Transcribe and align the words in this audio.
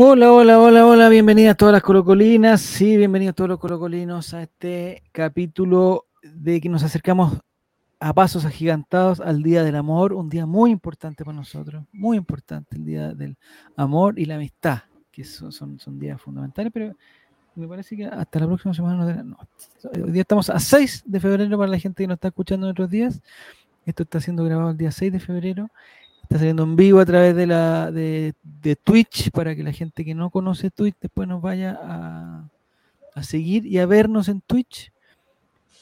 Hola, 0.00 0.32
hola, 0.32 0.60
hola, 0.60 0.86
hola, 0.86 1.08
bienvenidas 1.08 1.56
todas 1.56 1.72
las 1.72 1.82
colocolinas, 1.82 2.60
sí, 2.60 2.96
bienvenidos 2.96 3.34
todos 3.34 3.50
los 3.50 3.58
colocolinos 3.58 4.32
a 4.32 4.44
este 4.44 5.02
capítulo 5.10 6.06
de 6.22 6.60
que 6.60 6.68
nos 6.68 6.84
acercamos 6.84 7.36
a 7.98 8.14
pasos 8.14 8.44
agigantados 8.44 9.18
al 9.18 9.42
Día 9.42 9.64
del 9.64 9.74
Amor, 9.74 10.12
un 10.12 10.28
día 10.28 10.46
muy 10.46 10.70
importante 10.70 11.24
para 11.24 11.36
nosotros, 11.36 11.84
muy 11.90 12.16
importante, 12.16 12.76
el 12.76 12.84
Día 12.84 13.12
del 13.12 13.36
Amor 13.74 14.20
y 14.20 14.26
la 14.26 14.36
Amistad, 14.36 14.82
que 15.10 15.24
son, 15.24 15.50
son, 15.50 15.80
son 15.80 15.98
días 15.98 16.22
fundamentales, 16.22 16.70
pero 16.72 16.94
me 17.56 17.66
parece 17.66 17.96
que 17.96 18.04
hasta 18.04 18.38
la 18.38 18.46
próxima 18.46 18.74
semana 18.74 19.24
no. 19.24 19.36
Hoy 19.92 20.12
día 20.12 20.22
estamos 20.22 20.48
a 20.48 20.60
6 20.60 21.02
de 21.06 21.18
febrero 21.18 21.58
para 21.58 21.72
la 21.72 21.78
gente 21.80 22.04
que 22.04 22.06
nos 22.06 22.18
está 22.18 22.28
escuchando 22.28 22.68
en 22.68 22.70
otros 22.70 22.88
días. 22.88 23.20
Esto 23.84 24.04
está 24.04 24.20
siendo 24.20 24.44
grabado 24.44 24.70
el 24.70 24.76
día 24.76 24.92
6 24.92 25.10
de 25.10 25.18
febrero. 25.18 25.70
Está 26.28 26.40
saliendo 26.40 26.62
en 26.64 26.76
vivo 26.76 27.00
a 27.00 27.06
través 27.06 27.34
de 27.34 27.46
la 27.46 27.90
de, 27.90 28.34
de 28.42 28.76
Twitch 28.76 29.30
para 29.30 29.56
que 29.56 29.62
la 29.62 29.72
gente 29.72 30.04
que 30.04 30.14
no 30.14 30.28
conoce 30.28 30.70
Twitch 30.70 30.94
después 31.00 31.26
nos 31.26 31.40
vaya 31.40 31.80
a, 31.82 32.50
a 33.14 33.22
seguir 33.22 33.64
y 33.64 33.78
a 33.78 33.86
vernos 33.86 34.28
en 34.28 34.42
Twitch. 34.42 34.92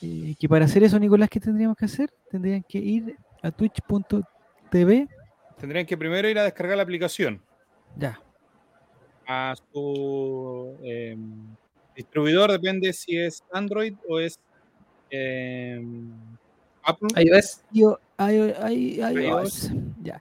Eh, 0.03 0.37
que 0.39 0.49
para 0.49 0.67
hacer 0.67 0.85
eso, 0.85 1.01
Nicolás, 1.01 1.31
¿qué 1.31 1.41
tendríamos 1.41 1.77
que 1.77 1.87
hacer? 1.87 2.13
Tendrían 2.31 2.63
que 2.63 2.79
ir 2.79 3.17
a 3.43 3.51
twitch.tv. 3.51 5.09
Tendrían 5.59 5.85
que 5.85 5.97
primero 5.97 6.29
ir 6.29 6.39
a 6.39 6.45
descargar 6.45 6.77
la 6.77 6.85
aplicación. 6.85 7.43
Ya. 7.97 8.21
A 9.27 9.57
su 9.73 10.77
eh, 10.85 11.17
distribuidor, 11.97 12.53
depende 12.53 12.93
si 12.93 13.19
es 13.19 13.43
Android 13.53 13.95
o 14.09 14.21
es 14.21 14.39
eh, 15.11 15.83
Apple. 15.83 16.36
iOS. 17.17 17.63
Yo, 17.71 17.99
I- 18.19 18.73
I- 18.73 19.01
iOS. 19.01 19.71
Ya. 20.03 20.21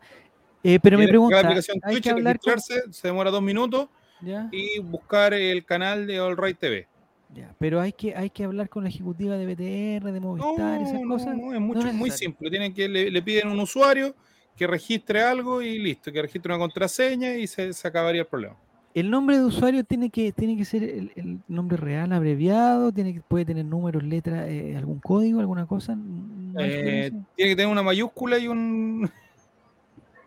Eh, 0.63 0.79
pero 0.81 0.97
me 0.97 1.07
pregunta, 1.07 1.35
la 1.35 1.41
aplicación 1.49 1.77
¿hay 1.83 1.93
Twitch, 1.95 2.03
que 2.05 2.09
hablar 2.09 2.39
con- 2.39 2.53
registrarse, 2.53 2.91
se 2.91 3.07
demora 3.07 3.29
dos 3.29 3.41
minutos 3.41 3.87
ya, 4.21 4.49
y 4.51 4.79
buscar 4.79 5.33
el 5.33 5.63
canal 5.63 6.07
de 6.07 6.19
All 6.19 6.35
Right 6.35 6.57
TV. 6.57 6.87
ya, 7.33 7.53
pero 7.59 7.79
hay 7.81 7.93
que, 7.93 8.15
hay 8.15 8.29
que 8.31 8.45
hablar 8.45 8.67
con 8.69 8.83
la 8.83 8.89
ejecutiva 8.89 9.37
de 9.37 9.45
BTR, 9.45 10.11
de 10.11 10.19
Movistar, 10.19 10.81
esas 10.81 11.01
no, 11.01 11.07
cosas. 11.09 11.37
no, 11.37 11.53
es 11.53 11.59
mucho, 11.59 11.81
no 11.81 11.87
es 11.89 11.93
muy 11.93 12.09
simple. 12.09 12.49
Tienen 12.49 12.73
que 12.73 12.87
le, 12.89 13.11
le 13.11 13.21
piden 13.21 13.49
un 13.49 13.59
usuario 13.59 14.15
que 14.55 14.65
registre 14.65 15.21
algo 15.21 15.61
y 15.61 15.77
listo, 15.77 16.11
que 16.11 16.21
registre 16.21 16.51
una 16.53 16.59
contraseña 16.59 17.33
y 17.35 17.45
se, 17.45 17.71
se 17.73 17.87
acabaría 17.87 18.21
el 18.21 18.27
problema. 18.27 18.55
El 18.95 19.11
nombre 19.11 19.37
de 19.37 19.43
usuario 19.43 19.83
tiene 19.83 20.09
que, 20.09 20.31
tiene 20.31 20.55
que 20.55 20.63
ser 20.63 20.81
el, 20.83 21.11
el 21.17 21.39
nombre 21.49 21.75
real 21.75 22.13
abreviado, 22.13 22.93
tiene 22.93 23.13
que, 23.13 23.19
puede 23.19 23.43
tener 23.43 23.65
números, 23.65 24.01
letras, 24.03 24.47
eh, 24.47 24.73
algún 24.77 24.99
código, 25.01 25.41
alguna 25.41 25.65
cosa. 25.65 25.95
¿No 25.95 26.59
Eh, 26.61 27.11
tiene 27.35 27.51
que 27.51 27.55
tener 27.57 27.67
una 27.71 27.83
mayúscula 27.83 28.39
y 28.39 28.47
un, 28.47 29.11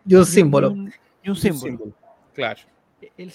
Y 0.05 0.13
un 0.15 0.21
Y 0.21 0.25
símbolo. 0.25 0.71
un- 0.71 0.87
Y 1.23 1.29
un 1.29 1.31
un 1.31 1.35
símbolo. 1.35 1.91
Claro. 2.35 2.59
El- 3.17 3.31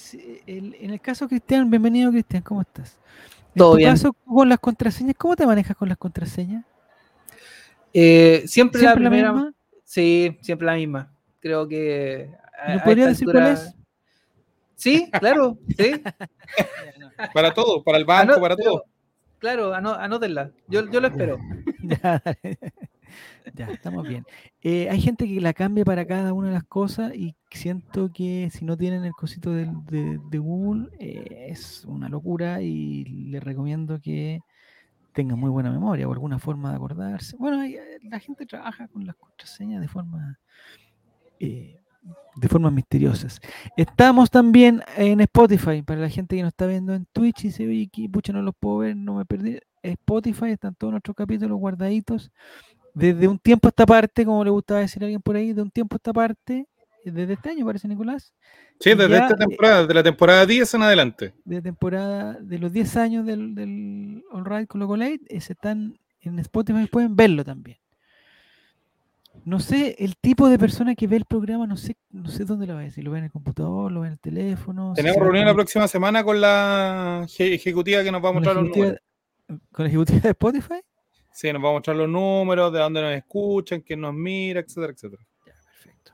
el- 0.46 0.77
en 0.80 0.90
el 0.90 1.00
caso 1.00 1.27
Cristian, 1.28 1.68
bienvenido 1.68 2.12
Cristian, 2.12 2.42
¿cómo 2.42 2.60
estás? 2.62 2.96
En 3.55 3.58
Todo 3.58 3.72
tu 3.72 3.78
bien. 3.78 3.90
caso, 3.90 4.12
con 4.24 4.48
las 4.48 4.60
contraseñas, 4.60 5.16
¿cómo 5.18 5.34
te 5.34 5.46
manejas 5.46 5.77
con 5.77 5.88
las 5.88 5.98
contraseñas? 5.98 6.64
Eh, 7.92 8.44
siempre, 8.46 8.80
¿Siempre 8.80 8.84
la 8.84 9.10
la 9.10 9.10
primera. 9.10 9.32
misma? 9.32 9.52
Sí, 9.82 10.38
siempre 10.42 10.66
la 10.66 10.74
misma. 10.77 11.10
Creo 11.40 11.66
que. 11.66 12.30
a- 12.62 12.68
¿Me 12.68 12.74
a 12.74 12.84
podrías 12.84 13.08
esta 13.08 13.27
decir 13.27 13.28
cuál 13.32 13.52
es? 13.52 13.74
Sí, 14.77 15.11
claro, 15.19 15.58
sí. 15.77 15.92
Para 17.34 17.53
todo, 17.55 17.83
para 17.83 17.98
el 17.98 18.05
banco, 18.05 18.33
Ano- 18.34 18.41
para 18.42 18.56
pero- 18.56 18.70
todo. 18.70 18.84
Claro, 19.39 19.75
ano- 19.75 19.92
anótenla. 19.94 20.50
Yo, 20.69 20.89
yo 20.91 21.00
lo 21.00 21.08
espero. 21.08 21.39
Ya. 21.83 22.22
Ya, 23.55 23.67
estamos 23.67 24.08
bien. 24.08 24.25
Eh, 24.61 24.89
hay 24.90 25.01
gente 25.01 25.29
que 25.29 25.40
la 25.40 25.52
cambia 25.52 25.84
para 25.84 26.05
cada 26.05 26.33
una 26.33 26.48
de 26.48 26.55
las 26.55 26.64
cosas 26.64 27.14
y 27.14 27.36
siento 27.48 28.11
que 28.13 28.48
si 28.51 28.64
no 28.64 28.77
tienen 28.77 29.05
el 29.05 29.13
cosito 29.13 29.52
de, 29.52 29.70
de 30.30 30.39
Google 30.39 30.89
eh, 30.98 31.46
es 31.51 31.84
una 31.84 32.08
locura 32.08 32.61
y 32.63 33.05
les 33.05 33.40
recomiendo 33.45 34.01
que 34.01 34.40
tengan 35.13 35.39
muy 35.39 35.51
buena 35.51 35.70
memoria 35.70 36.08
o 36.08 36.13
alguna 36.13 36.40
forma 36.40 36.70
de 36.70 36.77
acordarse. 36.77 37.36
Bueno, 37.36 37.61
hay- 37.61 37.74
eh, 37.77 37.98
la 38.02 38.18
gente 38.18 38.46
trabaja 38.46 38.89
con 38.89 39.07
las 39.07 39.14
contraseñas 39.14 39.80
de 39.80 39.89
forma 39.89 40.40
eh, 41.39 41.80
de 42.36 42.48
formas 42.48 42.72
misteriosas. 42.72 43.40
Estamos 43.76 44.30
también 44.30 44.82
en 44.96 45.20
Spotify, 45.20 45.82
para 45.82 46.00
la 46.00 46.08
gente 46.08 46.36
que 46.36 46.42
nos 46.42 46.52
está 46.52 46.66
viendo 46.66 46.94
en 46.94 47.06
Twitch 47.12 47.44
y 47.44 47.50
se 47.50 47.66
ve 47.66 47.84
aquí, 47.86 48.08
pucha, 48.08 48.32
no 48.32 48.42
los 48.42 48.54
puedo 48.58 48.78
ver, 48.78 48.96
no 48.96 49.14
me 49.14 49.24
perdí. 49.24 49.58
Spotify 49.82 50.50
están 50.50 50.74
todos 50.74 50.92
nuestros 50.92 51.16
capítulos 51.16 51.58
guardaditos. 51.58 52.30
Desde 52.94 53.28
un 53.28 53.38
tiempo 53.38 53.68
a 53.68 53.70
esta 53.70 53.86
parte, 53.86 54.24
como 54.24 54.44
le 54.44 54.50
gustaba 54.50 54.80
decir 54.80 55.02
a 55.02 55.06
alguien 55.06 55.20
por 55.20 55.36
ahí, 55.36 55.52
de 55.52 55.62
un 55.62 55.70
tiempo 55.70 55.96
a 55.96 55.98
esta 55.98 56.12
parte, 56.12 56.66
eh, 57.04 57.10
desde 57.10 57.34
este 57.34 57.50
año 57.50 57.66
parece 57.66 57.88
Nicolás, 57.88 58.32
Sí, 58.80 58.90
desde 58.90 59.08
ya, 59.10 59.28
esta 59.28 59.34
eh, 59.34 59.46
temporada, 59.46 59.86
de 59.86 59.94
la 59.94 60.02
temporada 60.02 60.46
10 60.46 60.74
en 60.74 60.82
adelante. 60.82 61.34
de 61.44 61.62
temporada 61.62 62.38
de 62.40 62.58
los 62.58 62.72
10 62.72 62.96
años 62.96 63.26
del, 63.26 63.54
del 63.54 64.24
All 64.32 64.44
Right 64.44 64.66
con 64.66 64.80
Loco 64.80 64.96
Late, 64.96 65.20
eh, 65.28 65.38
están 65.38 65.98
en 66.20 66.38
Spotify, 66.40 66.86
pueden 66.90 67.14
verlo 67.14 67.44
también. 67.44 67.78
No 69.45 69.61
sé, 69.61 69.96
el 69.98 70.17
tipo 70.17 70.48
de 70.48 70.58
persona 70.58 70.95
que 70.95 71.06
ve 71.06 71.17
el 71.17 71.24
programa, 71.27 71.67
no 71.67 71.77
sé, 71.77 71.96
no 72.11 72.28
sé 72.28 72.45
dónde 72.45 72.67
lo 72.67 72.77
ve, 72.77 72.90
si 72.90 73.02
lo 73.02 73.11
ve 73.11 73.18
en 73.18 73.24
el 73.24 73.30
computador, 73.30 73.92
lo 73.92 74.00
ve 74.00 74.06
en 74.06 74.12
el 74.14 74.18
teléfono. 74.18 74.92
Tenemos 74.95 75.20
reunión 75.20 75.45
la 75.45 75.55
próxima 75.55 75.86
semana 75.86 76.24
con 76.24 76.40
la 76.40 77.22
eje- 77.24 77.52
ejecutiva 77.55 78.02
que 78.02 78.11
nos 78.11 78.24
va 78.24 78.30
a 78.30 78.33
mostrar 78.33 78.56
los 78.56 78.68
números. 78.68 78.98
¿Con 79.46 79.84
la 79.84 79.89
ejecutiva 79.89 80.20
de 80.20 80.28
Spotify? 80.30 80.80
Sí, 81.33 81.52
nos 81.52 81.62
va 81.62 81.68
a 81.68 81.72
mostrar 81.72 81.96
los 81.96 82.08
números, 82.08 82.72
de 82.72 82.78
dónde 82.78 83.02
nos 83.02 83.12
escuchan, 83.12 83.80
quién 83.80 84.00
nos 84.00 84.14
mira, 84.14 84.61
etcétera, 84.61 84.92
etcétera. 84.95 85.22
Ya, 85.46 85.52
perfecto. 85.52 86.12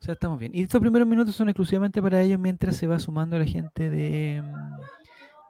O 0.00 0.04
sea, 0.04 0.14
estamos 0.14 0.38
bien. 0.40 0.50
Y 0.52 0.62
estos 0.62 0.80
primeros 0.80 1.06
minutos 1.06 1.36
son 1.36 1.48
exclusivamente 1.50 2.02
para 2.02 2.20
ellos 2.20 2.40
mientras 2.40 2.76
se 2.76 2.88
va 2.88 2.98
sumando 2.98 3.38
la 3.38 3.44
gente 3.44 3.90
de, 3.90 4.42
mm, 4.42 4.80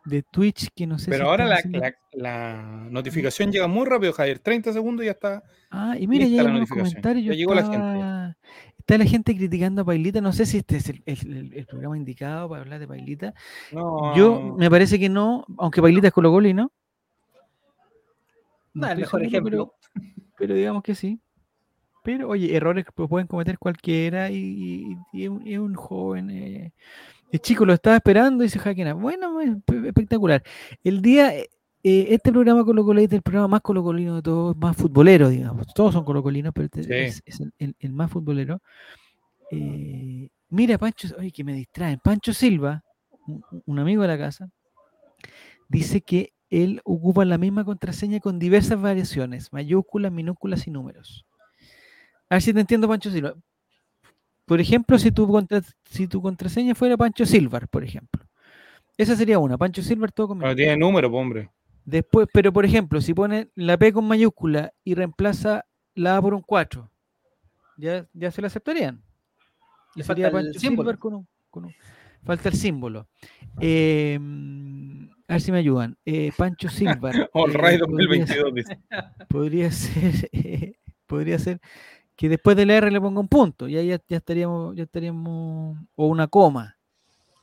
de 0.05 0.23
Twitch, 0.23 0.69
que 0.75 0.87
no 0.87 0.99
sé 0.99 1.11
Pero 1.11 1.25
si 1.25 1.31
ahora 1.31 1.47
la, 1.47 1.55
haciendo- 1.57 1.79
la- 1.81 1.95
la 2.13 2.87
notificación 2.91 3.53
llega 3.53 3.67
muy 3.69 3.87
rápido, 3.87 4.13
Javier. 4.13 4.39
30 4.41 4.73
segundos 4.73 5.05
y 5.05 5.07
ya 5.07 5.13
está. 5.13 5.43
Ah, 5.71 5.97
y 5.99 6.07
mira, 6.07 6.27
ya 6.27 6.43
comentarios. 6.67 7.37
llegó 7.37 7.55
la 7.55 7.63
gente. 7.63 7.77
estaba- 7.77 8.37
Está 8.79 8.99
la 8.99 9.05
gente 9.05 9.37
criticando 9.37 9.83
a 9.83 9.85
Pailita. 9.85 10.21
No 10.21 10.33
sé 10.33 10.45
si 10.45 10.59
este 10.59 10.79
es 10.79 10.89
el, 10.89 11.03
el- 11.07 11.37
el- 11.37 11.55
el 11.55 11.67
programa 11.67 11.97
indicado 11.97 12.49
para 12.49 12.63
hablar 12.63 12.81
de 12.81 12.89
Pailita. 12.89 13.33
No, 13.71 14.13
Yo 14.17 14.57
me 14.59 14.69
parece 14.69 14.99
que 14.99 15.09
no, 15.09 15.45
aunque 15.59 15.81
Pailita 15.81 16.09
es 16.09 16.13
Colo 16.13 16.33
Colo, 16.33 16.53
¿no? 16.53 16.73
No, 18.75 18.87
el 18.87 19.03
estoy 19.03 19.03
mejor 19.03 19.21
seguro, 19.21 19.29
ejemplo. 19.29 19.75
Pero, 19.95 20.13
pero 20.37 20.55
digamos 20.55 20.83
que 20.83 20.95
sí. 20.97 21.21
Pero, 22.03 22.29
oye, 22.31 22.57
errores 22.57 22.85
que 22.85 22.91
pueden 23.07 23.29
cometer 23.29 23.59
cualquiera 23.59 24.31
y, 24.31 24.37
y- 24.37 24.97
y 25.13 25.23
es, 25.25 25.29
un, 25.29 25.47
es 25.47 25.59
un 25.59 25.75
joven. 25.75 26.31
Eh, 26.31 26.73
el 27.33 27.41
chico 27.41 27.65
lo 27.65 27.73
estaba 27.73 27.97
esperando 27.97 28.45
y 28.45 28.49
se 28.49 28.59
jaquena. 28.59 28.95
Bueno, 28.95 29.41
es 29.41 29.51
pe- 29.65 29.89
espectacular. 29.89 30.43
El 30.85 31.03
día, 31.03 31.35
eh, 31.35 31.49
eh, 31.83 32.07
este 32.11 32.31
programa 32.31 32.65
Colo 32.65 32.85
Colo 32.85 33.01
es 33.01 33.11
el 33.13 33.23
programa 33.23 33.49
más 33.49 33.61
colocolino 33.63 34.17
de 34.17 34.23
todos, 34.23 34.57
más 34.57 34.77
futbolero, 34.77 35.29
digamos. 35.29 35.67
Todos 35.75 35.95
son 35.95 36.05
colocolinos, 36.05 36.53
pero 36.55 36.67
este 36.67 36.83
Sí. 36.85 36.91
es, 36.93 37.23
es 37.27 37.41
el, 37.41 37.53
el- 37.59 37.77
el 37.81 37.93
más 37.93 38.11
futbolero. 38.11 38.61
Eh, 39.51 40.29
mira, 40.49 40.79
Pancho, 40.79 41.09
oye, 41.19 41.31
que 41.33 41.43
me 41.45 41.53
distraen. 41.55 41.99
Pancho 42.03 42.33
Silva, 42.33 42.83
un, 43.27 43.43
un 43.67 43.79
amigo 43.79 44.03
de 44.03 44.09
la 44.09 44.19
casa, 44.19 44.49
dice 45.69 46.01
que 46.03 46.33
él 46.51 46.81
ocupa 46.85 47.25
la 47.25 47.39
misma 47.39 47.65
contraseña 47.65 48.21
con 48.21 48.39
diversas 48.39 48.81
variaciones, 48.81 49.53
mayúsculas, 49.53 50.13
minúsculas 50.13 50.67
y 50.67 50.71
números. 50.71 51.25
A 52.29 52.35
ver 52.37 52.43
si 52.43 52.53
te 52.53 52.61
entiendo, 52.61 52.89
Pancho 52.89 53.11
Silva. 53.11 53.35
Por 54.47 54.61
ejemplo, 54.61 54.99
si 54.99 55.11
tu, 55.13 55.27
contra- 55.29 55.63
si 55.85 56.07
tu 56.09 56.21
contraseña 56.21 56.75
fuera 56.75 56.97
Pancho 56.97 57.25
Silvar, 57.27 57.69
por 57.69 57.85
ejemplo. 57.85 58.23
Esa 58.99 59.17
sería 59.17 59.39
una, 59.39 59.57
Pancho 59.57 59.83
Silvar 59.83 60.13
todo 60.13 60.29
con 60.29 60.39
Pero 60.41 60.55
tiene 60.57 60.77
número, 60.77 61.09
hombre. 61.13 61.51
Después, 61.85 62.29
pero 62.33 62.53
por 62.53 62.65
ejemplo, 62.65 63.01
si 63.01 63.15
pone 63.15 63.49
la 63.55 63.77
P 63.77 63.93
con 63.93 64.07
mayúscula 64.07 64.73
y 64.85 64.95
reemplaza 64.95 65.65
la 65.95 66.17
A 66.17 66.23
por 66.23 66.35
un 66.35 66.43
4, 66.43 66.89
ya, 67.77 68.07
ya 68.13 68.31
se 68.31 68.41
la 68.41 68.47
aceptarían. 68.49 69.03
Y 69.95 70.01
Le 70.01 70.05
sería 70.05 70.27
falta 70.31 70.39
el 70.41 70.45
Pancho. 70.53 70.61
Silvar 70.61 70.99
con 70.99 71.15
un, 71.15 71.29
con 71.51 71.65
un- 71.67 71.75
Falta 72.25 72.51
el 72.51 72.55
símbolo. 72.55 73.09
Eh, 73.61 74.17
mm, 74.21 75.07
a 75.27 75.33
ver 75.33 75.41
si 75.41 75.51
me 75.51 75.59
ayudan. 75.59 75.97
Eh, 76.05 76.31
Pancho 76.37 76.69
Silvar. 77.03 77.31
All 77.33 77.51
eh, 77.51 77.55
right 77.59 77.81
podría 77.83 78.27
ser- 78.27 78.43
2022, 78.43 78.55
dice. 78.55 78.79
podría 79.29 79.71
ser, 79.73 80.29
eh, 80.33 80.75
podría 81.07 81.39
ser 81.41 81.61
que 82.23 82.29
después 82.29 82.57
del 82.57 82.71
R 82.71 82.89
le 82.89 83.01
ponga 83.01 83.19
un 83.19 83.27
punto 83.27 83.67
y 83.67 83.77
ahí 83.77 83.89
ya, 83.89 83.99
ya 84.09 84.19
estaríamos, 84.19 84.77
ya 84.77 84.85
estaríamos, 84.85 85.77
o 85.97 86.07
una 86.07 86.29
coma, 86.29 86.77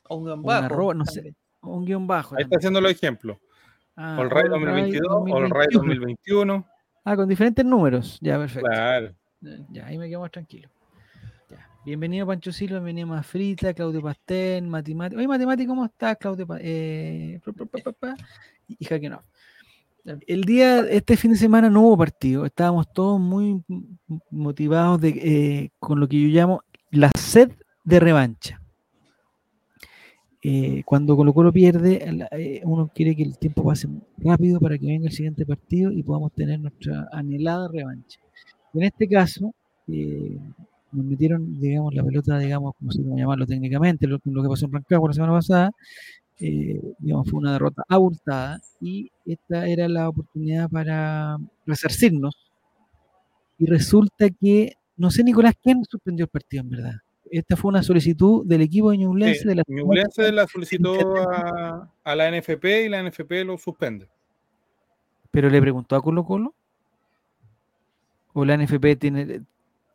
O 0.08 0.16
un 0.16 0.22
una 0.30 0.36
bajo. 0.36 0.64
arroba, 0.64 0.94
no 0.94 1.04
sé, 1.04 1.34
o 1.60 1.76
un 1.76 1.84
guion 1.84 2.06
bajo. 2.06 2.34
Ahí 2.34 2.44
está 2.44 2.56
haciendo 2.56 2.80
los 2.80 2.90
ejemplos. 2.90 3.36
Ah, 3.94 4.16
All 4.18 4.30
right 4.30 4.50
All 4.50 4.62
Right 4.64 4.94
2022, 4.94 5.06
All 5.34 5.50
right 5.50 5.70
2021. 5.70 5.74
2021. 5.74 6.66
Ah, 7.04 7.14
con 7.14 7.28
diferentes 7.28 7.62
números. 7.62 8.16
Ya, 8.22 8.38
perfecto. 8.38 8.70
Claro. 8.70 9.12
Ya, 9.68 9.86
ahí 9.86 9.98
me 9.98 10.08
quedo 10.08 10.20
más 10.20 10.30
tranquilo. 10.30 10.70
Ya. 11.50 11.68
Bienvenido 11.84 12.26
Pancho 12.26 12.50
Silva, 12.50 12.76
bienvenido 12.78 13.06
Mafrita, 13.08 13.74
Claudio 13.74 14.00
Pastel, 14.00 14.66
Matemático. 14.66 15.18
Oye, 15.18 15.28
Matemático, 15.28 15.68
¿cómo 15.72 15.84
estás, 15.84 16.16
Claudio? 16.16 16.46
Pa- 16.46 16.56
eh, 16.58 17.38
pa, 17.44 17.52
pa, 17.52 17.66
pa, 17.66 17.78
pa, 17.84 17.92
pa, 17.92 18.14
y 18.66 18.82
Jaque 18.82 19.10
no. 19.10 19.20
El 20.04 20.44
día, 20.44 20.80
este 20.88 21.16
fin 21.16 21.32
de 21.32 21.36
semana 21.38 21.68
no 21.70 21.82
hubo 21.82 21.98
partido. 21.98 22.44
Estábamos 22.46 22.92
todos 22.92 23.20
muy 23.20 23.62
motivados 24.30 25.00
de, 25.00 25.08
eh, 25.10 25.70
con 25.78 26.00
lo 26.00 26.08
que 26.08 26.20
yo 26.20 26.28
llamo 26.28 26.62
la 26.90 27.10
sed 27.18 27.52
de 27.84 28.00
revancha. 28.00 28.60
eh, 30.42 30.82
cuando 30.86 31.16
Colo 31.16 31.34
Colo 31.34 31.52
pierde, 31.52 32.02
eh, 32.32 32.62
uno 32.64 32.90
quiere 32.94 33.14
que 33.14 33.22
el 33.22 33.38
tiempo 33.38 33.62
pase 33.64 33.88
rápido 34.18 34.58
para 34.60 34.78
que 34.78 34.86
venga 34.86 35.06
el 35.06 35.12
siguiente 35.12 35.44
partido 35.44 35.92
y 35.92 36.02
podamos 36.02 36.32
tener 36.32 36.58
nuestra 36.60 37.08
anhelada 37.12 37.68
revancha. 37.68 38.20
En 38.74 38.84
este 38.84 39.08
caso, 39.08 39.54
nos 40.92 41.04
metieron, 41.04 41.60
digamos, 41.60 41.94
la 41.94 42.02
pelota, 42.02 42.38
digamos, 42.38 42.74
como 42.78 42.90
se 42.90 43.02
llamarlo 43.02 43.46
técnicamente, 43.46 44.06
lo, 44.06 44.18
lo 44.24 44.42
que 44.42 44.48
pasó 44.48 44.66
en 44.66 44.72
Rancagua 44.72 45.08
la 45.10 45.14
semana 45.14 45.32
pasada, 45.34 45.70
eh, 46.40 46.80
digamos, 46.98 47.28
fue 47.28 47.38
una 47.38 47.52
derrota 47.52 47.82
abultada 47.88 48.60
y 48.80 49.10
esta 49.26 49.66
era 49.68 49.88
la 49.88 50.08
oportunidad 50.08 50.68
para 50.70 51.36
resarcirnos. 51.66 52.34
Y 53.58 53.66
resulta 53.66 54.28
que, 54.30 54.74
no 54.96 55.10
sé, 55.10 55.22
Nicolás, 55.22 55.54
¿quién 55.62 55.84
suspendió 55.84 56.24
el 56.24 56.30
partido 56.30 56.62
en 56.62 56.70
verdad? 56.70 56.94
Esta 57.30 57.56
fue 57.56 57.68
una 57.68 57.82
solicitud 57.82 58.44
del 58.46 58.62
equipo 58.62 58.90
de 58.90 58.98
Ñublense 58.98 59.40
Sí, 59.42 59.48
de 59.48 59.54
la 59.54 59.62
Ñublense 59.68 60.32
la 60.32 60.46
solicitó 60.48 60.94
a, 61.30 61.92
a 62.02 62.16
la 62.16 62.30
NFP 62.30 62.64
y 62.86 62.88
la 62.88 63.02
NFP 63.02 63.44
lo 63.44 63.56
suspende. 63.58 64.08
pero 65.30 65.48
le 65.48 65.60
preguntó 65.60 65.94
a 65.94 66.02
Colo 66.02 66.24
Colo 66.24 66.54
o 68.32 68.44
la 68.44 68.56
NFP 68.56 68.96
tiene, 68.98 69.42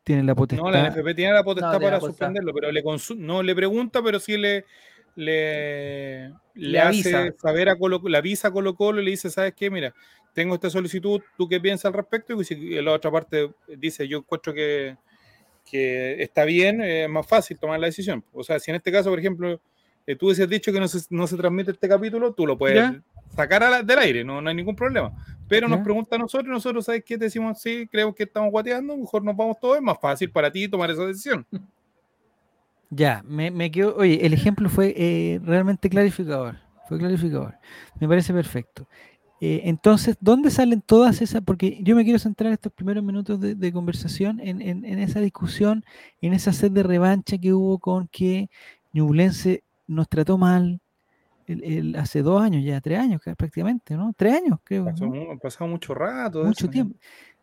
tiene 0.04 0.22
la 0.22 0.34
potestad. 0.34 0.64
No, 0.64 0.70
la 0.70 0.88
NFP 0.90 1.14
tiene 1.14 1.32
la 1.32 1.42
potestad 1.44 1.72
No, 1.72 1.78
para 1.78 1.90
la 1.92 2.00
potestad. 2.00 2.26
suspenderlo, 2.28 2.54
pero 2.54 2.70
le 2.72 2.82
no 3.18 3.42
le 3.42 3.54
pregunta, 3.54 4.02
pero 4.02 4.18
sí 4.20 4.36
le, 4.36 4.64
le, 5.16 6.28
le, 6.28 6.34
Le 6.54 6.80
hace 6.80 7.14
avisa. 7.16 7.34
saber 7.40 7.68
a 7.68 7.76
Colo 7.76 8.00
le 8.06 8.16
avisa 8.18 8.48
a 8.48 8.50
Colo 8.52 8.74
Colo 8.74 9.00
y 9.00 9.04
le 9.04 9.10
dice, 9.10 9.30
¿sabes 9.30 9.54
qué? 9.54 9.70
Mira, 9.70 9.92
tengo 10.32 10.54
esta 10.54 10.70
solicitud, 10.70 11.20
¿tú 11.36 11.48
qué 11.48 11.60
piensas 11.60 11.86
al 11.86 11.94
respecto? 11.94 12.40
Y 12.40 12.44
si 12.44 12.54
la 12.82 12.92
otra 12.92 13.10
parte 13.10 13.50
dice, 13.78 14.06
yo 14.06 14.18
encuentro 14.18 14.52
que, 14.54 14.96
que 15.68 16.22
está 16.22 16.44
bien, 16.44 16.80
eh, 16.80 17.04
es 17.04 17.10
más 17.10 17.26
fácil 17.26 17.58
tomar 17.58 17.80
la 17.80 17.86
decisión. 17.86 18.22
O 18.32 18.44
sea, 18.44 18.58
si 18.60 18.70
en 18.70 18.76
este 18.76 18.92
caso, 18.92 19.10
por 19.10 19.18
ejemplo, 19.18 19.60
eh, 20.06 20.14
tú 20.14 20.26
hubieses 20.26 20.48
dicho 20.48 20.72
que 20.72 20.78
no 20.80 20.86
se, 20.88 21.00
no 21.10 21.26
se 21.26 21.36
transmite 21.36 21.72
este 21.72 21.88
capítulo, 21.88 22.32
tú 22.32 22.46
lo 22.46 22.56
puedes 22.56 22.84
Ya. 22.84 23.02
sacar 23.34 23.62
la- 23.62 23.82
del 23.82 23.98
aire, 23.98 24.24
no, 24.24 24.40
no 24.40 24.48
hay 24.50 24.54
ningún 24.54 24.76
problema. 24.76 25.10
Pero 25.48 25.68
nos 25.68 25.78
Ya. 25.78 25.84
pregunta 25.84 26.16
a 26.16 26.18
nosotros, 26.18 26.48
nosotros, 26.48 26.84
¿sabes 26.84 27.02
qué? 27.04 27.18
Te 27.18 27.24
decimos, 27.24 27.60
sí, 27.60 27.88
creo 27.90 28.14
que 28.14 28.22
estamos 28.24 28.50
guateando, 28.50 28.96
mejor 28.96 29.24
nos 29.24 29.34
vamos 29.36 29.56
todos, 29.60 29.76
es 29.76 29.82
más 29.82 29.98
fácil 30.00 30.30
para 30.30 30.52
ti 30.52 30.68
tomar 30.68 30.90
esa 30.90 31.06
decisión. 31.06 31.46
Ya, 32.96 33.22
me, 33.26 33.50
me 33.50 33.70
quedo. 33.70 33.94
Oye, 33.96 34.24
el 34.24 34.32
ejemplo 34.32 34.68
fue 34.70 34.94
eh, 34.96 35.38
realmente 35.44 35.90
clarificador. 35.90 36.56
Fue 36.88 36.98
clarificador. 36.98 37.54
Me 38.00 38.08
parece 38.08 38.32
perfecto. 38.32 38.88
Eh, 39.40 39.62
entonces, 39.64 40.16
¿dónde 40.18 40.50
salen 40.50 40.80
todas 40.80 41.20
esas? 41.20 41.42
Porque 41.42 41.78
yo 41.82 41.94
me 41.94 42.04
quiero 42.04 42.18
centrar 42.18 42.52
estos 42.54 42.72
primeros 42.72 43.04
minutos 43.04 43.38
de, 43.38 43.54
de 43.54 43.72
conversación 43.72 44.40
en, 44.40 44.62
en- 44.62 44.84
en 44.86 44.98
esa 44.98 45.20
discusión, 45.20 45.84
en 46.22 46.32
esa 46.32 46.54
sed 46.54 46.70
de 46.72 46.82
revancha 46.82 47.36
que 47.36 47.52
hubo 47.52 47.78
con 47.78 48.08
que 48.08 48.48
Ñublense 48.94 49.62
nos 49.86 50.08
trató 50.08 50.38
mal 50.38 50.80
el- 51.46 51.62
el- 51.64 51.96
hace 51.96 52.22
dos 52.22 52.40
años, 52.40 52.64
ya 52.64 52.80
tres 52.80 52.98
años 52.98 53.20
ca- 53.22 53.34
prácticamente, 53.34 53.94
¿no? 53.94 54.14
Tres 54.16 54.36
años, 54.36 54.58
creo. 54.64 54.86
Pasó 54.86 55.12
pasado 55.42 55.68
mucho 55.68 55.92
rato. 55.92 56.44
mucho 56.44 56.60
eso, 56.60 56.66
¿no? 56.68 56.72
tiempo. 56.72 56.96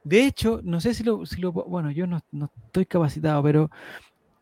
De 0.04 0.26
hecho, 0.26 0.62
no 0.64 0.82
sé 0.82 0.94
si 0.96 1.04
lo, 1.04 1.26
si 1.28 1.40
lo 1.40 1.52
bueno, 1.54 1.92
yo 1.92 2.08
no, 2.08 2.20
no 2.32 2.50
estoy 2.66 2.86
capacitado, 2.88 3.42
pero 3.44 3.70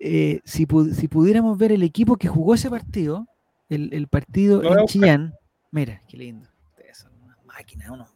eh, 0.04 0.42
si, 0.44 0.66
pu- 0.66 0.92
si 0.94 1.08
pudiéramos 1.08 1.58
ver 1.58 1.72
el 1.72 1.84
equipo 1.84 2.16
que 2.18 2.28
jugó 2.28 2.56
ese 2.56 2.70
partido, 2.70 3.28
el, 3.70 3.94
el 3.94 4.08
partido 4.08 4.62
en. 4.64 4.86
Chillán, 4.88 5.34
mira, 5.72 6.02
qué 6.08 6.18
lindo. 6.18 6.50
Ustedes 6.72 6.98
son 6.98 7.12
unas 7.24 7.38
máquinas, 7.46 7.90
unos, 7.92 8.10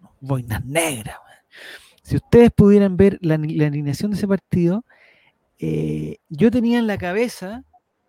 unos 0.00 0.12
boinas 0.20 0.64
negras. 0.64 1.16
Si 2.02 2.16
ustedes 2.16 2.50
pudieran 2.52 2.96
ver 2.96 3.18
la, 3.20 3.36
la 3.36 3.66
alineación 3.66 4.12
de 4.12 4.16
ese 4.16 4.26
partido, 4.28 4.84
eh, 5.58 6.16
yo 6.28 6.50
tenía 6.50 6.78
en 6.78 6.86
la 6.86 6.98
cabeza 6.98 7.64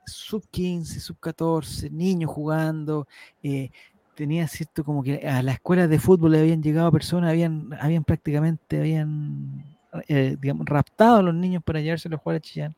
sub 0.05 0.45
15, 0.49 0.99
sub 0.99 1.19
14, 1.19 1.89
niños 1.89 2.31
jugando, 2.31 3.07
eh, 3.43 3.71
tenía 4.15 4.47
cierto 4.47 4.83
como 4.83 5.03
que 5.03 5.27
a 5.27 5.41
las 5.43 5.55
escuelas 5.55 5.89
de 5.89 5.99
fútbol 5.99 6.31
le 6.31 6.39
habían 6.39 6.63
llegado 6.63 6.91
personas, 6.91 7.29
habían, 7.29 7.69
habían 7.79 8.03
prácticamente, 8.03 8.79
habían 8.79 9.76
eh, 10.07 10.37
raptado 10.65 11.17
a 11.17 11.21
los 11.21 11.35
niños 11.35 11.63
para 11.63 11.81
llevárselos 11.81 12.19
a 12.19 12.23
jugar 12.23 12.37
a 12.37 12.39
Chillán. 12.39 12.75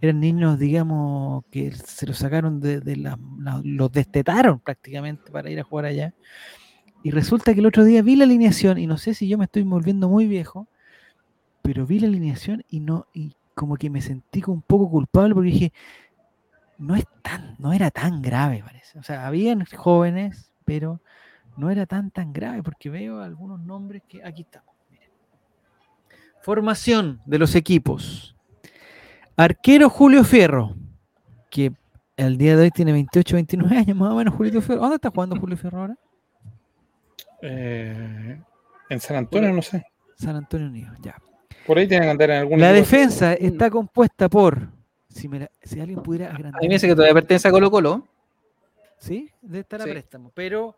Eran 0.00 0.20
niños, 0.20 0.58
digamos, 0.58 1.44
que 1.50 1.72
se 1.72 2.06
los 2.06 2.18
sacaron 2.18 2.60
de, 2.60 2.80
de 2.80 2.96
los 3.64 3.92
destetaron 3.92 4.60
prácticamente 4.60 5.30
para 5.30 5.50
ir 5.50 5.60
a 5.60 5.64
jugar 5.64 5.86
allá. 5.86 6.14
Y 7.02 7.10
resulta 7.10 7.54
que 7.54 7.60
el 7.60 7.66
otro 7.66 7.84
día 7.84 8.02
vi 8.02 8.16
la 8.16 8.24
alineación, 8.24 8.78
y 8.78 8.86
no 8.86 8.98
sé 8.98 9.14
si 9.14 9.26
yo 9.28 9.38
me 9.38 9.44
estoy 9.44 9.62
volviendo 9.62 10.08
muy 10.08 10.26
viejo, 10.26 10.68
pero 11.62 11.86
vi 11.86 12.00
la 12.00 12.08
alineación 12.08 12.64
y 12.68 12.80
no, 12.80 13.06
y 13.12 13.34
como 13.54 13.76
que 13.76 13.90
me 13.90 14.00
sentí 14.00 14.42
un 14.46 14.62
poco 14.62 14.90
culpable 14.90 15.34
porque 15.34 15.50
dije, 15.50 15.72
no 16.78 16.96
es 16.96 17.04
tan, 17.22 17.56
no 17.58 17.72
era 17.72 17.90
tan 17.90 18.22
grave, 18.22 18.62
parece. 18.64 18.98
O 18.98 19.02
sea, 19.02 19.26
habían 19.26 19.64
jóvenes, 19.64 20.50
pero 20.64 21.00
no 21.56 21.70
era 21.70 21.86
tan 21.86 22.10
tan 22.10 22.32
grave, 22.32 22.62
porque 22.62 22.90
veo 22.90 23.20
algunos 23.20 23.60
nombres 23.60 24.02
que 24.08 24.24
aquí 24.24 24.42
estamos. 24.42 24.74
Formación 26.42 27.20
de 27.26 27.38
los 27.38 27.54
equipos. 27.54 28.34
Arquero 29.36 29.88
Julio 29.90 30.24
Fierro, 30.24 30.74
que 31.50 31.72
el 32.16 32.36
día 32.38 32.56
de 32.56 32.64
hoy 32.64 32.70
tiene 32.70 32.92
28, 32.92 33.36
29 33.36 33.76
años 33.76 33.96
más 33.96 34.12
o 34.12 34.16
menos 34.16 34.34
Julio 34.34 34.60
Fierro. 34.60 34.80
¿Dónde 34.82 34.96
está 34.96 35.10
jugando 35.10 35.36
Julio 35.38 35.56
Fierro 35.56 35.80
ahora? 35.80 35.96
Eh, 37.42 38.40
en 38.90 39.00
San 39.00 39.16
Antonio, 39.16 39.52
no 39.52 39.62
sé. 39.62 39.84
San 40.16 40.36
Antonio 40.36 40.66
Unido, 40.66 40.92
ya. 41.00 41.16
Por 41.66 41.78
ahí 41.78 41.86
tiene 41.86 42.04
que 42.04 42.10
andar 42.10 42.30
en 42.30 42.36
algún 42.38 42.60
La 42.60 42.72
defensa 42.72 43.32
está 43.34 43.70
compuesta 43.70 44.28
por, 44.28 44.68
si, 45.08 45.28
me 45.28 45.40
la- 45.40 45.50
si 45.62 45.80
alguien 45.80 46.02
pudiera 46.02 46.26
A 46.26 46.34
agrandar, 46.34 46.60
mí 46.60 46.68
me 46.68 46.74
dice 46.74 46.86
que 46.88 46.94
todavía 46.94 47.14
pertenece 47.14 47.48
a 47.48 47.50
Colo 47.50 47.70
Colo. 47.70 48.06
¿sí? 48.98 49.30
Debe 49.40 49.60
estar 49.60 49.80
a 49.80 49.84
Sí. 49.84 49.90
préstamo, 49.90 50.30
pero 50.34 50.76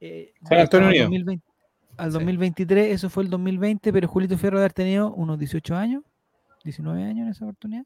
eh, 0.00 0.32
San 0.48 0.58
Antonio 0.60 0.88
Unido. 0.88 1.04
2020 1.04 1.44
al 1.96 2.10
Sí. 2.10 2.14
2023, 2.14 2.92
eso 2.92 3.08
fue 3.10 3.22
el 3.24 3.30
2020, 3.30 3.92
pero 3.92 4.08
Julito 4.08 4.36
Fierro 4.38 4.58
debe 4.58 4.64
haber 4.66 4.72
tenido 4.72 5.12
unos 5.14 5.38
18 5.38 5.76
años, 5.76 6.02
19 6.64 7.02
años 7.02 7.26
en 7.26 7.28
esa 7.28 7.44
oportunidad. 7.44 7.84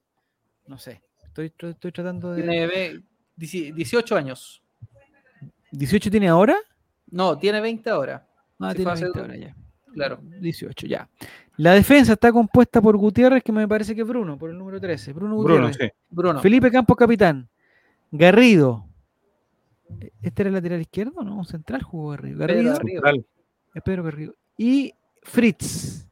No 0.67 0.79
sé, 0.79 1.03
estoy, 1.25 1.47
estoy, 1.47 1.71
estoy 1.71 1.93
tratando 1.93 2.33
de... 2.33 2.43
Tiene 2.43 2.67
ve- 2.67 3.03
dieci- 3.37 3.73
18 3.75 4.17
años. 4.17 4.63
¿18 5.73 6.11
tiene 6.11 6.29
ahora? 6.29 6.57
No, 7.11 7.39
tiene 7.39 7.61
20 7.61 7.89
ahora. 7.91 8.27
Ah, 8.59 8.71
Sí, 8.71 8.77
tiene 8.77 8.85
fue 8.85 8.93
hace 8.93 9.05
20 9.05 9.19
dos- 9.19 9.29
ahora 9.29 9.37
ya. 9.39 9.57
Claro. 9.95 10.21
18, 10.23 10.87
ya. 10.87 11.09
La 11.57 11.73
defensa 11.73 12.13
está 12.13 12.31
compuesta 12.31 12.81
por 12.81 12.97
Gutiérrez, 12.97 13.43
que 13.43 13.51
me 13.53 13.67
parece 13.67 13.95
que 13.95 14.03
es 14.03 14.07
Bruno, 14.07 14.39
por 14.39 14.51
el 14.51 14.59
número 14.59 14.81
13. 14.81 15.13
Bruno 15.13 15.37
Bruno, 15.39 15.67
Gutiérrez. 15.67 15.93
sí. 15.93 15.99
Bruno. 16.11 16.41
Felipe 16.41 16.71
Campos, 16.71 16.97
capitán. 16.97 17.49
Garrido. 18.11 18.85
¿Este 20.23 20.43
era 20.43 20.49
el 20.49 20.55
lateral 20.55 20.81
izquierdo? 20.83 21.23
No, 21.25 21.37
un 21.37 21.45
central 21.47 21.83
jugó 21.83 22.11
Garrido. 22.11 22.39
Garrido. 22.39 22.77
Central. 22.77 23.27
Es 23.75 23.83
Pedro 23.83 24.03
Garrido. 24.03 24.35
Y 24.57 24.93
Fritz. 25.23 26.07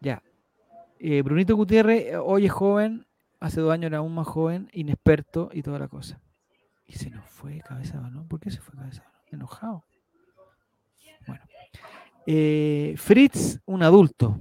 Ya. 0.00 0.22
Eh, 0.98 1.22
Brunito 1.22 1.56
Gutiérrez, 1.56 2.06
eh, 2.12 2.16
hoy 2.16 2.46
es 2.46 2.52
joven, 2.52 3.06
hace 3.40 3.60
dos 3.60 3.72
años 3.72 3.86
era 3.86 3.98
aún 3.98 4.14
más 4.14 4.26
joven, 4.26 4.68
inexperto 4.72 5.50
y 5.52 5.62
toda 5.62 5.78
la 5.78 5.88
cosa. 5.88 6.20
Y 6.86 6.94
se 6.94 7.10
nos 7.10 7.24
fue 7.28 7.60
cabeza, 7.60 7.98
¿no? 8.10 8.26
¿Por 8.26 8.40
qué 8.40 8.50
se 8.50 8.60
fue 8.60 8.74
cabeza? 8.74 9.04
Enojado. 9.30 9.84
Bueno. 11.26 11.42
Eh, 12.26 12.94
Fritz, 12.98 13.60
un 13.66 13.82
adulto. 13.82 14.38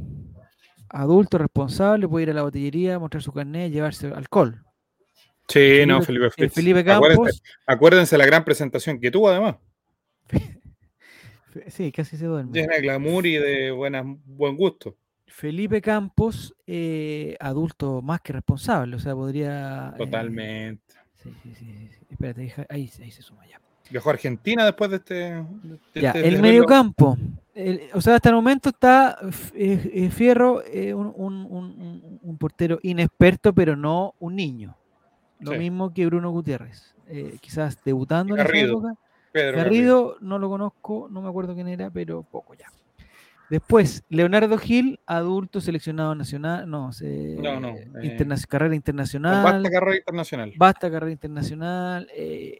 Adulto 0.89 1.37
responsable, 1.37 2.07
puede 2.07 2.23
ir 2.23 2.29
a 2.31 2.33
la 2.33 2.43
botillería, 2.43 2.99
mostrar 2.99 3.23
su 3.23 3.31
carnet, 3.31 3.71
llevarse 3.71 4.07
alcohol. 4.07 4.63
Sí, 5.47 5.83
no, 5.87 6.01
Felipe- 6.01 6.29
Fritz. 6.29 6.53
Felipe 6.53 6.79
Acuérdense, 6.91 7.15
Campos. 7.23 7.43
acuérdense 7.65 8.17
la 8.17 8.25
gran 8.25 8.45
presentación 8.45 8.99
que 8.99 9.09
tuvo, 9.11 9.29
además. 9.29 9.55
Sí, 11.67 11.91
casi 11.91 12.17
se 12.17 12.25
duerme. 12.25 12.51
Llena 12.53 12.75
de 12.75 12.81
glamour 12.81 13.25
y 13.25 13.37
de 13.37 13.71
buenas, 13.71 14.05
buen 14.25 14.55
gusto. 14.55 14.95
Felipe 15.27 15.81
Campos, 15.81 16.53
eh, 16.67 17.35
adulto 17.39 18.01
más 18.01 18.21
que 18.21 18.33
responsable, 18.33 18.95
o 18.95 18.99
sea, 18.99 19.13
podría. 19.15 19.89
eh, 19.95 19.97
Totalmente. 19.97 20.83
sí, 21.15 21.29
sí, 21.41 21.53
sí, 21.55 21.65
sí, 21.65 21.87
sí. 21.89 22.05
Espérate, 22.09 22.41
deja- 22.41 22.65
ahí, 22.69 22.89
ahí 23.01 23.11
se 23.11 23.21
suma 23.21 23.45
ya. 23.47 23.59
Viajó 23.89 24.09
a 24.09 24.13
Argentina 24.13 24.63
después 24.65 24.89
de 24.91 24.97
este. 24.97 25.13
de 25.13 26.01
Ya, 26.01 26.11
este 26.11 26.27
el 26.27 26.41
mediocampo. 26.41 27.17
o 27.93 28.01
sea, 28.01 28.15
hasta 28.15 28.29
el 28.29 28.35
momento 28.35 28.69
está 28.69 29.17
eh, 29.55 29.91
eh, 29.93 30.09
Fierro, 30.09 30.63
eh, 30.65 30.93
un, 30.93 31.11
un- 31.15 31.45
un- 31.49 32.19
un- 32.21 32.37
portero 32.37 32.79
inexperto, 32.83 33.53
pero 33.53 33.75
no 33.75 34.13
un 34.19 34.35
niño. 34.35 34.75
Lo 35.39 35.51
mismo 35.57 35.93
que 35.93 36.05
Bruno 36.05 36.29
Gutiérrez. 36.31 36.93
eh, 37.07 37.37
quizás 37.41 37.77
debutando 37.83 38.33
en 38.35 38.39
esa 38.41 38.49
época. 38.71 38.95
Pedro 39.33 39.57
Garrido 39.57 40.15
no 40.21 40.37
lo 40.39 40.47
conozco, 40.47 41.07
no 41.11 41.21
me 41.21 41.27
acuerdo 41.27 41.53
quién 41.55 41.67
era, 41.67 41.89
pero 41.89 42.23
poco 42.23 42.53
ya. 42.53 42.67
Después, 43.49 44.03
Leonardo 44.09 44.57
Gil, 44.57 44.99
adulto 45.05 45.59
seleccionado 45.59 46.15
nacional, 46.15 46.69
no, 46.69 46.93
se- 46.93 47.35
No, 47.39 47.59
no, 47.59 47.73
interna- 48.01 48.35
eh, 48.35 48.43
carrera 48.47 48.73
internacional, 48.75 49.43
vasta 49.43 49.69
carrera 49.69 49.95
internacional. 49.97 50.53
basta 50.55 50.89
carrera 50.91 51.11
internacional, 51.11 52.07
eh, 52.15 52.59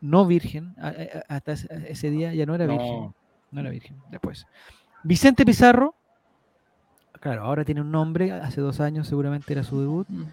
no 0.00 0.26
virgen, 0.26 0.74
a- 0.78 0.88
a- 0.88 0.90
a- 0.90 1.36
hasta 1.36 1.52
ese, 1.52 2.10
día 2.10 2.34
ya 2.34 2.44
no 2.46 2.54
era 2.54 2.66
virgen, 2.66 2.88
No, 2.88 3.14
no 3.52 3.60
era 3.60 3.70
virgen, 3.70 3.96
después. 4.10 4.46
Vicente 5.02 5.46
Pizarro, 5.46 5.94
claro, 7.20 7.42
ahora 7.44 7.64
tiene 7.64 7.80
un 7.80 7.90
nombre, 7.90 8.32
hace 8.32 8.60
dos 8.60 8.80
años 8.80 9.06
seguramente 9.08 9.52
era 9.52 9.62
su 9.62 9.80
debut, 9.80 10.06
Mm. 10.10 10.24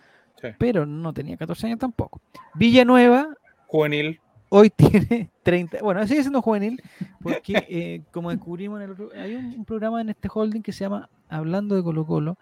sí. 0.41 0.47
pero 0.57 0.85
no 0.85 1.13
tenía 1.13 1.37
14 1.37 1.67
años 1.67 1.79
tampoco. 1.79 2.19
Villanueva, 2.55 3.27
Juvenil. 3.67 4.19
Hoy 4.53 4.69
tiene 4.75 5.29
30, 5.43 5.79
bueno, 5.81 6.05
sigue 6.05 6.21
siendo 6.21 6.41
juvenil, 6.41 6.81
porque 7.23 7.65
eh, 7.69 8.01
como 8.11 8.29
descubrimos 8.31 8.79
en 8.79 8.85
el 8.85 8.91
otro, 8.91 9.09
hay 9.15 9.35
un, 9.35 9.45
un 9.45 9.65
programa 9.65 10.01
en 10.01 10.09
este 10.09 10.27
holding 10.31 10.61
que 10.61 10.73
se 10.73 10.83
llama 10.83 11.09
Hablando 11.29 11.75
de 11.75 11.83
Colo 11.83 12.05
Colo, 12.05 12.37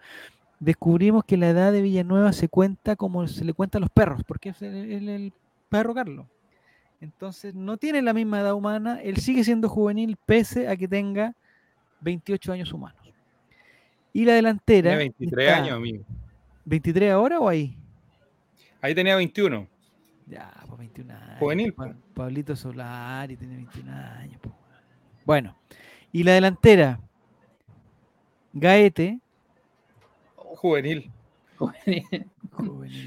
descubrimos 0.58 1.24
que 1.24 1.36
la 1.36 1.48
edad 1.50 1.72
de 1.72 1.82
Villanueva 1.82 2.32
se 2.32 2.48
cuenta 2.48 2.96
como 2.96 3.26
se 3.28 3.44
le 3.44 3.52
cuenta 3.54 3.78
a 3.78 3.80
los 3.80 3.90
perros, 3.90 4.22
porque 4.26 4.48
es 4.50 4.60
el, 4.62 4.74
el- 4.92 5.08
el 5.08 5.32
perro 5.68 5.94
Carlos. 5.94 6.26
Entonces 7.00 7.54
no 7.54 7.76
tiene 7.78 8.02
la 8.02 8.12
misma 8.12 8.40
edad 8.40 8.54
humana, 8.54 9.00
él 9.02 9.16
sigue 9.18 9.42
siendo 9.44 9.68
juvenil 9.68 10.16
pese 10.26 10.68
a 10.68 10.76
que 10.76 10.86
tenga 10.88 11.34
28 12.00 12.52
años 12.52 12.72
humanos. 12.72 13.00
Y 14.12 14.24
la 14.24 14.34
delantera... 14.34 14.90
Tenía 14.90 14.98
23 14.98 15.46
está- 15.48 15.62
años, 15.62 15.76
amigo. 15.76 16.04
¿23 16.66 17.10
ahora 17.12 17.38
o 17.40 17.48
ahí? 17.48 17.74
Ahí 18.82 18.94
tenía 18.94 19.16
21. 19.16 19.66
Ya, 20.30 20.52
pues 20.66 20.78
21 20.78 21.12
años. 21.14 21.38
Juvenil, 21.40 21.72
Pa-. 21.74 21.94
Pablito 22.14 22.54
Solari 22.56 23.36
tiene 23.36 23.56
21 23.56 23.92
años. 23.92 24.40
po. 24.40 24.54
Bueno, 25.24 25.56
y 26.12 26.22
la 26.22 26.32
delantera, 26.32 27.00
Gaete, 28.52 29.18
Juvenil. 30.36 31.10
juvenil 31.56 32.04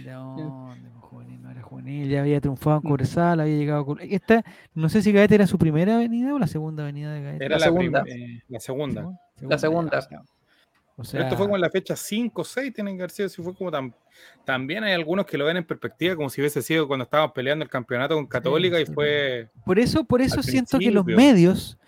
de 0.04 0.12
dónde, 0.12 0.90
juvenil, 1.02 1.42
no 1.42 1.52
era 1.52 1.62
juvenil, 1.62 2.10
ya 2.10 2.22
había 2.22 2.40
triunfado 2.42 2.78
en 2.78 2.82
Cobresal, 2.84 3.40
había 3.40 3.58
llegado 3.58 3.96
a 4.00 4.04
Esta, 4.04 4.44
no 4.74 4.90
sé 4.90 5.02
si 5.02 5.12
Gaete 5.12 5.36
era 5.36 5.48
su 5.48 5.58
primera 5.58 5.96
avenida 5.96 6.34
o 6.34 6.40
la 6.40 6.48
segunda 6.48 6.84
avenida 6.84 7.14
de 7.14 7.22
Gaete. 7.22 7.46
Era 7.46 7.56
La 7.56 7.60
la, 7.60 7.66
segunda. 7.66 8.04
eh, 8.08 8.42
la 8.48 8.60
segunda. 8.60 9.20
La 9.42 9.58
segunda. 9.58 10.02
sea, 10.02 10.22
o 10.96 10.98
Pero 10.98 11.06
sea, 11.06 11.22
esto 11.24 11.36
fue 11.38 11.46
como 11.48 11.56
en 11.56 11.62
la 11.62 11.70
fecha 11.72 11.96
5 11.96 12.42
o 12.42 12.46
6, 12.46 12.74
tienen 12.74 13.10
sido, 13.10 13.28
si 13.28 13.42
fue 13.42 13.56
como 13.56 13.72
tan... 13.72 13.96
También 14.46 14.84
hay 14.84 14.94
algunos 14.94 15.26
que 15.26 15.40
lo 15.40 15.46
ven 15.46 15.58
en 15.58 15.64
perspectiva 15.66 16.16
como 16.16 16.30
si 16.30 16.40
hubiese 16.40 16.62
sido 16.62 16.88
cuando 16.88 17.04
estábamos 17.06 17.34
peleando 17.34 17.64
el 17.64 17.70
campeonato 17.70 18.14
con 18.16 18.28
Católica 18.28 18.80
y 18.80 18.86
sí. 18.86 18.94
fue... 18.94 19.50
Por 19.66 19.80
eso, 19.80 20.04
por 20.04 20.22
eso 20.22 20.44
siento 20.44 20.78
que 20.78 20.92
los 20.92 21.06
medios, 21.06 21.80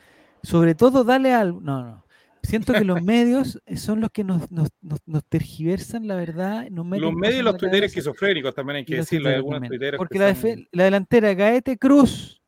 sobre 0.41 0.73
todo 0.73 1.03
dale 1.03 1.33
al. 1.33 1.63
No, 1.63 1.83
no. 1.83 2.05
Siento 2.41 2.73
que 2.73 2.83
los 2.83 3.01
medios 3.03 3.61
eh, 3.65 3.77
son 3.77 4.01
los 4.01 4.09
que 4.11 4.23
nos, 4.23 4.49
nos, 4.51 4.69
nos- 4.81 5.01
nos 5.05 5.23
tergiversan 5.25 6.07
la 6.07 6.15
verdad. 6.15 6.67
Nos 6.71 6.85
Los 6.99 7.13
medios 7.13 7.39
y 7.41 7.43
los 7.43 7.57
tuiteros 7.57 7.87
esquizofrénicos 7.87 8.55
también 8.55 8.77
hay 8.77 8.85
que 8.85 8.95
decirlo. 8.97 9.29
Hay 9.29 9.35
algunos 9.35 9.61
Porque 9.97 10.13
que 10.13 10.19
la, 10.19 10.35
son- 10.35 10.67
la 10.71 10.83
delantera 10.85 11.33
Gaete 11.33 11.77
Cruz 11.77 12.41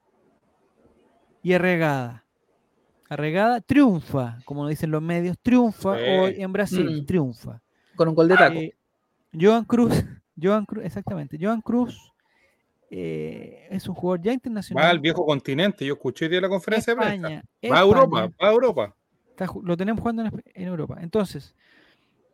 y 1.43 1.53
Arregada. 1.53 2.23
Arregada 3.09 3.61
triunfa, 3.61 4.39
como 4.45 4.61
nos 4.63 4.69
dicen 4.69 4.91
los 4.91 5.01
medios, 5.01 5.37
triunfa 5.41 5.95
Sí. 5.97 6.03
hoy 6.09 6.35
en 6.41 6.51
Brasil, 6.51 7.01
Mm. 7.01 7.05
triunfa. 7.05 7.61
Con 7.95 8.09
un 8.09 8.15
gol 8.15 8.27
de 8.27 8.35
taco. 8.35 8.59
Eh, 8.59 8.73
Joan 9.39 9.63
Cruz, 9.65 9.89
Joan 10.41 10.65
Cruz, 10.65 10.83
exactamente. 10.85 11.37
Joan 11.39 11.61
Cruz 11.61 12.11
eh, 12.89 13.67
es 13.69 13.87
un 13.89 13.95
jugador 13.95 14.21
ya 14.25 14.31
internacional. 14.33 14.83
Va 14.85 14.89
al 14.89 14.99
viejo 14.99 15.25
continente. 15.25 15.85
Yo 15.85 15.93
escuché 15.95 16.25
hoy 16.25 16.31
día 16.31 16.41
la 16.41 16.47
conferencia 16.49 16.93
de 16.93 16.97
prensa. 17.01 17.15
España, 17.15 17.43
Va 17.71 17.77
a 17.79 17.81
Europa, 17.81 18.19
España, 18.25 18.35
va 18.41 18.47
a 18.47 18.51
Europa. 18.53 18.95
está 19.29 19.47
lo 19.63 19.75
tenemos 19.77 19.99
jugando 19.99 20.23
en 20.23 20.67
Europa. 20.67 20.97
Entonces, 21.01 21.53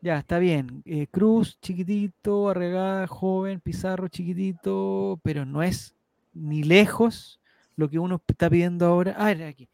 ya 0.01 0.19
está 0.19 0.37
bien. 0.37 0.83
eh, 0.85 1.07
Cruz, 1.09 1.57
chiquitito, 1.59 2.49
Arregada, 2.49 3.07
joven, 3.07 3.61
Pizarro, 3.61 4.07
chiquitito, 4.09 5.19
pero 5.23 5.43
no 5.45 5.63
es 5.63 5.95
ni 6.33 6.61
lejos 6.63 7.39
lo 7.75 7.89
que 7.89 7.97
uno 7.97 8.21
está 8.27 8.47
pidiendo 8.49 8.85
ahora. 8.85 9.15
Ah, 9.17 9.31
era 9.31 9.47
aquí. 9.47 9.67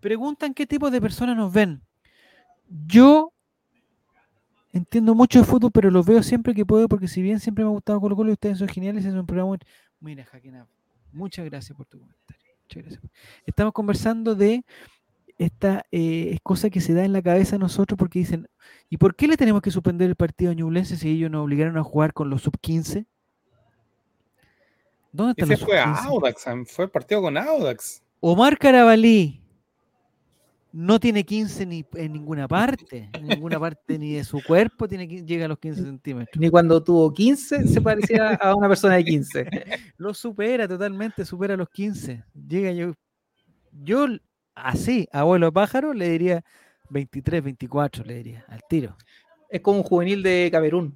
Preguntan 0.00 0.54
qué 0.54 0.66
tipo 0.66 0.90
de 0.90 1.00
personas 1.00 1.36
nos 1.36 1.52
ven. 1.52 1.82
Yo 2.86 3.32
entiendo 4.72 5.14
mucho 5.14 5.40
de 5.40 5.44
fútbol, 5.44 5.70
pero 5.72 5.90
los 5.90 6.04
veo 6.06 6.22
siempre 6.22 6.54
que 6.54 6.66
puedo, 6.66 6.88
porque 6.88 7.08
si 7.08 7.22
bien 7.22 7.40
siempre 7.40 7.64
me 7.64 7.70
ha 7.70 7.72
gustado 7.72 8.00
Colo 8.00 8.16
Colo 8.16 8.30
y 8.30 8.34
ustedes 8.34 8.58
son 8.58 8.68
geniales, 8.68 9.04
es 9.04 9.14
un 9.14 9.26
programa 9.26 9.48
muy... 9.48 9.58
Mira, 10.00 10.24
Jaquena, 10.24 10.66
muchas 11.12 11.44
gracias 11.46 11.76
por 11.76 11.86
tu 11.86 11.98
comentario. 11.98 12.52
Muchas 12.62 12.82
gracias. 12.82 13.12
Estamos 13.46 13.72
conversando 13.72 14.34
de 14.34 14.64
esta 15.38 15.84
eh, 15.92 16.38
cosa 16.42 16.70
que 16.70 16.80
se 16.80 16.94
da 16.94 17.04
en 17.04 17.12
la 17.12 17.22
cabeza 17.22 17.52
de 17.52 17.60
nosotros 17.60 17.98
porque 17.98 18.18
dicen, 18.18 18.48
¿y 18.88 18.96
por 18.96 19.16
qué 19.16 19.28
le 19.28 19.36
tenemos 19.36 19.62
que 19.62 19.70
suspender 19.70 20.08
el 20.08 20.16
partido 20.16 20.50
a 20.50 20.54
Ñublense 20.54 20.96
si 20.96 21.10
ellos 21.10 21.30
nos 21.30 21.44
obligaron 21.44 21.76
a 21.78 21.82
jugar 21.82 22.12
con 22.12 22.30
los 22.30 22.42
sub-15? 22.42 23.06
¿Dónde 25.12 25.30
están 25.32 25.52
Ese 25.52 25.60
los 25.60 25.60
fue 25.60 25.78
sub-15? 25.82 26.06
Audax, 26.06 26.44
fue 26.70 26.84
el 26.84 26.90
partido 26.90 27.22
con 27.22 27.36
Audax. 27.36 28.02
Omar 28.20 28.58
Carabalí 28.58 29.45
no 30.76 31.00
tiene 31.00 31.24
15 31.24 31.64
ni 31.64 31.86
en 31.94 32.12
ninguna 32.12 32.46
parte, 32.46 33.08
en 33.14 33.26
ninguna 33.26 33.58
parte 33.58 33.98
ni 33.98 34.12
de 34.12 34.24
su 34.24 34.42
cuerpo 34.42 34.86
tiene, 34.86 35.08
llega 35.08 35.46
a 35.46 35.48
los 35.48 35.58
15 35.58 35.82
centímetros. 35.82 36.38
Ni 36.38 36.50
cuando 36.50 36.84
tuvo 36.84 37.14
15 37.14 37.66
se 37.66 37.80
parecía 37.80 38.34
a 38.42 38.54
una 38.54 38.68
persona 38.68 38.96
de 38.96 39.04
15. 39.04 39.48
Lo 39.96 40.12
supera 40.12 40.68
totalmente, 40.68 41.24
supera 41.24 41.56
los 41.56 41.70
15. 41.70 42.24
Llega 42.46 42.72
yo, 42.72 42.92
yo 43.72 44.06
así, 44.54 45.08
abuelo 45.12 45.50
pájaro, 45.50 45.94
le 45.94 46.10
diría 46.10 46.44
23, 46.90 47.42
24, 47.42 48.04
le 48.04 48.14
diría, 48.16 48.44
al 48.46 48.60
tiro. 48.68 48.98
Es 49.48 49.62
como 49.62 49.78
un 49.78 49.84
juvenil 49.84 50.22
de 50.22 50.50
Camerún. 50.52 50.94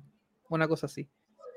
Una 0.51 0.69
cosa 0.69 0.87
así. 0.87 1.09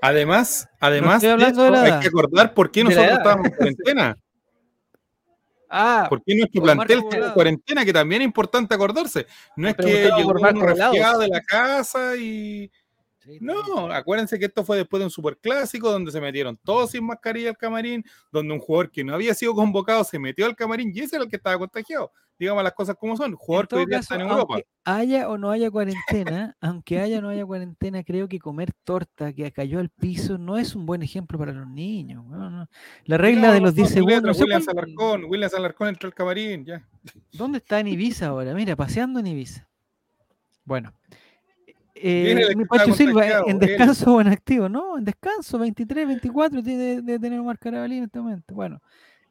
Además, 0.01 0.69
además 0.79 1.21
de 1.21 1.33
eso, 1.33 1.69
la 1.69 1.83
hay 1.83 1.99
que 1.99 2.07
acordar 2.07 2.53
por 2.53 2.71
qué 2.71 2.85
nosotros 2.85 3.17
estábamos 3.17 3.47
en 3.47 3.53
cuarentena. 3.53 4.17
Ah, 5.75 6.05
¿Por 6.07 6.23
qué 6.23 6.35
nuestro 6.35 6.61
plantel 6.61 6.99
está 6.99 7.17
en 7.17 7.31
cuarentena? 7.31 7.83
Que 7.83 7.91
también 7.91 8.21
es 8.21 8.27
importante 8.27 8.75
acordarse. 8.75 9.25
No 9.55 9.67
es 9.67 9.75
que 9.75 10.11
llegó 10.15 10.29
un 10.29 10.61
resfriado 10.61 11.19
de 11.19 11.27
la 11.27 11.41
casa 11.41 12.15
y. 12.15 12.69
No, 13.39 13.91
acuérdense 13.91 14.37
que 14.37 14.45
esto 14.45 14.63
fue 14.63 14.77
después 14.77 14.99
de 14.99 15.05
un 15.05 15.09
superclásico 15.09 15.91
donde 15.91 16.11
se 16.11 16.21
metieron 16.21 16.57
todos 16.57 16.91
sin 16.91 17.05
mascarilla 17.05 17.49
al 17.49 17.57
camarín, 17.57 18.03
donde 18.31 18.53
un 18.53 18.59
jugador 18.59 18.91
que 18.91 19.03
no 19.03 19.15
había 19.15 19.33
sido 19.33 19.55
convocado 19.55 20.03
se 20.03 20.19
metió 20.19 20.45
al 20.45 20.55
camarín 20.55 20.91
y 20.93 20.99
ese 20.99 21.15
era 21.15 21.23
el 21.23 21.29
que 21.29 21.37
estaba 21.37 21.57
contagiado. 21.57 22.11
Digamos 22.43 22.63
las 22.63 22.73
cosas 22.73 22.95
como 22.99 23.15
son. 23.17 23.35
Jugador 23.35 23.67
que 23.67 23.75
hoy 23.75 23.81
todo 23.83 23.89
día 23.89 23.97
caso, 23.99 24.13
está 24.13 24.23
en 24.23 24.29
Europa. 24.29 24.57
haya 24.85 25.29
o 25.29 25.37
no 25.37 25.49
haya 25.51 25.71
cuarentena, 25.71 26.55
aunque 26.61 26.99
haya 26.99 27.19
o 27.19 27.21
no 27.21 27.29
haya 27.29 27.45
cuarentena, 27.45 28.03
creo 28.03 28.27
que 28.27 28.39
comer 28.39 28.71
torta 28.83 29.31
que 29.33 29.51
cayó 29.51 29.79
al 29.79 29.89
piso 29.89 30.37
no 30.37 30.57
es 30.57 30.75
un 30.75 30.85
buen 30.85 31.03
ejemplo 31.03 31.39
para 31.39 31.53
los 31.53 31.67
niños. 31.67 32.25
no, 32.25 32.49
no. 32.49 32.67
La 33.05 33.17
regla 33.17 33.47
No, 33.47 33.53
de 33.53 33.59
los 33.61 33.71
no, 33.71 33.75
10 33.77 33.87
sin 33.89 34.07
segundos. 34.07 34.39
William 34.39 34.61
Salarcón, 34.61 35.25
William 35.25 35.49
Salarcón 35.49 35.87
entró 35.89 36.07
al 36.07 36.13
camarín, 36.13 36.65
ya. 36.65 36.87
¿Dónde 37.33 37.57
está 37.59 37.79
en 37.79 37.87
Ibiza 37.87 38.27
ahora? 38.27 38.53
Mira, 38.53 38.75
paseando 38.75 39.19
en 39.19 39.27
Ibiza. 39.27 39.67
Bueno. 40.65 40.93
Eh, 41.95 42.53
mi 42.57 42.65
Pacho 42.65 42.93
Silva, 42.93 43.25
¿en 43.25 43.31
contagiado, 43.31 43.45
él. 43.47 43.59
descanso 43.59 44.15
o 44.15 44.19
en 44.21 44.27
activo? 44.27 44.67
No, 44.67 44.97
en 44.97 45.05
descanso, 45.05 45.57
23, 45.59 46.07
24 46.07 46.61
tiene 46.61 47.01
de 47.01 47.19
tener 47.19 47.39
Omar 47.39 47.57
Carabalí 47.57 47.97
en 47.99 48.03
este 48.05 48.19
momento. 48.19 48.53
Bueno, 48.53 48.81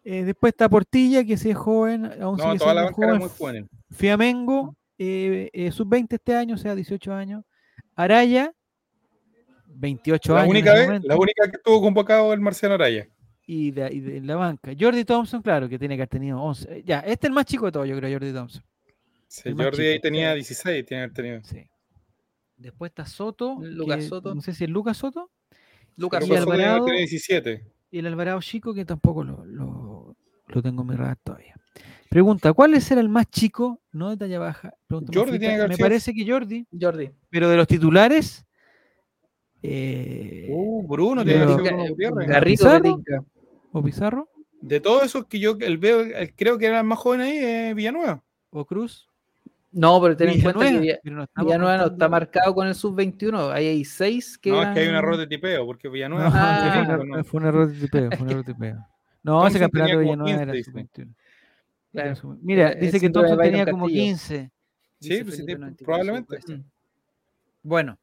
eh, 0.05 0.25
después 0.25 0.53
está 0.53 0.69
Portilla, 0.69 1.25
que 1.25 1.37
si 1.37 1.51
es 1.51 1.57
joven, 1.57 2.07
aún 2.21 2.37
No, 2.39 2.45
sigue 2.45 2.59
toda 2.59 2.75
la 2.75 2.93
joven. 2.93 3.19
muy 3.19 3.29
joven. 3.29 3.69
Fiamengo, 3.91 4.77
eh, 4.99 5.51
eh, 5.53 5.71
sub-20 5.73 6.15
este 6.15 6.35
año, 6.35 6.55
o 6.55 6.59
sea, 6.59 6.75
18 6.75 7.13
años. 7.15 7.45
Araya, 7.95 8.53
28 9.67 10.35
La 10.35 10.41
años. 10.41 10.51
única, 10.51 10.75
vez, 10.75 11.03
la 11.05 11.17
única 11.17 11.45
que 11.51 11.57
estuvo 11.57 11.81
convocado 11.81 12.33
el 12.33 12.41
Marciano 12.41 12.75
Araya. 12.75 13.09
y, 13.47 13.71
de, 13.71 13.93
y 13.93 14.01
de 14.01 14.21
la 14.21 14.37
banca. 14.37 14.73
Jordi 14.79 15.05
Thompson, 15.05 15.43
claro, 15.43 15.69
que 15.69 15.79
tiene 15.79 15.97
que 15.97 16.03
haber 16.03 16.09
tenido 16.09 16.41
11. 16.41 16.79
Eh, 16.79 16.83
Ya, 16.87 17.01
este 17.01 17.27
es 17.27 17.31
el 17.31 17.33
más 17.33 17.45
chico 17.47 17.67
de 17.67 17.73
todos, 17.73 17.89
yo 17.89 17.97
creo, 17.97 18.11
Jordi 18.13 18.33
Thompson. 18.33 18.63
Sí, 19.29 19.49
El 19.49 19.55
Jordi 19.57 19.87
ahí 19.87 20.01
tenía 20.01 20.35
16, 20.35 20.85
tiene 20.87 20.87
que 20.87 20.95
haber 21.05 21.13
tenido. 21.15 21.41
Sí. 21.45 21.67
Después 22.57 22.91
está 22.91 23.07
Soto. 23.07 23.59
Lucas 23.63 23.97
que 23.97 24.03
Soto. 24.03 24.35
No 24.35 24.41
sé 24.43 24.53
si 24.53 24.65
es 24.65 24.71
Lucas 24.71 24.97
Soto. 24.97 25.31
Lucas 25.97 26.25
Soto. 26.27 26.51
tener 26.53 26.83
17. 26.85 27.65
Y 27.91 27.99
el 27.99 28.07
Alvarado 28.07 28.41
Chico, 28.41 28.73
que 28.73 28.85
tampoco 28.85 29.25
lo, 29.25 29.45
lo, 29.45 29.82
lo 30.55 30.63
tengo 30.63 30.83
en 30.83 30.89
mi 30.89 30.95
radar 30.97 31.19
todavía. 31.23 31.55
Pregunta, 32.09 32.53
¿cuál 32.53 32.75
es 32.75 32.91
el 32.91 33.09
más 33.09 33.31
chico? 33.31 33.81
No 33.93 34.11
de 34.11 34.17
talla 34.19 34.39
baja. 34.39 34.75
Pregunta 34.87 35.13
Jordi 35.19 35.39
tiene 35.39 35.57
que 35.63 35.69
Me 35.69 35.79
parece 35.79 36.13
que 36.13 36.31
Jordi, 36.31 36.67
Jordi. 36.79 37.11
pero 37.31 37.49
de 37.49 37.57
los 37.57 37.67
titulares. 37.67 38.45
eh, 39.63 40.49
Uh, 40.51 40.87
Bruno, 40.87 41.23
Yo- 41.23 41.57
tiene 41.57 41.89
Gutiérrez. 41.91 42.29
Garrido 42.29 42.65
¿Pizarro? 42.65 43.03
O 43.73 43.83
Pizarro, 43.83 44.29
De 44.61 44.81
todos 44.81 45.05
esos 45.05 45.27
que 45.27 45.39
yo 45.41 45.57
el 45.61 45.79
veo, 45.79 46.01
el- 46.03 46.35
creo 46.35 46.59
que 46.59 46.67
era 46.67 46.81
el 46.81 46.85
más 46.87 46.99
joven 46.99 47.21
ahí, 47.23 47.39
eh, 47.39 47.73
Villanueva. 47.75 48.23
o 48.51 48.65
Cruz. 48.67 49.09
No, 49.73 49.99
pero 50.03 50.15
ten 50.17 50.29
en 50.29 50.43
cuenta 50.43 50.61
que 50.67 50.71
Villanueva, 50.79 51.01
no 51.05 51.23
estamos 51.25 51.47
Villanueva 51.47 51.77
no 51.79 51.87
está 51.87 52.09
marcado 52.11 52.55
con 52.55 52.67
el 52.69 52.75
sub-21. 52.75 53.51
Ahí 53.51 53.67
hay 53.69 53.85
seis 53.87 54.37
que. 54.37 54.51
no, 54.51 54.63
es 54.63 54.69
que 54.75 54.81
hay 54.81 54.89
un 54.89 54.95
error 54.97 55.17
de 55.17 55.27
tipeo, 55.27 55.65
porque 55.65 55.89
No, 55.89 55.93
Villanueva. 55.95 56.31
Ah. 56.35 56.71
fue, 56.75 56.83
un 56.83 56.91
error, 56.91 57.07
no. 57.09 57.25
fue 57.25 57.41
un 57.41 57.47
error 57.47 57.69
de 57.73 57.81
tipeo. 57.81 58.11
Fue 58.11 58.21
un 58.23 58.31
error 58.31 58.45
de 58.45 58.53
tipeo. 58.53 58.87
No, 59.23 59.47
ese 59.47 59.59
campeonato 59.59 59.93
como 59.95 60.03
Villanueva 60.03 60.43
era 60.43 60.53
15, 60.53 60.71
sub-21. 60.71 61.15
Claro. 61.93 62.07
Era 62.09 62.15
sub- 62.17 62.39
Mira, 62.43 62.73
Eh, 62.73 62.79
dice 62.81 63.01
que 63.01 63.11
Thompson 63.11 63.39
tenía 63.39 63.67
como 63.67 63.85
Castillo. 63.85 64.03
15. 64.05 64.51
Sí, 65.01 65.09
pues 65.25 65.37
sí, 65.37 65.43
Felipe 65.43 65.53
sí, 65.53 65.59
93, 65.61 65.85
probablemente. 65.85 66.39
Mm. 66.49 66.63
Bueno, 67.63 67.99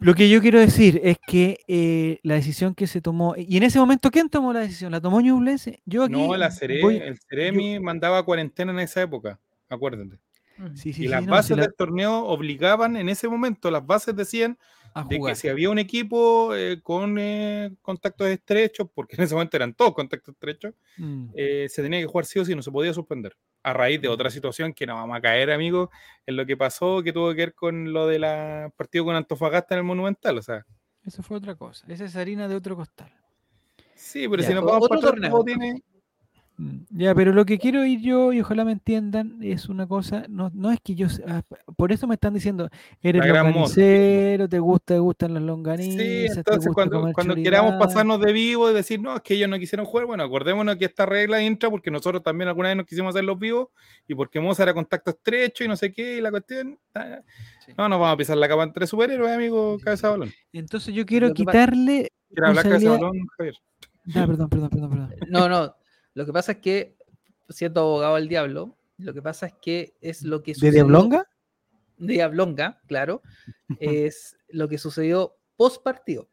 lo 0.00 0.14
que 0.14 0.28
yo 0.28 0.40
quiero 0.40 0.60
decir 0.60 1.00
es 1.02 1.16
que 1.26 1.58
eh, 1.66 2.20
la 2.22 2.34
decisión 2.34 2.74
que 2.74 2.86
se 2.86 3.00
tomó, 3.00 3.34
y 3.36 3.56
en 3.56 3.64
ese 3.64 3.80
momento, 3.80 4.10
¿quién 4.12 4.28
tomó 4.28 4.52
la 4.52 4.60
decisión? 4.60 4.92
¿La 4.92 5.00
tomó 5.00 5.20
Ñublense? 5.20 5.80
Yo 5.86 6.04
aquí 6.04 6.12
No, 6.12 6.36
la 6.36 6.50
Cere- 6.50 6.80
voy- 6.80 6.98
el 6.98 7.18
Ceremi 7.18 7.80
mandaba 7.80 8.22
cuarentena 8.24 8.70
en 8.70 8.78
esa 8.78 9.02
época, 9.02 9.40
acuérdate. 9.68 10.18
Sí, 10.74 10.76
sí, 10.76 10.88
y 10.90 10.92
sí, 10.92 11.08
las 11.08 11.24
no, 11.24 11.32
bases 11.32 11.56
la- 11.56 11.64
del 11.64 11.74
torneo 11.74 12.24
obligaban 12.26 12.96
en 12.96 13.08
ese 13.08 13.28
momento, 13.28 13.70
las 13.70 13.84
bases 13.84 14.14
decían, 14.14 14.56
A 14.94 15.04
de 15.04 15.20
que 15.20 15.34
si 15.34 15.48
había 15.48 15.70
un 15.70 15.78
equipo 15.78 16.54
eh, 16.54 16.80
con 16.82 17.16
eh, 17.18 17.70
contactos 17.82 18.26
estrechos, 18.28 18.88
porque 18.94 19.16
en 19.16 19.22
ese 19.22 19.34
momento 19.34 19.56
eran 19.56 19.74
todos 19.74 19.94
contactos 19.94 20.34
estrechos, 20.34 20.74
Mm. 20.96 21.30
eh, 21.34 21.66
se 21.68 21.82
tenía 21.82 22.00
que 22.00 22.06
jugar 22.06 22.24
sí 22.26 22.38
o 22.38 22.44
sí, 22.44 22.54
no 22.54 22.62
se 22.62 22.70
podía 22.72 22.92
suspender. 22.92 23.36
A 23.62 23.72
raíz 23.72 24.00
de 24.00 24.08
otra 24.08 24.30
situación 24.30 24.72
que 24.72 24.86
no 24.86 24.94
vamos 24.94 25.16
a 25.16 25.20
caer, 25.20 25.50
amigos, 25.50 25.88
en 26.26 26.36
lo 26.36 26.44
que 26.46 26.56
pasó, 26.56 27.02
que 27.02 27.12
tuvo 27.12 27.30
que 27.30 27.36
ver 27.36 27.54
con 27.54 27.92
lo 27.92 28.06
del 28.06 28.22
partido 28.76 29.04
con 29.04 29.14
Antofagasta 29.16 29.74
en 29.74 29.78
el 29.80 29.84
Monumental. 29.84 30.38
O 30.38 30.42
sea, 30.42 30.64
Eso 31.04 31.22
fue 31.22 31.36
otra 31.38 31.54
cosa. 31.54 31.84
Esa 31.88 32.04
es 32.04 32.16
harina 32.16 32.48
de 32.48 32.54
otro 32.54 32.76
costal. 32.76 33.12
sí, 33.94 34.28
pero 34.28 34.42
Ya, 34.42 34.48
si 34.48 34.54
nos 34.54 34.64
vamos 34.64 34.84
otro 34.90 35.00
para 35.12 35.26
atrás, 35.28 35.44
tiene. 35.44 35.82
Mm, 36.58 36.78
Ya, 36.90 37.14
pero 37.14 37.32
lo 37.32 37.46
que 37.46 37.56
quiero 37.56 37.84
ir 37.84 38.00
yo, 38.00 38.32
y 38.32 38.40
ojalá 38.40 38.64
me 38.64 38.72
entiendan, 38.72 39.38
es 39.42 39.68
una 39.68 39.86
cosa, 39.86 40.24
no, 40.28 40.50
no 40.52 40.72
es 40.72 40.80
que 40.82 40.96
yo, 40.96 41.06
ah, 41.28 41.42
por 41.76 41.92
eso 41.92 42.08
me 42.08 42.14
están 42.14 42.34
diciendo, 42.34 42.68
eres 43.00 43.24
longanicero, 43.24 44.48
te 44.48 44.58
gusta, 44.58 44.94
te 44.94 44.98
gustan 44.98 45.34
las 45.34 45.42
longanizas, 45.44 45.92
Sí, 45.92 45.98
te 45.98 46.26
entonces 46.26 46.66
gusta 46.66 46.74
cuando, 46.74 46.98
comer 47.00 47.14
cuando 47.14 47.34
queramos 47.36 47.74
pasarnos 47.78 48.20
de 48.20 48.32
vivo 48.32 48.68
y 48.70 48.74
decir, 48.74 49.00
no, 49.00 49.14
es 49.14 49.22
que 49.22 49.34
ellos 49.34 49.48
no 49.48 49.56
quisieron 49.56 49.86
jugar, 49.86 50.06
bueno, 50.06 50.24
acordémonos 50.24 50.74
que 50.76 50.86
esta 50.86 51.06
regla 51.06 51.40
entra 51.40 51.70
porque 51.70 51.92
nosotros 51.92 52.24
también 52.24 52.48
alguna 52.48 52.68
vez 52.70 52.76
nos 52.76 52.86
quisimos 52.86 53.14
hacer 53.14 53.24
los 53.24 53.38
vivos 53.38 53.68
y 54.08 54.16
porque 54.16 54.40
Moza 54.40 54.64
era 54.64 54.74
contacto 54.74 55.12
estrecho 55.12 55.62
y 55.62 55.68
no 55.68 55.76
sé 55.76 55.92
qué, 55.92 56.16
y 56.16 56.20
la 56.20 56.30
cuestión. 56.30 56.76
ah, 56.94 57.20
Sí. 57.64 57.72
No, 57.76 57.88
nos 57.88 58.00
vamos 58.00 58.14
a 58.14 58.16
pisar 58.16 58.36
la 58.38 58.48
capa 58.48 58.62
entre 58.62 58.86
superhéroes, 58.86 59.30
amigo, 59.30 59.78
cabeza 59.84 60.06
de 60.08 60.12
balón. 60.12 60.32
Entonces 60.52 60.94
yo 60.94 61.04
quiero 61.04 61.34
quitarle 61.34 62.10
¿Quieres 62.30 62.48
hablar 62.48 62.64
cabeza 62.64 62.84
de 62.84 62.88
balón, 62.96 63.26
Javier? 63.36 63.54
Ah, 64.14 64.26
perdón, 64.26 64.48
perdón, 64.48 64.70
perdón, 64.70 64.90
perdón. 64.90 65.14
No, 65.28 65.48
no. 65.48 65.77
Lo 66.18 66.26
que 66.26 66.32
pasa 66.32 66.52
es 66.52 66.58
que, 66.58 66.96
siendo 67.48 67.80
abogado 67.82 68.16
del 68.16 68.26
diablo, 68.28 68.76
lo 68.98 69.14
que 69.14 69.22
pasa 69.22 69.46
es 69.46 69.54
que 69.62 69.94
es 70.00 70.22
lo 70.24 70.42
que 70.42 70.50
¿De 70.50 70.54
sucedió- 70.56 70.72
Diablonga? 70.72 71.28
de 71.98 72.12
Diablonga, 72.14 72.80
claro, 72.88 73.22
es 73.80 74.36
lo 74.48 74.68
que 74.68 74.78
sucedió 74.78 75.36
post 75.56 75.80
partido. 75.84 76.28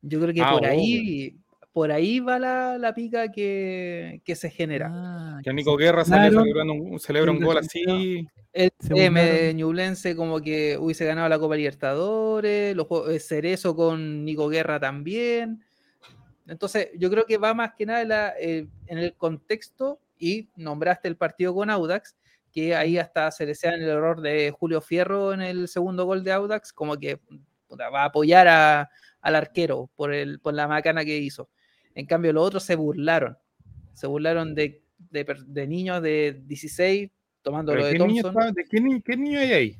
Yo 0.00 0.20
creo 0.20 0.34
que 0.34 0.40
Ah, 0.42 0.50
por 0.52 0.64
oh, 0.64 0.68
ahí, 0.68 1.36
por 1.72 1.92
ahí 1.92 2.18
va 2.18 2.40
la, 2.40 2.78
la 2.78 2.92
pica 2.94 3.30
que, 3.30 4.20
que 4.24 4.34
se 4.34 4.50
genera. 4.50 4.90
Ah, 4.92 5.40
Que 5.44 5.52
Nico 5.52 5.76
Guerra 5.76 6.04
sale 6.04 6.30
Claro. 6.30 6.42
celebrando 6.42 6.72
un, 6.74 6.98
celebra 6.98 7.30
un 7.30 7.40
gol 7.40 7.58
así. 7.58 8.26
El 8.52 8.70
M 8.90 9.24
de. 9.24 9.54
Ñublense 9.54 10.16
como 10.16 10.40
que 10.40 10.76
hubiese 10.78 11.04
ganado 11.06 11.28
la 11.28 11.38
Copa 11.38 11.54
Libertadores, 11.56 12.74
los 12.74 12.88
juegos- 12.88 13.10
eh, 13.10 13.20
Cerezo 13.20 13.76
con 13.76 14.24
Nico 14.24 14.48
Guerra 14.48 14.80
también. 14.80 15.62
Entonces, 16.46 16.88
yo 16.98 17.10
creo 17.10 17.24
que 17.26 17.38
va 17.38 17.54
más 17.54 17.72
que 17.74 17.86
nada 17.86 18.02
en, 18.02 18.08
la- 18.08 18.34
eh, 18.38 18.66
en 18.86 18.98
el 18.98 19.14
contexto 19.14 20.00
y 20.18 20.48
nombraste 20.56 21.08
el 21.08 21.16
partido 21.16 21.54
con 21.54 21.70
Audax, 21.70 22.16
que 22.52 22.74
ahí 22.76 22.98
hasta 22.98 23.30
se 23.30 23.46
le 23.46 23.54
sea 23.54 23.74
el 23.74 23.82
error 23.82 24.20
de 24.20 24.50
Julio 24.50 24.80
Fierro 24.80 25.32
en 25.32 25.40
el 25.40 25.68
segundo 25.68 26.04
gol 26.04 26.22
de 26.24 26.32
Audax, 26.32 26.72
como 26.72 26.96
que 26.98 27.18
puta, 27.68 27.88
va 27.90 28.02
a 28.02 28.06
apoyar 28.06 28.48
a- 28.48 28.90
al 29.20 29.36
arquero 29.36 29.88
por, 29.96 30.12
el, 30.12 30.40
por 30.40 30.52
la 30.54 30.66
macana 30.68 31.04
que 31.04 31.16
hizo. 31.16 31.48
En 31.94 32.06
cambio, 32.06 32.32
los 32.32 32.46
otros 32.46 32.62
se 32.64 32.74
burlaron. 32.74 33.38
Se 33.94 34.06
burlaron 34.06 34.54
de, 34.54 34.82
de 35.10 35.24
de 35.46 35.66
niños 35.66 36.02
de 36.02 36.42
16 36.46 37.10
tomando 37.42 37.72
lo 37.74 37.82
¿Pero 37.82 37.86
de 37.86 37.92
¿Qué 37.92 37.98
niño, 38.06 38.22
Thompson. 38.22 38.42
está- 38.48 38.52
de 38.52 38.64
qué, 38.68 38.80
ni- 38.80 39.00
qué 39.02 39.16
niño 39.16 39.38
hay 39.40 39.52
ahí? 39.52 39.76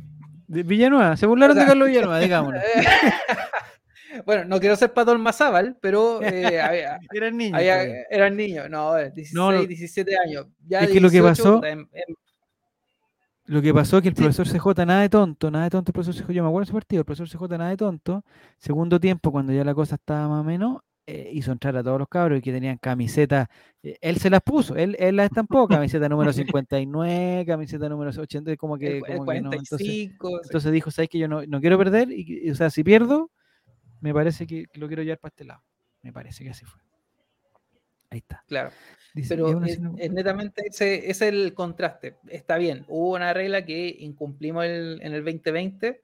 De 0.47 0.63
Villanueva, 0.63 1.17
se 1.17 1.27
burlaron 1.27 1.57
O 1.57 1.61
sea, 1.61 1.65
de 1.65 1.69
Carlos 1.69 1.89
Villanueva, 1.89 2.19
digámoslo. 2.21 2.61
bueno, 4.27 4.45
no 4.45 4.61
quiero 4.61 4.77
ser 4.77 4.93
Patón 4.93 5.21
Mazábal, 5.21 5.77
pero 5.81 6.23
eh, 6.23 6.61
había- 6.61 6.99
Eran 7.13 7.37
niños. 7.37 7.59
había- 7.59 7.75
todavía. 7.83 8.03
eran 8.11 8.37
niños, 8.37 8.71
no, 8.71 8.97
eh, 8.99 9.11
16, 9.15 9.35
No, 9.35 9.53
no. 9.53 9.65
17 9.67 10.17
años. 10.27 10.47
Ya 10.67 10.81
Es 10.81 10.91
que 10.91 11.01
lo 11.01 11.09
que 11.11 11.21
18, 11.21 11.43
pasó- 11.61 11.65
em- 11.67 11.89
em- 11.93 12.15
Lo 13.47 13.61
que 13.61 13.75
pasó 13.75 13.97
es 13.99 14.03
que 14.03 14.09
el 14.09 14.15
profesor 14.15 14.47
CJ, 14.49 14.87
nada 14.87 15.03
de 15.03 15.09
tonto, 15.09 15.51
nada 15.51 15.65
de 15.65 15.71
tonto 15.71 15.91
el 15.91 15.95
profesor 15.95 16.15
CJ, 16.15 16.33
yo 16.33 16.43
me 16.43 16.49
acuerdo 16.49 16.61
de 16.67 16.71
ese 16.71 16.73
partido, 16.73 17.01
el 17.01 17.05
profesor 17.05 17.29
CJ, 17.29 17.59
nada 17.59 17.71
de 17.71 17.77
tonto, 17.77 18.25
segundo 18.59 19.01
tiempo, 19.01 19.33
cuando 19.33 19.53
ya 19.53 19.65
la 19.65 19.75
cosa 19.75 19.97
estaba 19.97 20.29
más 20.29 20.41
o 20.41 20.45
menos, 20.45 20.81
eh, 21.05 21.29
hizo 21.35 21.51
entrar 21.51 21.77
a 21.77 21.83
todos 21.83 21.99
los 21.99 22.07
cabros 22.09 22.39
y 22.39 22.43
que 22.43 22.53
tenían 22.53 22.79
camisetas, 22.79 23.49
eh, 23.83 23.97
él 24.01 24.19
se 24.19 24.31
las 24.31 24.41
puso, 24.43 24.77
él, 24.77 24.95
él 25.01 25.17
las 25.17 25.27
estampó, 25.27 25.67
camiseta 25.99 26.09
número 26.09 26.33
59, 26.33 27.45
camiseta 27.45 27.89
número 27.89 28.11
80, 28.11 28.57
como 28.57 28.79
que, 28.79 28.99
el, 28.99 29.03
el 29.09 29.17
como 29.19 29.33
que 29.33 29.41
no, 29.41 29.53
entonces, 29.53 29.69
45. 29.79 30.29
sí. 30.29 30.35
entonces 30.45 30.73
dijo, 30.73 30.91
sabes 30.93 31.09
que 31.11 31.19
yo 31.19 31.27
no, 31.27 31.45
no 31.45 31.61
quiero 31.61 31.77
perder, 31.77 32.09
y, 32.13 32.49
o 32.49 32.55
sea, 32.55 32.71
si 32.71 32.85
pierdo, 32.85 33.31
me 34.03 34.13
parece 34.13 34.47
que, 34.47 34.67
lo 34.75 34.87
quiero 34.89 35.03
llevar 35.03 35.19
para 35.21 35.31
este 35.31 35.45
lado, 35.45 35.63
me 36.03 36.13
parece 36.13 36.45
que 36.45 36.51
así 36.51 36.65
fue. 36.65 36.81
Ahí 38.11 38.19
está. 38.19 38.45
claro. 38.47 38.71
Dice, 39.15 39.37
Pero 39.37 39.63
es, 39.65 39.79
es 39.99 40.11
netamente 40.13 40.63
ese 40.67 41.11
es 41.11 41.23
el 41.23 41.55
contraste. 41.55 42.17
Está 42.29 42.59
bien, 42.59 42.85
hubo 42.89 43.15
una 43.15 43.33
regla 43.33 43.65
que 43.65 43.95
incumplimos 44.01 44.65
el- 44.65 45.01
en 45.03 45.13
el 45.15 45.25
2020, 45.25 46.03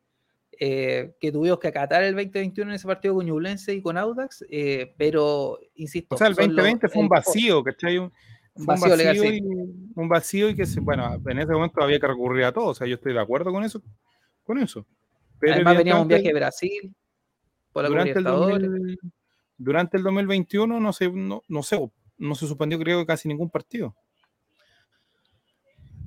eh, 0.60 1.14
que 1.20 1.32
tuvimos 1.32 1.58
que 1.58 1.68
acatar 1.68 2.02
el 2.02 2.14
2021 2.14 2.70
en 2.70 2.76
ese 2.76 2.86
partido 2.86 3.14
con 3.14 3.26
Ñublense 3.26 3.74
y 3.74 3.82
con 3.82 3.96
Audax, 3.98 4.44
eh, 4.50 4.94
pero 4.96 5.58
insisto. 5.74 6.14
O 6.14 6.18
sea, 6.18 6.28
el 6.28 6.34
son 6.34 6.46
los- 6.48 6.56
2020 6.56 6.88
fue 6.88 7.02
un 7.02 7.08
vacío, 7.08 7.62
¿cachai? 7.62 7.98
Un, 7.98 8.12
un 8.54 8.66
Vacío 8.66 8.96
legal, 8.96 9.16
vacío, 9.16 9.30
sí. 9.30 9.38
y, 9.42 9.92
un 10.00 10.08
vacío 10.08 10.48
y 10.50 10.56
que 10.56 10.66
se, 10.66 10.80
bueno, 10.80 11.14
en 11.26 11.38
ese 11.38 11.52
momento 11.52 11.80
había 11.82 12.00
que 12.00 12.06
recurrir 12.08 12.44
a 12.44 12.52
todo. 12.52 12.66
O 12.66 12.74
sea, 12.74 12.86
yo 12.86 12.94
estoy 12.96 13.12
de 13.12 13.20
acuerdo 13.20 13.52
con 13.52 13.62
eso. 13.64 13.80
Con 14.42 14.58
eso. 14.58 14.84
Pero 15.38 15.54
Además 15.54 15.76
veníamos 15.78 16.02
un 16.02 16.08
viaje 16.08 16.30
a 16.30 16.34
Brasil, 16.34 16.94
por 17.72 17.82
la 17.84 17.88
Copa 17.88 18.00
durante 18.04 18.18
el, 18.18 18.24
Libertadores. 18.24 18.70
2000 18.70 18.98
durante 19.60 19.96
el 19.96 20.02
2021 20.04 20.80
no 20.80 20.92
se, 20.92 21.10
no, 21.10 21.42
no 21.48 21.62
sé, 21.62 21.90
no 22.18 22.34
se 22.34 22.46
suspendió 22.46 22.78
creo 22.78 23.00
que 23.00 23.06
casi 23.06 23.26
ningún 23.28 23.50
partido. 23.50 23.94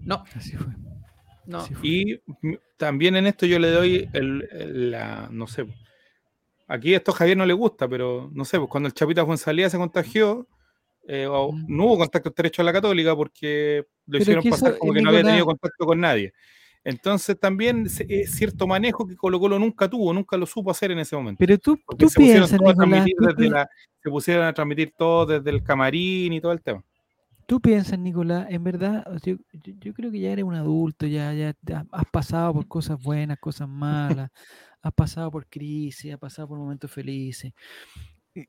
No, 0.03 0.23
Así 0.35 0.55
fue. 0.57 0.73
no. 1.45 1.59
así 1.59 1.73
fue. 1.75 1.87
Y 1.87 2.21
también 2.77 3.15
en 3.15 3.27
esto 3.27 3.45
yo 3.45 3.59
le 3.59 3.69
doy 3.71 4.09
el, 4.13 4.47
el- 4.51 4.91
la, 4.91 5.27
no 5.31 5.47
sé, 5.47 5.65
aquí 6.67 6.93
esto 6.93 7.11
a 7.11 7.15
Javier 7.15 7.37
no 7.37 7.45
le 7.45 7.53
gusta, 7.53 7.87
pero 7.87 8.29
no 8.33 8.45
sé, 8.45 8.57
pues 8.57 8.69
cuando 8.69 8.87
el 8.87 8.93
Chapita 8.93 9.25
Fuensalía 9.25 9.69
se 9.69 9.77
contagió, 9.77 10.47
eh, 11.07 11.27
o- 11.27 11.51
no 11.67 11.85
hubo 11.85 11.97
contacto 11.99 12.29
estrecho 12.29 12.61
a 12.61 12.65
la 12.65 12.73
Católica 12.73 13.15
porque 13.15 13.85
lo 14.07 14.11
Pero 14.13 14.21
hicieron 14.23 14.43
pasar 14.49 14.77
como 14.77 14.93
que 14.93 15.01
no 15.01 15.09
había 15.09 15.23
tenido 15.23 15.45
contacto 15.45 15.85
con 15.85 15.99
nadie. 15.99 16.33
Entonces 16.83 17.39
también 17.39 17.85
es 17.85 18.31
cierto 18.31 18.65
manejo 18.65 19.05
que 19.07 19.15
Colo 19.15 19.39
Colo 19.39 19.59
nunca 19.59 19.87
tuvo, 19.87 20.13
nunca 20.13 20.35
lo 20.37 20.45
supo 20.45 20.71
hacer 20.71 20.91
en 20.91 20.99
ese 20.99 21.15
momento. 21.15 21.37
Pero 21.39 21.57
tú, 21.59 21.77
tú 21.97 22.09
se 22.09 22.19
piensas, 22.19 22.59
Nicolás, 22.59 23.05
tú, 23.17 23.25
desde 23.25 23.49
la- 23.49 23.69
se 24.03 24.09
pusieron 24.09 24.45
a 24.45 24.53
transmitir 24.53 24.93
todo 24.97 25.25
desde 25.27 25.49
el 25.51 25.61
camarín 25.63 26.33
y 26.33 26.41
todo 26.41 26.51
el 26.51 26.61
tema. 26.61 26.83
tú 27.45 27.59
piensas, 27.59 27.99
Nicolás, 27.99 28.47
en 28.49 28.63
verdad, 28.63 29.05
yo, 29.23 29.35
yo- 29.51 29.73
yo 29.79 29.93
creo 29.93 30.09
que 30.09 30.19
ya 30.21 30.31
eres 30.31 30.45
un 30.45 30.55
adulto, 30.55 31.05
ya, 31.05 31.33
ya 31.33 31.53
has 31.91 32.05
pasado 32.09 32.53
por 32.53 32.67
cosas 32.67 32.97
buenas, 33.03 33.37
cosas 33.39 33.67
malas, 33.67 34.29
has 34.81 34.93
pasado 34.93 35.29
por 35.29 35.45
crisis, 35.47 36.13
has 36.13 36.19
pasado 36.19 36.47
por 36.47 36.57
momentos 36.57 36.89
felices. 36.89 37.51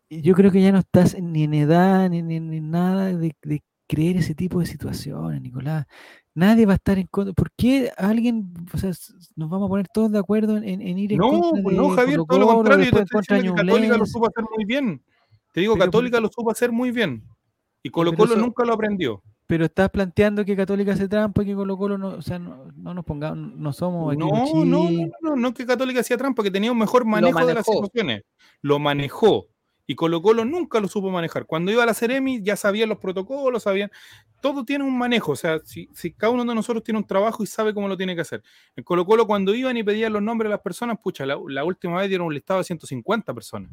Yo 0.08 0.34
creo 0.34 0.52
que 0.52 0.62
ya 0.62 0.70
no 0.70 0.78
estás 0.78 1.20
ni 1.20 1.42
en 1.42 1.54
edad 1.54 2.08
ni, 2.08 2.22
ni, 2.22 2.38
ni 2.38 2.60
nada 2.60 3.06
de, 3.06 3.34
de 3.42 3.62
creer 3.88 4.16
ese 4.18 4.34
tipo 4.36 4.60
de 4.60 4.66
situaciones, 4.66 5.42
Nicolás. 5.42 5.86
Nadie 6.34 6.64
va 6.64 6.72
a 6.72 6.76
estar 6.76 6.98
en 6.98 7.06
contra. 7.08 7.34
¿Por 7.34 7.50
qué 7.56 7.90
alguien, 7.96 8.54
o 8.72 8.78
sea, 8.78 8.90
nos 9.36 9.50
vamos 9.50 9.66
a 9.66 9.68
poner 9.68 9.88
todos 9.88 10.10
de 10.10 10.18
acuerdo 10.18 10.56
en, 10.56 10.80
ir 10.98 11.12
en 11.12 11.18
No, 11.18 11.28
contra 11.30 11.62
pues 11.62 11.76
de 11.76 11.82
no, 11.82 11.88
Javier, 11.90 12.20
todo 12.26 12.38
lo 12.38 12.46
contrario. 12.46 12.84
Yo 12.86 12.90
te 12.92 13.02
estoy 13.02 13.20
diciendo 13.20 13.54
que 13.54 13.66
Católica 13.66 13.96
lo 13.98 14.06
supo 14.06 14.26
hacer 14.28 14.44
muy 14.56 14.64
bien. 14.64 15.02
Te 15.52 15.60
digo, 15.60 15.74
Pero 15.74 15.84
Católica 15.86 16.20
lo 16.20 16.28
supo 16.28 16.50
hacer 16.50 16.72
muy 16.72 16.90
bien. 16.90 17.22
Y 17.82 17.90
Colo 17.90 18.14
Colo 18.14 18.32
eso- 18.32 18.40
nunca 18.40 18.64
lo 18.64 18.72
aprendió. 18.72 19.22
Pero 19.46 19.66
estás 19.66 19.90
planteando 19.90 20.44
que 20.46 20.56
Católica 20.56 20.92
hace 20.92 21.08
trampa 21.08 21.42
y 21.42 21.46
que 21.46 21.54
Colo 21.54 21.76
Colo 21.76 21.98
no, 21.98 22.08
o 22.08 22.22
sea, 22.22 22.38
no, 22.38 22.68
no 22.74 22.94
nos 22.94 23.04
pongamos, 23.04 23.54
no 23.54 23.72
somos 23.74 24.16
No, 24.16 24.28
no, 24.30 24.64
no, 24.64 24.90
no, 24.90 25.10
no, 25.20 25.36
no 25.36 25.52
que 25.52 25.66
Católica 25.66 26.00
hacía 26.00 26.16
trampa, 26.16 26.42
que 26.42 26.50
tenía 26.50 26.72
un 26.72 26.78
mejor 26.78 27.04
manejo 27.04 27.44
de 27.44 27.52
las 27.54 27.66
situaciones. 27.66 28.22
Lo 28.62 28.78
manejó. 28.78 29.46
Y 29.86 29.94
Colo 29.94 30.22
Colo 30.22 30.44
nunca 30.44 30.80
lo 30.80 30.88
supo 30.88 31.10
manejar. 31.10 31.46
Cuando 31.46 31.72
iba 31.72 31.82
a 31.82 31.86
la 31.86 31.94
Ceremi 31.94 32.42
ya 32.42 32.56
sabían 32.56 32.88
los 32.88 32.98
protocolos, 32.98 33.64
sabían. 33.64 33.90
Todo 34.40 34.64
tiene 34.64 34.84
un 34.84 34.96
manejo. 34.96 35.32
O 35.32 35.36
sea, 35.36 35.58
si, 35.64 35.88
si 35.92 36.12
cada 36.12 36.32
uno 36.32 36.44
de 36.44 36.54
nosotros 36.54 36.82
tiene 36.84 36.98
un 36.98 37.06
trabajo 37.06 37.42
y 37.42 37.46
sabe 37.46 37.74
cómo 37.74 37.88
lo 37.88 37.96
tiene 37.96 38.14
que 38.14 38.20
hacer. 38.20 38.42
En 38.76 38.84
Colo 38.84 39.04
Colo, 39.04 39.26
cuando 39.26 39.54
iban 39.54 39.76
y 39.76 39.82
pedían 39.82 40.12
los 40.12 40.22
nombres 40.22 40.48
de 40.48 40.54
las 40.54 40.60
personas, 40.60 40.98
pucha, 41.02 41.26
la, 41.26 41.38
la 41.48 41.64
última 41.64 41.98
vez 41.98 42.08
dieron 42.08 42.26
un 42.26 42.34
listado 42.34 42.58
de 42.58 42.64
150 42.64 43.34
personas. 43.34 43.70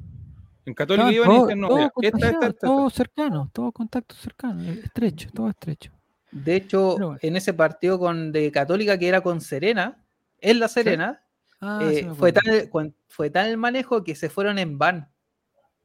En 0.65 0.73
Católica 0.73 1.11
iban 1.11 1.31
y 1.31 1.39
decían, 1.39 1.59
no, 1.59 1.67
todos 1.67 1.79
mira, 1.79 1.91
esta, 2.01 2.07
esta, 2.07 2.11
contagiados, 2.11 2.43
esta, 2.43 2.47
esta. 2.47 2.67
todos 2.67 2.93
cercanos, 2.93 3.49
todos 3.53 3.73
contactos 3.73 4.17
cercanos, 4.19 4.65
eh, 4.65 4.81
estrecho, 4.83 5.29
todo 5.33 5.49
estrecho. 5.49 5.91
De 6.31 6.55
hecho, 6.55 6.91
bueno. 6.91 7.17
en 7.21 7.35
ese 7.35 7.53
partido 7.53 7.97
con, 7.97 8.31
de 8.31 8.51
Católica 8.51 8.97
que 8.99 9.07
era 9.07 9.21
con 9.21 9.41
Serena, 9.41 10.03
en 10.41 10.59
La 10.59 10.67
Serena, 10.67 11.23
Ah, 11.61 11.79
eh, 11.83 12.09
fue, 12.15 12.31
tal, 12.31 12.69
fue 13.09 13.29
tal 13.29 13.49
el 13.49 13.57
manejo 13.57 14.03
que 14.03 14.15
se 14.15 14.29
fueron 14.29 14.59
en 14.59 14.77
van 14.77 15.09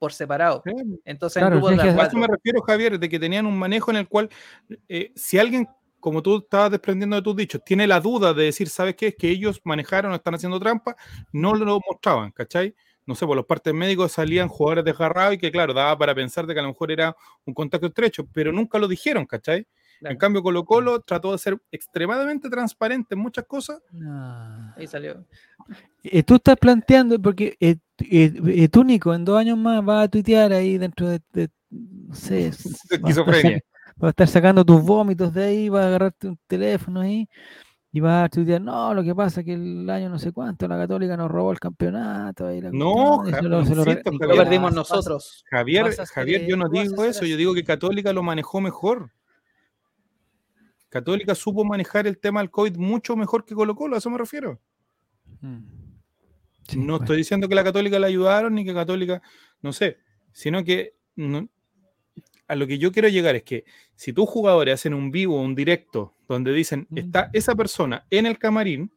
por 0.05 0.13
separado. 0.13 0.63
Sí, 0.67 0.73
Entonces, 1.07 1.41
Claro, 1.41 1.67
en 1.71 1.79
de 1.79 1.83
a 1.83 2.07
eso 2.07 2.19
me 2.19 2.27
refiero, 2.27 2.61
Javier, 2.61 2.99
de 2.99 3.09
que 3.09 3.19
tenían 3.19 3.47
un 3.47 3.59
manejo 3.59 3.91
en 3.91 3.97
el 3.97 4.07
cual, 4.07 4.29
eh, 4.87 5.13
si 5.17 5.39
alguien, 5.39 5.67
como 5.99 6.23
tú 6.23 6.41
estabas 6.41 6.71
desprendiendo 6.71 7.17
de 7.17 7.23
tus 7.23 7.35
dichos, 7.35 7.63
tiene 7.65 7.87
la 7.87 8.01
duda 8.01 8.35
de 8.35 8.45
decir, 8.45 8.69
¿sabes 8.69 8.97
qué? 8.97 9.07
Es 9.07 9.17
que 9.17 9.31
ellos 9.31 9.63
manejaron 9.65 10.13
o 10.13 10.15
están 10.15 10.35
haciendo 10.35 10.61
trampa, 10.61 10.95
no 11.33 11.55
lo 11.55 11.81
mostraban, 11.89 12.33
¿cachai? 12.33 12.75
No 13.07 13.15
sé, 13.15 13.25
por 13.25 13.35
los 13.35 13.47
partes 13.47 13.73
médicos 13.73 14.13
salían 14.13 14.49
jugadores 14.49 14.85
desgarrados 14.85 15.37
y 15.37 15.39
que, 15.39 15.51
claro, 15.51 15.73
daba 15.73 15.97
para 15.97 16.15
pensar 16.15 16.47
de 16.47 16.53
que 16.53 16.61
a 16.61 16.65
lo 16.65 16.69
mejor 16.69 16.93
era 16.93 17.17
un 17.47 17.55
contacto 17.55 17.87
estrecho, 17.87 18.29
pero 18.31 18.53
nunca 18.53 18.79
lo 18.79 18.87
dijeron, 18.87 19.25
¿cachai? 19.25 19.67
Claro, 20.01 20.13
En 20.13 20.19
cambio, 20.19 20.43
Colo 20.43 20.67
Colo 20.67 21.01
trató 21.01 21.33
de 21.33 21.39
ser 21.39 21.59
extremadamente 21.73 22.51
transparente 22.51 23.15
en 23.15 23.23
muchas 23.23 23.47
cosas. 23.47 23.81
No. 23.91 24.75
ahí 24.77 24.87
salió. 24.87 25.25
Eh, 26.03 26.23
tú 26.23 26.35
estás 26.35 26.57
planteando, 26.59 27.19
porque 27.19 27.57
eh, 27.59 27.77
Y, 27.99 28.69
tú, 28.69 28.85
Nico, 28.85 29.15
en 29.15 29.25
dos 29.25 29.39
años 29.39 29.57
más 29.57 29.85
vas 29.85 30.05
a 30.05 30.09
tuitear 30.09 30.53
ahí 30.53 30.79
dentro 30.79 31.09
de, 31.09 31.21
no 31.71 32.15
sé, 32.15 32.47
esquizofrenia. 32.91 33.61
Vas 33.97 34.09
a 34.09 34.11
estar 34.11 34.29
sacando 34.29 34.65
tus 34.65 34.83
vómitos 34.83 35.33
de 35.33 35.45
ahí, 35.45 35.69
vas 35.69 35.85
a 35.85 35.89
agarrarte 35.89 36.29
un 36.29 36.39
teléfono 36.49 37.01
ahí 37.01 37.29
y 37.93 38.01
vas 38.01 38.25
a 38.25 38.29
tuitear, 38.29 38.61
no, 38.61 38.93
lo 38.93 39.05
que 39.05 39.15
pasa 39.15 39.41
es 39.41 39.47
que 39.47 39.53
el 39.53 39.89
año 39.89 40.09
no 40.09 40.19
sé 40.19 40.33
cuánto 40.33 40.67
la 40.67 40.77
Católica 40.77 41.17
nos 41.17 41.31
robó 41.31 41.53
el 41.53 41.61
campeonato. 41.61 42.51
no, 42.73 43.23
lo, 43.23 43.85
perdimos 44.37 44.75
nosotros. 44.75 45.45
Javier, 45.49 45.95
Javier, 46.13 46.45
yo 46.45 46.57
no 46.57 46.69
digo 46.69 47.05
eso, 47.05 47.25
yo 47.25 47.37
digo 47.37 47.55
que 47.55 47.63
Católica 47.63 48.13
lo 48.13 48.25
manejó 48.25 48.61
mejor. 48.61 49.13
Católica 50.89 51.37
supo 51.37 51.65
manejar 51.65 52.09
el 52.09 52.19
tema 52.19 52.41
del 52.41 52.51
COVID 52.51 52.77
mucho 52.77 53.15
mejor 53.15 53.45
que 53.45 53.55
Colo 53.55 53.77
Colo, 53.77 53.95
a 53.95 53.99
eso 53.99 54.11
me 54.11 54.19
refiero. 54.19 54.61
No 56.77 56.97
estoy 56.97 57.19
diciendo 57.19 57.49
que 57.49 57.55
la 57.55 57.65
Católica 57.65 57.99
la 57.99 58.07
ayudaron 58.07 58.55
ni 58.55 58.65
que 58.65 58.73
Católica, 58.73 59.23
no 59.61 59.73
sé, 59.73 59.99
sino 60.33 60.65
que 60.65 60.95
a 62.49 62.55
lo 62.57 62.67
que 62.67 62.79
yo 62.79 62.93
quiero 62.93 63.09
llegar 63.09 63.37
es 63.37 63.43
que 63.43 63.65
si 63.95 64.13
tus 64.13 64.29
jugadores 64.29 64.75
hacen 64.75 64.95
un 64.95 65.11
vivo, 65.11 65.41
un 65.41 65.55
directo, 65.55 66.15
donde 66.29 66.53
dicen, 66.53 66.87
está 66.95 67.31
esa 67.33 67.55
persona 67.55 68.07
en 68.11 68.27
el 68.27 68.39
camarín, 68.39 68.91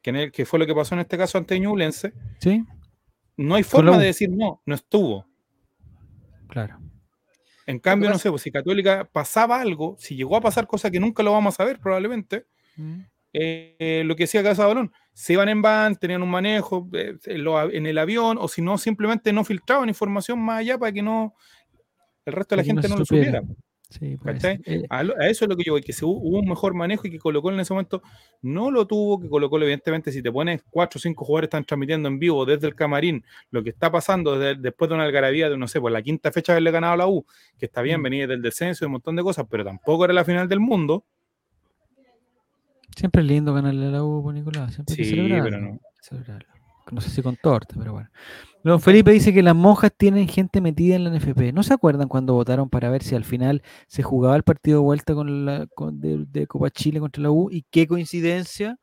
que, 0.00 0.10
en 0.10 0.16
el, 0.16 0.32
que 0.32 0.44
fue 0.46 0.58
lo 0.58 0.66
que 0.66 0.74
pasó 0.74 0.94
en 0.94 1.00
este 1.00 1.18
caso 1.18 1.38
ante 1.38 1.58
Ñublense, 1.58 2.12
¿Sí? 2.38 2.64
no 3.36 3.54
hay 3.54 3.62
forma 3.62 3.98
de 3.98 4.06
decir, 4.06 4.30
no, 4.30 4.62
no 4.64 4.74
estuvo. 4.74 5.26
Claro. 6.48 6.78
En 7.66 7.78
cambio, 7.78 8.10
no 8.10 8.18
sé, 8.18 8.28
pues 8.30 8.42
si 8.42 8.50
Católica 8.50 9.08
pasaba 9.10 9.60
algo, 9.60 9.96
si 9.98 10.16
llegó 10.16 10.36
a 10.36 10.40
pasar 10.40 10.66
cosas 10.66 10.90
que 10.90 11.00
nunca 11.00 11.22
lo 11.22 11.32
vamos 11.32 11.58
a 11.60 11.64
ver 11.64 11.78
probablemente, 11.78 12.46
mm. 12.76 13.00
eh, 13.32 14.02
lo 14.04 14.16
que 14.16 14.24
decía 14.24 14.42
Casa 14.42 14.66
Balón, 14.66 14.92
se 15.12 15.34
iban 15.34 15.48
en 15.48 15.62
van, 15.62 15.96
tenían 15.96 16.22
un 16.22 16.30
manejo 16.30 16.88
eh, 16.92 17.16
en 17.26 17.86
el 17.86 17.98
avión, 17.98 18.38
o 18.40 18.48
si 18.48 18.62
no, 18.62 18.78
simplemente 18.78 19.32
no 19.32 19.44
filtraban 19.44 19.88
información 19.88 20.40
más 20.40 20.60
allá 20.60 20.78
para 20.78 20.92
que 20.92 21.02
no 21.02 21.34
el 22.24 22.32
resto 22.32 22.54
de 22.54 22.62
la 22.62 22.66
gente 22.66 22.88
no, 22.88 22.98
lo 22.98 23.04
supiera. 23.04 23.42
Pues, 24.22 24.44
eh, 24.44 24.84
a, 24.88 25.02
eso 25.02 25.44
es 25.44 25.48
lo 25.48 25.56
que 25.56 25.64
yo 25.64 25.72
voy, 25.72 25.82
que 25.82 25.92
se, 25.92 26.04
hubo 26.04 26.38
un 26.38 26.48
mejor 26.48 26.74
manejo 26.74 27.06
y 27.06 27.10
que 27.10 27.18
Colo 27.18 27.42
Colo 27.42 27.56
en 27.56 27.60
ese 27.60 27.74
momento 27.74 28.02
no 28.40 28.70
lo 28.70 28.86
tuvo, 28.86 29.20
que 29.20 29.28
Colo 29.28 29.50
Colo 29.50 29.64
evidentemente 29.64 30.10
si 30.12 30.22
te 30.22 30.32
pones 30.32 30.62
cuatro 30.70 30.98
o 30.98 31.00
cinco 31.00 31.24
jugadores 31.24 31.48
están 31.48 31.64
transmitiendo 31.64 32.08
en 32.08 32.18
vivo 32.18 32.46
desde 32.46 32.66
el 32.66 32.74
camarín 32.74 33.24
lo 33.50 33.62
que 33.62 33.70
está 33.70 33.90
pasando 33.90 34.38
después 34.38 34.88
de 34.88 34.94
una 34.94 35.04
algarabía 35.04 35.50
de, 35.50 35.58
no 35.58 35.68
sé, 35.68 35.80
por 35.80 35.92
la 35.92 36.02
quinta 36.02 36.32
fecha 36.32 36.52
haberle 36.52 36.70
ganado 36.70 36.94
a 36.94 36.96
la 36.96 37.06
U, 37.06 37.26
que 37.58 37.66
está 37.66 37.82
bien, 37.82 38.00
mm. 38.00 38.02
venía 38.02 38.26
del 38.26 38.42
descenso 38.42 38.84
y 38.84 38.86
un 38.86 38.92
montón 38.92 39.16
de 39.16 39.22
cosas, 39.22 39.46
pero 39.50 39.64
tampoco 39.64 40.04
era 40.04 40.14
la 40.14 40.24
final 40.24 40.48
del 40.48 40.60
mundo. 40.60 41.04
Siempre 42.96 43.22
es 43.22 43.28
lindo 43.28 43.54
ganarle 43.54 43.86
a 43.86 43.90
la 43.90 44.04
U, 44.04 44.22
pues, 44.22 44.34
Nicolás. 44.34 44.74
Siempre 44.74 44.96
sí, 44.96 45.14
pero 45.14 45.60
no. 45.60 45.78
No 46.90 47.00
sé 47.00 47.10
si 47.10 47.22
con 47.22 47.36
torta, 47.36 47.74
pero 47.78 47.92
bueno. 47.92 48.10
Don 48.64 48.80
Felipe 48.80 49.10
dice 49.10 49.32
que 49.32 49.42
las 49.42 49.56
monjas 49.56 49.92
tienen 49.96 50.28
gente 50.28 50.60
metida 50.60 50.94
en 50.94 51.04
la 51.04 51.10
NFP. 51.10 51.52
¿No 51.52 51.62
se 51.62 51.74
acuerdan 51.74 52.08
cuando 52.08 52.34
votaron 52.34 52.68
para 52.70 52.90
ver 52.90 53.02
si 53.02 53.14
al 53.14 53.24
final 53.24 53.62
se 53.88 54.02
jugaba 54.02 54.36
el 54.36 54.44
partido 54.44 54.78
de 54.78 54.84
vuelta 54.84 55.14
con 55.14 55.44
la, 55.44 55.66
de, 55.92 56.46
Copa 56.46 56.70
Chile 56.70 57.00
contra 57.00 57.22
la 57.22 57.30
U? 57.30 57.50
Y 57.50 57.64
qué 57.70 57.86
coincidencia, 57.86 58.78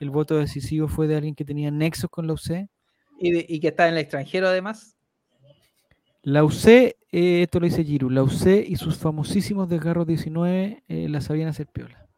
el 0.00 0.10
voto 0.10 0.36
decisivo 0.36 0.88
fue 0.88 1.06
de 1.06 1.16
alguien 1.16 1.34
que 1.34 1.44
tenía 1.44 1.70
nexos 1.70 2.10
con 2.10 2.26
la 2.26 2.32
UC. 2.32 2.68
¿Y, 3.20 3.60
que 3.60 3.68
está 3.68 3.86
en 3.86 3.94
el 3.94 4.00
extranjero 4.00 4.48
además? 4.48 4.96
La 6.22 6.42
UC, 6.42 6.66
eh, 6.66 6.96
esto 7.12 7.60
lo 7.60 7.66
dice 7.66 7.84
Giru, 7.84 8.10
la 8.10 8.22
UC 8.22 8.64
y 8.66 8.76
sus 8.76 8.96
famosísimos 8.96 9.68
desgarros 9.68 10.06
19 10.06 10.82
eh, 10.88 11.08
la 11.08 11.20
sabían 11.20 11.48
hacer 11.48 11.66
piola. 11.66 12.08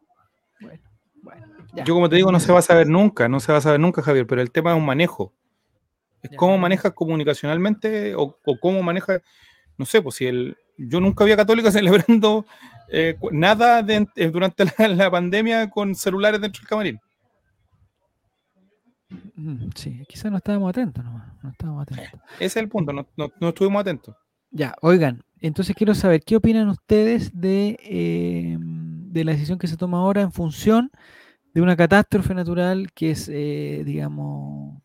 Bueno, 0.61 0.81
bueno. 1.23 1.47
Yo 1.85 1.95
como 1.95 2.07
te 2.07 2.17
digo, 2.17 2.31
no 2.31 2.39
se 2.39 2.51
va 2.51 2.59
a 2.59 2.63
saber 2.63 2.87
nunca, 2.87 3.27
no 3.27 3.39
se 3.39 3.51
va 3.51 3.57
a 3.57 3.61
saber 3.61 3.79
nunca, 3.79 4.03
Javier, 4.03 4.27
pero 4.27 4.41
el 4.41 4.51
tema 4.51 4.71
es 4.71 4.77
un 4.77 4.85
manejo. 4.85 5.33
Es 6.21 6.31
cómo 6.37 6.57
manejas 6.57 6.93
comunicacionalmente 6.93 8.15
o, 8.15 8.37
cómo 8.61 8.81
maneja, 8.83 9.21
no 9.77 9.85
sé, 9.85 10.01
pues 10.01 10.15
si 10.15 10.25
el, 10.25 10.55
yo 10.77 10.99
nunca 10.99 11.23
había 11.23 11.35
católicos 11.35 11.73
celebrando 11.73 12.45
eh, 12.89 13.17
nada 13.31 13.83
eh, 13.87 14.29
durante 14.29 14.65
la, 14.87 15.11
pandemia 15.11 15.69
con 15.69 15.95
celulares 15.95 16.39
dentro 16.39 16.61
del 16.61 16.69
camarín. 16.69 16.99
Mm, 19.35 19.69
sí, 19.75 20.03
quizás 20.07 20.31
no 20.31 20.37
estábamos 20.37 20.69
atentos, 20.69 21.03
no, 21.03 21.23
no 21.41 21.49
estábamos 21.49 21.81
atentos. 21.83 22.19
Ese 22.35 22.45
es 22.45 22.57
el 22.57 22.69
punto, 22.69 22.93
no, 22.93 23.07
no, 23.17 23.49
estuvimos 23.49 23.81
atentos. 23.81 24.15
Ya, 24.51 24.75
oigan, 24.81 25.23
entonces 25.41 25.75
quiero 25.75 25.95
saber, 25.95 26.21
¿qué 26.23 26.35
opinan 26.35 26.69
ustedes 26.69 27.31
de, 27.33 27.77
eh, 27.81 28.57
de 29.13 29.23
la 29.23 29.31
decisión 29.33 29.59
que 29.59 29.67
se 29.67 29.77
toma 29.77 29.99
ahora 29.99 30.21
en 30.21 30.31
función 30.31 30.91
de 31.53 31.61
una 31.61 31.75
catástrofe 31.75 32.33
natural 32.33 32.91
que 32.93 33.11
es, 33.11 33.27
digamos, 33.85 34.81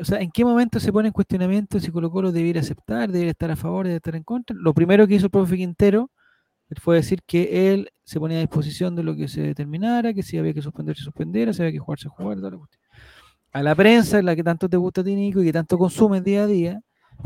o 0.00 0.04
sea, 0.04 0.20
¿en 0.20 0.30
qué 0.30 0.42
momento 0.42 0.80
se 0.80 0.90
pone 0.90 1.08
en 1.08 1.12
cuestionamiento 1.12 1.78
si 1.78 1.90
Colo 1.90 2.10
Colo 2.10 2.32
debiera 2.32 2.60
aceptar, 2.60 3.12
debiera 3.12 3.32
estar 3.32 3.50
a 3.50 3.56
favor, 3.56 3.84
debiera 3.84 3.98
estar 3.98 4.16
en 4.16 4.22
contra? 4.22 4.56
Lo 4.58 4.72
primero 4.72 5.06
que 5.06 5.16
hizo 5.16 5.26
el 5.26 5.30
profe 5.30 5.56
Quintero 5.56 6.10
fue 6.80 6.96
decir 6.96 7.20
que 7.26 7.72
él 7.72 7.90
se 8.04 8.18
ponía 8.18 8.38
a 8.38 8.40
disposición 8.40 8.96
de 8.96 9.02
lo 9.02 9.14
que 9.14 9.28
se 9.28 9.42
determinara, 9.42 10.14
que 10.14 10.22
si 10.22 10.38
había 10.38 10.54
que 10.54 10.62
suspender, 10.62 10.96
se 10.96 11.02
suspendiera, 11.02 11.52
si 11.52 11.60
había 11.60 11.72
que 11.72 11.78
jugar, 11.78 11.98
se 11.98 12.08
jugara, 12.08 12.36
toda 12.36 12.52
la 12.52 12.56
cuestión. 12.56 12.82
A 13.52 13.62
la 13.62 13.74
prensa, 13.74 14.22
la 14.22 14.34
que 14.34 14.44
tanto 14.44 14.68
te 14.68 14.76
gusta 14.76 15.02
a 15.02 15.04
ti, 15.04 15.14
Nico, 15.14 15.42
y 15.42 15.46
que 15.46 15.52
tanto 15.52 15.76
consumes 15.76 16.24
día 16.24 16.44
a 16.44 16.46
día, 16.46 16.80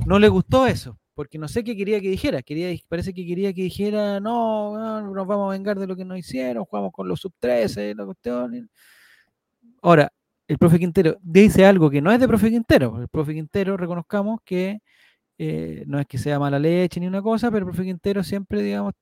no 0.06 0.18
le 0.18 0.28
gustó 0.28 0.66
eso, 0.66 0.98
porque 1.14 1.38
no 1.38 1.48
sé 1.48 1.64
qué 1.64 1.76
quería 1.76 2.00
que 2.00 2.10
dijera. 2.10 2.42
Quería, 2.42 2.76
parece 2.88 3.14
que 3.14 3.26
quería 3.26 3.52
que 3.52 3.62
dijera, 3.62 4.20
no, 4.20 4.76
no 4.78 5.14
nos 5.14 5.26
vamos 5.26 5.48
a 5.48 5.52
vengar 5.56 5.78
de 5.78 5.86
lo 5.86 5.96
que 5.96 6.04
nos 6.04 6.18
hicieron, 6.18 6.64
jugamos 6.64 6.92
con 6.92 7.08
los 7.08 7.20
sub-13, 7.20 7.94
la 7.96 8.04
cuestión. 8.04 8.70
Ahora, 9.82 10.12
el 10.46 10.58
profe 10.58 10.78
Quintero 10.78 11.16
dice 11.22 11.64
algo 11.66 11.90
que 11.90 12.02
no 12.02 12.12
es 12.12 12.20
de 12.20 12.28
profe 12.28 12.50
Quintero. 12.50 13.00
El 13.00 13.08
profe 13.08 13.34
Quintero, 13.34 13.76
reconozcamos 13.76 14.40
que 14.44 14.80
eh, 15.38 15.84
no 15.86 15.98
es 15.98 16.06
que 16.06 16.18
sea 16.18 16.38
mala 16.38 16.58
leche 16.58 17.00
ni 17.00 17.06
una 17.06 17.22
cosa, 17.22 17.50
pero 17.50 17.60
el 17.60 17.72
profe 17.72 17.84
Quintero 17.84 18.22
siempre, 18.22 18.62
digamos, 18.62 18.94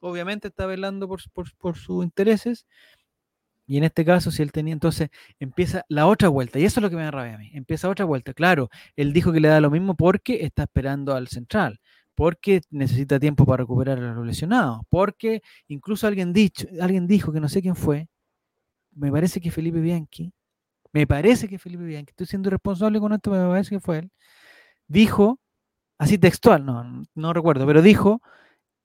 obviamente 0.00 0.48
está 0.48 0.66
velando 0.66 1.08
por, 1.08 1.20
por, 1.58 1.76
sus 1.76 2.04
intereses. 2.04 2.66
Y 3.66 3.78
en 3.78 3.84
este 3.84 4.04
caso, 4.04 4.30
si 4.30 4.42
él 4.42 4.52
tenía, 4.52 4.72
entonces 4.74 5.10
empieza 5.38 5.84
la 5.88 6.06
otra 6.06 6.28
vuelta, 6.28 6.58
y 6.58 6.64
eso 6.64 6.80
es 6.80 6.82
lo 6.82 6.90
que 6.90 6.96
me 6.96 7.02
da 7.02 7.10
rabia 7.10 7.34
a 7.36 7.38
mí. 7.38 7.50
Empieza 7.54 7.88
otra 7.88 8.04
vuelta. 8.04 8.34
Claro, 8.34 8.68
él 8.96 9.12
dijo 9.12 9.32
que 9.32 9.40
le 9.40 9.48
da 9.48 9.60
lo 9.60 9.70
mismo 9.70 9.94
porque 9.96 10.44
está 10.44 10.64
esperando 10.64 11.14
al 11.14 11.28
central, 11.28 11.80
porque 12.14 12.60
necesita 12.70 13.18
tiempo 13.20 13.46
para 13.46 13.58
recuperar 13.62 13.98
a 13.98 14.14
los 14.14 14.26
lesionados, 14.26 14.80
porque 14.90 15.42
incluso 15.68 16.06
alguien, 16.06 16.34
alguien 16.80 17.06
dijo 17.06 17.32
que 17.32 17.40
no 17.40 17.48
sé 17.48 17.62
quién 17.62 17.76
fue, 17.76 18.08
me 18.92 19.10
parece 19.12 19.40
que 19.40 19.50
Felipe 19.50 19.80
Bianchi, 19.80 20.32
me 20.92 21.06
parece 21.06 21.48
que 21.48 21.58
Felipe 21.58 21.84
Bianchi, 21.84 22.10
estoy 22.12 22.26
siendo 22.26 22.50
responsable 22.50 23.00
con 23.00 23.12
esto, 23.14 23.30
me 23.30 23.38
parece 23.48 23.70
que 23.70 23.80
fue 23.80 23.98
él, 24.00 24.10
dijo, 24.88 25.40
así 25.98 26.18
textual, 26.18 26.64
no, 26.66 27.04
no 27.14 27.32
recuerdo, 27.34 27.66
pero 27.66 27.82
dijo 27.82 28.22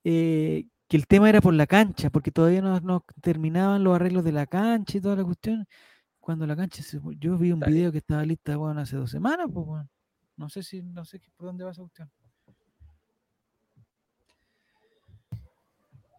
eh, 0.04 0.66
que 0.88 0.96
el 0.96 1.06
tema 1.06 1.28
era 1.28 1.40
por 1.40 1.54
la 1.54 1.66
cancha, 1.66 2.10
porque 2.10 2.30
todavía 2.30 2.62
no, 2.62 3.04
terminaban 3.20 3.84
los 3.84 3.94
arreglos 3.94 4.24
de 4.24 4.32
la 4.32 4.46
cancha 4.46 4.98
y 4.98 5.00
toda 5.00 5.16
la 5.16 5.24
cuestión. 5.24 5.66
Cuando 6.20 6.46
la 6.46 6.56
cancha 6.56 6.82
se, 6.82 7.00
yo 7.18 7.38
vi 7.38 7.52
un 7.52 7.60
video 7.60 7.92
que 7.92 7.98
estaba 7.98 8.24
lista 8.24 8.56
bueno, 8.56 8.80
hace 8.80 8.96
dos 8.96 9.10
semanas, 9.10 9.48
pues 9.52 9.66
bueno, 9.66 9.88
no 10.36 10.48
sé 10.48 10.62
si, 10.62 10.82
no 10.82 11.04
sé 11.04 11.20
por 11.36 11.46
dónde 11.46 11.64
va 11.64 11.72
esa 11.72 11.82
cuestión. 11.82 12.10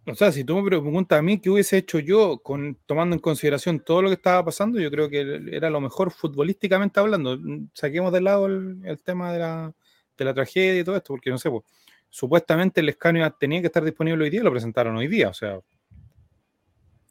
O 0.06 0.16
sea, 0.16 0.32
si 0.32 0.44
tú 0.44 0.56
me 0.56 0.64
preguntas 0.68 1.20
a 1.20 1.22
mí 1.22 1.40
qué 1.40 1.52
hubiese 1.52 1.78
hecho 1.78 2.00
yo 2.00 2.40
con, 2.40 2.76
tomando 2.88 3.16
en 3.16 3.20
consideración 3.20 3.80
todo 3.80 4.02
lo 4.02 4.10
que 4.10 4.16
estaba 4.16 4.44
pasando, 4.44 4.80
yo 4.80 4.90
creo 4.90 5.08
que 5.08 5.42
era 5.52 5.70
lo 5.70 5.80
mejor 5.82 6.12
futbolísticamente 6.12 7.00
hablando. 7.00 7.38
Saquemos 7.74 8.12
de 8.12 8.22
lado 8.22 8.48
el, 8.48 9.00
tema 9.04 9.32
de 9.32 9.40
la, 9.40 10.34
tragedia 10.34 10.80
y 10.80 10.84
todo 10.84 10.96
esto, 10.96 11.14
porque 11.14 11.30
no 11.30 11.38
sé, 11.38 11.52
pues, 11.52 11.64
supuestamente 12.10 12.82
el 12.82 12.90
escaneo 12.90 13.32
tenía 13.34 13.62
que 13.62 13.68
estar 13.68 13.84
disponible 13.84 14.24
hoy 14.24 14.30
día, 14.30 14.44
lo 14.44 14.52
presentaron 14.52 14.96
hoy 14.98 15.08
día, 15.08 15.30
o 15.30 15.34
sea. 15.34 15.60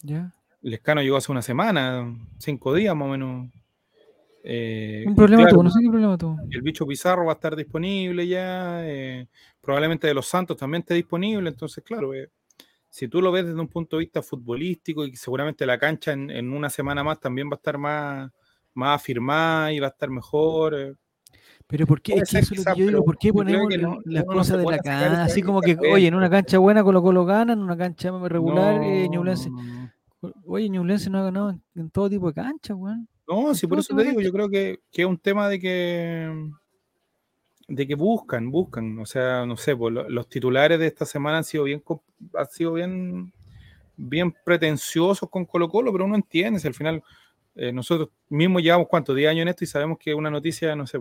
Ya. 0.02 0.34
El 0.62 0.74
escaneo 0.74 1.02
llegó 1.02 1.16
hace 1.16 1.32
una 1.32 1.42
semana, 1.42 2.14
cinco 2.38 2.74
días 2.74 2.94
más 2.94 3.06
o 3.06 3.10
menos. 3.10 3.50
Eh, 4.42 5.04
un 5.06 5.14
problema 5.14 5.46
tuvo, 5.48 5.62
no 5.62 5.70
sé 5.70 5.80
qué 5.82 5.88
problema 5.88 6.16
tuvo. 6.16 6.38
El 6.50 6.62
bicho 6.62 6.86
Pizarro 6.86 7.26
va 7.26 7.32
a 7.32 7.34
estar 7.34 7.54
disponible 7.54 8.26
ya, 8.26 8.80
eh, 8.86 9.28
probablemente 9.60 10.06
de 10.06 10.14
los 10.14 10.26
Santos 10.26 10.56
también 10.56 10.80
esté 10.80 10.94
disponible, 10.94 11.48
entonces, 11.50 11.84
claro, 11.84 12.14
eh, 12.14 12.30
si 12.88 13.08
tú 13.08 13.20
lo 13.20 13.30
ves 13.30 13.46
desde 13.46 13.60
un 13.60 13.68
punto 13.68 13.96
de 13.96 14.00
vista 14.00 14.22
futbolístico 14.22 15.04
y 15.04 15.14
seguramente 15.16 15.66
la 15.66 15.78
cancha 15.78 16.12
en, 16.12 16.52
una 16.52 16.70
semana 16.70 17.04
más 17.04 17.20
también 17.20 17.48
va 17.48 17.54
a 17.54 17.56
estar 17.56 17.78
más, 17.78 18.30
más 18.74 18.96
afirmada 19.00 19.72
y 19.72 19.80
va 19.80 19.88
a 19.88 19.90
estar 19.90 20.08
mejor. 20.08 20.96
Eh. 21.68 21.70
Pero 21.70 21.86
¿por 21.86 22.00
qué? 22.00 22.14
Es 22.14 22.30
que 22.30 22.38
eso 22.38 22.54
es 22.54 22.64
lo 22.64 22.72
que 22.72 22.80
yo 22.80 22.86
digo, 22.86 23.04
¿por 23.04 23.18
qué 23.18 23.32
ponemos 23.32 23.68
las 24.04 24.24
cosas 24.24 24.58
de 24.58 24.64
la 24.64 24.78
cancha? 24.78 25.24
Así 25.24 25.42
como 25.42 25.60
que, 25.60 25.76
oye, 25.92 26.06
en 26.06 26.14
una 26.14 26.30
cancha 26.30 26.58
buena 26.58 26.82
Colo 26.82 27.02
Colo 27.02 27.26
gana, 27.26 27.52
en 27.52 27.60
una 27.60 27.76
cancha 27.76 28.10
regular 28.26 28.82
eh, 28.82 29.06
Ñublense. 29.08 29.50
Oye, 30.46 30.68
Ñublense 30.70 31.10
no 31.10 31.18
ha 31.18 31.24
ganado 31.24 31.54
en, 31.74 31.90
todo 31.90 32.08
tipo 32.08 32.28
de 32.28 32.34
canchas, 32.34 32.76
weón. 32.76 33.06
No, 33.28 33.54
sí, 33.54 33.66
por 33.66 33.78
eso 33.78 33.94
te 33.94 34.04
digo, 34.04 34.22
yo 34.22 34.32
creo 34.32 34.48
que, 34.48 34.80
que, 34.90 35.02
es 35.02 35.08
un 35.08 35.18
tema 35.18 35.48
de 35.48 35.60
que 35.60 36.50
de 37.68 37.86
que 37.86 37.94
buscan, 37.94 38.50
buscan, 38.50 38.98
o 38.98 39.04
sea, 39.04 39.44
no 39.44 39.58
sé, 39.58 39.76
pues, 39.76 39.94
los 40.08 40.28
titulares 40.28 40.78
de 40.78 40.86
esta 40.86 41.04
semana 41.04 41.36
han 41.36 41.44
sido 41.44 41.64
bien, 41.64 41.82
han 42.34 42.46
sido 42.46 42.72
bien, 42.72 43.30
bien 43.94 44.34
pretenciosos 44.42 45.28
con 45.28 45.44
Colo 45.44 45.68
Colo, 45.68 45.92
pero 45.92 46.06
uno 46.06 46.14
entiende, 46.14 46.60
si 46.60 46.66
al 46.66 46.72
final 46.72 47.02
eh, 47.54 47.70
nosotros 47.70 48.08
mismos 48.30 48.62
llevamos 48.62 48.88
cuánto, 48.88 49.12
10 49.12 49.30
años 49.30 49.42
en 49.42 49.48
esto 49.48 49.64
y 49.64 49.66
sabemos 49.66 49.98
que 49.98 50.14
una 50.14 50.30
noticia, 50.30 50.74
no 50.74 50.86
sé, 50.86 50.98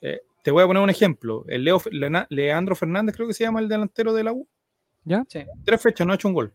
eh, 0.00 0.22
te 0.42 0.50
voy 0.50 0.62
a 0.62 0.66
poner 0.66 0.82
un 0.82 0.90
ejemplo. 0.90 1.44
El 1.48 1.64
Leo, 1.64 1.80
Leandro 2.28 2.76
Fernández, 2.76 3.16
creo 3.16 3.26
que 3.26 3.34
se 3.34 3.44
llama 3.44 3.60
el 3.60 3.68
delantero 3.68 4.12
de 4.12 4.24
la 4.24 4.32
U. 4.32 4.46
¿Ya? 5.04 5.24
Tres 5.64 5.80
fechas, 5.80 6.06
no 6.06 6.12
ha 6.12 6.16
hecho 6.16 6.28
un 6.28 6.34
gol. 6.34 6.54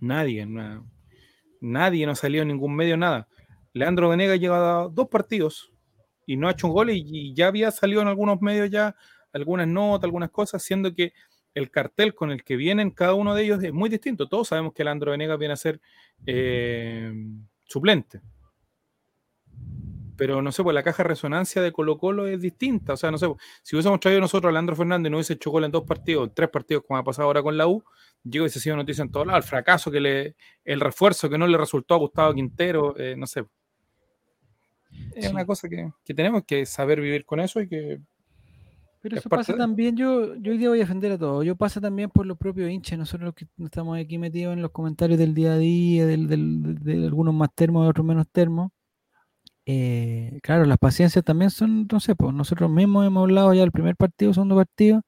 Nadie, 0.00 0.46
nadie 1.60 2.06
no 2.06 2.12
ha 2.12 2.16
salido 2.16 2.42
en 2.42 2.48
ningún 2.48 2.74
medio, 2.74 2.96
nada. 2.96 3.28
Leandro 3.72 4.08
Venegas 4.08 4.40
lleva 4.40 4.88
dos 4.90 5.08
partidos 5.08 5.72
y 6.26 6.36
no 6.36 6.48
ha 6.48 6.52
hecho 6.52 6.66
un 6.66 6.72
gol 6.72 6.90
y, 6.90 7.34
ya 7.34 7.48
había 7.48 7.70
salido 7.70 8.02
en 8.02 8.08
algunos 8.08 8.40
medios 8.40 8.70
ya 8.70 8.96
algunas 9.32 9.68
notas, 9.68 10.04
algunas 10.04 10.30
cosas, 10.30 10.62
siendo 10.62 10.94
que 10.94 11.12
el 11.54 11.70
cartel 11.70 12.14
con 12.14 12.30
el 12.30 12.44
que 12.44 12.56
vienen 12.56 12.90
cada 12.90 13.14
uno 13.14 13.34
de 13.34 13.44
ellos 13.44 13.62
es 13.62 13.72
muy 13.72 13.90
distinto. 13.90 14.28
Todos 14.28 14.48
sabemos 14.48 14.72
que 14.72 14.84
Leandro 14.84 15.10
Venegas 15.10 15.38
viene 15.38 15.54
a 15.54 15.56
ser 15.56 15.80
eh, 16.26 17.12
suplente. 17.66 18.20
Pero 20.20 20.42
no 20.42 20.52
sé, 20.52 20.62
pues 20.62 20.74
la 20.74 20.82
caja 20.82 21.02
de 21.02 21.08
resonancia 21.08 21.62
de 21.62 21.72
Colo 21.72 21.96
Colo 21.96 22.26
es 22.26 22.42
distinta. 22.42 22.92
O 22.92 22.96
sea, 22.98 23.10
no 23.10 23.16
sé, 23.16 23.26
si 23.62 23.74
hubiésemos 23.74 24.00
traído 24.00 24.20
nosotros 24.20 24.50
a 24.50 24.52
Leandro 24.52 24.76
Fernández 24.76 25.10
no 25.10 25.16
hubiese 25.16 25.32
hecho 25.32 25.50
gol 25.50 25.64
en 25.64 25.70
dos 25.70 25.84
partidos, 25.84 26.28
en 26.28 26.34
tres 26.34 26.50
partidos, 26.50 26.84
como 26.86 26.98
ha 26.98 27.02
pasado 27.02 27.28
ahora 27.28 27.42
con 27.42 27.56
la 27.56 27.66
U, 27.66 27.82
yo 28.22 28.42
hubiese 28.42 28.60
sido 28.60 28.76
noticia 28.76 29.00
en 29.00 29.10
todos 29.10 29.26
lados. 29.26 29.46
El 29.46 29.48
fracaso 29.48 29.90
que 29.90 29.98
le, 29.98 30.36
el 30.62 30.78
refuerzo 30.78 31.30
que 31.30 31.38
no 31.38 31.46
le 31.46 31.56
resultó 31.56 31.94
a 31.94 31.96
Gustavo 31.96 32.34
Quintero, 32.34 32.94
eh, 32.98 33.14
no 33.16 33.26
sé. 33.26 33.46
Es 35.14 35.32
una 35.32 35.46
cosa 35.46 35.70
que, 35.70 35.90
tenemos 36.14 36.44
que 36.44 36.66
saber 36.66 37.00
vivir 37.00 37.24
con 37.24 37.40
eso 37.40 37.62
y 37.62 37.66
que 37.66 38.02
pero 39.00 39.16
eso 39.16 39.30
pasa 39.30 39.56
también, 39.56 39.96
yo, 39.96 40.34
yo 40.34 40.52
hoy 40.52 40.58
día 40.58 40.68
voy 40.68 40.80
a 40.80 40.82
defender 40.82 41.12
a 41.12 41.18
todos, 41.18 41.46
yo 41.46 41.56
pasa 41.56 41.80
también 41.80 42.10
por 42.10 42.26
los 42.26 42.36
propios 42.36 42.68
hinchas, 42.68 42.98
nosotros 42.98 43.28
los 43.28 43.34
que 43.34 43.46
estamos 43.64 43.98
aquí 43.98 44.18
metidos 44.18 44.52
en 44.52 44.60
los 44.60 44.70
comentarios 44.70 45.18
del 45.18 45.32
día 45.32 45.54
a 45.54 45.56
día, 45.56 46.04
del, 46.04 46.28
de 46.28 47.06
algunos 47.06 47.32
más 47.32 47.48
termos, 47.54 47.84
de 47.84 47.88
otros 47.88 48.04
menos 48.04 48.28
termos. 48.30 48.70
Eh, 49.72 50.40
claro, 50.42 50.64
las 50.64 50.78
paciencias 50.78 51.24
también 51.24 51.50
son, 51.52 51.86
no 51.90 52.00
sé, 52.00 52.16
pues 52.16 52.34
nosotros 52.34 52.68
mismos 52.68 53.06
hemos 53.06 53.22
hablado 53.22 53.54
ya 53.54 53.60
del 53.60 53.70
primer 53.70 53.94
partido, 53.94 54.34
segundo 54.34 54.56
partido, 54.56 55.02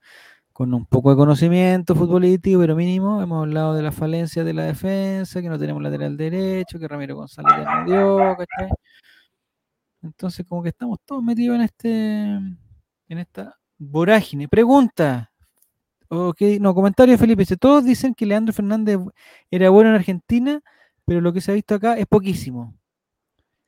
con 0.53 0.73
un 0.73 0.85
poco 0.85 1.09
de 1.09 1.17
conocimiento 1.17 1.95
futbolístico, 1.95 2.61
pero 2.61 2.73
mínimo, 2.73 3.21
hemos 3.21 3.41
hablado 3.43 3.73
de 3.73 3.83
las 3.83 3.93
falencias 3.93 4.45
de 4.45 4.53
la 4.53 4.63
defensa, 4.63 5.41
que 5.41 5.49
no 5.49 5.59
tenemos 5.59 5.83
lateral 5.83 6.15
derecho, 6.15 6.79
que 6.79 6.87
Ramiro 6.87 7.17
González 7.17 7.51
ya 7.57 7.83
no 7.83 7.85
dio, 7.85 8.37
Entonces, 10.01 10.45
como 10.47 10.63
que 10.63 10.69
estamos 10.69 10.99
todos 11.05 11.21
metidos 11.21 11.57
en 11.57 11.61
este, 11.63 12.23
en 13.09 13.17
esta 13.17 13.57
vorágine. 13.77 14.47
Pregunta. 14.47 15.29
Okay, 16.07 16.59
no, 16.59 16.73
comentario 16.73 17.13
de 17.13 17.17
Felipe. 17.17 17.41
Dice, 17.41 17.57
todos 17.57 17.83
dicen 17.83 18.13
que 18.13 18.25
Leandro 18.25 18.53
Fernández 18.53 18.97
era 19.51 19.69
bueno 19.69 19.89
en 19.89 19.95
Argentina, 19.95 20.61
pero 21.05 21.19
lo 21.19 21.33
que 21.33 21.41
se 21.41 21.51
ha 21.51 21.55
visto 21.55 21.75
acá 21.75 21.97
es 21.97 22.05
poquísimo. 22.05 22.73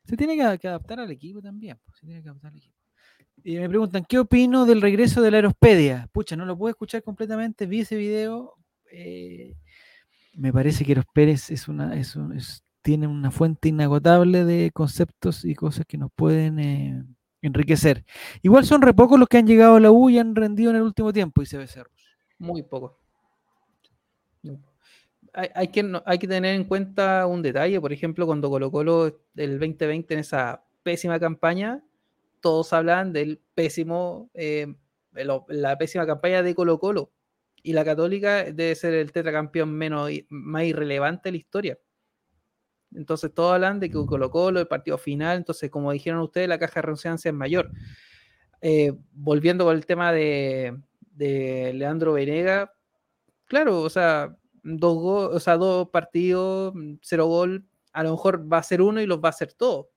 Se 0.05 0.15
tiene 0.15 0.35
que, 0.35 0.67
adaptar 0.67 0.99
al 0.99 1.11
equipo 1.11 1.41
también. 1.41 1.77
Y 3.43 3.57
me 3.57 3.69
preguntan, 3.69 4.05
¿qué 4.07 4.19
opino 4.19 4.65
del 4.65 4.81
regreso 4.81 5.21
de 5.21 5.31
la 5.31 5.37
Aerospedia? 5.37 6.07
Pucha, 6.11 6.35
no 6.35 6.45
lo 6.45 6.57
puedo 6.57 6.69
escuchar 6.69 7.03
completamente, 7.03 7.65
vi 7.65 7.81
ese 7.81 7.95
video. 7.95 8.55
Eh, 8.91 9.55
me 10.35 10.53
parece 10.53 10.85
que 10.85 10.93
Eros 10.93 11.05
Pérez 11.13 11.49
es 11.49 11.67
una, 11.67 11.95
es, 11.95 12.15
tiene 12.81 13.07
una 13.07 13.31
fuente 13.31 13.69
inagotable 13.69 14.45
de 14.45 14.71
conceptos 14.71 15.43
y 15.43 15.55
cosas 15.55 15.85
que 15.87 15.97
nos 15.97 16.11
pueden 16.11 16.59
eh, 16.59 17.03
enriquecer. 17.41 18.05
Igual 18.41 18.65
son 18.65 18.81
re 18.81 18.93
pocos 18.93 19.19
los 19.19 19.27
que 19.27 19.37
han 19.37 19.47
llegado 19.47 19.75
a 19.75 19.79
la 19.79 19.91
U 19.91 20.09
y 20.09 20.19
han 20.19 20.35
rendido 20.35 20.69
en 20.69 20.77
el 20.77 20.83
último 20.83 21.11
tiempo, 21.11 21.41
y 21.41 21.45
se 21.45 21.65
Cerros. 21.67 21.93
Muy 22.37 22.63
poco. 22.63 22.99
Hay, 25.35 25.67
que, 25.67 26.01
hay 26.05 26.17
que 26.17 26.27
tener 26.27 26.55
en 26.55 26.63
cuenta 26.63 27.27
un 27.27 27.41
detalle, 27.41 27.81
por 27.81 27.91
ejemplo, 27.91 28.25
cuando 28.25 28.49
Colo 28.49 28.71
Colo 28.71 29.19
del 29.33 29.59
2020 29.59 30.13
en 30.13 30.19
esa 30.21 30.63
pésima 30.81 31.19
campaña, 31.19 31.83
todos 32.39 32.71
hablan 32.71 33.11
del 33.11 33.41
pésimo, 33.53 34.29
eh, 34.33 34.73
la 35.11 35.77
pésima 35.77 36.05
campaña 36.05 36.41
de 36.41 36.55
Colo 36.55 36.79
Colo. 36.79 37.11
Y 37.63 37.73
la 37.73 37.83
Católica 37.83 38.43
debe 38.43 38.75
ser 38.75 38.93
el 38.93 39.11
tetracampeón 39.11 39.73
menos, 39.73 40.09
más 40.29 40.63
irrelevante 40.63 41.29
de 41.29 41.31
la 41.31 41.37
historia. 41.37 41.79
Entonces 42.93 43.33
todos 43.33 43.53
hablan 43.53 43.79
de 43.79 43.89
que 43.89 44.05
Colo 44.05 44.29
Colo, 44.31 44.59
el 44.59 44.67
partido 44.67 44.97
final, 44.97 45.37
entonces 45.37 45.69
como 45.69 45.91
dijeron 45.91 46.21
ustedes, 46.21 46.47
la 46.47 46.59
caja 46.59 46.81
de 46.81 46.87
resonancia 46.87 47.29
es 47.29 47.35
mayor. 47.35 47.71
Eh, 48.61 48.93
volviendo 49.11 49.71
el 49.71 49.85
tema 49.85 50.11
de, 50.11 50.79
Leandro 51.17 52.13
Venega, 52.13 52.73
claro, 53.45 53.81
o 53.81 53.89
sea, 53.89 54.35
dos, 54.65 55.33
o 55.33 55.39
sea, 55.39 55.57
dos 55.57 55.89
partidos, 55.89 56.73
cero 57.01 57.27
gol, 57.27 57.65
a 57.93 58.03
lo 58.03 58.11
mejor 58.11 58.51
va 58.51 58.57
a 58.57 58.63
ser 58.63 58.81
uno 58.81 58.99
y 58.99 59.05
los 59.05 59.19
va 59.19 59.29
a 59.29 59.29
hacer 59.29 59.53
todos. 59.53 59.87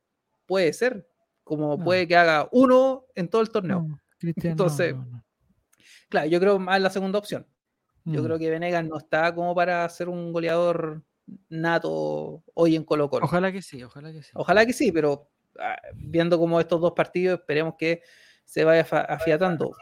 Puede 0.46 0.72
ser, 0.72 1.09
como 1.42 1.83
puede 1.83 2.07
que 2.07 2.16
haga 2.16 2.48
uno 2.52 3.07
en 3.14 3.28
todo 3.28 3.42
el 3.42 3.50
torneo. 3.50 3.87
Entonces, 4.20 4.94
claro, 6.09 6.28
yo 6.28 6.38
creo 6.38 6.59
más 6.59 6.81
la 6.81 6.90
segunda 6.90 7.18
opción. 7.18 7.46
Yo 8.04 8.22
mm. 8.22 8.24
creo 8.24 8.38
que 8.38 8.50
Venegas 8.50 8.85
no 8.85 8.98
está 8.98 9.35
como 9.35 9.54
para 9.54 9.88
ser 9.88 10.09
un 10.09 10.33
goleador 10.33 11.02
nato 11.48 12.42
hoy 12.54 12.76
en 12.76 12.85
Colo 12.85 13.09
Colo. 13.09 13.24
Ojalá 13.24 13.50
que 13.50 13.62
sí, 13.62 13.83
ojalá 13.83 14.12
que 14.12 14.22
sí. 14.22 14.31
Ojalá 14.35 14.66
que 14.66 14.72
sí, 14.72 14.92
pero 14.92 15.31
ah, 15.59 15.76
viendo 15.94 16.38
como 16.38 16.61
estos 16.61 16.81
dos 16.81 16.92
partidos, 16.92 17.40
esperemos 17.40 17.74
que 17.78 18.02
se 18.44 18.64
vaya 18.64 18.83
afiatando. 18.83 19.72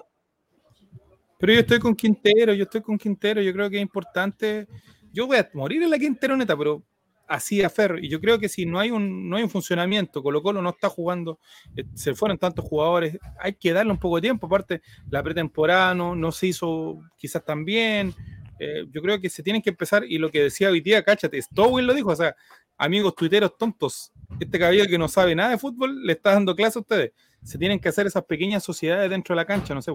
Pero 1.39 1.53
yo 1.53 1.61
estoy 1.61 1.79
con 1.79 1.95
Quintero, 1.95 2.55
yo 2.55 2.65
estoy 2.65 2.81
con 2.81 2.99
Quintero, 2.99 3.43
yo 3.43 3.53
creo 3.53 3.69
que 3.69 3.77
es 3.77 3.83
importante. 3.83 4.67
Yo 5.13 5.27
voy 5.27 5.39
a 5.39 5.49
morir 5.55 5.83
en 5.83 5.91
la 5.91 5.99
Quintero 5.99 6.37
neta, 6.37 6.57
pero 6.57 6.83
así 7.29 7.63
a 7.63 7.71
Fer. 7.71 7.99
Y 8.03 8.09
yo 8.09 8.21
creo 8.21 8.39
que 8.39 8.49
si 8.49 8.67
no 8.67 8.79
hay 8.79 8.91
un, 8.91 9.29
no 9.29 9.37
hay 9.37 9.43
un 9.43 9.51
funcionamiento, 9.51 10.23
Colo 10.23 10.43
Colo 10.43 10.63
no 10.63 10.71
está 10.71 10.89
jugando, 10.89 11.39
eh, 11.77 11.85
se 11.95 12.15
fueron 12.15 12.39
tantos 12.39 12.65
jugadores, 12.65 13.19
hay 13.41 13.55
que 13.55 13.73
darle 13.73 13.93
un 13.93 13.99
poco 13.99 14.17
de 14.17 14.23
tiempo. 14.23 14.47
Aparte, 14.47 14.83
la 15.11 15.23
pretemporada 15.23 15.95
no, 15.95 16.15
no 16.15 16.33
se 16.33 16.49
hizo 16.49 17.01
quizás 17.17 17.45
tan 17.45 17.65
bien. 17.65 18.15
Eh, 18.59 18.87
yo 18.91 19.03
creo 19.03 19.21
que 19.21 19.29
se 19.29 19.43
tienen 19.43 19.61
que 19.61 19.71
empezar, 19.71 20.05
y 20.09 20.19
lo 20.19 20.31
que 20.31 20.45
decía 20.45 20.71
hoy 20.71 20.81
día, 20.81 21.03
cáchate, 21.03 21.41
Stowell 21.43 21.87
lo 21.87 21.93
dijo, 21.93 22.11
o 22.11 22.17
sea, 22.17 22.35
amigos 22.79 23.15
tuiteros 23.15 23.57
tontos, 23.59 24.13
este 24.41 24.59
caballero 24.59 24.89
que 24.89 24.99
no 24.99 25.09
sabe 25.09 25.35
nada 25.35 25.51
de 25.51 25.59
fútbol 25.59 26.05
le 26.05 26.13
está 26.13 26.33
dando 26.33 26.55
clase 26.55 26.79
a 26.79 26.83
ustedes. 26.83 27.13
Se 27.43 27.59
tienen 27.59 27.79
que 27.79 27.89
hacer 27.91 28.07
esas 28.07 28.25
pequeñas 28.25 28.65
sociedades 28.65 29.11
dentro 29.11 29.35
de 29.35 29.37
la 29.37 29.45
cancha, 29.45 29.75
no 29.75 29.83
sé, 29.83 29.93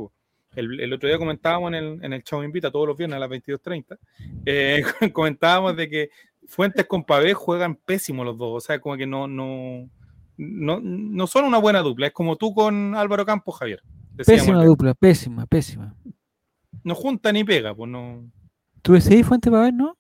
el, 0.56 0.94
otro 0.94 1.08
día 1.08 1.18
comentábamos 1.18 1.70
en 1.70 1.76
el, 1.76 2.04
en 2.04 2.14
el 2.14 2.24
Chavo 2.24 2.44
Invita 2.44 2.72
todos 2.72 2.88
los 2.88 2.98
viernes 2.98 3.18
a 3.18 3.20
las 3.20 3.30
22.30, 3.30 3.98
eh, 4.46 4.84
comentábamos 5.14 5.76
de 5.76 5.90
que 5.90 6.10
Fuentes 6.48 6.86
con 6.86 7.04
Pavé 7.04 7.34
juegan 7.34 7.76
pésimo 7.76 8.24
los 8.24 8.38
dos, 8.38 8.64
o 8.64 8.66
sea, 8.66 8.80
como 8.80 8.98
que 8.98 9.08
no, 9.08 9.28
no, 9.28 9.90
no, 10.38 10.80
no 10.82 11.28
son 11.28 11.46
una 11.46 11.58
buena 11.58 11.82
dupla, 11.82 12.08
es 12.08 12.14
como 12.14 12.36
tú 12.36 12.54
con 12.54 12.96
Álvaro 12.96 13.26
Campos, 13.26 13.58
Javier. 13.58 13.82
Pésima 14.18 14.64
dupla, 14.64 14.94
pésima, 14.94 15.46
pésima. 15.46 15.96
No 16.84 16.96
junta 16.96 17.32
ni 17.32 17.44
pega, 17.44 17.74
pues 17.74 17.90
no. 17.90 18.30
¿Tú 18.82 18.94
decidís 18.94 19.26
Fuente 19.26 19.50
para 19.50 19.64
ver, 19.64 19.74
no? 19.74 19.98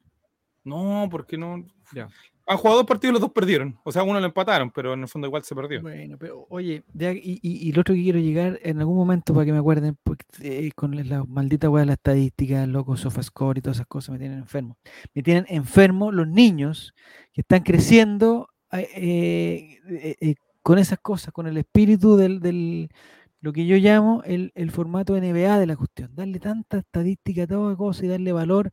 No, 0.64 1.08
porque 1.10 1.38
no. 1.38 1.66
Ya. 1.94 2.10
Han 2.47 2.58
jugado 2.58 2.77
dos 2.77 2.88
partidos 2.88 3.12
y 3.12 3.13
los 3.13 3.21
dos 3.21 3.32
perdieron. 3.32 3.80
O 3.84 3.91
sea, 3.91 4.04
uno 4.04 4.19
lo 4.19 4.25
empataron, 4.25 4.71
pero 4.71 4.93
en 4.93 5.01
el 5.01 5.08
fondo 5.08 5.27
igual 5.27 5.43
se 5.43 5.56
perdió. 5.56 5.82
Bueno, 5.82 6.17
pero 6.19 6.45
oye, 6.49 6.84
y, 6.93 7.39
y, 7.41 7.71
lo 7.71 7.82
otro 7.82 7.95
que 7.95 8.01
quiero 8.01 8.19
llegar 8.19 8.60
en 8.63 8.80
algún 8.80 8.95
momento 8.95 9.34
para 9.34 9.45
que 9.45 9.51
me 9.51 9.60
acuerden, 9.60 9.97
porque 10.04 10.25
eh, 10.41 10.71
con 10.75 10.95
la 11.08 11.23
maldita 11.25 11.69
weá 11.69 11.82
de 11.82 11.88
la 11.88 11.93
estadística, 11.93 12.65
loco, 12.65 12.97
sofascore 12.97 13.60
y 13.60 13.62
todas 13.62 13.77
esas 13.77 13.88
cosas 13.88 14.13
me 14.13 14.19
tienen 14.19 14.39
enfermo. 14.39 14.77
Me 15.13 15.23
tienen 15.23 15.45
enfermo 15.49 16.12
los 16.12 16.27
niños 16.27 16.93
que 17.34 17.41
están 17.41 17.62
creciendo 17.62 18.49
eh, 18.71 19.80
eh, 19.88 20.36
con 20.62 20.77
esas 20.77 20.99
cosas, 20.99 21.34
con 21.34 21.47
el 21.47 21.58
espíritu 21.58 22.17
del, 22.17 22.39
del 22.39 22.89
lo 23.41 23.54
que 23.54 23.65
yo 23.65 23.75
llamo 23.77 24.21
el, 24.23 24.51
el, 24.56 24.71
formato 24.71 25.19
NBA 25.19 25.60
de 25.60 25.65
la 25.65 25.75
cuestión, 25.75 26.13
darle 26.15 26.39
tanta 26.39 26.77
estadística 26.77 27.43
a 27.43 27.47
toda 27.47 27.75
cosa 27.75 28.06
y 28.06 28.08
darle 28.08 28.32
valor 28.32 28.71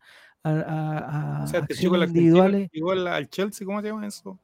a, 0.48 0.60
a, 0.60 1.40
a 1.40 1.44
o 1.44 1.46
sea, 1.46 1.60
acciones 1.60 2.08
individuales. 2.08 2.70
Igual 2.72 3.06
al 3.06 3.28
Chelsea, 3.28 3.66
¿cómo 3.66 3.80
se 3.80 3.88
llama 3.88 4.06
eso? 4.06 4.38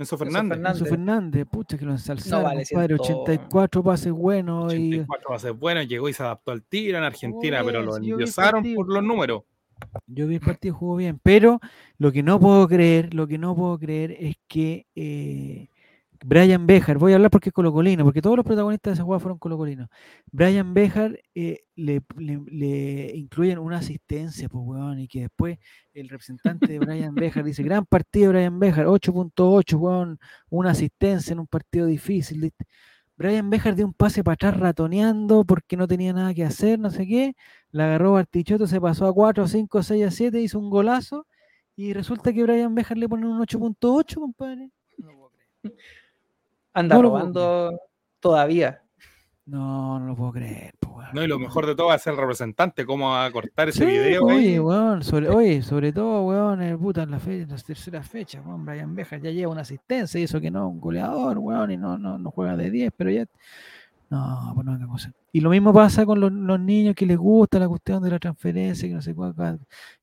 Enzo 0.00 0.16
Fernández. 0.16 0.58
Enzo 0.58 0.84
Fernández, 0.86 1.46
pucha 1.46 1.76
que 1.76 1.84
lo 1.84 1.92
ensalzaron, 1.92 2.42
no 2.42 2.48
vale, 2.48 2.64
compadre, 2.66 2.94
84 2.94 3.82
pases 3.82 4.12
buenos. 4.12 4.72
84 4.72 5.24
y... 5.28 5.28
pases 5.28 5.58
buenos, 5.58 5.86
llegó 5.86 6.08
y 6.08 6.14
se 6.14 6.22
adaptó 6.22 6.52
al 6.52 6.62
tiro 6.62 6.96
en 6.96 7.04
Argentina, 7.04 7.62
pero 7.64 7.82
lo 7.82 7.96
endiosaron 7.96 8.64
por 8.74 8.88
los 8.88 9.02
números. 9.02 9.42
Yo 10.06 10.26
vi 10.26 10.36
el 10.36 10.40
partido, 10.40 10.74
jugó 10.74 10.96
bien, 10.96 11.20
pero 11.22 11.60
lo 11.98 12.12
que 12.12 12.22
no 12.22 12.38
puedo 12.40 12.66
creer, 12.68 13.14
lo 13.14 13.26
que 13.26 13.38
no 13.38 13.54
puedo 13.54 13.78
creer 13.78 14.12
es 14.18 14.36
que 14.46 14.86
eh, 14.94 15.68
Brian 16.22 16.66
Bejar, 16.66 16.98
voy 16.98 17.12
a 17.12 17.14
hablar 17.16 17.30
porque 17.30 17.48
es 17.48 17.52
colocolino, 17.54 18.04
porque 18.04 18.20
todos 18.20 18.36
los 18.36 18.44
protagonistas 18.44 18.90
de 18.90 18.94
esa 18.94 19.04
jugada 19.04 19.20
fueron 19.20 19.38
colocolinos. 19.38 19.88
Brian 20.30 20.74
Bejar 20.74 21.18
eh, 21.34 21.60
le, 21.76 22.02
incluyen 23.14 23.58
una 23.58 23.78
asistencia, 23.78 24.48
pues, 24.48 24.62
weón, 24.66 24.98
y 25.00 25.08
que 25.08 25.22
después 25.22 25.58
el 25.94 26.10
representante 26.10 26.66
de 26.66 26.78
Brian 26.78 27.14
Bejar 27.14 27.44
dice, 27.44 27.62
gran 27.62 27.86
partido 27.86 28.32
Brian 28.32 28.58
Bejar, 28.58 28.86
8.8, 28.86 29.78
weón, 29.78 30.18
una 30.50 30.70
asistencia 30.72 31.32
en 31.32 31.40
un 31.40 31.46
partido 31.46 31.86
difícil. 31.86 32.52
Brian 33.16 33.48
Bejar 33.48 33.74
dio 33.74 33.86
un 33.86 33.94
pase 33.94 34.22
para 34.22 34.34
atrás 34.34 34.58
ratoneando 34.58 35.44
porque 35.44 35.76
no 35.76 35.88
tenía 35.88 36.12
nada 36.12 36.34
que 36.34 36.44
hacer, 36.44 36.78
no 36.78 36.90
sé 36.90 37.06
qué. 37.06 37.34
La 37.70 37.84
agarró 37.84 38.12
Bartichotto, 38.12 38.66
se 38.66 38.80
pasó 38.80 39.06
a 39.06 39.14
4, 39.14 39.48
5, 39.48 39.82
6, 39.82 40.06
a 40.06 40.10
7, 40.10 40.40
hizo 40.40 40.58
un 40.58 40.70
golazo. 40.70 41.26
Y 41.76 41.94
resulta 41.94 42.32
que 42.32 42.42
Brian 42.42 42.74
Bejar 42.74 42.98
le 42.98 43.08
pone 43.08 43.26
un 43.26 43.38
8.8, 43.40 44.14
compadre. 44.16 44.70
Anda 46.74 46.96
No 46.96 47.02
robando 47.02 47.72
todavía. 48.20 48.82
No, 49.46 49.98
no 49.98 50.06
lo 50.06 50.16
puedo 50.16 50.32
creer. 50.32 50.74
po. 50.78 51.00
No, 51.12 51.24
y 51.24 51.26
lo 51.26 51.38
mejor 51.40 51.66
de 51.66 51.74
todo 51.74 51.88
va 51.88 51.94
a 51.94 51.98
ser 51.98 52.12
el 52.12 52.20
representante, 52.20 52.86
cómo 52.86 53.10
va 53.10 53.24
a 53.24 53.32
cortar 53.32 53.68
ese 53.68 53.80
Sí, 53.80 53.86
video. 53.86 54.24
oye, 54.26 54.60
weón, 54.60 55.02
sobre, 55.02 55.28
oye, 55.28 55.60
sobre 55.62 55.92
todo, 55.92 56.22
weón, 56.22 56.62
el 56.62 56.78
puta 56.78 57.02
en 57.02 57.10
la, 57.10 57.18
fe, 57.18 57.42
en 57.42 57.48
las 57.48 57.64
terceras 57.64 58.06
fechas, 58.08 58.44
weón, 58.46 58.64
Brian 58.64 58.94
Bejas 58.94 59.20
ya 59.20 59.30
lleva 59.30 59.50
una 59.50 59.62
asistencia 59.62 60.20
y 60.20 60.24
eso 60.24 60.40
que 60.40 60.52
no, 60.52 60.68
un 60.68 60.80
goleador, 60.80 61.38
weón, 61.38 61.72
y 61.72 61.76
no, 61.76 61.98
no, 61.98 62.16
no 62.18 62.30
juega 62.30 62.56
de 62.56 62.70
10, 62.70 62.92
pero 62.96 63.10
ya. 63.10 63.26
No, 64.10 64.52
pues 64.54 64.66
no 64.66 64.72
venga 64.72 64.88
cosa. 64.88 65.12
Y 65.32 65.40
lo 65.40 65.50
mismo 65.50 65.72
pasa 65.72 66.04
con 66.04 66.18
los, 66.20 66.32
los 66.32 66.58
niños 66.60 66.94
que 66.96 67.06
les 67.06 67.16
gusta 67.16 67.60
la 67.60 67.68
cuestión 67.68 68.02
de 68.02 68.10
la 68.10 68.18
transferencia, 68.18 68.88
que 68.88 68.94
no 68.94 69.00
sé 69.02 69.14
cuál, 69.14 69.34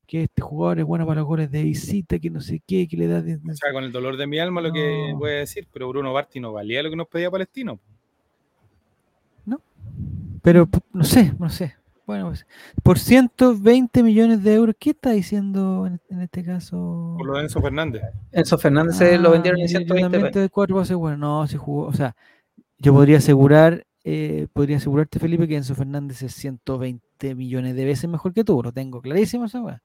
que 0.06 0.22
este 0.22 0.40
jugador 0.40 0.78
es 0.78 0.86
bueno 0.86 1.06
para 1.06 1.20
los 1.20 1.28
goles 1.28 1.50
de 1.50 1.62
visita, 1.62 2.18
que 2.18 2.30
no 2.30 2.40
sé 2.40 2.62
qué, 2.66 2.88
que 2.88 2.96
le 2.96 3.06
da. 3.06 3.20
de- 3.20 3.36
de- 3.36 3.52
O 3.52 3.54
sea, 3.54 3.70
con 3.72 3.84
el 3.84 3.92
dolor 3.92 4.16
de 4.16 4.26
mi 4.26 4.38
alma 4.38 4.62
lo 4.62 4.72
que 4.72 5.10
No. 5.12 5.18
voy 5.18 5.32
a 5.32 5.34
decir, 5.34 5.68
pero 5.70 5.88
Bruno 5.90 6.12
Barti 6.14 6.40
no 6.40 6.52
valía 6.54 6.82
lo 6.82 6.88
que 6.90 6.96
nos 6.96 7.06
pedía 7.08 7.30
Palestino. 7.30 7.78
Pero 10.42 10.66
p- 10.66 10.78
no 10.92 11.04
sé, 11.04 11.34
no 11.38 11.50
sé. 11.50 11.74
Bueno, 12.06 12.28
pues, 12.28 12.46
por 12.82 12.98
120 12.98 14.02
millones 14.02 14.42
de 14.42 14.54
euros, 14.54 14.74
¿qué 14.78 14.90
está 14.90 15.10
diciendo 15.10 15.86
en, 15.86 16.00
en 16.08 16.22
este 16.22 16.42
caso? 16.42 17.16
Por 17.18 17.26
lo 17.26 17.34
de 17.36 17.42
Enzo 17.42 17.60
Fernández. 17.60 18.02
Enzo 18.32 18.56
Fernández 18.56 18.96
se 18.96 19.18
lo 19.18 19.28
Ah, 19.28 19.32
vendieron 19.32 19.60
en 19.60 19.66
yo- 19.66 19.72
yo 19.72 19.78
120 19.80 20.02
también 20.04 20.22
pesos. 20.22 20.32
te 20.32 20.38
doy 20.38 20.48
cuatro 20.48 20.98
bueno, 20.98 21.16
no, 21.18 21.46
si 21.46 21.56
jugó, 21.58 21.86
o 21.86 21.92
sea, 21.92 22.16
yo 22.78 22.94
podría 22.94 23.18
asegurar, 23.18 23.84
eh, 24.10 24.46
podría 24.52 24.78
asegurarte, 24.78 25.18
Felipe, 25.18 25.46
que 25.46 25.56
Enzo 25.56 25.74
Fernández 25.74 26.22
es 26.22 26.32
120 26.34 27.34
millones 27.34 27.74
de 27.76 27.84
veces 27.84 28.08
mejor 28.08 28.32
que 28.32 28.42
tú, 28.44 28.62
lo 28.62 28.72
tengo 28.72 29.00
clarísimo 29.02 29.44
esa 29.44 29.60
weá. 29.60 29.82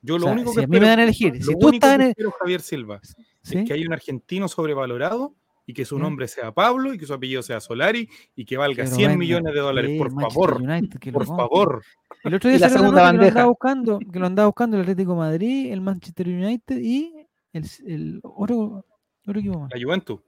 Yo 0.00 0.14
O 0.14 0.18
lo 0.18 0.24
sea, 0.24 0.32
único 0.32 0.50
si 0.52 0.58
que 0.58 0.64
a 0.64 0.66
mí 0.68 0.70
me 0.70 0.76
espero- 0.76 0.88
dan 0.90 0.98
a 1.00 1.02
elegir, 1.02 1.34
lo 1.36 1.42
si 1.44 1.52
tú 1.52 1.68
único 1.68 1.86
estás 1.86 1.98
que 1.98 2.08
espero, 2.10 2.30
Javier 2.40 2.60
Silva, 2.62 3.00
¿sí? 3.42 3.58
es 3.58 3.64
que 3.66 3.72
hay 3.74 3.84
un 3.86 3.92
argentino 3.92 4.48
sobrevalorado 4.48 5.34
y 5.66 5.74
que 5.74 5.84
su 5.84 5.96
Ya. 5.96 6.02
nombre 6.02 6.28
sea 6.28 6.52
Pablo 6.52 6.94
y 6.94 6.98
que 6.98 7.04
su 7.04 7.12
apellido 7.12 7.42
sea 7.42 7.60
Solari 7.60 8.08
y 8.34 8.44
que 8.46 8.56
valga 8.56 8.84
lo 8.84 8.90
100 8.90 9.08
venga, 9.08 9.18
millones 9.18 9.52
de 9.52 9.60
dólares. 9.60 9.98
por 9.98 10.12
Manchester 10.12 10.32
favor, 10.56 10.62
United, 10.62 10.98
que 10.98 11.10
lo 11.12 11.18
por 11.18 11.26
compre. 11.26 11.42
favor. 11.42 11.82
El 12.24 12.34
otro 12.34 12.48
día 12.50 12.58
la 12.60 12.68
segunda 12.70 12.90
nota 12.90 13.00
que 13.00 13.02
lo 13.02 13.08
andaba 13.08 13.26
bandeja. 13.26 13.46
buscando, 13.46 13.98
que 13.98 14.18
lo 14.18 14.26
andaba 14.26 14.46
buscando 14.46 14.76
el 14.76 14.82
Atlético 14.82 15.12
de 15.12 15.18
Madrid, 15.18 15.72
el 15.72 15.80
Manchester 15.82 16.28
United 16.28 16.78
y 16.80 17.12
el, 17.52 17.66
el 17.86 18.20
otro, 18.22 18.86
otro 19.26 19.40
equipo 19.40 19.58
más. 19.60 19.70
La 19.74 19.82
Juventus. 19.82 20.20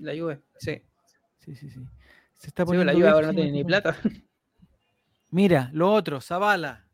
La 0.00 0.12
Juve, 0.16 0.40
sí. 0.58 0.82
Sí, 1.38 1.54
sí, 1.54 1.70
sí. 1.70 1.80
Se 2.42 2.48
está 2.48 2.64
Sí, 2.64 2.66
poniendo 2.66 2.92
la 2.92 2.98
Juve 2.98 3.08
ahora 3.08 3.26
no 3.28 3.34
tiene 3.34 3.52
ni 3.52 3.58
sí, 3.58 3.64
plata. 3.64 3.96
Mira, 5.30 5.70
lo 5.72 5.92
otro, 5.92 6.20
Zavala. 6.20 6.84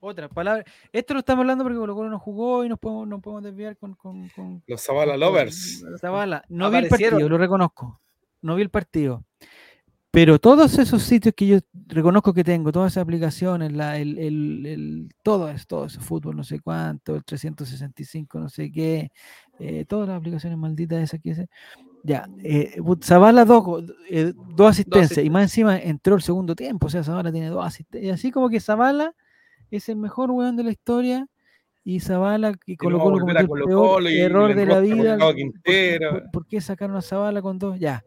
Otra 0.00 0.28
palabra. 0.28 0.64
Esto 0.92 1.14
lo 1.14 1.20
estamos 1.20 1.42
hablando 1.42 1.62
porque 1.64 1.78
Colo 1.78 1.94
Colo 1.94 2.10
no 2.10 2.18
jugó 2.18 2.64
y 2.64 2.68
nos 2.68 2.78
podemos, 2.80 3.06
nos 3.08 3.20
podemos 3.22 3.44
desviar 3.44 3.76
con, 3.76 3.94
con, 3.94 4.28
con- 4.30 4.62
Los 4.66 4.82
Zavala 4.82 5.12
con- 5.12 5.20
Lovers. 5.20 5.84
Zavala. 6.00 6.44
No 6.48 6.70
vi 6.70 6.78
el 6.78 6.88
partido, 6.88 7.28
lo 7.28 7.38
reconozco. 7.38 8.00
No 8.42 8.56
vi 8.56 8.62
el 8.62 8.70
partido. 8.70 9.24
Pero 10.10 10.38
todos 10.38 10.76
esos 10.78 11.02
sitios 11.02 11.34
que 11.36 11.46
yo 11.46 11.58
reconozco 11.86 12.32
que 12.34 12.42
tengo, 12.42 12.72
todas 12.72 12.92
esas 12.92 13.02
aplicaciones, 13.02 13.72
la, 13.72 13.98
el, 13.98 14.18
el, 14.18 14.66
el- 14.66 15.08
todo 15.22 15.48
eso, 15.48 15.64
todo 15.68 15.84
ese 15.86 16.00
fútbol, 16.00 16.36
no 16.36 16.42
sé 16.44 16.58
cuánto, 16.60 17.14
el 17.14 17.24
365, 17.24 18.38
no 18.40 18.48
sé 18.48 18.72
qué, 18.72 19.10
eh, 19.60 19.84
todas 19.86 20.08
las 20.08 20.16
aplicaciones 20.18 20.58
malditas 20.58 21.02
esas 21.02 21.20
que 21.20 21.30
hice. 21.30 21.48
Ya, 22.06 22.28
eh, 22.44 22.80
Zavala 23.02 23.44
dos, 23.44 23.82
eh, 24.08 24.32
dos 24.54 24.70
asistencias 24.70 25.24
y 25.24 25.28
más 25.28 25.42
encima 25.42 25.76
entró 25.76 26.14
el 26.14 26.22
segundo 26.22 26.54
tiempo, 26.54 26.86
o 26.86 26.90
sea, 26.90 27.02
Zavala 27.02 27.32
tiene 27.32 27.48
dos 27.48 27.64
asistencias. 27.66 28.14
Así 28.14 28.30
como 28.30 28.48
que 28.48 28.60
Zavala 28.60 29.12
es 29.72 29.88
el 29.88 29.96
mejor 29.96 30.30
weón 30.30 30.56
de 30.56 30.62
la 30.62 30.70
historia 30.70 31.26
y 31.82 31.98
Zavala 31.98 32.52
y 32.64 32.72
Y 32.74 32.76
Colo 32.76 33.00
Colo 33.00 33.26
el 33.28 33.48
Colo-Colo 33.48 34.08
y 34.08 34.18
error 34.20 34.50
le 34.50 34.54
de 34.54 34.66
la 34.66 34.78
vida. 34.80 35.14
Gustavo 35.14 35.18
¿Por 35.30 35.34
qué- 35.34 35.42
Quintero. 35.42 36.10
¿Por, 36.10 36.30
por 36.30 36.46
qué 36.46 36.60
sacaron 36.60 36.96
a 36.96 37.02
Zavala 37.02 37.42
con 37.42 37.58
dos? 37.58 37.78
Ya, 37.80 38.04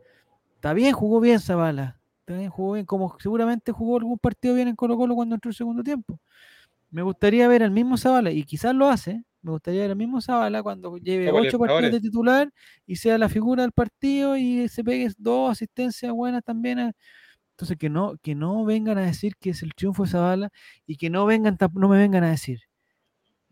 está 0.56 0.72
bien, 0.74 0.94
jugó 0.94 1.20
bien 1.20 1.40
Zavala. 1.42 2.00
Está 2.22 2.38
bien, 2.38 2.50
jugó 2.50 2.74
bien, 2.74 2.86
como 2.86 3.18
seguramente 3.20 3.72
jugó 3.74 3.98
algún 3.98 4.18
partido 4.18 4.56
bien 4.56 4.70
en 4.70 4.76
Colo 4.78 4.96
Colo 4.96 5.14
cuando 5.16 5.36
entró 5.36 5.50
el 5.50 5.56
segundo 5.56 5.84
tiempo. 5.84 6.20
Me 6.90 7.02
gustaría 7.02 7.48
ver 7.50 7.64
al 7.64 7.72
mismo 7.72 7.98
Zavala, 7.98 8.32
y 8.32 8.44
quizás 8.46 8.74
lo 8.74 8.88
hace, 8.88 9.24
me 9.42 9.52
gustaría 9.52 9.82
ver 9.82 9.92
al 9.92 9.98
mismo 9.98 10.22
Zavala 10.22 10.62
cuando 10.64 10.98
lleve 10.98 11.26
ocho 11.48 11.58
partidos 11.60 11.82
de 11.92 12.02
titular 12.02 12.52
y 12.86 12.96
sea 12.98 13.18
la 13.18 13.30
figura 13.30 13.64
del 13.64 13.72
partido 13.72 14.36
y 14.38 14.68
se 14.68 14.84
pegue 14.84 15.10
dos 15.18 15.52
asistencias 15.52 16.12
buenas 16.12 16.44
también. 16.44 16.80
a- 16.80 16.92
Entonces 17.52 17.78
que 17.78 17.90
no, 17.90 18.16
que 18.22 18.36
no 18.36 18.64
vengan 18.66 18.98
a 18.98 19.02
decir 19.06 19.34
que 19.40 19.50
es 19.52 19.64
el 19.64 19.74
triunfo 19.76 20.04
de 20.04 20.10
Zavala 20.10 20.50
y 20.86 20.96
que 20.98 21.10
no 21.10 21.26
vengan, 21.26 21.58
no 21.74 21.88
me 21.90 21.98
vengan 21.98 22.24
a 22.24 22.30
decir 22.32 22.60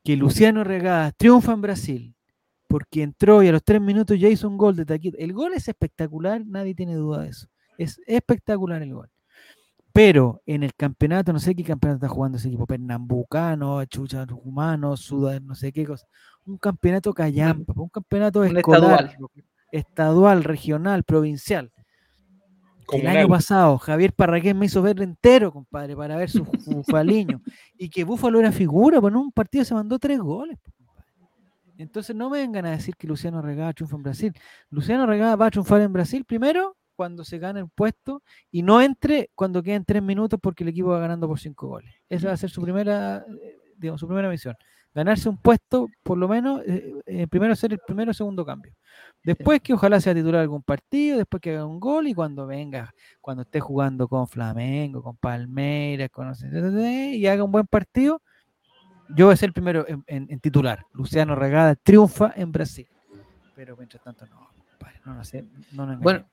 que 0.04 0.16
Luciano 0.16 0.64
Regadas 0.64 1.14
triunfa 1.18 1.54
en 1.54 1.62
Brasil 1.62 2.16
porque 2.68 3.02
entró 3.04 3.42
y 3.44 3.48
a 3.48 3.52
los 3.54 3.64
tres 3.64 3.82
minutos 3.82 4.20
ya 4.20 4.28
hizo 4.30 4.48
un 4.48 4.58
gol 4.58 4.76
de 4.76 4.86
taquito. 4.86 5.18
El 5.18 5.32
gol 5.34 5.54
es 5.54 5.68
espectacular, 5.68 6.46
nadie 6.46 6.76
tiene 6.76 6.96
duda 6.96 7.24
de 7.24 7.30
eso. 7.30 7.48
Es 7.78 8.00
espectacular 8.08 8.82
el 8.82 8.94
gol. 8.94 9.10
Pero 9.98 10.44
en 10.46 10.62
el 10.62 10.76
campeonato, 10.76 11.34
no 11.34 11.40
sé 11.40 11.56
qué 11.56 11.64
campeonato 11.64 12.06
está 12.06 12.08
jugando 12.08 12.38
ese 12.38 12.50
equipo, 12.50 12.68
Pernambucano, 12.68 13.84
Chucha 13.86 14.28
Humano, 14.44 14.96
Sudán, 14.96 15.48
no 15.48 15.56
sé 15.56 15.72
qué 15.72 15.88
cosa. 15.88 16.06
Un 16.46 16.60
campeonato 16.60 17.12
callampa, 17.16 17.74
un 17.76 17.90
campeonato 17.90 18.42
un 18.42 18.56
escolar, 18.56 19.06
estadual. 19.06 19.32
estadual, 19.72 20.44
regional, 20.44 21.04
provincial. 21.04 21.72
El 22.94 23.08
año 23.08 23.28
pasado 23.28 23.80
Javier 23.80 24.14
Parraquén 24.14 24.60
me 24.60 24.68
hizo 24.68 24.84
ver 24.84 25.02
entero, 25.02 25.52
compadre, 25.52 25.96
para 25.96 26.16
ver 26.16 26.30
su 26.30 26.46
bufaliño. 26.46 27.42
y 27.76 27.90
que 27.90 28.04
Búfalo 28.04 28.40
era 28.40 28.52
figura, 28.52 29.02
pues 29.02 29.12
en 29.12 29.18
un 29.18 29.32
partido 29.32 29.66
se 29.66 29.74
mandó 29.74 29.98
tres 29.98 30.20
goles. 30.20 30.60
pues. 30.62 30.76
Entonces 31.80 32.16
no 32.16 32.30
me 32.30 32.38
vengan 32.38 32.68
a 32.68 32.72
decir 32.72 32.96
que 32.96 33.08
Luciano 33.08 33.42
Regada 33.42 33.74
triunfa 33.74 33.96
en 33.96 34.04
Brasil. 34.04 34.34
Luciano 34.70 35.08
Regada 35.08 35.36
va 35.36 35.48
a 35.48 35.50
triunfar 35.50 35.82
en 35.82 35.92
Brasil 35.92 36.24
primero 36.24 36.78
cuando 36.98 37.24
se 37.24 37.38
gane 37.38 37.62
el 37.62 37.70
puesto 37.70 38.24
y 38.52 38.64
no 38.64 38.82
entre 38.82 39.30
cuando 39.36 39.64
queden 39.64 39.86
tres 39.86 40.04
minutos 40.04 40.40
porque 40.42 40.64
el 40.66 40.70
equipo 40.70 40.90
va 40.90 41.00
ganando 41.00 41.28
por 41.28 41.40
cinco 41.40 41.68
goles. 41.68 41.94
Esa 42.10 42.28
va 42.28 42.34
a 42.34 42.38
ser 42.38 42.50
su 42.50 42.62
primera, 42.62 43.24
digamos, 43.78 44.02
su 44.02 44.08
primera 44.08 44.30
misión. 44.30 44.56
Ganarse 44.96 45.30
un 45.30 45.38
puesto, 45.38 45.88
por 46.02 46.18
lo 46.18 46.28
menos, 46.28 46.64
eh, 46.66 46.92
eh, 47.06 47.28
primero 47.28 47.56
ser 47.56 47.72
el 47.72 47.80
primero 47.86 48.10
o 48.10 48.14
segundo 48.16 48.44
cambio. 48.44 48.74
Después 49.24 49.62
que 49.62 49.74
ojalá 49.74 50.02
sea 50.02 50.16
titular 50.16 50.42
algún 50.42 50.64
partido, 50.64 51.20
después 51.20 51.40
que 51.40 51.52
haga 51.52 51.66
un 51.66 51.80
gol 51.80 52.08
y 52.08 52.16
cuando 52.16 52.48
venga, 52.48 52.92
cuando 53.22 53.44
esté 53.44 53.60
jugando 53.60 54.08
con 54.08 54.28
Flamengo, 54.28 55.04
con 55.04 55.16
Palmeiras, 55.18 56.10
con 56.10 56.34
y 57.14 57.28
haga 57.28 57.44
un 57.44 57.52
buen 57.52 57.68
partido, 57.68 58.22
yo 59.16 59.26
voy 59.28 59.34
a 59.34 59.38
ser 59.38 59.50
el 59.50 59.54
primero 59.54 59.88
en, 59.88 60.04
en- 60.08 60.28
en 60.32 60.40
titular. 60.40 60.84
Luciano 60.94 61.36
Regada 61.36 61.76
triunfa 61.76 62.34
en 62.36 62.52
Brasil. 62.52 62.88
Pero 63.56 63.78
mientras 63.78 64.04
tanto, 64.04 64.26
no, 64.28 64.50
no, 65.06 65.14
no 65.14 65.24
sé, 65.24 65.46
no 65.74 65.98
Bueno. 66.00 66.26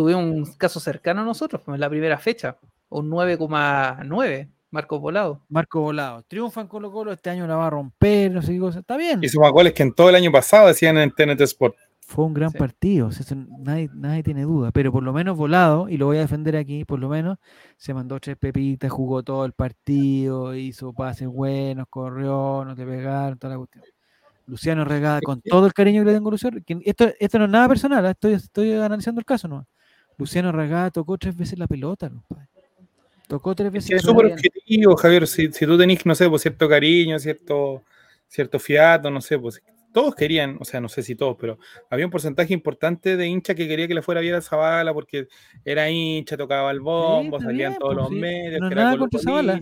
Tuvimos 0.00 0.24
un 0.24 0.54
caso 0.54 0.80
cercano 0.80 1.20
a 1.20 1.24
nosotros, 1.24 1.60
en 1.66 1.78
la 1.78 1.90
primera 1.90 2.16
fecha, 2.16 2.56
un 2.88 3.10
9,9, 3.10 4.48
Marco 4.70 4.98
Volado. 4.98 5.42
Marco 5.50 5.82
Volado, 5.82 6.22
triunfa 6.22 6.62
en 6.62 6.68
Colo 6.68 6.90
Colo, 6.90 7.12
este 7.12 7.28
año 7.28 7.46
la 7.46 7.56
va 7.56 7.66
a 7.66 7.70
romper, 7.70 8.30
no 8.30 8.40
sé 8.40 8.54
qué 8.54 8.60
cosa. 8.60 8.78
Está 8.78 8.96
bien. 8.96 9.22
Hizo 9.22 9.38
más 9.40 9.52
goles 9.52 9.74
que 9.74 9.82
en 9.82 9.92
todo 9.92 10.08
el 10.08 10.14
año 10.14 10.32
pasado, 10.32 10.68
decían 10.68 10.96
en 10.96 11.10
TNT 11.10 11.42
Sport. 11.42 11.74
Fue 12.00 12.24
un 12.24 12.32
gran 12.32 12.50
Sí. 12.50 12.56
partido, 12.56 13.08
o 13.08 13.12
sea, 13.12 13.24
eso 13.26 13.34
nadie, 13.58 13.90
nadie 13.92 14.22
tiene 14.22 14.44
duda, 14.44 14.70
pero 14.72 14.90
por 14.90 15.02
lo 15.02 15.12
menos 15.12 15.36
volado, 15.36 15.86
y 15.90 15.98
lo 15.98 16.06
voy 16.06 16.16
a 16.16 16.20
defender 16.20 16.56
aquí, 16.56 16.86
por 16.86 16.98
lo 16.98 17.10
menos 17.10 17.36
se 17.76 17.92
mandó 17.92 18.18
tres 18.20 18.38
pepitas, 18.38 18.90
jugó 18.90 19.22
todo 19.22 19.44
el 19.44 19.52
partido, 19.52 20.54
hizo 20.54 20.94
pases 20.94 21.28
buenos, 21.28 21.86
corrió, 21.90 22.64
no 22.64 22.74
te 22.74 22.86
pegaron, 22.86 23.38
toda 23.38 23.52
la 23.52 23.58
cuestión. 23.58 23.84
Luciano 24.46 24.86
Regada, 24.86 25.20
con 25.20 25.42
todo 25.42 25.66
el 25.66 25.74
cariño 25.74 26.00
que 26.02 26.06
le 26.06 26.14
tengo 26.14 26.30
a 26.30 26.32
Luciano, 26.32 26.56
que 26.66 26.78
esto, 26.86 27.10
esto 27.20 27.38
no 27.38 27.44
es 27.44 27.50
nada 27.50 27.68
personal, 27.68 28.06
¿ah? 28.06 28.10
estoy, 28.12 28.32
estoy 28.32 28.72
analizando 28.72 29.18
el 29.20 29.26
caso, 29.26 29.46
¿no? 29.46 29.66
Luciano 30.20 30.52
Regada 30.52 30.90
tocó 30.90 31.18
tres 31.18 31.36
veces 31.36 31.58
la 31.58 31.66
pelota, 31.66 32.08
compadre. 32.10 32.48
Tocó 33.26 33.54
tres 33.54 33.68
Es 33.68 33.72
veces 33.74 33.96
es 33.96 34.02
súper 34.02 34.26
objetivo, 34.26 34.96
Javier. 34.96 35.26
Si, 35.26 35.50
si 35.52 35.66
tú 35.66 35.78
tenés, 35.78 36.04
no 36.04 36.14
sé, 36.14 36.28
pues 36.28 36.42
cierto 36.42 36.68
cariño, 36.68 37.18
cierto, 37.18 37.82
cierto 38.28 38.58
fiato, 38.58 39.10
no 39.10 39.20
sé, 39.20 39.38
pues 39.38 39.62
todos 39.92 40.14
querían, 40.14 40.56
o 40.60 40.64
sea, 40.64 40.80
no 40.80 40.88
sé 40.88 41.02
si 41.02 41.14
todos, 41.14 41.36
pero 41.40 41.58
había 41.90 42.04
un 42.04 42.10
porcentaje 42.12 42.52
importante 42.54 43.16
de 43.16 43.26
hinchas 43.26 43.56
que 43.56 43.66
quería 43.66 43.88
que 43.88 43.94
le 43.94 44.02
fuera 44.02 44.20
bien 44.20 44.34
a 44.34 44.40
Zavala 44.40 44.92
porque 44.94 45.28
era 45.64 45.90
hincha, 45.90 46.36
tocaba 46.36 46.70
el 46.70 46.80
bombo, 46.80 47.40
salían 47.40 47.70
bien, 47.70 47.78
todos 47.80 47.94
pues, 47.94 48.02
los 48.04 48.10
sí, 48.10 48.16
medios, 48.16 48.60
no 48.60 48.68
que 48.68 48.74
era 48.74 48.84
nada 48.84 48.98
contra 48.98 49.20
Zavala. 49.20 49.60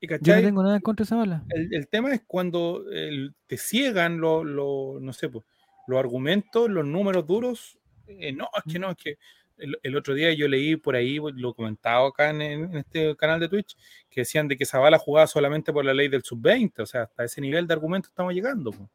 Y, 0.00 0.08
Yo 0.20 0.36
no 0.36 0.42
tengo 0.42 0.62
nada 0.62 0.80
contra 0.80 1.16
bala. 1.16 1.44
el, 1.50 1.74
el 1.74 1.88
tema 1.88 2.12
es 2.12 2.22
cuando 2.26 2.84
el- 2.92 3.34
te 3.46 3.56
ciegan 3.56 4.20
los, 4.20 4.44
los, 4.44 5.00
no 5.00 5.12
sé, 5.12 5.28
pues, 5.28 5.44
los 5.86 5.98
argumentos, 5.98 6.70
los 6.70 6.84
números 6.84 7.26
duros. 7.26 7.78
Eh, 8.06 8.32
no, 8.32 8.48
es 8.56 8.72
que 8.72 8.78
no, 8.78 8.90
es 8.90 8.96
que 8.96 9.18
el, 9.56 9.78
el 9.82 9.96
otro 9.96 10.14
día 10.14 10.32
yo 10.32 10.48
leí 10.48 10.76
por 10.76 10.96
ahí, 10.96 11.20
pues, 11.20 11.34
lo 11.36 11.54
comentaba 11.54 12.08
acá 12.08 12.30
en, 12.30 12.40
en 12.42 12.76
este 12.76 13.14
canal 13.16 13.40
de 13.40 13.48
Twitch, 13.48 13.76
que 14.10 14.22
decían 14.22 14.48
de 14.48 14.56
que 14.56 14.66
Zavala 14.66 14.98
jugaba 14.98 15.26
solamente 15.26 15.72
por 15.72 15.84
la 15.84 15.94
ley 15.94 16.08
del 16.08 16.22
sub-20, 16.22 16.82
o 16.82 16.86
sea, 16.86 17.02
hasta 17.02 17.24
ese 17.24 17.40
nivel 17.40 17.66
de 17.66 17.74
argumento 17.74 18.08
estamos 18.08 18.34
llegando. 18.34 18.70
pues. 18.72 18.88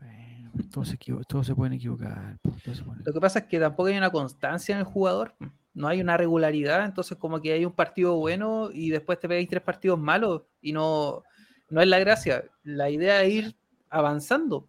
Bueno, 0.00 0.52
todos, 0.72 0.88
se 0.88 0.98
todos 1.28 1.46
se 1.46 1.54
pueden 1.54 1.74
equivocar. 1.74 2.38
se 2.64 2.82
pueden 2.82 3.02
Lo 3.04 3.12
que 3.12 3.20
pasa 3.20 3.40
es 3.40 3.44
que 3.46 3.58
tampoco 3.58 3.88
hay 3.88 3.96
una 3.96 4.10
constancia 4.10 4.74
en 4.74 4.80
el 4.80 4.84
jugador, 4.84 5.34
no 5.74 5.88
hay 5.88 6.00
una 6.00 6.16
regularidad, 6.16 6.84
entonces 6.84 7.16
como 7.18 7.40
que 7.40 7.52
hay 7.52 7.64
un 7.64 7.72
partido 7.72 8.16
bueno 8.16 8.70
y 8.72 8.90
después 8.90 9.20
te 9.20 9.28
pegáis 9.28 9.48
tres 9.48 9.62
partidos 9.62 9.98
malos 9.98 10.42
y 10.60 10.72
no, 10.72 11.22
no 11.70 11.80
es 11.80 11.88
la 11.88 11.98
gracia. 11.98 12.44
La 12.64 12.90
idea 12.90 13.22
es 13.22 13.32
ir 13.32 13.56
avanzando. 13.90 14.66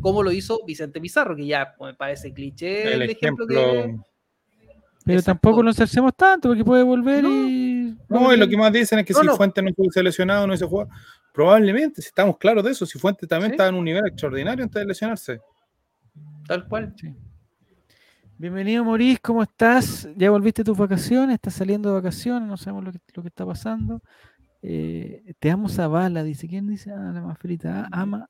Como 0.00 0.22
lo 0.22 0.32
hizo 0.32 0.60
Vicente 0.66 1.00
Pizarro, 1.00 1.34
que 1.36 1.46
ya 1.46 1.74
me 1.80 1.94
parece 1.94 2.32
cliché 2.32 2.92
El 2.94 3.02
ejemplo. 3.02 3.46
que... 3.46 3.98
Pero 5.02 5.18
Exacto. 5.18 5.40
tampoco 5.40 5.62
lo 5.62 5.70
hacemos 5.70 6.14
tanto 6.14 6.48
porque 6.50 6.64
puede 6.64 6.82
volver 6.82 7.24
y. 7.24 7.96
No, 8.08 8.32
y 8.32 8.36
lo 8.36 8.46
que 8.46 8.56
más 8.56 8.70
dicen 8.72 8.98
es 8.98 9.06
que 9.06 9.14
No, 9.14 9.20
si 9.20 9.26
no. 9.26 9.36
Fuentes 9.36 9.64
no 9.64 9.70
estuviese 9.70 10.02
lesionado, 10.02 10.46
no 10.46 10.52
hubiese 10.52 10.66
jugado. 10.66 10.90
Probablemente, 11.32 12.02
si 12.02 12.08
estamos 12.08 12.36
claros 12.36 12.62
de 12.64 12.72
eso, 12.72 12.84
si 12.84 12.98
Fuentes 12.98 13.28
también 13.28 13.50
Sí. 13.50 13.54
estaba 13.54 13.70
en 13.70 13.76
un 13.76 13.84
nivel 13.84 14.06
extraordinario 14.06 14.62
antes 14.62 14.78
de 14.80 14.86
lesionarse. 14.86 15.40
Tal 16.46 16.68
cual. 16.68 16.94
Bienvenido, 18.36 18.84
Maurice, 18.84 19.20
¿cómo 19.22 19.42
estás? 19.42 20.08
¿Ya 20.16 20.30
volviste 20.30 20.62
a 20.62 20.64
tus 20.66 20.76
vacaciones? 20.76 21.34
¿Estás 21.34 21.54
saliendo 21.54 21.88
de 21.88 21.94
vacaciones? 21.94 22.46
No 22.48 22.56
sabemos 22.56 22.84
lo 22.84 22.92
que, 22.92 22.98
lo 23.14 23.22
que 23.22 23.28
está 23.28 23.46
pasando. 23.46 24.02
Eh, 24.62 25.34
te 25.38 25.50
amo 25.50 25.68
Zavala, 25.68 26.22
dice. 26.22 26.46
¿Quién 26.46 26.66
dice? 26.68 26.92
Ah, 26.92 27.10
la 27.14 27.22
más 27.22 27.38
frita. 27.38 27.84
Ah, 27.90 28.02
ama 28.02 28.28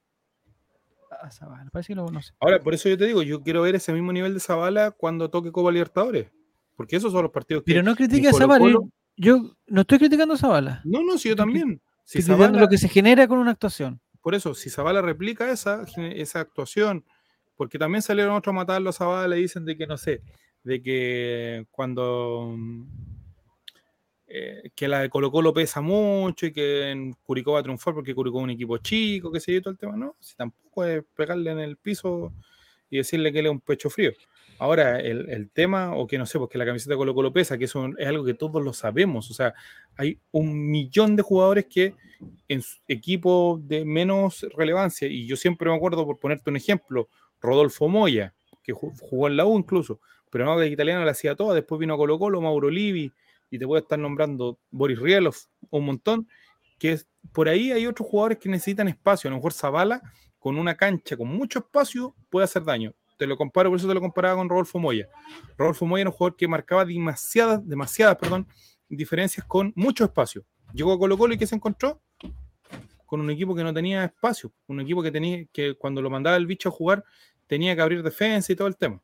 a 1.11 1.31
Zavala. 1.31 1.69
Parece 1.71 1.89
que 1.89 1.95
lo 1.97 2.05
conoce. 2.07 2.33
Ahora, 2.41 2.61
por 2.61 2.75
eso 2.75 2.89
yo 2.89 2.97
te 2.97 3.07
digo, 3.07 3.23
yo 3.23 3.43
quiero 3.43 3.63
ver 3.63 3.75
ese 3.75 3.93
mismo 3.93 4.13
nivel 4.13 4.35
de 4.35 4.41
Zavala 4.41 4.91
cuando 4.93 5.29
toque 5.31 5.53
Copa 5.53 5.71
Libertadores. 5.73 6.31
Porque 6.77 6.97
esos 6.97 7.13
son 7.13 7.23
los 7.23 7.33
partidos 7.33 7.63
que. 7.65 7.73
Pero 7.73 7.83
no 7.83 7.95
critique 7.95 8.29
a 8.29 8.33
Zavala. 8.33 8.79
Yo 9.17 9.55
no 9.67 9.81
estoy 9.83 9.99
criticando 9.99 10.35
a 10.35 10.39
Zavala. 10.39 10.81
No, 10.85 11.03
no, 11.03 11.19
si 11.19 11.29
yo 11.29 11.37
también. 11.37 11.81
Si 12.05 12.23
Zavala- 12.23 12.59
lo 12.59 12.69
que 12.69 12.79
se 12.79 12.89
genera 12.89 13.29
con 13.29 13.39
una 13.39 13.51
actuación. 13.51 14.01
Por 14.23 14.35
eso, 14.35 14.55
si 14.55 14.71
Zavala 14.71 15.03
replica 15.03 15.51
esa, 15.51 15.85
esa 15.97 16.41
actuación, 16.41 17.05
porque 17.57 17.79
también 17.79 18.03
salieron 18.03 18.35
otros 18.35 18.53
a 18.53 18.57
matarlo 18.57 18.91
a 18.91 18.93
Zavala 18.93 19.37
y 19.37 19.43
dicen 19.43 19.65
de 19.65 19.77
que, 19.77 19.87
no 19.87 19.97
sé, 19.97 20.23
de 20.63 20.83
que 20.83 21.67
cuando 21.71 22.57
eh, 24.33 24.71
que 24.77 24.87
la 24.87 25.01
de 25.01 25.11
Colo 25.11 25.31
Colo 25.33 25.53
pesa 25.53 25.81
mucho 25.81 26.47
y 26.47 26.53
que 26.53 26.91
en 26.91 27.13
Curicó 27.15 27.53
va 27.53 27.59
a 27.59 27.63
triunfar 27.65 27.95
porque 27.95 28.15
Curicó 28.15 28.39
es 28.39 28.45
un 28.45 28.51
equipo 28.51 28.79
chico, 28.79 29.33
que 29.33 29.41
se 29.41 29.53
yo, 29.53 29.61
todo 29.61 29.73
el 29.73 29.79
tema, 29.79 29.97
no, 29.97 30.15
si 30.21 30.37
tampoco 30.37 30.85
es 30.85 31.03
pegarle 31.17 31.51
en 31.51 31.59
el 31.59 31.77
piso 31.77 32.33
y 32.89 32.99
decirle 32.99 33.33
que 33.33 33.41
él 33.41 33.47
es 33.47 33.53
un 33.53 33.61
pecho 33.61 33.91
frío. 33.91 34.13
Ahora, 34.59 35.01
el, 35.01 35.29
el 35.31 35.51
tema, 35.51 35.97
o 35.97 36.07
que 36.07 36.19
no 36.19 36.27
sé, 36.27 36.39
porque 36.39 36.59
la 36.59 36.67
camiseta 36.67 36.93
de 36.93 36.99
Colo 36.99 37.15
Colo 37.15 37.33
pesa, 37.33 37.59
que 37.59 37.65
eso 37.65 37.89
es 37.99 38.07
algo 38.07 38.25
que 38.25 38.35
todos 38.35 38.63
lo 38.63 38.73
sabemos, 38.73 39.31
o 39.31 39.35
sea, 39.35 39.53
hay 39.97 40.19
un 40.31 40.71
millón 40.71 41.17
de 41.17 41.23
jugadores 41.23 41.67
que 41.67 41.95
en 42.47 42.63
su 42.63 42.79
equipo 42.87 43.61
de 43.65 43.85
menos 43.85 44.47
relevancia, 44.57 45.09
y 45.09 45.27
yo 45.27 45.37
siempre 45.37 45.69
me 45.71 45.77
acuerdo, 45.77 46.05
por 46.07 46.19
ponerte 46.19 46.51
un 46.51 46.57
ejemplo, 46.57 47.09
Rodolfo 47.41 47.89
Moya, 47.89 48.35
que 48.63 48.75
ju- 48.75 48.93
jugó 49.01 49.29
en 49.29 49.37
la 49.37 49.47
U 49.47 49.59
incluso, 49.59 49.99
pero 50.31 50.45
no, 50.45 50.59
de 50.59 50.69
italiano 50.69 51.05
la 51.05 51.13
hacía 51.13 51.35
toda, 51.35 51.55
después 51.55 51.79
vino 51.79 51.97
Colo 51.97 52.19
Colo, 52.19 52.41
Mauro 52.41 52.71
Livi, 52.71 53.11
y 53.51 53.59
te 53.59 53.65
a 53.65 53.79
estar 53.79 53.99
nombrando 53.99 54.59
Boris 54.71 54.99
Rielov, 54.99 55.35
un 55.71 55.85
montón, 55.85 56.29
que 56.79 56.93
es, 56.93 57.07
por 57.33 57.49
ahí 57.49 57.73
hay 57.73 57.87
otros 57.87 58.09
jugadores 58.09 58.39
que 58.39 58.49
necesitan 58.49 58.89
espacio, 58.89 59.29
a 59.29 59.31
lo 59.33 59.37
mejor 59.37 59.53
Zavala, 59.53 60.01
con 60.39 60.57
una 60.57 60.77
cancha 60.77 61.17
con 61.17 61.29
mucho 61.29 61.59
espacio, 61.59 62.15
puede 62.31 62.45
hacer 62.45 62.65
daño. 62.65 62.95
Te 63.19 63.27
lo 63.27 63.37
comparo, 63.37 63.69
por 63.69 63.79
eso 63.79 63.87
te 63.87 63.93
lo 63.93 64.01
comparaba 64.01 64.37
con 64.37 64.49
Rodolfo 64.49 64.79
Moya. 64.79 65.07
Rodolfo 65.59 65.85
Moya 65.85 66.03
era 66.03 66.11
un 66.11 66.17
jugador 66.17 66.37
que 66.37 66.49
marcaba 66.49 66.87
demasiadas, 66.87 67.67
demasiadas, 67.69 68.17
perdón, 68.17 68.47
diferencias 68.89 69.45
con 69.47 69.73
mucho 69.77 70.05
espacio. 70.05 70.47
Llegó 70.73 70.95
a 70.95 70.99
Colo 70.99 71.19
Colo 71.19 71.35
y 71.35 71.39
¿qué 71.39 71.47
se 71.47 71.55
encontró? 71.55 72.01
Con 73.05 73.21
un 73.21 73.31
equipo 73.31 73.55
que 73.55 73.63
no 73.63 73.75
tenía 73.75 74.05
espacio, 74.05 74.53
un 74.69 74.81
equipo 74.81 75.03
que 75.03 75.11
tenía 75.11 75.45
que 75.53 75.75
cuando 75.75 76.01
lo 76.01 76.09
mandaba 76.09 76.37
el 76.37 76.47
bicho 76.47 76.71
a 76.71 76.73
jugar 76.73 77.05
tenía 77.47 77.75
que 77.75 77.83
abrir 77.83 78.03
defensa 78.03 78.53
y 78.53 78.57
todo 78.57 78.69
el 78.69 78.77
tema. 78.77 79.03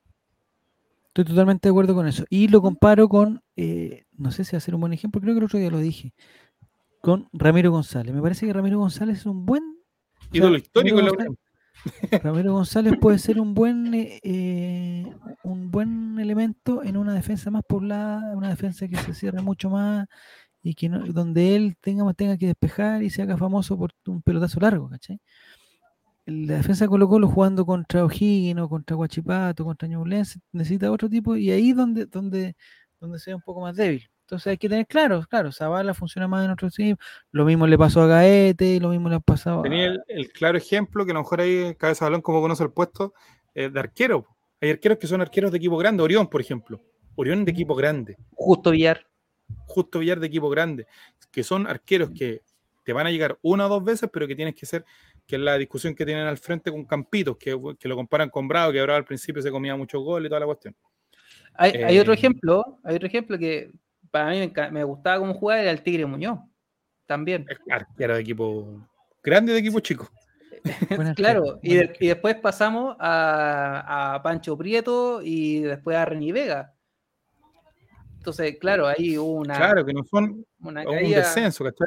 Estoy 1.17 1.33
totalmente 1.33 1.67
de 1.67 1.71
acuerdo 1.71 1.95
con 1.95 2.07
eso. 2.07 2.27
Y 2.29 2.49
lo 2.49 2.61
comparo 2.61 3.09
con, 3.09 3.41
eh, 3.57 4.05
no 4.19 4.31
sé 4.31 4.45
si 4.45 4.55
hacer 4.55 4.75
un 4.75 4.83
buen 4.83 4.93
ejemplo, 4.93 5.19
creo 5.19 5.33
que 5.33 5.39
el 5.39 5.45
otro 5.47 5.59
día 5.59 5.71
lo 5.71 5.79
dije, 5.79 6.13
con 7.01 7.31
Ramiro 7.33 7.71
González. 7.71 8.15
Me 8.15 8.21
parece 8.21 8.45
que 8.45 8.53
Ramiro 8.53 8.79
González 8.79 9.21
es 9.21 9.25
un 9.25 9.47
buen... 9.47 9.63
o 9.63 10.21
sea, 10.21 10.29
Ídolo 10.31 10.59
histórico 10.59 10.99
en 10.99 11.05
la 11.07 11.11
Ramiro. 11.13 11.37
Ramiro 12.23 12.53
González 12.53 12.99
puede 13.01 13.19
ser 13.19 13.41
un 13.41 13.55
buen 13.55 13.93
eh, 13.95 15.11
un 15.43 15.71
buen 15.71 16.19
elemento 16.19 16.83
en 16.83 16.99
una 16.99 17.15
defensa 17.15 17.51
más 17.51 17.63
poblada, 17.67 18.37
una 18.37 18.51
defensa 18.51 18.87
que 18.87 18.97
se 18.97 19.15
cierre 19.15 19.41
mucho 19.41 19.71
más 19.71 20.07
y 20.63 20.75
que 20.75 20.91
no- 20.91 21.07
donde 21.07 21.57
él 21.57 21.77
tenga, 21.81 22.13
tenga 22.13 22.37
que 22.37 22.47
despejar 22.47 23.03
y 23.03 23.09
se 23.09 23.23
haga 23.23 23.39
famoso 23.39 23.79
por 23.79 23.93
un 24.07 24.21
pelotazo 24.21 24.61
largo, 24.61 24.91
¿cachai? 24.91 25.19
La 26.27 26.57
defensa 26.57 26.85
de 26.85 26.89
Colo 26.89 27.09
Colo 27.09 27.29
jugando 27.29 27.65
contra 27.65 28.05
O'Higgins 28.05 28.61
o 28.61 28.69
contra 28.69 28.97
Guachipato, 28.97 29.65
contra 29.65 29.87
Ñublense, 29.87 30.41
necesita 30.53 30.91
otro 30.91 31.09
tipo 31.09 31.37
y 31.37 31.51
ahí 31.53 31.73
donde, 31.73 32.07
donde, 32.07 32.57
donde 33.01 33.19
sea 33.19 33.37
un 33.37 33.43
poco 33.43 33.61
más 33.61 33.77
débil. 33.77 34.09
Entonces 34.23 34.49
hay 34.49 34.59
que 34.59 34.69
tener 34.69 34.89
claro, 34.89 35.25
claro, 35.31 35.53
Zavala 35.53 35.95
funciona 35.95 36.27
más 36.27 36.45
en 36.45 36.51
otro 36.51 36.67
equipo, 36.67 37.01
lo 37.31 37.45
mismo 37.45 37.65
le 37.69 37.79
pasó 37.79 38.03
a 38.03 38.07
Gaete, 38.09 38.81
lo 38.81 38.89
mismo 38.89 39.09
le 39.09 39.15
ha 39.15 39.21
pasado 39.21 39.61
a... 39.61 39.63
Tenía 39.63 39.87
el, 39.87 40.03
el 40.09 40.33
claro 40.33 40.59
ejemplo 40.59 41.05
que 41.05 41.13
a 41.13 41.15
lo 41.15 41.21
mejor 41.21 41.41
ahí 41.41 41.77
Cabeza 41.77 42.07
Balón, 42.07 42.23
como 42.23 42.41
conoce 42.41 42.65
el 42.65 42.73
puesto, 42.73 43.15
eh, 43.55 43.71
de 43.71 43.79
arquero. 43.79 44.27
Hay 44.61 44.71
arqueros 44.71 44.99
que 44.99 45.07
son 45.07 45.21
arqueros 45.21 45.53
de 45.53 45.59
equipo 45.59 45.77
grande, 45.77 46.03
Orión, 46.03 46.27
por 46.29 46.41
ejemplo. 46.41 46.83
Orión 47.15 47.45
de 47.45 47.53
equipo 47.53 47.77
grande. 47.77 48.17
Justo 48.33 48.73
Villar. 48.73 49.07
Justo 49.67 50.01
Villar 50.01 50.19
de 50.19 50.27
equipo 50.27 50.51
grande, 50.51 50.89
que 51.31 51.45
son 51.45 51.69
arqueros 51.69 52.11
que 52.11 52.43
te 52.85 52.93
van 52.93 53.07
a 53.07 53.11
llegar 53.11 53.39
una 53.43 53.67
o 53.67 53.69
dos 53.69 53.85
veces, 53.85 54.11
pero 54.13 54.27
que 54.27 54.35
tienes 54.35 54.55
que 54.55 54.67
ser, 54.67 54.85
que 55.27 55.37
es 55.37 55.43
la 55.43 55.59
discusión 55.59 55.95
que 55.95 56.07
tienen 56.07 56.27
al 56.27 56.39
frente 56.39 56.71
con 56.71 56.85
Campitos, 56.85 57.37
que, 57.37 57.59
que 57.79 57.89
lo 57.89 57.97
comparan 57.97 58.31
con 58.31 58.47
Bravo, 58.47 58.73
que 58.73 58.81
ahora 58.81 58.97
al 58.97 59.05
principio 59.05 59.43
se 59.43 59.51
comía 59.51 59.75
muchos 59.75 60.03
goles 60.03 60.27
y 60.27 60.31
toda 60.31 60.41
la 60.41 60.47
cuestión. 60.47 60.75
Hay, 61.55 61.73
hay 61.73 61.99
otro 61.99 62.13
Eh, 62.13 62.17
ejemplo, 62.17 62.79
hay 62.85 62.97
otro 62.97 63.09
ejemplo 63.09 63.39
que 63.39 63.73
para 64.11 64.31
mí 64.31 64.53
me, 64.71 64.85
gustaba 64.85 65.19
cómo 65.19 65.35
jugaba, 65.35 65.61
era 65.61 65.71
el 65.71 65.83
Tigre 65.83 66.07
Muñoz. 66.07 66.39
También. 67.07 67.47
Arquero 67.71 68.15
de 68.15 68.21
equipo 68.21 68.89
grande 69.23 69.53
de 69.53 69.59
equipo 69.59 69.81
chico. 69.81 70.09
Claro, 71.17 71.61
y, 71.63 71.75
de- 71.77 71.97
y 72.01 72.09
después 72.09 72.35
pasamos 72.37 72.97
a, 72.99 74.15
a 74.15 74.23
Pancho 74.23 74.57
Prieto 74.59 75.21
y 75.23 75.61
después 75.61 75.97
a 75.97 76.05
Reni 76.05 76.33
Vega. 76.33 76.75
Entonces, 78.17 78.57
claro, 78.59 78.89
ahí 78.89 79.17
hubo 79.17 79.35
una, 79.35 79.57
Claro, 79.57 79.85
que 79.87 79.93
no 79.93 80.03
son 80.03 80.45
una 80.61 80.83
un 80.89 81.11
descenso, 81.11 81.63
¿cachai? 81.63 81.87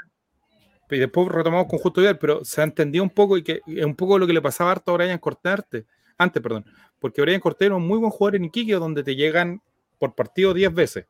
Y 0.90 0.98
después 0.98 1.28
retomamos 1.28 1.68
con 1.68 1.80
Justo 1.80 2.02
Vidal, 2.02 2.18
pero 2.18 2.44
se 2.44 2.62
ha 2.62 2.64
entendido 2.64 3.04
un 3.04 3.10
poco 3.12 3.38
y 3.38 3.44
que 3.44 3.62
es 3.68 3.86
un 3.86 3.96
poco 3.96 4.18
lo 4.18 4.26
que 4.26 4.34
le 4.34 4.42
pasaba 4.42 4.72
harto 4.72 4.92
a 4.92 4.96
Brian 4.96 5.18
Cortarte, 5.20 5.86
antes, 6.18 6.42
perdón, 6.42 6.66
porque 7.00 7.22
Brian 7.22 7.40
Cortés 7.40 7.68
era 7.68 7.76
un 7.76 7.88
muy 7.88 7.98
buen 8.00 8.12
jugador 8.12 8.36
en 8.38 8.46
Iquique, 8.46 8.74
donde 8.74 9.04
te 9.04 9.16
llegan 9.16 9.62
por 10.00 10.16
partido 10.16 10.54
10 10.54 10.74
veces, 10.74 11.06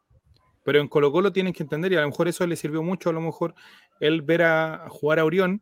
pero 0.64 0.80
en 0.82 0.88
Colo 0.88 1.12
Colo 1.12 1.32
tienen 1.32 1.54
que 1.54 1.64
entender, 1.64 1.92
y 1.92 1.96
a 1.96 2.02
lo 2.02 2.08
mejor 2.08 2.28
eso 2.28 2.46
le 2.46 2.56
sirvió 2.56 2.84
mucho, 2.84 3.10
a 3.10 3.14
lo 3.14 3.22
mejor 3.22 3.56
el 4.00 4.22
ver 4.22 4.42
a, 4.44 4.86
a 4.86 4.90
jugar 4.90 5.20
a 5.20 5.26
Orión, 5.26 5.62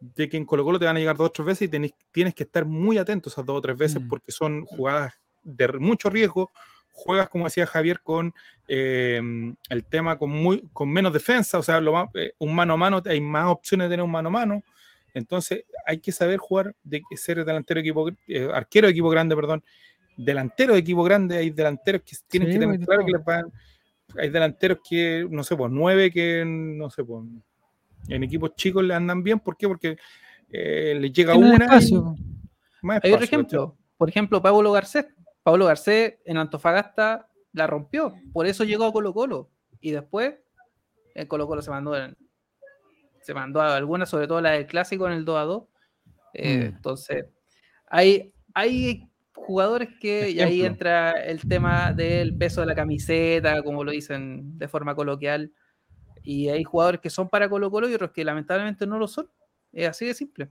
de 0.00 0.28
que 0.28 0.36
en 0.36 0.44
Colo 0.44 0.64
Colo 0.64 0.78
te 0.78 0.84
van 0.84 0.96
a 0.96 0.98
llegar 1.00 1.16
dos 1.16 1.28
o 1.28 1.32
tres 1.32 1.46
veces 1.46 1.68
y 1.68 1.70
tenés- 1.70 1.94
tienes 2.12 2.34
que 2.34 2.42
estar 2.42 2.66
muy 2.66 2.98
atento 2.98 3.30
esas 3.30 3.46
dos 3.46 3.56
o 3.56 3.60
tres 3.62 3.76
veces 3.78 4.02
Mm. 4.02 4.08
porque 4.08 4.30
son 4.32 4.64
jugadas 4.66 5.14
de 5.42 5.68
mucho 5.78 6.10
riesgo, 6.10 6.50
juegas, 6.94 7.28
como 7.28 7.44
decía 7.44 7.66
Javier, 7.66 8.00
con 8.00 8.32
eh, 8.68 9.20
el 9.68 9.84
tema 9.84 10.16
con, 10.16 10.30
muy, 10.30 10.62
con 10.72 10.88
menos 10.90 11.12
defensa, 11.12 11.58
o 11.58 11.62
sea, 11.62 11.80
lo 11.80 11.92
más- 11.92 12.08
eh, 12.14 12.32
un 12.38 12.54
mano 12.54 12.74
a 12.74 12.76
mano, 12.78 13.02
hay 13.04 13.20
más 13.20 13.46
opciones 13.48 13.86
de 13.86 13.90
tener 13.94 14.04
un 14.04 14.10
mano 14.10 14.28
a 14.30 14.32
mano, 14.32 14.62
entonces 15.12 15.64
hay 15.84 15.98
que 15.98 16.12
saber 16.12 16.38
jugar, 16.38 16.74
de 16.82 17.02
ser 17.16 17.44
delantero 17.44 17.78
de 17.78 17.80
equipo, 17.82 18.08
eh, 18.26 18.48
arquero 18.54 18.86
de 18.86 18.92
equipo 18.92 19.10
grande, 19.10 19.36
perdón, 19.36 19.62
delantero 20.16 20.72
de 20.74 20.80
equipo 20.80 21.02
grande, 21.02 21.36
hay 21.36 21.50
delanteros 21.50 22.02
que 22.02 22.16
tienen 22.28 22.48
Sí, 22.48 22.54
que 22.54 22.60
tener 22.60 22.80
claro 22.86 23.04
que 23.04 23.12
les 23.12 23.24
van, 23.24 23.52
hay 24.16 24.30
delanteros 24.30 24.78
que, 24.88 25.26
no 25.28 25.42
sé, 25.44 25.56
pues 25.56 25.70
nueve 25.70 26.10
que, 26.10 26.44
no 26.46 26.88
sé, 26.88 27.04
pues 27.04 27.24
en 28.08 28.22
equipos 28.22 28.54
chicos 28.54 28.84
le 28.84 28.94
andan 28.94 29.22
bien, 29.22 29.40
¿por 29.40 29.56
qué? 29.56 29.66
Porque 29.66 29.96
eh, 30.50 30.96
les 31.00 31.12
llega 31.12 31.34
una 31.34 31.56
y 31.56 31.62
espacio. 31.62 32.14
Hay 33.02 33.12
otro 33.12 33.24
ejemplo, 33.24 33.76
por 33.96 34.08
ejemplo, 34.08 34.40
Pablo 34.40 34.72
Garcés. 34.72 35.06
Pablo 35.44 35.66
Garcés 35.66 36.14
en 36.24 36.38
Antofagasta 36.38 37.28
la 37.52 37.68
rompió, 37.68 38.14
por 38.32 38.46
eso 38.46 38.64
llegó 38.64 38.84
a 38.86 38.92
Colo 38.92 39.14
Colo. 39.14 39.50
Y 39.80 39.92
después, 39.92 40.34
el 41.14 41.28
Colo 41.28 41.46
Colo 41.46 41.62
se 41.62 41.70
mandó, 41.70 41.96
en- 41.96 42.16
se 43.22 43.32
mandó 43.34 43.60
a 43.60 43.76
algunas, 43.76 44.08
sobre 44.10 44.26
todo 44.26 44.40
la 44.40 44.50
del 44.50 44.66
clásico 44.66 45.06
en 45.06 45.12
el 45.12 45.24
2 45.24 45.38
a 45.38 45.42
2. 45.42 45.64
Eh, 46.32 46.58
Mm. 46.58 46.74
Entonces, 46.76 47.26
hay, 47.86 48.34
hay 48.54 49.08
jugadores 49.34 49.90
que, 50.00 50.30
y 50.30 50.40
ahí 50.40 50.64
entra 50.64 51.12
el 51.12 51.40
tema 51.46 51.92
del 51.92 52.36
peso 52.36 52.60
de 52.62 52.66
la 52.66 52.74
camiseta, 52.74 53.62
como 53.62 53.84
lo 53.84 53.92
dicen 53.92 54.58
de 54.58 54.66
forma 54.68 54.94
coloquial. 54.96 55.52
Y 56.22 56.48
hay 56.48 56.64
jugadores 56.64 57.00
que 57.02 57.10
son 57.10 57.28
para 57.28 57.48
Colo 57.50 57.70
Colo 57.70 57.88
y 57.88 57.94
otros 57.94 58.10
que 58.12 58.24
lamentablemente 58.24 58.86
no 58.86 58.98
lo 58.98 59.06
son. 59.06 59.30
Es 59.72 59.88
así 59.88 60.06
de 60.06 60.14
simple. 60.14 60.48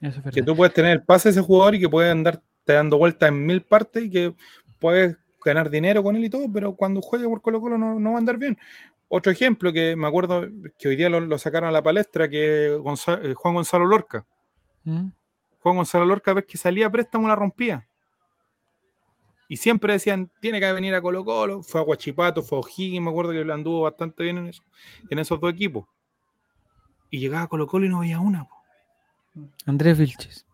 Eso 0.00 0.20
es 0.24 0.34
que 0.34 0.42
tú 0.42 0.54
puedes 0.54 0.74
tener 0.74 0.92
el 0.92 1.02
pase 1.02 1.28
de 1.28 1.32
ese 1.32 1.40
jugador 1.40 1.74
y 1.74 1.80
que 1.80 1.88
puede 1.88 2.10
andar 2.10 2.40
te 2.68 2.74
dando 2.74 2.98
vueltas 2.98 3.30
en 3.30 3.46
mil 3.46 3.62
partes 3.62 4.04
y 4.04 4.10
que 4.10 4.34
puedes 4.78 5.16
ganar 5.42 5.70
dinero 5.70 6.02
con 6.02 6.16
él 6.16 6.24
y 6.24 6.28
todo, 6.28 6.52
pero 6.52 6.74
cuando 6.76 7.00
juegue 7.00 7.24
por 7.26 7.40
Colo 7.40 7.62
Colo 7.62 7.78
no, 7.78 7.98
no 7.98 8.10
va 8.10 8.16
a 8.16 8.18
andar 8.18 8.36
bien. 8.36 8.58
Otro 9.08 9.32
ejemplo 9.32 9.72
que 9.72 9.96
me 9.96 10.06
acuerdo 10.06 10.46
que 10.78 10.88
hoy 10.88 10.96
día 10.96 11.08
lo, 11.08 11.18
lo 11.20 11.38
sacaron 11.38 11.70
a 11.70 11.72
la 11.72 11.82
palestra, 11.82 12.28
que 12.28 12.74
eh, 12.74 13.34
Juan 13.34 13.54
Gonzalo 13.54 13.86
Lorca. 13.86 14.26
¿Mm? 14.84 15.06
Juan 15.60 15.76
Gonzalo 15.76 16.04
Lorca, 16.04 16.34
ves 16.34 16.44
que 16.44 16.58
salía 16.58 16.88
a 16.88 16.90
préstamo, 16.92 17.26
la 17.26 17.34
rompía. 17.36 17.88
Y 19.48 19.56
siempre 19.56 19.94
decían, 19.94 20.30
tiene 20.42 20.60
que 20.60 20.70
venir 20.74 20.94
a 20.94 21.00
Colo 21.00 21.24
Colo. 21.24 21.62
Fue 21.62 21.80
a 21.80 21.84
Guachipato, 21.84 22.42
fue 22.42 22.58
a 22.58 22.60
O'Higgins, 22.60 23.02
me 23.02 23.08
acuerdo 23.08 23.32
que 23.32 23.42
lo 23.46 23.54
anduvo 23.54 23.80
bastante 23.80 24.24
bien 24.24 24.36
en, 24.36 24.48
eso- 24.48 24.62
en 25.08 25.18
esos 25.18 25.40
dos 25.40 25.50
equipos. 25.50 25.86
Y 27.08 27.18
llegaba 27.18 27.44
a 27.44 27.48
Colo 27.48 27.66
Colo 27.66 27.86
y 27.86 27.88
no 27.88 28.00
veía 28.00 28.20
una. 28.20 28.44
po. 28.46 28.56
Andrés 29.64 29.96
Vilches. 29.98 30.44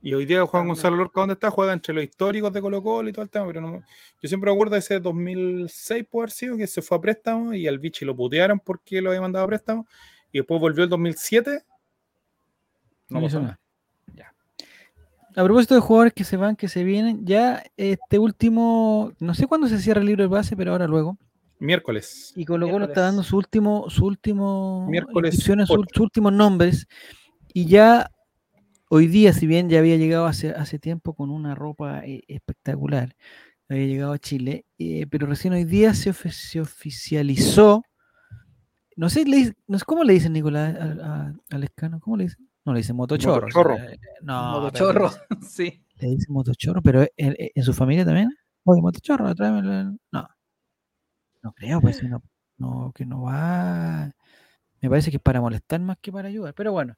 Y 0.00 0.14
hoy 0.14 0.26
día 0.26 0.46
Juan 0.46 0.68
Gonzalo 0.68 0.96
Lorca, 0.96 1.20
¿dónde 1.20 1.34
está? 1.34 1.50
Juega 1.50 1.72
entre 1.72 1.92
los 1.92 2.04
históricos 2.04 2.52
de 2.52 2.60
Colo 2.60 2.82
Colo 2.82 3.08
y 3.08 3.12
todo 3.12 3.24
el 3.24 3.30
tema, 3.30 3.46
pero 3.46 3.60
no, 3.60 3.82
yo 4.22 4.28
siempre 4.28 4.48
me 4.48 4.54
acuerdo 4.54 4.74
de 4.74 4.78
ese 4.78 5.00
2006, 5.00 6.06
por 6.08 6.22
haber 6.22 6.30
sido, 6.30 6.56
que 6.56 6.68
se 6.68 6.82
fue 6.82 6.98
a 6.98 7.00
préstamo 7.00 7.52
y 7.52 7.66
al 7.66 7.80
bichi 7.80 8.04
lo 8.04 8.14
putearon 8.14 8.60
porque 8.60 9.02
lo 9.02 9.10
había 9.10 9.20
mandado 9.20 9.44
a 9.44 9.48
préstamo 9.48 9.86
y 10.30 10.38
después 10.38 10.60
volvió 10.60 10.84
el 10.84 10.90
2007. 10.90 11.64
No, 13.08 13.22
pasó 13.22 13.40
nada. 13.40 13.58
Ya. 14.14 14.32
A 15.34 15.44
propósito 15.44 15.74
de 15.74 15.80
jugadores 15.80 16.12
que 16.12 16.24
se 16.24 16.36
van, 16.36 16.54
que 16.54 16.68
se 16.68 16.84
vienen, 16.84 17.26
ya 17.26 17.64
este 17.76 18.20
último, 18.20 19.12
no 19.18 19.34
sé 19.34 19.46
cuándo 19.46 19.66
se 19.66 19.78
cierra 19.78 20.00
el 20.00 20.06
libro 20.06 20.22
de 20.22 20.28
base, 20.28 20.56
pero 20.56 20.72
ahora 20.72 20.86
luego. 20.86 21.18
Miércoles. 21.58 22.32
Y 22.36 22.44
Colo 22.44 22.70
Colo 22.70 22.84
está 22.84 23.00
dando 23.00 23.24
su 23.24 23.36
último, 23.36 23.90
su 23.90 24.06
último 24.06 24.86
Miércoles 24.88 25.42
sus 25.42 25.98
últimos 25.98 26.32
nombres. 26.32 26.86
Y 27.52 27.66
ya 27.66 28.12
hoy 28.88 29.06
día, 29.06 29.32
si 29.32 29.46
bien 29.46 29.68
ya 29.68 29.78
había 29.78 29.96
llegado 29.96 30.26
hace, 30.26 30.50
hace 30.50 30.78
tiempo 30.78 31.14
con 31.14 31.30
una 31.30 31.54
ropa 31.54 32.04
eh, 32.04 32.22
espectacular, 32.28 33.14
había 33.68 33.86
llegado 33.86 34.12
a 34.12 34.18
Chile, 34.18 34.64
eh, 34.78 35.06
pero 35.10 35.26
recién 35.26 35.52
hoy 35.52 35.64
día 35.64 35.94
se, 35.94 36.10
oficializó. 36.60 37.82
No 38.96 39.10
sé, 39.10 39.24
no 39.66 39.78
sé 39.78 39.84
cómo 39.84 40.04
le 40.04 40.14
dicen 40.14 40.32
Nicolás 40.32 40.76
al 41.50 41.64
escano, 41.64 42.00
¿cómo 42.00 42.16
le 42.16 42.24
dicen? 42.24 42.48
No 42.64 42.72
le 42.72 42.80
dicen 42.80 42.96
motochorro. 42.96 43.46
Motochorro. 43.46 43.76
no, 44.22 44.60
motochorro, 44.60 45.10
sí. 45.48 45.82
Le 45.96 46.08
dicen 46.08 46.34
motochorro, 46.34 46.82
pero 46.82 47.06
en, 47.16 47.62
su 47.62 47.72
familia 47.72 48.04
también. 48.04 48.30
Oye, 48.64 48.82
motochorro, 48.82 49.34
tráeme. 49.34 49.96
No. 50.12 50.28
No 51.42 51.52
creo, 51.52 51.80
pues 51.80 52.02
no, 52.02 52.22
no, 52.56 52.92
que 52.94 53.06
no 53.06 53.22
va. 53.22 54.10
Me 54.80 54.90
parece 54.90 55.10
que 55.10 55.16
es 55.16 55.22
para 55.22 55.40
molestar 55.40 55.80
más 55.80 55.98
que 56.00 56.12
para 56.12 56.28
ayudar. 56.28 56.54
Pero 56.54 56.72
bueno, 56.72 56.94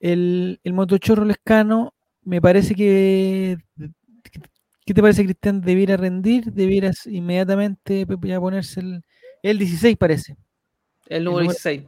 el, 0.00 0.60
el 0.62 0.72
motochorro 0.72 1.24
lescano, 1.24 1.94
me 2.22 2.40
parece 2.40 2.74
que. 2.74 3.58
¿Qué 4.86 4.92
te 4.92 5.00
parece, 5.00 5.24
Cristian? 5.24 5.60
¿Debiera 5.62 5.96
rendir? 5.96 6.52
¿Debieras 6.52 7.06
inmediatamente 7.06 8.06
ya 8.22 8.40
ponerse 8.40 8.80
el, 8.80 9.02
el 9.42 9.58
16, 9.58 9.96
parece? 9.96 10.36
El 11.08 11.24
número, 11.24 11.44
16. 11.44 11.84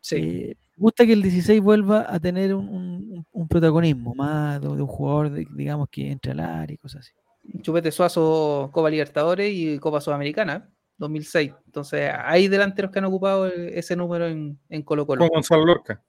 Sí. 0.00 0.16
Eh, 0.16 0.56
me 0.76 0.82
gusta 0.82 1.06
que 1.06 1.12
el 1.12 1.22
16 1.22 1.60
vuelva 1.60 2.06
a 2.08 2.20
tener 2.20 2.54
un, 2.54 3.26
un, 3.32 3.48
protagonismo 3.48 4.14
más 4.14 4.60
de, 4.60 4.68
un 4.68 4.86
jugador, 4.86 5.32
digamos, 5.32 5.88
que 5.90 6.10
entre 6.10 6.32
al 6.32 6.40
área 6.40 6.74
y 6.74 6.78
cosas 6.78 7.00
así. 7.00 7.60
Chupete 7.62 7.90
Suazo, 7.90 8.70
Copa 8.72 8.90
Libertadores 8.90 9.50
y 9.52 9.78
Copa 9.78 10.00
Sudamericana, 10.00 10.70
2006. 10.98 11.52
Entonces, 11.66 12.10
hay 12.16 12.48
delanteros 12.48 12.90
que 12.90 12.98
han 12.98 13.06
ocupado 13.06 13.46
ese 13.46 13.96
número 13.96 14.26
en, 14.26 14.58
en 14.68 14.82
Colo 14.82 15.06
Colo. 15.06 15.20
Con 15.20 15.28
Gonzalo 15.28 15.64
Lorca. 15.64 16.02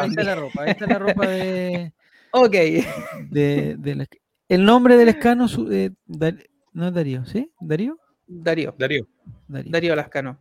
Ahí 0.00 0.08
está 0.10 0.22
la 0.22 0.34
ropa, 0.34 0.62
ahí 0.62 0.70
está 0.70 0.86
la 0.86 0.98
ropa 0.98 1.26
de. 1.26 1.92
ok. 2.32 2.52
De, 3.30 4.08
el 4.48 4.64
nombre 4.64 4.96
del 4.96 5.08
escano, 5.08 5.46
eh, 5.70 5.90
no 6.72 6.88
es 6.88 6.94
Darío, 6.94 7.24
¿sí? 7.24 7.50
¿Darío? 7.60 7.98
Darío. 8.26 8.74
Darío. 8.78 9.06
Darío, 9.48 9.96
Lascano. 9.96 10.38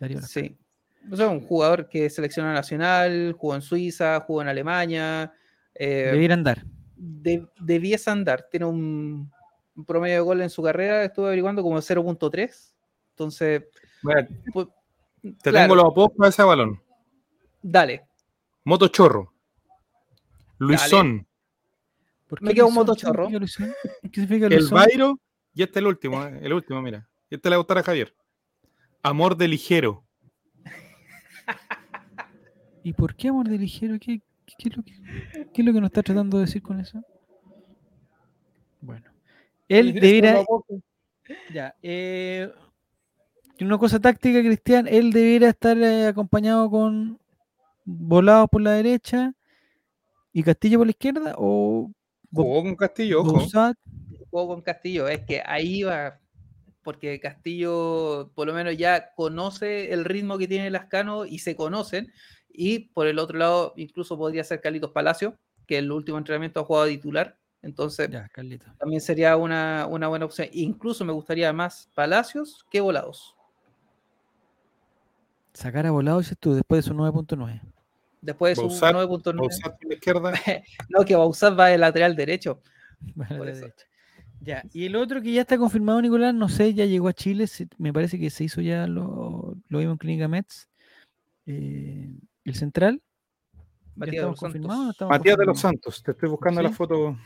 Darío 0.00 0.20
Sí. 0.22 0.56
O 1.10 1.16
sea, 1.16 1.28
un 1.28 1.40
jugador 1.40 1.88
que 1.88 2.10
selecciona 2.10 2.52
nacional, 2.52 3.32
jugó 3.32 3.54
en 3.54 3.62
Suiza, 3.62 4.20
jugó 4.20 4.42
en 4.42 4.48
Alemania. 4.48 5.32
Eh, 5.74 6.10
Debiera 6.12 6.34
andar 6.34 6.64
de, 6.98 7.46
debiese 7.60 8.10
andar. 8.10 8.48
Tiene 8.50 8.66
un, 8.66 9.30
promedio 9.86 10.16
de 10.16 10.20
gol 10.20 10.42
en 10.42 10.50
su 10.50 10.62
carrera, 10.62 11.04
estuve 11.04 11.28
averiguando 11.28 11.62
como 11.62 11.78
0.3. 11.78 12.74
Entonces, 13.10 13.64
pues, 14.02 14.26
te 15.42 15.52
tengo 15.52 15.74
los 15.74 15.84
apodos 15.84 16.10
para 16.16 16.30
ese 16.30 16.42
balón. 16.42 16.80
Dale. 17.62 18.06
Motochorro. 18.68 19.32
Luisón. 20.58 21.26
¿Por 22.28 22.40
qué 22.40 22.44
Me 22.44 22.54
queda 22.54 22.66
un 22.66 22.74
motochorro. 22.74 23.26
¿Qué 23.30 23.46
significa 24.12 24.46
El 24.48 24.68
Bairo, 24.68 25.18
y 25.54 25.62
este 25.62 25.78
es 25.78 25.82
el 25.82 25.86
último, 25.86 26.22
eh, 26.22 26.40
el 26.42 26.52
último, 26.52 26.82
mira. 26.82 27.08
Este 27.30 27.48
le 27.48 27.56
va 27.56 27.60
a 27.60 27.62
gustar 27.62 27.78
a 27.78 27.82
Javier. 27.82 28.14
Amor 29.02 29.38
de 29.38 29.48
ligero. 29.48 30.04
¿Y 32.84 32.92
por 32.92 33.16
qué 33.16 33.28
amor 33.28 33.48
de 33.48 33.56
ligero? 33.56 33.96
¿Qué, 33.98 34.20
¿Qué 34.44 34.68
es, 34.68 34.76
lo 34.76 34.82
que, 34.82 34.92
¿Qué 35.54 35.62
es 35.62 35.64
lo 35.64 35.72
que 35.72 35.80
nos 35.80 35.88
está 35.88 36.02
tratando 36.02 36.36
de 36.36 36.44
decir 36.44 36.60
con 36.60 36.78
eso? 36.78 37.02
Bueno. 38.82 39.10
Él 39.66 39.94
debiera. 39.94 40.44
Ya. 41.54 41.74
Eh, 41.82 42.52
una 43.60 43.78
cosa 43.78 43.98
táctica, 43.98 44.40
Cristian. 44.40 44.86
Él 44.86 45.10
debiera 45.10 45.48
estar 45.48 45.78
eh, 45.78 46.08
acompañado 46.08 46.70
con 46.70 47.18
volados 47.88 48.48
por 48.50 48.60
la 48.60 48.72
derecha 48.72 49.32
y 50.32 50.42
Castillo 50.42 50.78
por 50.78 50.86
la 50.86 50.90
izquierda. 50.90 51.34
O. 51.38 51.90
Jugó 52.32 52.62
con 52.62 52.76
Castillo, 52.76 53.22
ojo. 53.22 53.46
Jugó 54.30 54.48
con 54.48 54.60
Castillo. 54.60 55.08
Es 55.08 55.24
que 55.24 55.42
ahí 55.44 55.82
va. 55.82 56.20
Porque 56.82 57.18
Castillo, 57.20 58.30
por 58.34 58.46
lo 58.46 58.54
menos, 58.54 58.76
ya 58.76 59.12
conoce 59.14 59.92
el 59.92 60.04
ritmo 60.04 60.38
que 60.38 60.48
tiene 60.48 60.70
Lascano 60.70 61.24
y 61.24 61.38
se 61.38 61.56
conocen. 61.56 62.12
Y 62.50 62.90
por 62.90 63.06
el 63.06 63.18
otro 63.18 63.38
lado, 63.38 63.74
incluso 63.76 64.16
podría 64.16 64.44
ser 64.44 64.60
Carlitos 64.60 64.90
Palacio, 64.90 65.38
que 65.66 65.78
el 65.78 65.90
último 65.90 66.18
entrenamiento 66.18 66.60
ha 66.60 66.64
jugado 66.64 66.86
titular. 66.86 67.38
Entonces, 67.62 68.08
también 68.78 69.00
sería 69.00 69.36
una, 69.36 69.86
buena 69.86 70.24
opción. 70.24 70.48
Incluso 70.52 71.04
me 71.04 71.12
gustaría 71.12 71.52
más 71.52 71.88
Palacios 71.94 72.64
que 72.70 72.80
Volados. 72.80 73.34
Sacar 75.52 75.86
a 75.86 75.90
Volados, 75.90 76.32
tú, 76.38 76.54
después 76.54 76.84
de 76.84 76.88
su 76.88 76.94
9.9. 76.94 77.60
Después 78.20 78.56
de 78.56 78.62
su 78.62 78.68
9.9. 78.68 79.92
izquierda. 79.94 80.32
no, 80.88 81.04
que 81.04 81.16
Bausat 81.16 81.58
va 81.58 81.68
de 81.68 81.78
lateral 81.78 82.16
derecho. 82.16 82.60
Ya, 84.40 84.64
y 84.72 84.86
el 84.86 84.96
otro 84.96 85.20
que 85.20 85.32
ya 85.32 85.42
está 85.42 85.58
confirmado, 85.58 86.00
Nicolás, 86.00 86.34
no 86.34 86.48
sé, 86.48 86.72
ya 86.74 86.84
llegó 86.84 87.08
a 87.08 87.12
Chile, 87.12 87.46
me 87.76 87.92
parece 87.92 88.18
que 88.18 88.30
se 88.30 88.44
hizo 88.44 88.60
ya 88.60 88.86
lo, 88.86 89.56
lo 89.68 89.78
vimos 89.78 89.94
en 89.94 89.98
Clínica 89.98 90.28
Mets. 90.28 90.68
Eh, 91.46 92.10
¿El 92.44 92.54
central? 92.54 93.02
Matías 93.96 94.24
de 94.24 94.30
los 94.30 94.38
Santos. 94.38 95.08
Matías 95.08 95.36
de 95.36 95.46
los 95.46 95.60
Santos, 95.60 96.02
te 96.02 96.12
estoy 96.12 96.28
buscando 96.28 96.62
la 96.62 96.70
foto. 96.70 97.16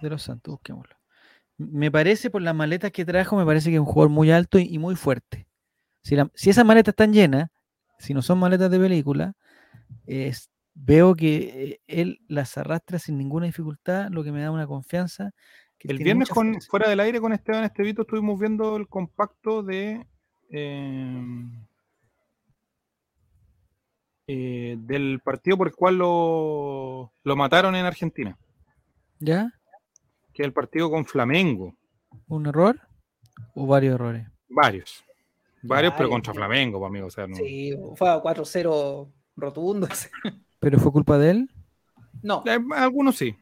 De 0.00 0.10
los 0.10 0.22
Santos, 0.22 0.52
busquémoslo. 0.52 0.96
Me 1.58 1.90
parece, 1.90 2.30
por 2.30 2.42
las 2.42 2.54
maletas 2.54 2.90
que 2.90 3.04
trajo, 3.04 3.36
me 3.36 3.44
parece 3.44 3.70
que 3.70 3.76
es 3.76 3.80
un 3.80 3.86
jugador 3.86 4.10
muy 4.10 4.30
alto 4.30 4.58
y, 4.58 4.78
muy 4.78 4.94
fuerte. 4.94 5.46
Si, 6.02 6.16
si, 6.34 6.50
esas 6.50 6.64
maletas 6.64 6.92
están 6.92 7.12
llenas, 7.12 7.50
si 7.98 8.14
no 8.14 8.22
son 8.22 8.38
maletas 8.38 8.70
de 8.70 8.78
película, 8.78 9.34
veo 10.74 11.14
que 11.14 11.36
eh, 11.36 11.80
él 11.86 12.20
las 12.28 12.56
arrastra 12.58 12.98
sin 12.98 13.18
ninguna 13.18 13.46
dificultad, 13.46 14.08
lo 14.10 14.22
que 14.22 14.32
me 14.32 14.42
da 14.42 14.50
una 14.50 14.66
confianza. 14.66 15.32
el 15.80 15.98
viernes 15.98 16.28
con, 16.28 16.60
fuera 16.60 16.88
del 16.88 17.00
aire 17.00 17.20
con 17.20 17.32
Esteban 17.32 17.64
Estevito 17.64 18.02
estuvimos 18.02 18.38
viendo 18.38 18.76
el 18.76 18.86
compacto 18.88 19.62
de 19.62 20.06
eh, 20.50 21.24
eh, 24.28 24.76
del 24.78 25.20
partido 25.20 25.56
por 25.56 25.68
el 25.68 25.74
cual 25.74 25.98
lo, 25.98 27.12
mataron 27.24 27.74
en 27.76 27.86
Argentina. 27.86 28.36
¿Ya? 29.20 29.52
Que 30.34 30.42
es 30.42 30.46
el 30.46 30.52
partido 30.52 30.90
con 30.90 31.06
Flamengo. 31.06 31.74
¿Un 32.26 32.46
error? 32.46 32.80
¿O 33.54 33.66
varios 33.66 33.94
errores? 33.94 34.26
Varios. 34.48 35.04
Varios, 35.62 35.94
pero 35.96 36.10
contra 36.10 36.34
Flamengo, 36.34 36.78
pues, 36.78 37.18
amigo. 37.18 37.44
Sí, 37.44 37.76
fue 37.96 38.10
a 38.10 38.22
4-0 38.22 39.10
rotundo. 39.36 39.88
¿Pero 40.60 40.78
fue 40.78 40.92
culpa 40.92 41.18
de 41.18 41.30
él? 41.30 41.50
No. 42.22 42.42
Eh, 42.46 42.58
algunos 42.74 43.16
sí. 43.16 43.36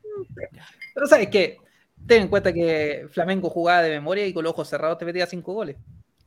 Pero 0.95 1.07
sabes 1.07 1.29
que 1.29 1.59
ten 2.07 2.23
en 2.23 2.29
cuenta 2.29 2.53
que 2.53 3.07
Flamengo 3.11 3.49
jugaba 3.51 3.83
de 3.83 3.91
memoria 3.91 4.27
y 4.27 4.33
con 4.33 4.45
los 4.45 4.53
ojos 4.53 4.69
cerrados 4.69 4.99
te 4.99 5.05
metía 5.05 5.27
5 5.27 5.53
goles. 5.53 5.77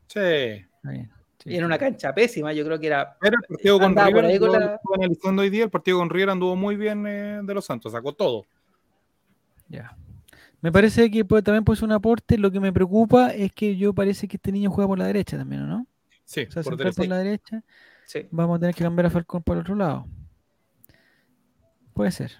Sí. 0.08 0.66
Bien. 0.84 1.12
Y 1.46 1.56
era 1.56 1.66
una 1.66 1.78
cancha 1.78 2.14
pésima, 2.14 2.52
yo 2.52 2.66
creo 2.66 2.80
que 2.80 2.88
era. 2.88 3.16
Pero 3.22 3.38
el 3.40 3.48
partido 3.48 3.80
con 3.80 3.96
River, 3.96 4.80
analizando 4.96 5.42
hoy 5.42 5.50
día, 5.50 5.64
el 5.64 5.70
partido 5.70 6.00
con 6.00 6.10
River 6.10 6.32
anduvo 6.32 6.56
muy 6.56 6.76
bien 6.76 7.06
eh, 7.08 7.40
de 7.42 7.54
los 7.54 7.66
Santos, 7.66 7.94
sacó 7.94 8.14
todo. 8.14 8.46
Ya. 9.70 9.96
Me 10.60 10.72
parece 10.72 11.10
que 11.12 11.24
también 11.24 11.64
puede 11.64 11.78
ser 11.78 11.86
un 11.86 11.94
aporte. 11.94 12.38
Lo 12.38 12.52
que 12.52 12.60
me 12.60 12.74
preocupa 12.74 13.30
es 13.30 13.54
que 13.54 13.78
yo 13.78 13.94
parece 13.94 14.28
que 14.28 14.38
este 14.38 14.52
niño 14.52 14.72
juega 14.72 14.88
por 14.88 14.98
la 14.98 15.06
derecha 15.06 15.38
también, 15.38 15.68
¿no? 15.68 15.86
Sí, 16.26 16.46
por, 16.46 16.94
por 16.94 17.08
la 17.08 17.18
derecha. 17.20 17.64
Sí. 18.08 18.28
Vamos 18.32 18.58
a 18.58 18.60
tener 18.60 18.74
que 18.74 18.84
cambiar 18.84 19.06
a 19.06 19.10
Falcón 19.12 19.44
por 19.44 19.58
el 19.58 19.62
otro 19.62 19.76
lado. 19.76 20.08
Puede 21.94 22.12
ser 22.12 22.32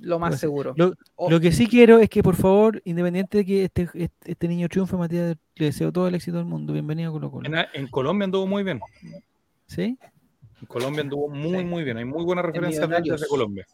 lo 0.00 0.18
más 0.18 0.38
seguro. 0.38 0.74
Lo, 0.76 1.40
que 1.40 1.52
sí 1.52 1.66
quiero 1.66 1.98
es 1.98 2.08
que, 2.08 2.22
por 2.22 2.36
favor, 2.36 2.80
independiente 2.84 3.38
de 3.38 3.44
que 3.44 3.64
este, 3.64 3.88
este, 3.94 4.10
este 4.24 4.48
niño 4.48 4.68
triunfe, 4.68 4.96
Matías, 4.96 5.36
le 5.56 5.66
deseo 5.66 5.92
todo 5.92 6.08
el 6.08 6.14
éxito 6.14 6.36
del 6.36 6.46
mundo. 6.46 6.72
Bienvenido 6.72 7.10
a 7.10 7.12
Colo 7.12 7.30
Colo. 7.30 7.50
En, 7.74 7.86
Colombia 7.88 8.24
anduvo 8.24 8.46
muy 8.46 8.62
bien. 8.62 8.80
¿Sí? 9.66 9.98
En 10.60 10.66
Colombia 10.66 11.02
anduvo 11.02 11.28
muy, 11.28 11.64
muy 11.64 11.84
bien. 11.84 11.96
Hay 11.96 12.04
muy 12.04 12.24
buenas 12.24 12.44
referencias 12.44 13.20
de 13.20 13.26
Colombia. 13.28 13.66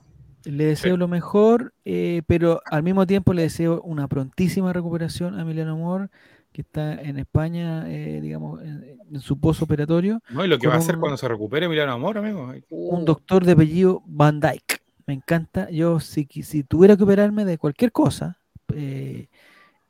Le 0.44 0.64
deseo 0.66 0.98
lo 0.98 1.08
mejor, 1.08 1.72
eh, 1.86 2.22
pero 2.26 2.60
al 2.66 2.82
mismo 2.82 3.06
tiempo 3.06 3.32
le 3.32 3.42
deseo 3.42 3.80
una 3.80 4.08
prontísima 4.08 4.72
recuperación 4.74 5.38
a 5.38 5.42
Emiliano 5.42 5.72
Amor, 5.72 6.10
que 6.55 6.62
está 6.62 7.02
en 7.02 7.18
España, 7.18 7.84
eh, 7.90 8.20
digamos, 8.20 8.62
en, 8.62 9.20
su 9.20 9.40
pozo 9.40 9.64
operatorio. 9.64 10.22
No, 10.30 10.44
y 10.44 10.48
lo 10.48 10.57
que 10.57 10.68
va 10.68 10.74
a 10.74 10.78
hacer 10.78 10.98
cuando 10.98 11.16
se 11.16 11.26
recupere 11.26 11.66
Emiliano 11.66 11.92
Amor, 11.92 12.16
amigo. 12.16 12.55
Un 12.70 13.05
doctor 13.05 13.44
de 13.44 13.52
apellido 13.52 14.05
Van 14.07 14.38
Dyke. 14.38 14.80
me 15.05 15.14
encanta. 15.14 15.68
Yo, 15.70 15.98
si, 15.98 16.28
si 16.44 16.62
tuviera 16.62 16.96
que 16.96 17.02
operarme 17.02 17.44
de 17.44 17.59
cualquier 17.59 17.90
cosa, 17.90 18.38
eh, 18.72 19.26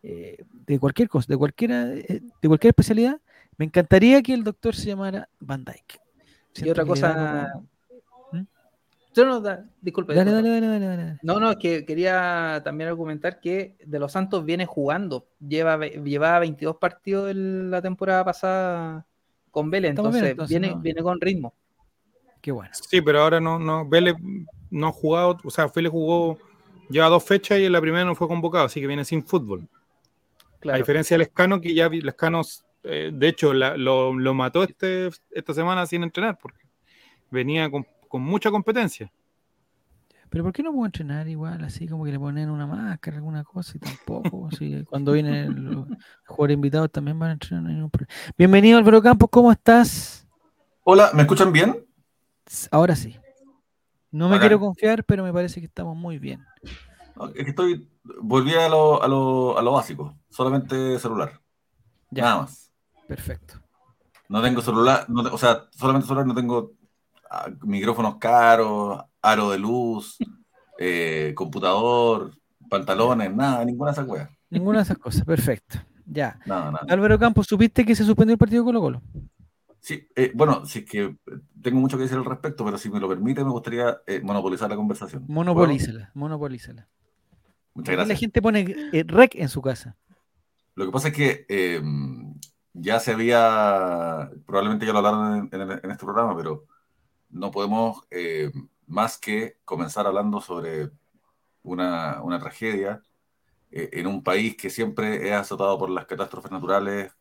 eh, 0.02 0.42
de 0.66 0.78
cualquier 0.78 1.10
cosa, 1.10 1.26
de 1.28 1.36
cualquiera, 1.36 1.84
de 1.84 2.22
cualquier 2.46 2.70
especialidad, 2.70 3.20
me 3.58 3.66
encantaría 3.66 4.22
que 4.22 4.32
el 4.32 4.42
doctor 4.42 4.74
se 4.74 4.86
llamara 4.86 5.28
Van 5.40 5.66
Dyke. 5.66 6.00
y 6.56 6.70
otra 6.70 6.86
cosa. 6.86 7.62
¿Mm? 9.16 9.20
no, 9.20 9.42
disculpe. 9.80 10.14
Dale, 10.14 10.32
dale, 10.32 10.48
dale, 10.48 10.86
dale, 10.86 11.18
No, 11.22 11.38
no, 11.40 11.52
es 11.52 11.56
que 11.56 11.84
quería 11.84 12.60
también 12.64 12.88
argumentar 12.88 13.40
que 13.40 13.76
De 13.84 13.98
los 13.98 14.12
Santos 14.12 14.44
viene 14.44 14.66
jugando. 14.66 15.28
Lleva, 15.46 15.78
llevaba 15.86 16.40
22 16.40 16.76
partidos 16.76 17.34
la 17.34 17.80
temporada 17.82 18.24
pasada 18.24 19.06
con 19.50 19.70
Vélez, 19.70 19.90
entonces, 19.90 20.36
viene, 20.48 20.74
viene 20.78 21.00
con 21.00 21.20
ritmo. 21.20 21.54
Qué 22.40 22.50
bueno. 22.50 22.70
Sí, 22.74 23.00
pero 23.00 23.22
ahora 23.22 23.40
no, 23.40 23.58
no, 23.58 23.88
Vélez 23.88 24.16
no 24.70 24.88
ha 24.88 24.92
jugado, 24.92 25.38
o 25.44 25.50
sea, 25.50 25.70
Vélez 25.74 25.92
jugó, 25.92 26.38
lleva 26.90 27.08
dos 27.08 27.22
fechas 27.22 27.60
y 27.60 27.64
en 27.64 27.72
la 27.72 27.80
primera 27.80 28.04
no 28.04 28.16
fue 28.16 28.26
convocado, 28.26 28.64
así 28.64 28.80
que 28.80 28.88
viene 28.88 29.04
sin 29.04 29.24
fútbol. 29.24 29.68
A 30.70 30.76
diferencia 30.76 31.14
del 31.14 31.22
Escano, 31.22 31.60
que 31.60 31.72
ya 31.72 31.86
el 31.86 32.08
Escano, 32.08 32.42
eh, 32.82 33.10
de 33.14 33.28
hecho, 33.28 33.54
lo, 33.54 34.34
mató 34.34 34.64
este, 34.64 35.08
esta 35.30 35.54
semana 35.54 35.86
sin 35.86 36.02
entrenar, 36.02 36.36
porque 36.40 36.64
venía 37.30 37.70
con, 37.70 37.86
mucha 38.22 38.50
competencia. 38.50 39.10
Pero 40.30 40.42
¿por 40.42 40.52
qué 40.52 40.62
no 40.62 40.72
puedo 40.72 40.86
entrenar 40.86 41.28
igual, 41.28 41.62
así 41.62 41.86
como 41.86 42.04
que 42.04 42.10
le 42.10 42.18
ponen 42.18 42.50
una 42.50 42.66
máscara, 42.66 43.18
alguna 43.18 43.44
cosa 43.44 43.76
y 43.76 43.78
tampoco? 43.78 44.48
cuando 44.90 45.12
vienen 45.12 45.64
los 45.64 45.86
jugadores 46.26 46.54
invitados 46.54 46.90
también 46.90 47.18
van 47.18 47.30
a 47.30 47.32
entrenar. 47.34 47.90
Bienvenido 48.36 48.78
Álvaro 48.78 49.00
Campos, 49.00 49.28
¿cómo 49.30 49.52
estás? 49.52 50.26
Hola, 50.82 51.10
¿me 51.14 51.22
escuchan 51.22 51.52
bien? 51.52 51.86
Ahora 52.70 52.96
sí. 52.96 53.16
No 54.10 54.28
me 54.28 54.38
quiero 54.38 54.60
confiar, 54.60 55.04
pero 55.04 55.24
me 55.24 55.32
parece 55.32 55.60
que 55.60 55.66
estamos 55.66 55.96
muy 55.96 56.18
bien. 56.18 56.44
Es 57.34 57.44
que 57.44 57.50
estoy. 57.50 57.88
Volví 58.20 58.54
a 58.54 58.68
lo, 58.68 59.02
a 59.02 59.08
lo, 59.08 59.58
a 59.58 59.62
lo 59.62 59.72
básico. 59.72 60.14
Solamente 60.28 60.98
celular. 60.98 61.40
Nada 62.10 62.42
más. 62.42 62.72
Perfecto. 63.08 63.54
No 64.28 64.42
tengo 64.42 64.60
celular. 64.60 65.06
o 65.08 65.38
sea, 65.38 65.68
solamente 65.70 66.06
celular, 66.06 66.26
no 66.26 66.34
tengo 66.34 66.72
micrófonos 67.62 68.16
caros, 68.16 69.02
aro 69.22 69.50
de 69.50 69.58
luz, 69.58 70.18
eh, 70.78 71.32
computador, 71.36 72.32
pantalones, 72.68 73.34
nada, 73.34 73.64
ninguna 73.64 73.90
de 73.90 73.94
esas 73.94 74.06
cosas. 74.06 74.30
Ninguna 74.50 74.78
de 74.78 74.84
esas 74.84 74.98
cosas, 74.98 75.24
perfecto. 75.24 75.78
Ya. 76.06 76.38
Álvaro 76.88 77.18
Campos, 77.18 77.46
¿supiste 77.46 77.84
que 77.84 77.94
se 77.94 78.04
suspendió 78.04 78.34
el 78.34 78.38
partido 78.38 78.64
Colo 78.64 78.80
Colo? 78.80 79.02
Sí, 79.84 80.08
eh, 80.16 80.32
bueno, 80.34 80.64
sí 80.64 80.82
que 80.82 81.02
eh, 81.02 81.16
tengo 81.60 81.78
mucho 81.78 81.98
que 81.98 82.04
decir 82.04 82.16
al 82.16 82.24
respecto, 82.24 82.64
pero 82.64 82.78
si 82.78 82.88
me 82.88 82.98
lo 82.98 83.06
permite, 83.06 83.44
me 83.44 83.50
gustaría 83.50 83.98
eh, 84.06 84.18
monopolizar 84.22 84.70
la 84.70 84.76
conversación. 84.76 85.26
Monopolízala, 85.28 86.10
monopolízala. 86.14 86.88
Muchas 87.74 87.94
gracias. 87.94 88.16
La 88.16 88.18
gente 88.18 88.40
pone 88.40 88.74
rec 89.06 89.34
en 89.34 89.50
su 89.50 89.60
casa. 89.60 89.94
Lo 90.74 90.86
que 90.86 90.90
pasa 90.90 91.08
es 91.08 91.14
que 91.14 91.82
ya 92.72 92.98
se 92.98 93.12
había, 93.12 94.30
probablemente 94.46 94.86
ya 94.86 94.92
lo 94.92 95.00
hablaron 95.00 95.50
en, 95.52 95.90
este 95.90 96.04
programa, 96.04 96.34
pero 96.34 96.64
no 97.34 97.50
podemos 97.50 98.06
más 98.86 99.18
que 99.18 99.58
comenzar 99.64 100.06
hablando 100.06 100.40
sobre 100.40 100.90
una, 101.62 102.22
una 102.22 102.38
tragedia 102.38 103.02
en 103.70 104.06
un 104.06 104.22
país 104.22 104.56
que 104.56 104.70
siempre 104.70 105.28
es 105.28 105.34
azotado 105.34 105.78
por 105.78 105.90
las 105.90 106.06
catástrofes 106.06 106.50
naturales 106.50 107.12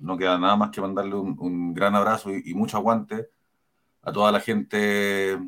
no 0.00 0.16
queda 0.16 0.38
nada 0.38 0.56
más 0.56 0.70
que 0.70 0.80
mandarle 0.80 1.14
un, 1.14 1.74
gran 1.74 1.94
abrazo 1.94 2.30
y, 2.32 2.54
mucho 2.54 2.76
aguante 2.76 3.30
a 4.02 4.12
toda 4.12 4.32
la 4.32 4.40
gente 4.40 5.38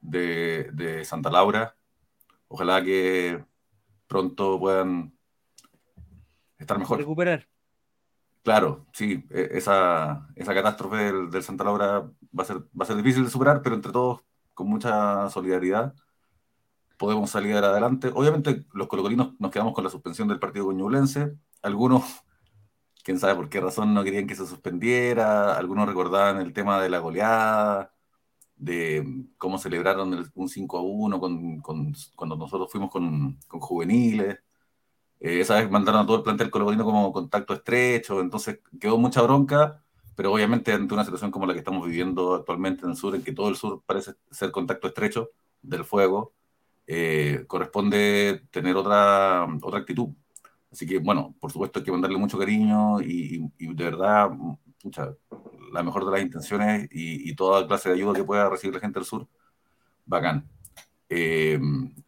de, 0.00 1.02
Santa 1.04 1.30
Laura. 1.30 1.76
Ojalá 2.48 2.82
que 2.82 3.44
pronto 4.06 4.58
puedan 4.58 5.12
estar 6.58 6.78
mejor. 6.78 6.98
Recuperar. 6.98 7.46
Claro, 8.42 8.86
sí, 8.92 9.24
e, 9.30 9.50
esa, 9.52 10.26
esa 10.34 10.54
catástrofe 10.54 11.12
del, 11.12 11.42
Santa 11.42 11.64
Laura 11.64 12.10
va 12.36 12.42
a, 12.42 12.46
ser, 12.46 12.58
va 12.58 12.84
a 12.84 12.86
ser 12.86 12.96
difícil 12.96 13.24
de 13.24 13.30
superar, 13.30 13.62
pero 13.62 13.74
entre 13.74 13.92
todos, 13.92 14.22
con 14.54 14.68
mucha 14.68 15.28
solidaridad, 15.30 15.94
podemos 16.98 17.30
salir 17.30 17.56
adelante. 17.56 18.10
Obviamente, 18.14 18.66
los 18.74 18.88
colocolinos 18.88 19.34
nos 19.38 19.50
quedamos 19.50 19.74
con 19.74 19.84
la 19.84 19.90
suspensión 19.90 20.28
del 20.28 20.40
partido 20.40 20.66
coñulense. 20.66 21.36
Algunos 21.62 22.04
quién 23.04 23.18
sabe 23.18 23.36
por 23.36 23.48
qué 23.48 23.60
razón 23.60 23.94
no 23.94 24.04
querían 24.04 24.26
que 24.26 24.34
se 24.34 24.46
suspendiera, 24.46 25.56
algunos 25.56 25.88
recordaban 25.88 26.40
el 26.40 26.52
tema 26.52 26.80
de 26.82 26.90
la 26.90 26.98
goleada, 26.98 27.94
de 28.56 29.26
cómo 29.38 29.58
celebraron 29.58 30.30
un 30.34 30.48
5 30.48 30.78
a 30.78 30.82
1 30.82 31.20
con, 31.20 31.62
cuando 32.16 32.36
nosotros 32.36 32.70
fuimos 32.70 32.90
con, 32.90 33.38
juveniles. 33.48 34.38
Eh, 35.20 35.40
esa 35.40 35.56
vez 35.56 35.70
mandaron 35.70 36.02
a 36.02 36.06
todo 36.06 36.18
el 36.18 36.22
plantel 36.22 36.50
colocolino 36.50 36.84
como 36.84 37.12
contacto 37.12 37.54
estrecho, 37.54 38.20
entonces 38.20 38.60
quedó 38.80 38.98
mucha 38.98 39.22
bronca, 39.22 39.84
pero 40.18 40.32
obviamente 40.32 40.72
ante 40.72 40.92
una 40.94 41.04
situación 41.04 41.30
como 41.30 41.46
la 41.46 41.52
que 41.52 41.60
estamos 41.60 41.86
viviendo 41.86 42.34
actualmente 42.34 42.84
en 42.84 42.90
el 42.90 42.96
sur, 42.96 43.14
en 43.14 43.22
que 43.22 43.30
todo 43.30 43.48
el 43.50 43.54
sur 43.54 43.84
parece 43.86 44.14
ser 44.32 44.50
contacto 44.50 44.88
estrecho 44.88 45.30
del 45.62 45.84
fuego, 45.84 46.34
eh, 46.88 47.44
corresponde 47.46 48.42
tener 48.50 48.74
otra, 48.74 49.46
otra 49.62 49.78
actitud. 49.78 50.08
Así 50.72 50.88
que, 50.88 50.98
bueno, 50.98 51.36
por 51.38 51.52
supuesto 51.52 51.78
hay 51.78 51.84
que 51.84 51.92
mandarle 51.92 52.18
mucho 52.18 52.36
cariño 52.36 53.00
y, 53.00 53.48
de 53.58 53.84
verdad, 53.84 54.30
la 55.72 55.84
mejor 55.84 56.04
de 56.04 56.10
las 56.10 56.22
intenciones 56.22 56.88
y, 56.90 57.32
toda 57.36 57.68
clase 57.68 57.88
de 57.88 57.94
ayuda 57.94 58.14
que 58.14 58.24
pueda 58.24 58.50
recibir 58.50 58.74
la 58.74 58.80
gente 58.80 58.98
del 58.98 59.06
sur, 59.06 59.28
bacán. 60.04 60.48
Eh, 61.08 61.60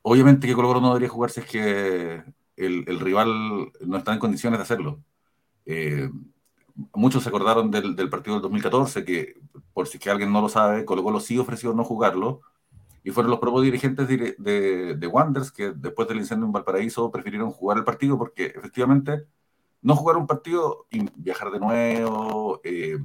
obviamente 0.02 0.48
que 0.48 0.54
Colo 0.54 0.80
no 0.80 0.88
debería 0.88 1.08
jugar 1.08 1.30
si 1.30 1.40
es 1.42 1.46
que 1.46 2.24
el, 2.56 2.98
rival 2.98 3.70
no 3.86 3.96
está 3.98 4.12
en 4.12 4.18
condiciones 4.18 4.58
de 4.58 4.62
hacerlo. 4.64 5.00
Eh, 5.64 6.10
muchos 6.94 7.22
se 7.22 7.28
acordaron 7.28 7.70
del, 7.70 7.96
del, 7.96 8.08
partido 8.10 8.36
del 8.36 8.42
2014, 8.42 9.04
que 9.04 9.34
por 9.72 9.86
si 9.86 9.98
que 9.98 10.10
alguien 10.10 10.32
no 10.32 10.40
lo 10.40 10.48
sabe, 10.48 10.84
Colo 10.84 11.02
Colo 11.02 11.20
sí 11.20 11.38
ofreció 11.38 11.72
no 11.74 11.84
jugarlo, 11.84 12.40
y 13.02 13.10
fueron 13.10 13.30
los 13.30 13.40
propios 13.40 13.64
dirigentes 13.64 14.08
de, 14.08 14.34
de, 14.38 14.94
de, 14.96 15.06
Wanderers 15.06 15.52
que 15.52 15.72
después 15.72 16.06
del 16.08 16.18
incendio 16.18 16.46
en 16.46 16.52
Valparaíso 16.52 17.10
prefirieron 17.10 17.50
jugar 17.50 17.78
el 17.78 17.84
partido 17.84 18.18
porque 18.18 18.46
efectivamente 18.46 19.26
no 19.82 19.96
jugar 19.96 20.16
un 20.18 20.26
partido 20.26 20.86
y 20.90 21.06
viajar 21.16 21.50
de 21.50 21.60
nuevo, 21.60 22.60
eh, 22.62 22.98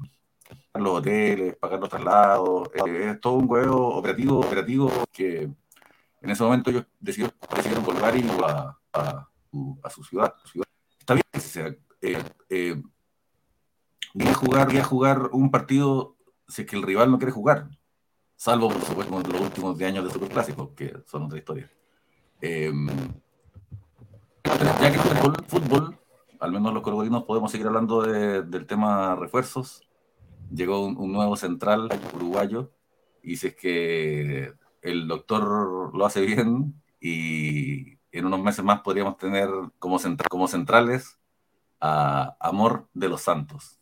los 0.73 0.99
hoteles, 0.99 1.55
pagar 1.55 1.79
los 1.79 1.89
traslados, 1.89 2.69
eh, 2.73 3.11
es 3.11 3.21
todo 3.21 3.35
un 3.35 3.47
juego 3.47 3.95
operativo, 3.95 4.39
operativo 4.39 4.91
que 5.11 5.49
en 6.21 6.29
ese 6.29 6.43
momento 6.43 6.69
ellos 6.69 6.85
decidieron, 6.99 7.35
decidieron 7.55 7.85
volver 7.85 8.17
y 8.17 8.27
a, 8.43 8.77
a, 8.93 9.29
a, 9.83 9.89
su 9.89 10.03
ciudad, 10.03 10.33
Está 10.99 11.13
bien 11.13 11.23
que 11.31 11.39
sea, 11.39 11.73
eh, 12.01 12.81
eh 14.19 14.33
jugar, 14.33 14.81
jugar 14.83 15.29
un 15.31 15.51
partido 15.51 16.15
si 16.47 16.61
es 16.61 16.67
que 16.67 16.75
el 16.75 16.83
rival 16.83 17.11
no 17.11 17.17
quiere 17.17 17.31
jugar 17.31 17.69
salvo 18.35 18.69
por 18.69 18.81
supuesto 18.81 19.21
los 19.31 19.41
últimos 19.41 19.77
10 19.77 19.91
años 19.91 20.05
de 20.05 20.11
Superclásicos, 20.11 20.69
que 20.75 20.93
son 21.05 21.23
otra 21.23 21.37
historia. 21.37 21.71
Em, 22.41 22.87
ya 24.43 24.91
que 24.91 24.97
está 24.97 25.25
el 25.25 25.45
fútbol, 25.45 25.97
al 26.39 26.51
menos 26.51 26.73
los 26.73 26.83
corgolinos 26.83 27.23
podemos 27.23 27.51
seguir 27.51 27.67
hablando 27.67 28.01
del 28.01 28.65
tema 28.67 29.15
refuerzos. 29.15 29.81
Llegó 30.53 30.85
un, 30.85 31.11
nuevo 31.11 31.35
central 31.35 31.89
uruguayo, 32.13 32.71
y 33.23 33.37
si 33.37 33.47
es 33.47 33.55
que 33.55 34.53
el 34.81 35.07
doctor 35.07 35.95
lo 35.95 36.05
hace 36.05 36.21
bien, 36.21 36.81
y 36.99 37.97
en 38.11 38.25
unos 38.25 38.41
meses 38.41 38.63
más 38.63 38.81
podríamos 38.81 39.17
tener 39.17 39.49
como, 39.79 39.97
como 40.29 40.47
centrales 40.47 41.19
a 41.79 42.35
Amor 42.39 42.87
de 42.93 43.09
los 43.09 43.21
Santos 43.21 43.79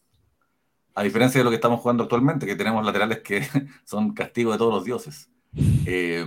a 0.95 1.03
diferencia 1.03 1.39
de 1.39 1.43
lo 1.43 1.49
que 1.49 1.55
estamos 1.55 1.79
jugando 1.79 2.03
actualmente, 2.03 2.45
que 2.45 2.55
tenemos 2.55 2.85
laterales 2.85 3.19
que 3.19 3.41
son 3.85 4.13
castigo 4.13 4.51
de 4.51 4.57
todos 4.57 4.73
los 4.73 4.83
dioses. 4.83 5.29
Eh, 5.85 6.25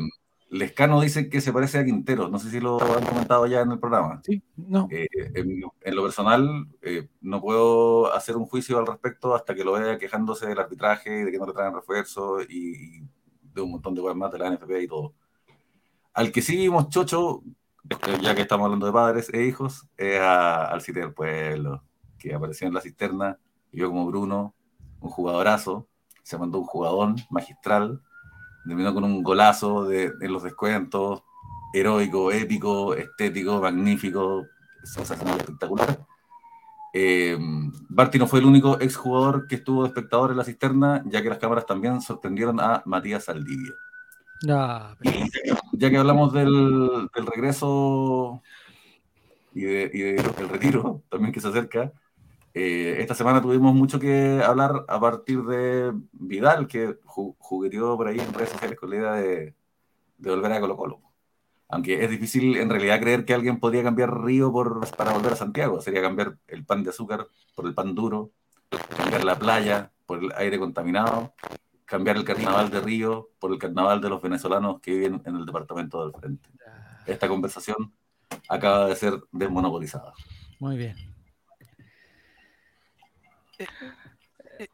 Lescano 0.48 1.00
dice 1.00 1.28
que 1.28 1.40
se 1.40 1.52
parece 1.52 1.78
a 1.78 1.84
Quintero, 1.84 2.28
no 2.28 2.38
sé 2.38 2.50
si 2.50 2.60
lo 2.60 2.80
han 2.80 3.04
comentado 3.04 3.46
ya 3.46 3.60
en 3.60 3.72
el 3.72 3.78
programa. 3.78 4.20
Sí, 4.24 4.42
no. 4.56 4.88
Eh, 4.90 5.08
en, 5.34 5.96
lo 5.96 6.02
personal, 6.02 6.68
eh, 6.82 7.08
no 7.20 7.40
puedo 7.40 8.12
hacer 8.14 8.36
un 8.36 8.46
juicio 8.46 8.78
al 8.78 8.86
respecto 8.86 9.34
hasta 9.34 9.54
que 9.54 9.64
lo 9.64 9.72
vea 9.72 9.98
quejándose 9.98 10.46
del 10.46 10.58
arbitraje, 10.58 11.24
de 11.24 11.32
que 11.32 11.38
no 11.38 11.46
le 11.46 11.52
traen 11.52 11.74
refuerzos 11.74 12.44
y, 12.48 13.00
de 13.56 13.60
un 13.60 13.72
montón 13.72 13.94
de 13.94 14.02
cosas 14.02 14.16
más 14.16 14.30
de 14.30 14.38
la 14.38 14.50
NFP 14.50 14.82
y 14.82 14.86
todo. 14.86 15.14
Al 16.14 16.30
que 16.30 16.42
sí 16.42 16.56
vimos 16.56 16.88
chocho, 16.88 17.42
ya 18.22 18.34
que 18.34 18.42
estamos 18.42 18.64
hablando 18.66 18.86
de 18.86 18.92
padres 18.92 19.32
e 19.32 19.44
hijos, 19.44 19.88
es 19.96 20.20
al 20.20 20.80
sitio 20.80 21.02
del 21.02 21.12
pueblo, 21.12 21.82
que 22.18 22.34
apareció 22.34 22.68
en 22.68 22.74
la 22.74 22.80
cisterna, 22.80 23.38
y 23.38 23.45
yo 23.77 23.89
como 23.89 24.07
Bruno, 24.07 24.55
un 25.01 25.11
jugadorazo, 25.11 25.89
se 26.22 26.39
mandó 26.39 26.59
un 26.59 26.64
jugadón 26.64 27.16
magistral, 27.31 28.01
terminó 28.66 28.93
con 28.93 29.05
un 29.05 29.22
golazo 29.22 29.85
de, 29.85 30.12
en 30.20 30.33
los 30.33 30.43
descuentos, 30.43 31.22
heroico, 31.72 32.33
épico, 32.33 32.95
estético, 32.95 33.61
magnífico, 33.61 34.47
sensacional, 34.83 35.39
espectacular. 35.39 36.05
Eh, 36.93 37.37
Barty 37.91 38.18
no 38.18 38.27
fue 38.27 38.39
el 38.41 38.47
único 38.47 38.81
exjugador 38.81 39.47
que 39.47 39.57
estuvo 39.57 39.83
de 39.83 39.89
espectador 39.89 40.31
en 40.31 40.39
la 40.39 40.45
cisterna, 40.45 41.03
ya 41.07 41.22
que 41.22 41.29
las 41.29 41.39
cámaras 41.39 41.66
también 41.66 42.01
sorprendieron 42.01 42.59
a 42.59 42.83
Matías 42.87 43.24
Saldivia. 43.24 43.72
Ya 45.72 45.91
que 45.91 45.99
hablamos 45.99 46.33
del, 46.33 47.09
del 47.14 47.27
regreso 47.27 48.43
y, 49.55 49.62
de, 49.62 49.91
y 49.93 49.99
de- 50.01 50.22
del 50.39 50.49
retiro, 50.49 51.03
también 51.11 51.33
que 51.33 51.41
se 51.41 51.49
acerca, 51.49 51.93
eh, 52.59 52.96
esta 53.00 53.14
semana 53.14 53.42
tuvimos 53.42 53.74
mucho 53.74 54.00
que 54.00 54.42
hablar 54.42 54.86
a 54.88 54.98
partir 54.98 55.42
de 55.42 55.92
Vidal, 56.12 56.66
que 56.66 56.98
ju- 57.00 57.36
jugueteó 57.38 57.96
por 57.98 58.09
ahí 58.09 58.18
en 58.18 58.32
redes 58.32 58.50
sociales 58.50 58.78
con 58.78 58.88
la 58.90 58.96
idea 58.96 59.12
de, 59.12 59.54
de 60.16 60.30
volver 60.30 60.52
a 60.52 60.61
Colo 60.61 60.76
Colo. 60.76 61.00
Aunque 61.68 62.02
es 62.02 62.09
difícil 62.11 62.57
en 62.57 62.70
realidad 62.70 63.00
creer 63.00 63.24
que 63.24 63.34
alguien 63.34 63.59
podría 63.59 63.82
cambiar 63.82 64.22
Río 64.24 64.52
por, 64.52 64.88
para 64.96 65.12
volver 65.12 65.32
a 65.32 65.36
Santiago. 65.36 65.80
Sería 65.80 66.00
cambiar 66.00 66.38
el 66.46 66.64
pan 66.64 66.82
de 66.82 66.90
azúcar 66.90 67.26
por 67.54 67.66
el 67.66 67.74
pan 67.74 67.94
duro, 67.94 68.30
cambiar 68.96 69.24
la 69.24 69.36
playa 69.36 69.90
por 70.07 70.22
el 70.22 70.32
aire 70.36 70.59
contaminado, 70.59 71.34
cambiar 71.84 72.16
el 72.16 72.24
carnaval 72.24 72.70
de 72.70 72.80
Río 72.80 73.30
por 73.38 73.52
el 73.52 73.59
carnaval 73.59 74.00
de 74.00 74.09
los 74.09 74.22
venezolanos 74.22 74.80
que 74.80 74.92
viven 74.92 75.20
en 75.24 75.36
el 75.36 75.44
departamento 75.44 76.04
del 76.04 76.18
frente. 76.18 76.48
Esta 77.04 77.28
conversación 77.28 77.92
acaba 78.48 78.86
de 78.86 78.96
ser 78.96 79.20
desmonopolizada. 79.32 80.14
Muy 80.61 80.76
bien. 80.76 80.94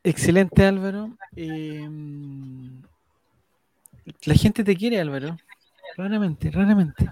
Excelente, 0.04 0.64
Álvaro. 0.64 1.16
Eh, 1.36 1.88
la 4.24 4.34
gente 4.34 4.62
te 4.64 4.76
quiere, 4.76 5.00
Álvaro. 5.00 5.36
Raramente, 5.96 6.50
raramente. 6.50 7.10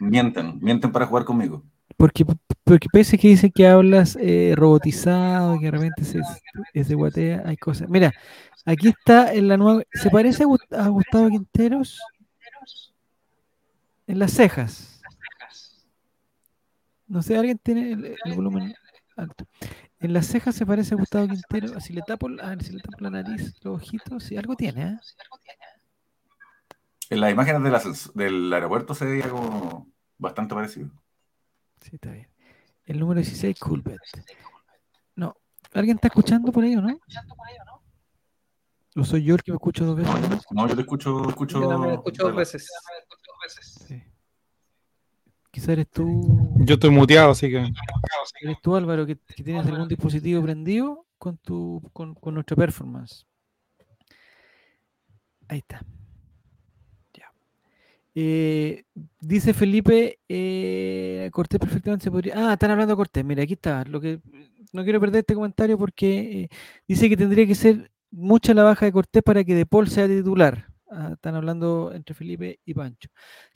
Mienten, 0.00 0.58
mienten 0.60 0.92
para 0.92 1.06
jugar 1.06 1.24
conmigo. 1.24 1.62
Porque, 1.96 2.26
porque 2.64 2.88
pese 2.92 3.16
que 3.16 3.28
dicen 3.28 3.50
que 3.54 3.66
hablas 3.66 4.16
eh, 4.20 4.52
robotizado, 4.56 5.58
que 5.58 5.66
de 5.66 5.70
repente 5.70 6.04
se, 6.04 6.20
se 6.84 6.94
guatea, 6.94 7.42
hay 7.46 7.56
cosas. 7.56 7.88
Mira, 7.88 8.12
aquí 8.66 8.88
está 8.88 9.32
en 9.32 9.48
la 9.48 9.56
nueva. 9.56 9.82
¿Se 9.94 10.10
parece 10.10 10.42
a, 10.42 10.46
Gu- 10.46 10.76
a 10.76 10.88
Gustavo 10.88 11.28
Quinteros? 11.30 11.98
En 14.06 14.18
las 14.18 14.32
cejas. 14.32 15.00
No 17.08 17.22
sé, 17.22 17.36
alguien 17.38 17.58
tiene 17.58 17.92
el, 17.92 18.14
el 18.24 18.34
volumen 18.34 18.74
alto. 19.16 19.46
En 20.00 20.12
las 20.12 20.26
cejas 20.26 20.54
se 20.54 20.66
parece 20.66 20.94
a 20.94 20.98
Gustavo 20.98 21.26
Quintero. 21.26 21.80
Si 21.80 21.92
le 21.92 22.02
tapo, 22.02 22.28
la- 22.28 22.44
a 22.44 22.50
ver, 22.50 22.62
si 22.62 22.72
le 22.72 22.80
tapo 22.80 22.98
la 23.00 23.10
nariz, 23.10 23.54
los 23.62 23.76
ojitos, 23.76 24.24
sí, 24.24 24.36
algo 24.36 24.54
tiene, 24.54 24.82
¿eh? 24.82 24.98
En 27.08 27.20
las 27.20 27.32
imágenes 27.32 28.10
del, 28.14 28.52
aeropuerto 28.52 28.94
se 28.94 29.04
veía 29.04 29.28
como 29.30 29.88
bastante 30.18 30.54
parecido. 30.54 30.90
Sí, 31.80 31.90
está 31.94 32.10
bien. 32.10 32.28
El 32.84 32.98
número 32.98 33.20
16, 33.20 33.58
Culbet. 33.58 33.98
No, 35.14 35.36
¿alguien 35.72 35.96
está 35.96 36.08
escuchando 36.08 36.52
por 36.52 36.64
ahí 36.64 36.74
o 36.74 36.82
no? 36.82 36.98
¿O 38.96 39.04
soy 39.04 39.24
yo 39.24 39.34
el 39.34 39.42
que 39.42 39.52
me 39.52 39.56
escucho 39.56 39.84
dos 39.84 39.96
veces? 39.96 40.14
¿no? 40.50 40.62
No, 40.62 40.68
yo 40.68 40.74
lo 40.74 40.80
escucho, 40.80 41.28
escucho. 41.28 41.60
Yo 41.60 41.68
también 41.68 41.92
lo 41.92 41.98
escucho 41.98 42.24
dos 42.24 42.36
veces. 42.36 42.68
Sí. 43.86 44.02
Quizá 45.50 45.72
eres 45.72 45.88
tú, 45.88 46.54
Yo 46.58 46.74
estoy 46.74 46.90
muteado, 46.90 47.30
así 47.30 47.48
que. 47.48 47.66
Eres 48.46 48.60
tú 48.62 48.74
Álvaro, 48.76 49.06
que, 49.06 49.16
que 49.16 49.42
tienes 49.42 49.66
algún 49.66 49.88
dispositivo 49.88 50.42
prendido 50.42 51.06
con, 51.18 51.38
tu, 51.38 51.82
con, 51.92 52.14
con 52.14 52.34
nuestra 52.34 52.56
performance. 52.56 53.26
Ahí 55.48 55.58
está. 55.58 55.84
Ya. 57.14 57.32
Eh, 58.14 58.84
dice 59.20 59.54
Felipe, 59.54 60.18
eh, 60.28 61.30
Cortés 61.32 61.60
perfectamente 61.60 62.04
se 62.04 62.10
podría... 62.10 62.34
Ah, 62.36 62.52
están 62.54 62.70
hablando 62.70 62.92
de 62.92 62.96
Cortés. 62.96 63.24
Mira, 63.24 63.42
aquí 63.42 63.52
está. 63.52 63.84
Lo 63.84 64.00
que 64.00 64.20
no 64.72 64.82
quiero 64.84 65.00
perder 65.00 65.20
este 65.20 65.34
comentario 65.34 65.78
porque 65.78 66.42
eh, 66.42 66.48
dice 66.88 67.08
que 67.08 67.16
tendría 67.16 67.46
que 67.46 67.54
ser 67.54 67.90
mucha 68.10 68.54
la 68.54 68.64
baja 68.64 68.86
de 68.86 68.92
Cortés 68.92 69.22
para 69.22 69.44
que 69.44 69.54
De 69.54 69.66
Paul 69.66 69.88
sea 69.88 70.08
titular. 70.08 70.66
Ah, 70.90 71.10
están 71.14 71.34
hablando 71.34 71.92
entre 71.92 72.14
Felipe 72.14 72.60
y 72.64 72.74
Pancho. 72.74 73.08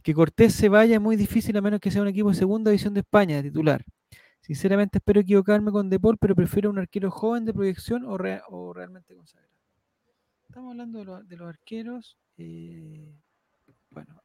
Que 0.02 0.14
Cortés 0.14 0.54
se 0.54 0.68
vaya 0.68 0.94
es 0.94 1.00
muy 1.00 1.16
difícil 1.16 1.56
a 1.56 1.60
menos 1.60 1.80
que 1.80 1.90
sea 1.90 2.02
un 2.02 2.08
equipo 2.08 2.28
de 2.30 2.36
segunda 2.36 2.70
división 2.70 2.94
de 2.94 3.00
España 3.00 3.36
de 3.36 3.44
titular. 3.44 3.84
Sinceramente 4.50 4.98
espero 4.98 5.20
equivocarme 5.20 5.70
con 5.70 5.88
De 5.88 6.00
Paul, 6.00 6.18
pero 6.18 6.34
prefiero 6.34 6.70
un 6.70 6.78
arquero 6.80 7.08
joven 7.08 7.44
de 7.44 7.54
proyección 7.54 8.04
o, 8.04 8.18
rea- 8.18 8.42
o 8.48 8.72
realmente 8.72 9.14
consagrado. 9.14 9.54
Estamos 10.48 10.72
hablando 10.72 10.98
de, 11.22 11.36
los- 11.36 11.48
arqueros. 11.48 12.18
eh, 12.36 13.14
bueno, 13.90 14.20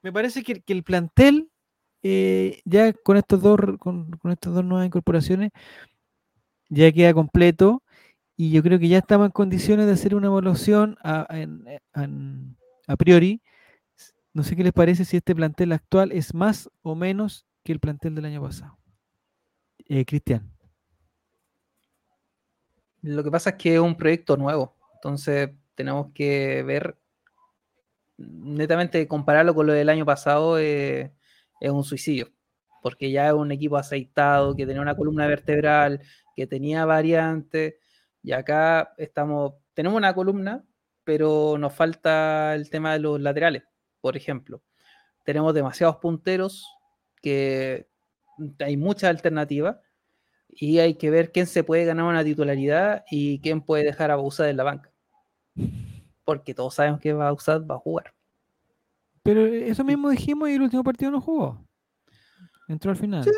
me 0.00 0.10
parece 0.10 0.42
que, 0.42 0.62
el 0.66 0.82
plantel, 0.82 1.50
eh, 2.02 2.62
ya 2.64 2.94
con 2.94 3.18
estos 3.18 3.42
dos, 3.42 3.58
con, 3.78 4.10
con 4.12 4.30
estas 4.30 4.54
dos 4.54 4.64
nuevas 4.64 4.86
incorporaciones, 4.86 5.50
ya 6.70 6.90
queda 6.90 7.12
completo. 7.12 7.82
Y 8.34 8.50
yo 8.50 8.62
creo 8.62 8.78
que 8.78 8.88
ya 8.88 8.96
estamos 8.96 9.26
en 9.26 9.32
condiciones 9.32 9.84
de 9.84 9.92
hacer 9.92 10.14
una 10.14 10.28
evaluación 10.28 10.96
a 11.02 11.26
priori. 12.96 13.42
No 14.32 14.42
sé 14.42 14.56
qué 14.56 14.64
les 14.64 14.72
parece 14.72 15.04
si 15.04 15.18
este 15.18 15.34
plantel 15.34 15.72
actual 15.72 16.12
es 16.12 16.32
más 16.32 16.70
o 16.80 16.94
menos 16.94 17.44
que 17.62 17.72
el 17.72 17.80
plantel 17.80 18.14
del 18.14 18.24
año 18.24 18.40
pasado. 18.40 18.78
Eh, 19.88 20.04
Cristian. 20.04 20.50
Lo 23.02 23.24
que 23.24 23.30
pasa 23.30 23.50
es 23.50 23.56
que 23.56 23.74
es 23.74 23.80
un 23.80 23.96
proyecto 23.96 24.36
nuevo, 24.36 24.76
entonces 24.94 25.50
tenemos 25.74 26.12
que 26.12 26.62
ver 26.64 26.98
netamente 28.18 29.06
compararlo 29.06 29.54
con 29.54 29.66
lo 29.66 29.72
del 29.72 29.88
año 29.88 30.04
pasado 30.04 30.58
eh, 30.58 31.12
es 31.60 31.70
un 31.70 31.84
suicidio, 31.84 32.28
porque 32.82 33.10
ya 33.10 33.28
es 33.28 33.32
un 33.34 33.52
equipo 33.52 33.76
aceitado, 33.76 34.54
que 34.54 34.66
tenía 34.66 34.82
una 34.82 34.96
columna 34.96 35.26
vertebral, 35.26 36.02
que 36.34 36.46
tenía 36.46 36.84
variantes, 36.84 37.76
y 38.22 38.32
acá 38.32 38.92
estamos, 38.98 39.54
tenemos 39.74 39.96
una 39.96 40.14
columna, 40.14 40.64
pero 41.04 41.56
nos 41.58 41.72
falta 41.72 42.54
el 42.54 42.68
tema 42.68 42.92
de 42.92 42.98
los 42.98 43.20
laterales, 43.20 43.62
por 44.00 44.16
ejemplo. 44.16 44.62
Tenemos 45.24 45.54
demasiados 45.54 45.96
punteros, 45.96 46.66
que 47.22 47.88
hay 48.60 48.76
muchas 48.76 49.10
alternativas, 49.10 49.76
y 50.50 50.78
hay 50.78 50.94
que 50.94 51.10
ver 51.10 51.30
quién 51.30 51.46
se 51.46 51.62
puede 51.62 51.84
ganar 51.84 52.06
una 52.06 52.24
titularidad 52.24 53.04
y 53.10 53.38
quién 53.40 53.60
puede 53.60 53.84
dejar 53.84 54.10
a 54.10 54.16
Bausat 54.16 54.48
en 54.48 54.56
la 54.56 54.64
banca. 54.64 54.90
Porque 56.24 56.54
todos 56.54 56.74
sabemos 56.74 57.00
que 57.00 57.12
Bausat 57.12 57.70
va 57.70 57.76
a 57.76 57.78
jugar. 57.78 58.14
Pero 59.22 59.44
eso 59.46 59.84
mismo 59.84 60.08
dijimos 60.10 60.48
y 60.48 60.54
el 60.54 60.62
último 60.62 60.82
partido 60.82 61.10
no 61.10 61.20
jugó. 61.20 61.62
Entró 62.66 62.90
al 62.90 62.96
final. 62.96 63.24
Sí, 63.24 63.30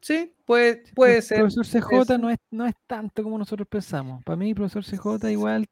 Sí, 0.00 0.34
puede, 0.44 0.84
puede 0.94 1.16
el 1.16 1.22
ser. 1.22 1.38
profesor 1.40 1.66
CJ 1.66 1.88
puede 1.88 2.18
no 2.18 2.30
es, 2.30 2.38
no 2.50 2.66
es 2.66 2.74
tanto 2.86 3.22
como 3.22 3.36
nosotros 3.36 3.66
pensamos. 3.68 4.22
Para 4.24 4.36
mí, 4.36 4.50
el 4.50 4.54
profesor 4.54 4.84
CJ 4.84 5.30
igual 5.30 5.66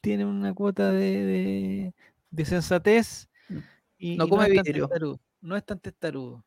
tiene 0.00 0.24
una 0.24 0.52
cuota 0.52 0.92
de, 0.92 1.24
de, 1.24 1.94
de 2.30 2.44
sensatez 2.44 3.28
y, 3.98 4.16
No 4.16 4.26
y 4.26 4.28
come 4.28 4.46
es. 4.46 4.62
No 5.40 5.56
es 5.56 5.64
tan 5.64 5.80
testarudo. 5.80 6.44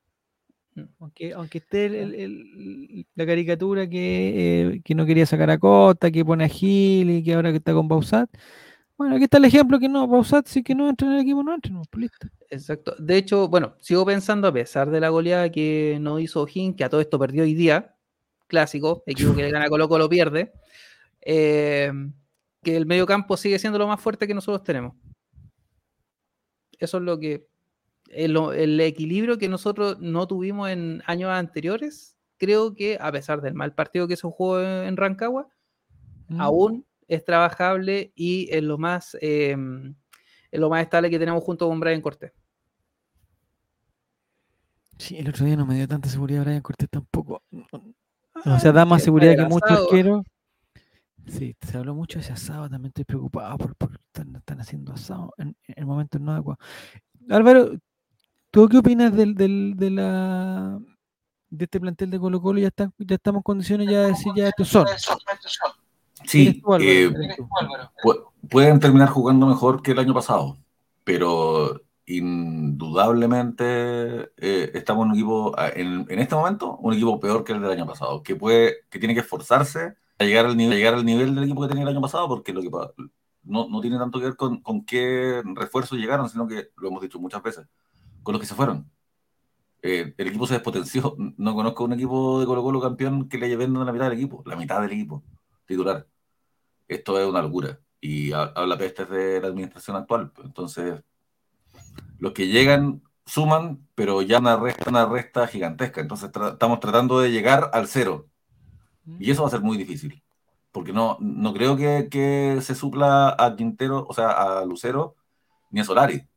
Mm. 0.75 0.83
Aunque, 0.99 1.33
aunque 1.33 1.57
esté 1.59 1.85
el- 1.85 1.95
el- 1.95 2.15
el- 2.15 3.07
la 3.15 3.25
caricatura 3.25 3.89
que, 3.89 4.71
eh, 4.75 4.81
que 4.83 4.93
no 4.95 5.05
quería 5.05 5.25
sacar 5.25 5.49
a 5.49 5.57
Costa, 5.57 6.11
que 6.11 6.23
pone 6.25 6.43
a 6.45 6.47
Gil 6.49 7.09
y 7.09 7.23
que 7.23 7.33
ahora 7.33 7.51
que 7.51 7.57
está 7.57 7.73
con 7.73 7.87
Bausat. 7.87 8.29
Bueno, 8.97 9.15
aquí 9.15 9.25
está 9.25 9.37
el 9.37 9.45
ejemplo 9.45 9.77
que 9.79 9.89
no, 9.89 10.07
Bausat 10.07 10.47
sí 10.47 10.63
que 10.63 10.73
no 10.75 10.87
entra 10.89 11.07
en 11.07 11.13
el 11.15 11.19
equipo, 11.21 11.43
no 11.43 11.53
entra, 11.53 11.71
no, 11.71 11.81
pues 11.89 12.01
listo. 12.03 12.27
Exacto. 12.49 12.95
De 12.97 13.17
hecho, 13.17 13.47
bueno, 13.49 13.75
sigo 13.79 14.05
pensando, 14.05 14.47
a 14.47 14.53
pesar 14.53 14.89
de 14.89 14.99
la 15.01 15.09
goleada 15.09 15.49
que 15.51 15.97
no 15.99 16.19
hizo 16.19 16.41
O'Higgins, 16.43 16.75
que 16.77 16.83
a 16.85 16.89
todo 16.89 17.01
esto 17.01 17.19
perdió 17.19 17.43
hoy 17.43 17.53
día, 17.55 17.95
clásico, 18.47 19.03
equipo 19.33 19.35
que 19.35 19.43
le 19.43 19.51
gana 19.51 19.67
Colo 19.67 19.89
Colo 19.89 20.07
pierde, 20.07 20.53
eh, 21.21 21.91
que 22.63 22.75
el 22.77 22.85
medio 22.85 23.05
campo 23.05 23.35
sigue 23.37 23.59
siendo 23.59 23.79
lo 23.79 23.87
más 23.87 23.99
fuerte 24.01 24.27
que 24.27 24.33
nosotros 24.33 24.63
tenemos. 24.63 24.93
Eso 26.79 26.97
es 26.97 27.03
lo 27.03 27.17
que. 27.19 27.47
El, 28.09 28.37
el 28.37 28.79
equilibrio 28.79 29.37
que 29.37 29.49
nosotros 29.49 29.99
no 29.99 30.27
tuvimos 30.27 30.69
en 30.69 31.01
años 31.05 31.31
anteriores, 31.31 32.17
creo 32.37 32.73
que 32.73 32.97
a 32.99 33.11
pesar 33.11 33.41
del 33.41 33.53
mal 33.53 33.73
partido 33.73 34.07
que 34.07 34.15
se 34.15 34.27
jugó 34.27 34.61
en, 34.61 34.95
Rancagua, 34.97 35.47
Mm. 36.27 36.41
aún 36.41 36.85
es 37.07 37.23
trabajable 37.23 38.11
y 38.15 38.49
es 38.51 38.63
lo 38.63 38.77
más 38.77 39.15
eh, 39.21 39.55
es 40.51 40.59
lo 40.59 40.69
más 40.69 40.81
estable 40.81 41.09
que 41.09 41.19
tenemos 41.19 41.43
junto 41.43 41.67
con 41.67 41.79
Brian 41.79 42.01
Cortés. 42.01 42.31
Sí, 44.97 45.17
el 45.17 45.27
otro 45.29 45.45
día 45.45 45.57
no 45.57 45.65
me 45.65 45.75
dio 45.75 45.87
tanta 45.87 46.07
seguridad 46.09 46.43
Brian 46.43 46.61
Cortés 46.61 46.89
tampoco. 46.89 47.43
O 48.45 48.59
sea, 48.59 48.71
da 48.71 48.85
más 48.85 49.03
seguridad 49.03 49.35
que 49.35 49.41
el 49.41 49.49
muchos 49.49 49.69
arqueros. 49.69 50.23
Sí, 51.27 51.55
se 51.59 51.77
habló 51.77 51.95
mucho 51.95 52.19
de 52.19 52.23
ese 52.23 52.33
asado, 52.33 52.69
también 52.69 52.89
estoy 52.89 53.03
preocupado 53.03 53.57
por, 53.57 53.75
por 53.75 53.91
están, 53.95 54.35
están 54.35 54.61
haciendo 54.61 54.93
asado 54.93 55.33
en, 55.37 55.55
en 55.67 55.87
momentos 55.87 56.21
no 56.21 56.31
adecuados. 56.31 56.63
Álvaro, 57.29 57.71
¿tú 58.55 58.69
qué 58.69 58.77
opinas 58.77 59.13
del, 59.13 59.35
del, 59.35 59.73
de 59.75 59.91
la 59.91 60.79
de 61.49 61.65
este 61.65 61.77
plantel 61.77 62.09
de 62.09 62.17
Colo 62.17 62.41
Colo? 62.41 62.59
Ya, 62.59 62.69
están, 62.69 62.93
ya 62.97 63.15
estamos 63.15 63.39
en 63.39 63.43
condiciones 63.43 63.89
ya 63.89 64.03
de 64.03 64.07
decir 64.07 64.31
ya 64.33 64.47
estos 64.47 64.69
son. 64.69 64.87
Sí, 66.23 66.61
tú, 66.61 66.73
Álvaro, 66.73 66.89
eh, 66.89 67.03
eres 67.03 67.35
tú. 67.35 67.49
pu- 68.01 68.23
pueden 68.49 68.79
terminar 68.79 69.09
jugando 69.09 69.45
mejor 69.45 69.81
que 69.81 69.91
el 69.91 69.99
año 69.99 70.13
pasado, 70.13 70.57
pero 71.03 71.81
indudablemente 72.05 74.31
eh, 74.37 74.71
estamos 74.73 75.03
en 75.05 75.11
un 75.11 75.17
equipo, 75.17 75.53
en, 75.75 76.05
en 76.09 76.19
este 76.19 76.35
momento, 76.35 76.77
un 76.77 76.93
equipo 76.93 77.19
peor 77.19 77.43
que 77.43 77.51
el 77.51 77.61
del 77.61 77.71
año 77.71 77.85
pasado, 77.85 78.23
que 78.23 78.37
puede, 78.37 78.85
que 78.89 78.99
tiene 78.99 79.13
que 79.15 79.19
esforzarse 79.19 79.95
a 80.17 80.23
llegar 80.23 80.45
al 80.45 80.55
nivel, 80.55 80.73
a 80.73 80.77
llegar 80.77 80.93
al 80.93 81.05
nivel 81.05 81.35
del 81.35 81.43
equipo 81.43 81.61
que 81.61 81.67
tenía 81.67 81.83
el 81.83 81.89
año 81.89 82.01
pasado, 82.01 82.29
porque 82.29 82.53
lo 82.53 82.61
que, 82.61 82.69
pa- 82.69 82.93
no, 83.43 83.67
no 83.67 83.81
tiene 83.81 83.97
tanto 83.97 84.19
que 84.19 84.25
ver 84.25 84.37
con, 84.37 84.61
con 84.61 84.85
qué 84.85 85.43
refuerzos 85.55 85.99
llegaron, 85.99 86.29
sino 86.29 86.47
que, 86.47 86.69
lo 86.77 86.87
hemos 86.87 87.01
dicho 87.01 87.19
muchas 87.19 87.43
veces, 87.43 87.67
con 88.25 88.33
los 88.33 88.41
que 88.41 88.47
se 88.47 88.55
fueron. 88.55 88.89
Eh, 89.83 90.15
el 90.17 90.27
equipo 90.27 90.47
se 90.47 90.55
despotenció. 90.55 91.15
No 91.37 91.53
conozco 91.53 91.83
un 91.83 91.93
equipo 91.93 92.39
de 92.39 92.47
Colo 92.47 92.63
Colo 92.63 92.81
campeón 92.81 93.29
que 93.29 93.37
le 93.37 93.47
lleven 93.47 93.71
la 93.73 93.93
mitad 93.93 94.09
del 94.09 94.17
equipo, 94.17 94.41
la 94.47 94.55
mitad 94.55 94.81
del 94.81 94.91
equipo 94.91 95.23
titular. 95.67 96.07
Esto 96.87 97.19
es 97.19 97.27
una 97.27 97.41
locura. 97.43 97.79
Y 98.01 98.31
ha- 98.33 98.51
habla 98.55 98.77
pestes 98.79 99.07
de 99.09 99.39
la 99.41 99.47
administración 99.47 99.95
actual. 99.95 100.31
Entonces, 100.43 101.03
los 102.17 102.31
que 102.33 102.47
llegan 102.47 103.03
suman, 103.27 103.87
pero 103.93 104.23
ya 104.23 104.39
una 104.39 104.57
resta, 104.57 104.89
una 104.89 105.05
resta 105.05 105.45
gigantesca. 105.47 106.01
Entonces, 106.01 106.31
tra- 106.31 106.53
estamos 106.53 106.79
tratando 106.79 107.19
de 107.19 107.31
llegar 107.31 107.69
al 107.71 107.87
cero. 107.87 108.27
Y 109.19 109.29
eso 109.29 109.43
va 109.43 109.49
a 109.49 109.51
ser 109.51 109.61
muy 109.61 109.77
difícil. 109.77 110.23
Porque 110.71 110.93
no, 110.93 111.17
no 111.21 111.53
creo 111.53 111.77
que, 111.77 112.07
que 112.09 112.57
se 112.61 112.73
supla 112.73 113.35
a 113.37 113.55
Quintero, 113.55 114.03
o 114.09 114.13
sea, 114.15 114.31
a 114.31 114.65
Lucero, 114.65 115.15
ni 115.69 115.79
a 115.79 115.83
Solari. 115.85 116.27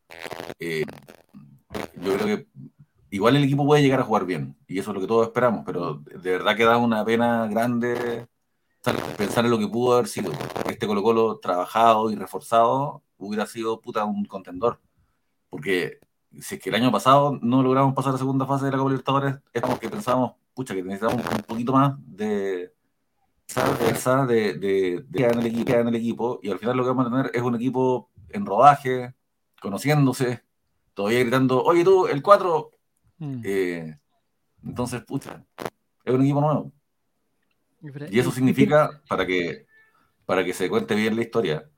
Eh, 0.59 0.85
yo 2.01 2.15
creo 2.15 2.27
que 2.27 2.47
igual 3.11 3.37
el 3.37 3.45
equipo 3.45 3.67
puede 3.67 3.83
llegar 3.83 4.01
a 4.01 4.05
jugar 4.05 4.27
bien. 4.27 4.57
Y 4.67 4.79
eso 4.79 4.91
es 4.91 4.95
lo 4.95 5.01
que 5.01 5.07
todos 5.07 5.27
esperamos. 5.27 5.63
Pero 5.65 5.95
de 5.97 6.31
verdad 6.31 6.57
que 6.57 6.65
da 6.65 6.77
una 6.77 7.05
pena 7.05 7.47
grande 7.49 8.27
pensar 9.17 9.45
en 9.45 9.51
lo 9.51 9.59
que 9.59 9.69
pudo 9.69 9.95
haber 9.95 10.09
sido. 10.09 10.33
Este 10.69 10.87
Colo 10.87 11.03
Colo 11.03 11.39
trabajado 11.39 12.11
y 12.11 12.17
reforzado 12.17 13.03
hubiera 13.19 13.47
sido 13.47 13.81
puta 13.81 14.05
un 14.05 14.25
contendor. 14.25 14.81
Porque 15.51 15.99
si 16.41 16.57
es 16.57 16.61
que 16.61 16.69
el 16.69 16.77
año 16.77 16.93
pasado 16.93 17.39
no 17.43 17.63
logramos 17.63 17.95
pasar 17.95 18.13
la 18.13 18.19
segunda 18.19 18.47
fase 18.47 18.67
de 18.67 18.73
la 18.73 18.79
Copa 18.79 18.91
Libertadores, 18.91 19.37
es 19.53 19.63
porque 19.63 19.89
pensábamos, 19.89 20.33
pucha, 20.55 20.75
que 20.75 20.83
necesitamos 20.83 21.25
un 21.25 21.43
poquito 21.43 21.73
más 21.73 21.95
de, 22.07 22.73
de, 24.29 24.55
de, 24.55 25.05
de 25.09 25.25
en 25.25 25.39
el 25.39 25.47
equipo, 25.47 25.73
en 25.73 25.89
el 25.89 25.95
equipo, 25.95 26.41
y 26.43 26.51
al 26.51 26.59
final 26.59 26.77
lo 26.77 26.83
que 26.83 26.89
vamos 26.91 27.07
a 27.07 27.11
tener 27.11 27.31
es 27.35 27.43
un 27.43 27.55
equipo 27.55 28.11
en 28.29 28.45
rodaje, 28.45 29.15
conociéndose, 29.61 30.43
todavía 30.99 31.21
gritando, 31.21 31.63
oye 31.63 31.85
tú, 31.85 32.09
el 32.09 32.21
4. 32.23 32.73
Mm. 33.19 33.41
Eh, 33.45 33.97
entonces, 34.65 35.01
pucha, 35.05 35.45
es 36.05 36.13
un 36.13 36.23
equipo 36.23 36.41
nuevo. 36.41 36.73
Y 38.11 38.19
eso 38.19 38.33
significa, 38.33 39.01
para 39.09 39.25
que, 39.25 39.67
para 40.27 40.45
que 40.45 40.53
se 40.53 40.69
cuente 40.69 40.97
bien 40.97 41.15
la 41.15 41.23
historia, 41.23 41.71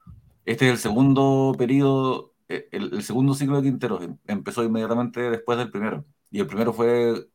este 0.46 0.64
es 0.64 0.72
el 0.72 0.78
segundo 0.78 1.54
periodo, 1.58 2.32
eh, 2.48 2.66
el, 2.72 2.94
el 2.94 3.02
segundo 3.02 3.34
ciclo 3.34 3.58
de 3.58 3.64
Quinteros. 3.64 4.02
em- 4.02 4.16
Empezó 4.26 4.64
inmediatamente 4.64 5.20
después 5.28 5.58
del 5.58 5.70
primero. 5.70 6.06
Y 6.30 6.40
el 6.40 6.46
primero 6.46 6.72
fue, 6.72 7.26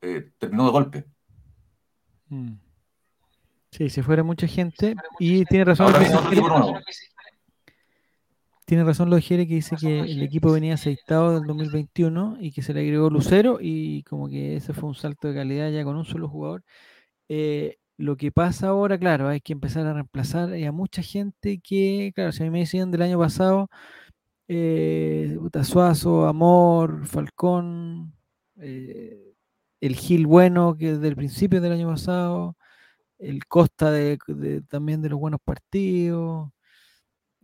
eh, 0.00 0.30
terminó 0.38 0.64
de 0.66 0.70
golpe. 0.70 1.04
Mm. 2.28 2.52
Sí, 3.72 3.90
se 3.90 4.04
fuera 4.04 4.22
mucha 4.22 4.46
gente 4.46 4.94
y 5.18 5.44
tiene 5.46 5.64
razón, 5.64 5.86
Ahora 5.86 5.98
que 5.98 6.06
equipo 6.06 6.48
nuevo. 6.48 6.78
Tiene 8.64 8.84
razón 8.84 9.10
lo 9.10 9.16
de 9.16 9.22
Jere 9.22 9.46
que 9.46 9.54
dice 9.56 9.76
que 9.76 10.00
el 10.00 10.22
equipo 10.22 10.52
venía 10.52 10.74
aceitado 10.74 11.34
del 11.34 11.46
2021 11.46 12.38
y 12.40 12.52
que 12.52 12.62
se 12.62 12.72
le 12.74 12.80
agregó 12.80 13.10
Lucero 13.10 13.58
y 13.60 14.02
como 14.04 14.28
que 14.28 14.56
ese 14.56 14.72
fue 14.72 14.88
un 14.88 14.94
salto 14.94 15.28
de 15.28 15.34
calidad 15.34 15.70
ya 15.70 15.84
con 15.84 15.96
un 15.96 16.04
solo 16.04 16.28
jugador. 16.28 16.62
Eh, 17.28 17.76
lo 17.98 18.16
que 18.16 18.32
pasa 18.32 18.68
ahora, 18.68 18.98
claro, 18.98 19.28
hay 19.28 19.40
que 19.40 19.52
empezar 19.52 19.86
a 19.86 19.92
reemplazar 19.94 20.52
a 20.54 20.72
mucha 20.72 21.02
gente 21.02 21.60
que, 21.60 22.12
claro, 22.14 22.32
si 22.32 22.42
a 22.42 22.46
mí 22.46 22.50
me 22.50 22.60
decían 22.60 22.90
del 22.90 23.02
año 23.02 23.18
pasado, 23.18 23.68
eh, 24.48 25.38
Suazo, 25.64 26.26
Amor, 26.26 27.06
Falcón, 27.06 28.14
eh, 28.60 29.34
el 29.80 29.96
Gil 29.96 30.26
Bueno, 30.26 30.76
que 30.76 30.92
desde 30.94 31.08
el 31.08 31.16
principio 31.16 31.60
del 31.60 31.72
año 31.72 31.88
pasado, 31.88 32.56
el 33.18 33.46
Costa 33.46 33.90
de, 33.92 34.18
de- 34.28 34.62
también 34.62 35.02
de 35.02 35.10
los 35.10 35.18
buenos 35.20 35.40
partidos, 35.44 36.50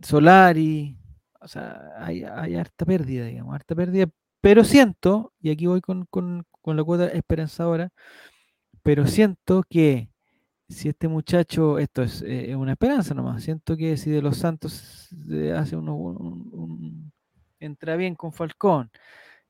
Solari, 0.03 0.97
o 1.41 1.49
sea, 1.49 1.81
hay, 1.99 2.25
hay 2.25 2.57
harta 2.57 2.85
pérdida, 2.87 3.27
digamos, 3.27 3.55
harta 3.55 3.75
pérdida, 3.75 4.07
pero 4.41 4.65
siento, 4.65 5.33
y 5.41 5.51
aquí 5.51 5.67
voy 5.67 5.81
con, 5.81 6.07
con- 6.07 6.47
con 6.63 6.77
la 6.77 6.85
cuota 6.85 7.09
esperanzadora, 7.09 7.91
pero 8.83 9.07
siento 9.07 9.63
que 9.69 10.11
si 10.69 10.89
este 10.91 11.09
muchacho, 11.09 11.79
esto 11.79 12.03
es 12.03 12.23
eh, 12.27 12.57
una 12.57 12.73
esperanza 12.73 13.15
nomás, 13.15 13.43
siento 13.45 13.77
que 13.77 13.97
si 13.99 14.11
de 14.11 14.23
los 14.23 14.39
Santos 14.39 15.09
hace 15.57 15.77
uno, 15.77 15.97
un- 15.97 16.51
un- 16.53 17.13
entra 17.61 17.97
bien 17.97 18.15
con 18.17 18.33
Falcón, 18.33 18.91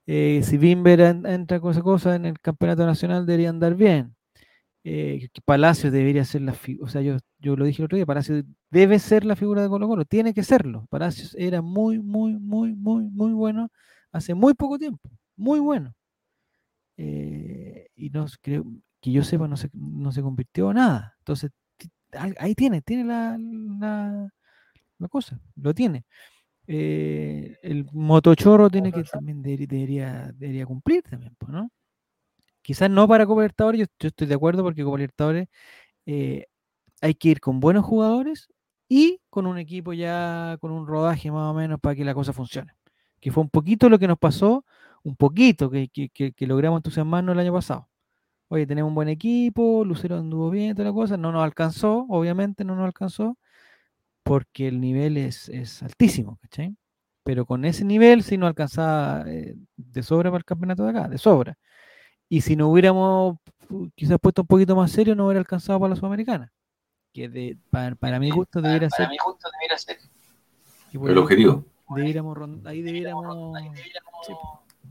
eh, 0.06 0.42
si 0.44 0.58
Bimber 0.58 1.00
en- 1.02 1.26
entra 1.26 1.60
con 1.60 1.72
esa 1.72 1.82
cosa 1.82 2.16
en 2.16 2.26
el 2.26 2.40
campeonato 2.40 2.86
nacional 2.86 3.26
debería 3.26 3.50
andar 3.50 3.74
bien. 3.76 4.14
Eh, 4.84 5.28
Palacios 5.44 5.92
debería 5.92 6.24
ser 6.24 6.40
la 6.42 6.54
figura, 6.54 6.86
o 6.86 6.88
sea, 6.88 7.02
yo, 7.02 7.18
yo 7.38 7.54
lo 7.56 7.66
dije 7.66 7.82
el 7.82 7.86
otro 7.86 7.96
día, 7.96 8.06
Palacios 8.06 8.44
debe 8.70 8.98
ser 8.98 9.24
la 9.24 9.36
figura 9.36 9.62
de 9.62 9.68
Colo 9.68 9.86
Colo, 9.88 10.04
tiene 10.04 10.32
que 10.34 10.42
serlo. 10.42 10.86
Palacios 10.90 11.34
era 11.38 11.60
muy, 11.62 11.98
muy, 11.98 12.34
muy, 12.38 12.74
muy, 12.74 13.04
muy 13.04 13.32
bueno 13.32 13.70
hace 14.12 14.34
muy 14.34 14.54
poco 14.54 14.78
tiempo, 14.78 15.10
muy 15.36 15.60
bueno. 15.60 15.94
Eh, 16.96 17.88
y 17.96 18.10
no 18.10 18.26
creo 18.42 18.64
que 19.00 19.12
yo 19.12 19.24
sepa, 19.24 19.48
no 19.48 19.56
se, 19.56 19.70
no 19.72 20.12
se 20.12 20.22
convirtió 20.22 20.70
en 20.70 20.76
nada. 20.76 21.14
Entonces, 21.18 21.50
ahí 22.38 22.54
tiene, 22.54 22.82
tiene 22.82 23.04
la, 23.04 23.38
la, 23.38 24.28
la 24.98 25.08
cosa, 25.08 25.40
lo 25.56 25.74
tiene. 25.74 26.04
Eh, 26.66 27.56
el 27.62 27.86
motochorro 27.92 28.70
tiene 28.70 28.92
que 28.92 29.02
también 29.04 29.42
debería, 29.42 30.32
debería, 30.36 30.66
cumplir 30.66 31.02
también, 31.02 31.36
¿no? 31.48 31.70
Quizás 32.70 32.88
no 32.88 33.08
para 33.08 33.26
Copa 33.26 33.40
Libertadores, 33.40 33.80
yo, 33.80 33.86
yo 33.98 34.08
estoy 34.10 34.28
de 34.28 34.34
acuerdo 34.34 34.62
porque 34.62 34.84
Copa 34.84 34.96
Libertadores 34.98 35.48
eh, 36.06 36.46
hay 37.00 37.14
que 37.14 37.30
ir 37.30 37.40
con 37.40 37.60
buenos 37.60 37.84
jugadores 37.84 38.48
y 38.88 39.20
con 39.30 39.46
un 39.48 39.58
equipo 39.58 39.92
ya 39.92 40.56
con 40.60 40.72
un 40.72 40.86
rodaje 40.86 41.32
más 41.32 41.50
o 41.50 41.54
menos 41.54 41.80
para 41.80 41.96
que 41.96 42.04
la 42.04 42.14
cosa 42.14 42.32
funcione. 42.32 42.74
Que 43.20 43.32
fue 43.32 43.42
un 43.42 43.50
poquito 43.50 43.88
lo 43.88 43.98
que 43.98 44.08
nos 44.08 44.18
pasó, 44.18 44.64
un 45.02 45.16
poquito 45.16 45.70
que, 45.70 45.88
que, 45.88 46.10
que- 46.10 46.32
que 46.32 46.46
logramos 46.46 46.78
entusiasmarnos 46.78 47.34
el 47.34 47.40
año 47.40 47.52
pasado. 47.54 47.88
Oye, 48.48 48.66
tenemos 48.68 48.90
un 48.90 48.94
buen 48.96 49.08
equipo, 49.08 49.84
Lucero 49.84 50.18
anduvo 50.18 50.50
bien, 50.50 50.74
toda 50.76 50.88
la 50.90 50.94
cosa, 50.94 51.16
no 51.16 51.32
nos 51.32 51.44
alcanzó, 51.44 52.06
obviamente 52.10 52.64
no 52.64 52.76
nos 52.76 52.86
alcanzó, 52.86 53.38
porque 54.22 54.68
el 54.68 54.80
nivel 54.80 55.16
es, 55.16 55.48
es 55.48 55.82
altísimo, 55.82 56.38
¿cachai? 56.42 56.76
Pero 57.24 57.46
con 57.46 57.64
ese 57.64 57.84
nivel 57.84 58.22
sí 58.22 58.38
nos 58.38 58.48
alcanzaba 58.48 59.24
eh, 59.28 59.56
de 59.76 60.02
sobra 60.02 60.30
para 60.30 60.38
el 60.40 60.44
campeonato 60.44 60.84
de 60.84 60.90
acá, 60.90 61.08
de 61.08 61.18
sobra. 61.18 61.58
Y 62.30 62.40
si 62.40 62.56
no 62.56 62.68
hubiéramos 62.68 63.36
quizás 63.94 64.18
puesto 64.18 64.42
un 64.42 64.48
poquito 64.48 64.74
más 64.74 64.90
serio, 64.90 65.14
no 65.14 65.26
hubiera 65.26 65.40
alcanzado 65.40 65.78
para 65.80 65.90
la 65.90 65.96
Sudamericana. 65.96 66.50
Que 67.12 67.28
de, 67.28 67.58
para, 67.70 67.94
para 67.96 68.18
mi 68.20 68.30
gusto 68.30 68.62
debiera 68.62 68.88
ser. 68.88 69.08
y 70.92 70.98
por 70.98 71.10
El 71.10 71.16
ahí 71.16 71.22
objetivo. 71.22 71.64
debiéramos 71.88 72.38
ahí 72.66 72.82
debiéramos. 72.82 73.58
sí, 74.26 74.32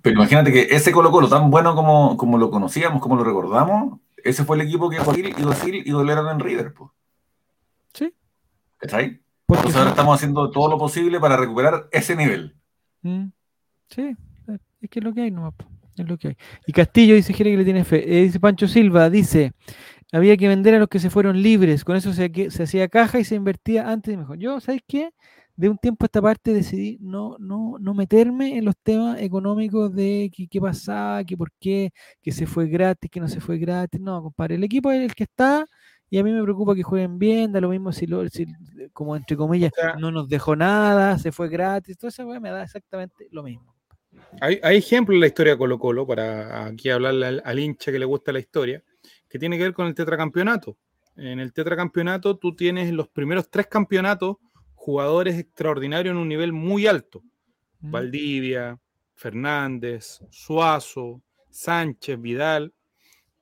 Pero 0.02 0.16
imagínate 0.16 0.52
que 0.52 0.68
ese 0.70 0.92
Colo 0.92 1.12
Colo, 1.12 1.30
tan 1.30 1.50
bueno 1.50 1.76
como, 1.76 2.18
como 2.18 2.38
lo 2.38 2.52
conocíamos, 2.52 3.02
como 3.02 3.16
lo 3.16 3.24
recordamos, 3.24 4.00
ese 4.24 4.44
fue 4.44 4.58
el 4.58 4.64
equipo 4.64 4.90
que 4.90 5.00
Joaquín 5.00 5.28
y 5.28 5.42
Docil 5.42 5.76
y 5.76 5.90
Doleran 5.92 6.28
en 6.28 6.40
River. 6.40 6.74
Pues. 6.74 6.92
Sí, 7.94 8.14
¿Cachai? 8.78 9.22
porque 9.46 9.62
Entonces 9.62 9.78
ahora 9.78 9.90
estamos 9.92 10.16
haciendo 10.16 10.52
todo 10.52 10.70
lo 10.70 10.78
posible 10.78 11.20
para 11.20 11.38
recuperar 11.38 11.88
ese 11.92 12.16
nivel. 12.16 12.56
Mm, 13.02 13.28
Sí, 13.90 14.16
es 14.82 14.90
que 14.90 15.00
es 15.00 15.04
lo 15.04 15.14
que 15.14 15.22
hay 15.24 15.32
nomás, 15.32 15.54
po, 15.56 15.66
es 16.04 16.10
lo 16.10 16.18
que 16.18 16.30
hay. 16.30 16.38
Y 16.68 16.72
Castillo 16.74 17.16
dice 17.16 17.34
Jere 17.34 17.52
que 17.52 17.58
le 17.58 17.64
tiene 17.66 17.84
fe. 17.84 18.04
Eh, 18.20 18.24
dice 18.24 18.40
Pancho 18.40 18.68
Silva, 18.68 19.10
dice, 19.10 19.54
había 20.12 20.38
que 20.38 20.48
vender 20.48 20.76
a 20.76 20.80
los 20.80 20.88
que 20.90 21.00
se 21.00 21.10
fueron 21.10 21.42
libres, 21.42 21.84
con 21.84 21.96
eso 21.96 22.14
se, 22.14 22.32
hacía 22.64 22.88
caja 22.90 23.20
y 23.20 23.24
se 23.24 23.36
invertía 23.36 23.90
antes 23.90 24.14
y 24.14 24.18
mejor. 24.18 24.38
Yo, 24.40 24.60
¿sabes 24.60 24.82
qué? 24.88 25.12
De 25.56 25.70
un 25.70 25.78
tiempo 25.78 26.06
a 26.06 26.08
esta 26.08 26.22
parte 26.22 26.54
decidí 26.54 26.98
no, 27.02 27.36
no, 27.40 27.76
no 27.80 27.94
meterme 27.94 28.58
en 28.58 28.66
los 28.66 28.76
temas 28.82 29.22
económicos 29.22 29.94
de 29.94 30.32
qué, 30.36 30.48
qué 30.48 30.62
pasaba, 30.62 31.24
que 31.26 31.36
por 31.38 31.52
qué, 31.60 31.92
que 32.22 32.32
se 32.32 32.48
fue 32.48 32.68
gratis, 32.68 33.12
que 33.12 33.20
no 33.20 33.28
se 33.28 33.42
fue 33.42 33.58
gratis. 33.58 34.00
No, 34.02 34.24
compadre, 34.24 34.56
el 34.56 34.64
equipo 34.64 34.92
es 34.92 35.02
el 35.02 35.14
que 35.16 35.24
está 35.26 35.66
y 36.10 36.18
a 36.18 36.24
mí 36.24 36.32
me 36.32 36.42
preocupa 36.42 36.76
que 36.76 36.84
jueguen 36.84 37.20
bien, 37.20 37.52
da 37.52 37.62
lo 37.62 37.70
mismo 37.70 37.92
si, 37.92 38.08
lo, 38.08 38.28
si 38.30 38.48
como 38.94 39.16
entre 39.16 39.38
comillas, 39.38 39.72
O 39.78 39.82
sea- 39.82 39.96
no 39.96 40.12
nos 40.12 40.28
dejó 40.28 40.56
nada, 40.56 41.18
se 41.20 41.32
fue 41.32 41.50
gratis, 41.50 41.98
todo 41.98 42.10
eso 42.10 42.26
me 42.26 42.50
da 42.50 42.64
exactamente 42.64 43.28
lo 43.32 43.44
mismo. 43.44 43.76
Hay, 44.42 44.60
hay 44.64 44.78
ejemplos 44.78 45.16
en 45.16 45.22
la 45.22 45.28
historia 45.28 45.54
de 45.54 45.58
Colo 45.58 45.80
Colo, 45.80 46.08
para 46.08 46.66
aquí 46.66 46.90
hablarle 46.90 47.26
al, 47.26 47.42
al 47.46 47.60
hincha 47.60 47.92
que 47.92 48.00
le 48.00 48.06
gusta 48.06 48.32
la 48.32 48.40
historia, 48.40 48.84
que 49.28 49.40
tiene 49.40 49.58
que 49.58 49.64
ver 49.64 49.74
con 49.74 49.88
el 49.88 49.96
tetracampeonato. 49.96 50.78
En 51.16 51.40
el 51.40 51.52
tetracampeonato 51.52 52.38
tú 52.38 52.56
tienes 52.56 52.90
en 52.90 52.96
los 52.96 53.10
primeros 53.10 53.50
tres 53.50 53.68
campeonatos 53.68 54.38
jugadores 54.74 55.38
extraordinarios 55.38 56.14
en 56.14 56.18
un 56.18 56.30
nivel 56.30 56.54
muy 56.54 56.88
alto. 56.88 57.22
Mm. 57.82 57.92
Valdivia, 57.92 58.80
Fernández, 59.14 60.22
Suazo, 60.32 61.22
Sánchez, 61.50 62.20
Vidal. 62.22 62.74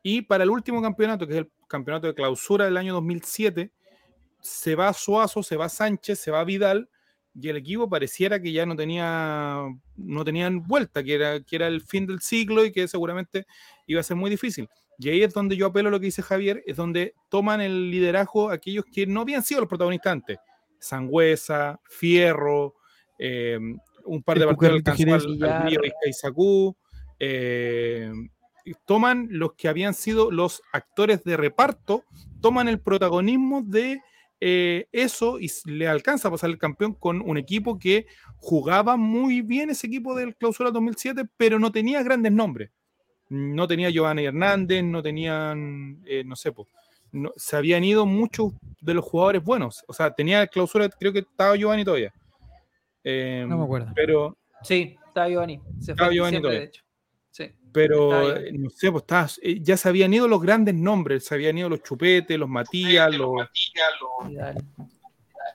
Y 0.02 0.24
para 0.24 0.44
el 0.44 0.50
último 0.50 0.82
campeonato, 0.82 1.28
que 1.28 1.34
es 1.34 1.40
el 1.40 1.52
campeonato 1.68 2.08
de 2.08 2.16
clausura 2.16 2.66
del 2.66 2.78
año 2.78 2.94
2007, 2.96 3.72
se 4.42 4.76
va 4.76 4.92
Suazo, 4.94 5.44
se 5.44 5.56
va 5.56 5.70
Sánchez, 5.70 6.20
se 6.20 6.32
va 6.32 6.44
Vidal, 6.44 6.90
y 7.40 7.50
el 7.50 7.58
equipo 7.58 7.88
pareciera 7.88 8.42
que 8.42 8.52
ya 8.52 8.66
no 8.66 8.76
tenía 8.76 9.64
no 9.96 10.26
tenían 10.26 10.64
vuelta, 10.64 11.04
que 11.04 11.14
era, 11.16 11.40
que 11.42 11.56
era 11.56 11.68
el 11.68 11.82
fin 11.82 12.08
del 12.08 12.20
ciclo 12.20 12.66
y 12.66 12.72
que 12.72 12.88
seguramente 12.88 13.46
iba 13.86 14.00
a 14.00 14.04
ser 14.04 14.18
muy 14.18 14.30
difícil. 14.30 14.68
Y 14.98 15.10
ahí 15.10 15.22
es 15.22 15.34
donde 15.34 15.56
yo 15.56 15.68
apelo 15.68 15.90
a 15.90 15.92
lo 15.92 16.00
que 16.00 16.08
dice 16.08 16.24
Javier, 16.24 16.64
es 16.66 16.76
donde 16.76 17.14
toman 17.30 17.62
el 17.62 17.92
liderazgo 17.92 18.50
aquellos 18.50 18.86
que 18.86 19.06
no 19.06 19.22
habían 19.22 19.44
sido 19.44 19.62
los 19.62 19.70
protagonistas 19.70 20.12
antes. 20.12 20.40
Sangüesa, 20.80 21.80
Fierro, 21.84 22.76
eh, 23.20 23.60
un 24.06 24.24
par 24.24 24.40
de 24.40 24.46
El 24.46 24.84
partidos 24.84 25.26
al, 25.26 25.44
al 25.44 25.68
Río 25.68 25.82
Izcaizacú, 25.84 26.76
eh, 27.20 28.12
y 28.66 28.74
toman 28.86 29.28
los 29.30 29.54
que 29.54 29.68
habían 29.68 29.94
sido 29.94 30.32
los 30.32 30.62
actores 30.74 31.24
de 31.24 31.38
reparto, 31.38 32.04
toman 32.42 32.68
el 32.68 32.80
protagonismo 32.80 33.62
de 33.62 34.02
eh, 34.40 34.88
eso 34.92 35.40
y 35.40 35.50
le 35.66 35.88
alcanza 35.88 36.28
a 36.28 36.32
pasar 36.32 36.50
el 36.50 36.58
campeón 36.58 36.94
con 36.94 37.22
un 37.22 37.38
equipo 37.38 37.80
que 37.80 38.06
jugaba 38.38 38.96
muy 38.98 39.42
bien 39.42 39.70
ese 39.70 39.88
equipo 39.88 40.16
del 40.16 40.36
Clausura 40.36 40.72
2007, 40.72 41.24
pero 41.38 41.58
no 41.60 41.72
tenía 41.72 42.04
grandes 42.04 42.32
nombres. 42.32 42.70
No 43.30 43.68
tenía 43.68 43.90
Giovanni 43.90 44.26
Hernández, 44.26 44.84
no 44.84 45.02
tenían, 45.04 46.02
eh, 46.06 46.24
no 46.24 46.36
sé, 46.36 46.52
po, 46.52 46.68
no- 47.12 47.34
se 47.36 47.56
habían 47.58 47.84
ido 47.84 48.06
muchos 48.06 48.54
de 48.80 48.94
los 48.94 49.04
jugadores 49.04 49.44
buenos. 49.44 49.84
O 49.88 49.94
sea, 49.94 50.14
tenía 50.14 50.42
el 50.44 50.50
Clausura, 50.50 50.88
creo 50.90 51.12
que 51.12 51.20
estaba 51.20 51.56
Giovanni 51.56 51.84
todavía. 51.84 52.14
Eh, 53.04 53.46
No 53.48 53.58
me 53.58 53.64
acuerdo. 53.64 53.92
Pero, 53.96 54.38
Sí, 54.64 54.96
está 55.08 55.28
Giovanni. 55.30 55.60
Se 55.80 55.92
Estaba 55.92 56.08
fue 56.08 56.16
Giovanni 56.16 56.38
todavía. 56.42 56.60
de 56.62 56.66
hecho. 56.66 56.84
Pero 57.72 58.36
eh, 58.36 58.52
no 58.54 58.70
sé, 58.70 58.92
pues 58.92 59.04
estaba- 59.04 59.30
eh, 59.42 59.60
ya 59.62 59.78
se 59.78 59.90
habían 59.90 60.14
ido 60.14 60.28
los 60.28 60.42
grandes 60.42 60.74
nombres, 60.76 61.26
se 61.26 61.36
habían 61.36 61.58
ido 61.58 61.70
los 61.70 61.84
Chupetes, 61.84 62.38
los 62.40 62.50
Matías, 62.50 63.16
los... 63.16 63.32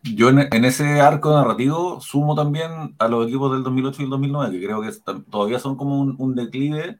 Yo 0.04 0.30
en, 0.30 0.40
en 0.52 0.64
ese 0.64 1.00
arco 1.00 1.32
narrativo 1.32 2.00
sumo 2.00 2.34
también 2.34 2.94
a 2.98 3.08
los 3.08 3.28
equipos 3.28 3.52
del 3.52 3.62
2008 3.62 4.02
y 4.02 4.04
el 4.04 4.10
2009, 4.10 4.58
que 4.58 4.64
creo 4.66 4.82
que 4.82 4.90
todavía 5.30 5.58
son 5.60 5.76
como 5.76 6.00
un, 6.00 6.16
un 6.18 6.34
declive 6.34 6.98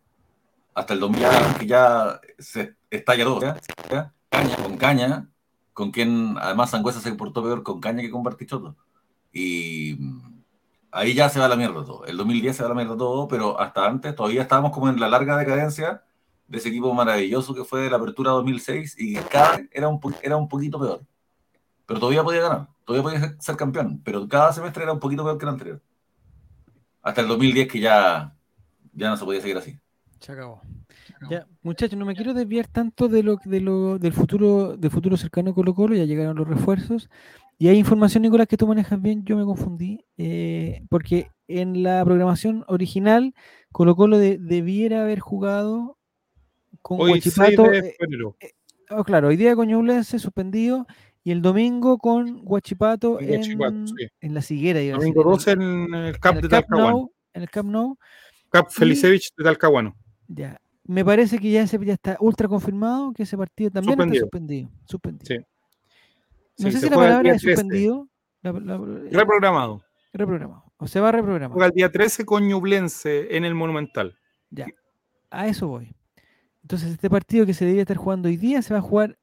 hasta 0.75 0.95
el 0.95 1.01
2000, 1.01 1.23
que 1.59 1.67
ya 1.67 2.21
se 2.39 2.75
estalla 2.91 3.25
todo. 3.25 3.41
¿ya? 3.41 3.57
¿ya? 3.91 4.13
Caña, 4.29 4.57
con 4.57 4.77
caña, 4.77 5.29
con 5.73 5.91
quien 5.91 6.37
además 6.41 6.71
Sangüesa 6.71 7.01
se 7.01 7.13
portó 7.15 7.43
peor 7.43 7.63
con 7.63 7.81
caña 7.81 8.03
que 8.03 8.11
con 8.11 8.23
Bartichotto. 8.23 8.77
Y 9.33 9.99
ahí 10.93 11.15
ya 11.15 11.29
se 11.29 11.41
va 11.41 11.49
la 11.49 11.57
mierda 11.57 11.85
todo. 11.85 12.05
El 12.07 12.17
2010 12.17 12.57
se 12.57 12.63
va 12.63 12.69
la 12.71 12.75
mierda 12.77 12.97
todo, 12.97 13.29
pero 13.29 13.59
hasta 13.61 13.87
antes 13.87 14.15
todavía 14.15 14.43
estábamos 14.43 14.73
como 14.73 14.89
en 14.89 15.01
la 15.01 15.09
larga 15.09 15.37
decadencia 15.37 16.05
de 16.49 16.59
ese 16.59 16.69
equipo 16.71 16.95
maravilloso 16.95 17.55
que 17.55 17.65
fue 17.65 17.91
la 17.91 17.97
apertura 17.97 18.31
2006 18.33 18.97
y 18.99 19.15
que 19.15 19.23
cada 19.23 19.57
vez 19.59 19.69
era 19.73 19.89
un, 19.89 20.01
era 20.23 20.37
un 20.37 20.49
poquito 20.49 20.79
peor 20.81 21.03
pero 21.87 22.01
todavía 22.01 22.25
podía 22.25 22.41
ganar, 22.43 22.69
todavía 22.85 23.03
podía 23.03 23.21
ser- 23.21 23.37
ser 23.43 23.57
campeón, 23.57 24.01
pero 24.05 24.27
cada 24.29 24.53
semestre 24.53 24.85
era 24.85 24.93
un 24.95 25.01
poquito 25.01 25.25
peor 25.25 25.37
que 25.39 25.45
el 25.45 25.49
anterior. 25.51 25.83
Hasta 27.03 27.21
el 27.21 27.29
2010 27.29 27.69
que 27.69 27.81
ya, 27.81 28.35
ya 28.95 29.11
no 29.11 29.17
se 29.17 29.25
podía 29.25 29.41
seguir 29.41 29.57
así. 29.59 29.79
Se 30.21 30.33
acabó. 30.33 30.63
Ya, 31.29 31.47
muchachos, 31.63 31.99
no 31.99 32.05
me 32.07 32.15
quiero 32.15 32.33
desviar 32.35 32.67
tanto 32.69 33.09
de 33.09 33.23
lo, 33.23 33.37
de 33.45 33.61
lo 33.61 33.99
del 33.99 34.13
futuro, 34.13 34.77
del 34.77 34.91
futuro 34.91 35.17
cercano 35.17 35.51
de 35.51 35.55
Colo 35.55 35.75
Colo, 35.75 35.95
ya 35.95 36.05
llegaron 36.05 36.37
los 36.37 36.49
refuerzos. 36.49 37.11
Y 37.63 37.69
hay 37.69 37.79
información, 37.79 38.23
Nicolás, 38.25 38.49
que 38.49 38.57
tú 38.57 38.67
manejas 38.67 39.01
bien, 39.01 39.25
yo 39.25 39.37
me 39.37 39.45
confundí, 39.45 40.05
eh, 40.17 40.83
porque 40.91 41.29
en 41.47 41.85
la 41.85 42.05
programación 42.05 42.65
original, 42.67 43.35
Colo 43.71 43.95
Colo 43.95 44.19
de- 44.19 44.37
debiera 44.39 45.03
haber 45.03 45.21
jugado 45.21 45.97
con 46.81 47.01
Hoy 47.01 47.21
6 47.21 47.39
Huachipato. 47.39 47.71
de 47.71 47.79
eh, 47.79 47.95
febrero. 47.97 48.37
oh, 48.91 49.05
claro, 49.05 49.29
hoy 49.29 49.37
día 49.37 49.55
con 49.55 49.69
Ñublense 49.69 50.19
suspendido 50.19 50.89
y 51.23 51.31
el 51.31 51.41
domingo 51.41 51.99
con 51.99 52.41
Huachipato 52.43 53.21
En 53.21 53.45
sí. 53.45 53.57
la 54.23 54.43
Siguera. 54.43 54.81
Domingo 54.81 55.21
decir, 55.23 55.23
12 55.23 55.51
en 55.53 55.95
el 55.95 56.19
Cap 56.19 56.41
de 56.41 56.49
Talcahuano. 56.49 57.13
En 57.33 57.43
el 57.43 57.49
Nou. 57.67 57.97
Cap 58.51 58.71
Felicevich 58.71 59.31
de 59.37 59.45
Talcahuano. 59.45 59.95
Ya. 60.27 60.61
Me 60.83 61.05
parece 61.05 61.39
que 61.39 61.49
ya, 61.53 61.63
ese, 61.63 61.79
ya 61.87 61.93
está 61.93 62.17
ultra 62.19 62.49
confirmado 62.49 63.13
que 63.13 63.23
ese 63.23 63.37
partido 63.37 63.71
también 63.71 63.93
Suspendido. 63.95 64.25
está 64.25 64.37
suspendido. 64.37 64.71
suspendido. 64.85 65.27
Sí. 65.45 65.52
No 66.63 66.71
Sí, 66.71 66.73
sé 66.79 66.85
si 66.87 66.91
la 66.91 66.97
palabra 66.97 67.33
es 67.35 67.43
13. 67.43 67.57
suspendido. 67.63 68.09
la- 68.43 68.53
la- 68.53 68.75
eh, 68.75 69.09
Reprogramado. 69.13 69.83
reprogramado. 70.13 70.65
O 70.79 70.87
se 70.89 70.99
va 71.01 71.11
a 71.11 71.13
reprogramar. 71.13 71.53
Juega 71.55 71.67
el 71.67 71.73
día 71.73 71.91
13 71.93 72.25
con 72.25 72.47
Ñublense 72.49 73.37
en 73.37 73.45
el 73.45 73.55
Monumental. 73.55 74.19
Ya. 74.51 74.67
A 75.31 75.47
eso 75.47 75.69
voy. 75.69 75.95
Entonces, 76.63 76.91
este 76.93 77.09
partido 77.09 77.47
que 77.47 77.55
se 77.55 77.65
debería 77.65 77.83
estar 77.83 77.97
jugando 77.97 78.29
hoy 78.29 78.37
día 78.37 78.63
se 78.63 78.75
va 78.75 78.79
a 78.79 78.83
jugar 78.83 79.17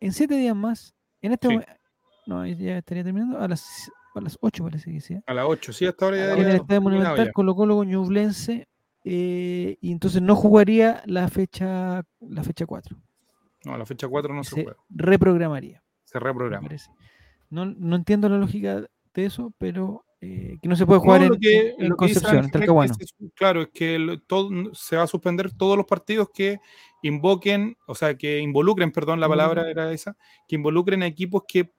en 0.00 0.12
siete 0.12 0.34
días 0.36 0.56
más. 0.56 0.94
En 1.20 1.32
este 1.32 1.48
Sí. 1.48 1.52
momento. 1.54 1.72
No, 2.26 2.46
ya 2.46 2.78
estaría 2.78 3.04
terminando. 3.04 3.38
A 3.38 3.46
las, 3.48 3.90
a 4.14 4.20
las 4.20 4.38
8 4.40 4.64
parece 4.64 4.90
que 4.90 5.00
sea. 5.00 5.20
A 5.26 5.34
las 5.34 5.44
8, 5.46 5.72
sí, 5.72 5.84
hasta 5.86 6.04
ahora 6.06 6.16
ya 6.16 6.32
En 6.32 6.38
el 6.48 6.56
Estadio 6.56 6.80
Monumental. 6.82 7.30
Colo 7.32 7.54
Colo 7.54 7.76
con 7.76 7.88
Ñublense. 7.88 8.68
eh, 9.04 9.76
y 9.80 9.90
entonces 9.92 10.22
no 10.22 10.34
jugaría 10.36 11.02
la 11.06 11.26
fecha 11.28 12.04
la 12.20 12.42
fecha 12.44 12.64
4. 12.66 12.96
No, 13.64 13.76
la 13.76 13.84
fecha 13.84 14.06
4 14.08 14.32
no 14.32 14.44
se, 14.44 14.54
se 14.54 14.62
juega. 14.62 14.78
reprogramaría. 14.88 15.81
Se 16.12 16.18
reprograma. 16.18 16.68
No, 17.50 17.66
no 17.66 17.96
entiendo 17.96 18.28
la 18.28 18.38
lógica 18.38 18.80
de 19.14 19.24
eso, 19.24 19.52
pero 19.58 20.04
eh, 20.20 20.56
que 20.62 20.68
no 20.68 20.76
se 20.76 20.86
puede 20.86 21.00
jugar 21.00 21.20
No, 21.22 21.34
en, 21.34 21.40
que- 21.40 21.74
Concepción, 21.96 22.36
en 22.36 22.62
es 23.00 23.14
claro, 23.34 23.62
es 23.62 23.68
que 23.74 23.96
el- 23.96 24.22
todo- 24.26 24.50
se 24.72 24.96
va 24.96 25.02
a 25.02 25.06
suspender 25.08 25.52
todos 25.52 25.76
los 25.76 25.84
partidos 25.86 26.28
que 26.32 26.60
invoquen, 27.02 27.76
o 27.86 27.94
sea, 27.94 28.14
que 28.16 28.38
involucren, 28.38 28.92
perdón, 28.92 29.18
la 29.20 29.28
palabra 29.28 29.62
Involucren. 29.62 29.84
era 29.86 29.92
esa, 29.94 30.16
que 30.46 30.54
involucren 30.56 31.02
a 31.02 31.06
equipos 31.06 31.42
que, 31.48 31.72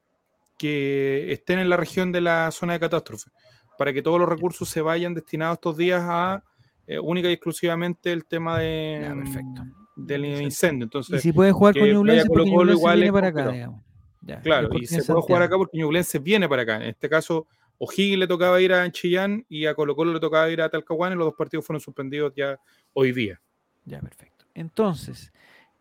que 0.58 1.32
estén 1.32 1.60
en 1.60 1.70
la 1.70 1.78
región 1.78 2.12
de 2.12 2.22
la 2.22 2.52
zona 2.52 2.74
de 2.74 2.80
catástrofe, 2.82 3.32
para 3.78 3.94
que 3.94 4.02
todos 4.02 4.20
los 4.20 4.28
recursos 4.30 4.68
se 4.70 4.82
vayan 4.82 5.14
destinados 5.14 5.56
estos 5.56 5.78
días 5.78 6.02
a 6.06 6.44
eh, 6.86 7.00
única 7.00 7.30
y 7.30 7.34
exclusivamente 7.34 8.12
el 8.12 8.26
tema 8.26 8.60
de, 8.60 9.00
Ya, 9.02 9.16
perfecto. 9.16 9.64
del 9.96 10.22
Perfecto. 10.22 10.44
incendio. 10.44 10.84
Y 10.84 10.88
Entonces, 10.88 11.22
si 11.22 11.32
puede 11.32 11.52
jugar 11.54 11.74
con 11.80 11.88
Ñublense, 11.90 12.28
porque 12.28 12.50
igual 12.50 12.98
viene 12.98 13.14
para 13.14 13.28
acá, 13.30 13.48
digamos. 13.52 13.82
Ya, 14.26 14.40
Claro, 14.42 14.70
y 14.74 14.86
se 14.88 15.04
puede 15.04 15.22
jugar 15.22 15.42
acá 15.42 15.58
porque 15.58 15.78
Ñublense 15.78 16.20
viene 16.20 16.48
para 16.48 16.62
acá. 16.62 16.78
En 16.78 16.84
este 16.84 17.10
caso, 17.10 17.46
O'Higgins 17.78 18.20
le 18.20 18.28
tocaba 18.28 18.62
ir 18.62 18.72
a 18.74 18.90
Chillán 18.92 19.46
y 19.50 19.66
a 19.66 19.76
Colo 19.76 19.96
Colo 19.96 20.14
le 20.14 20.20
tocaba 20.20 20.50
ir 20.50 20.62
a 20.62 20.70
Talcahuano 20.70 21.16
y 21.16 21.18
los 21.18 21.28
dos 21.28 21.36
partidos 21.36 21.66
fueron 21.66 21.82
suspendidos 21.82 22.34
ya 22.36 22.58
hoy 22.94 23.12
día. 23.12 23.42
Ya, 23.86 24.00
perfecto. 24.00 24.46
Entonces, 24.54 25.34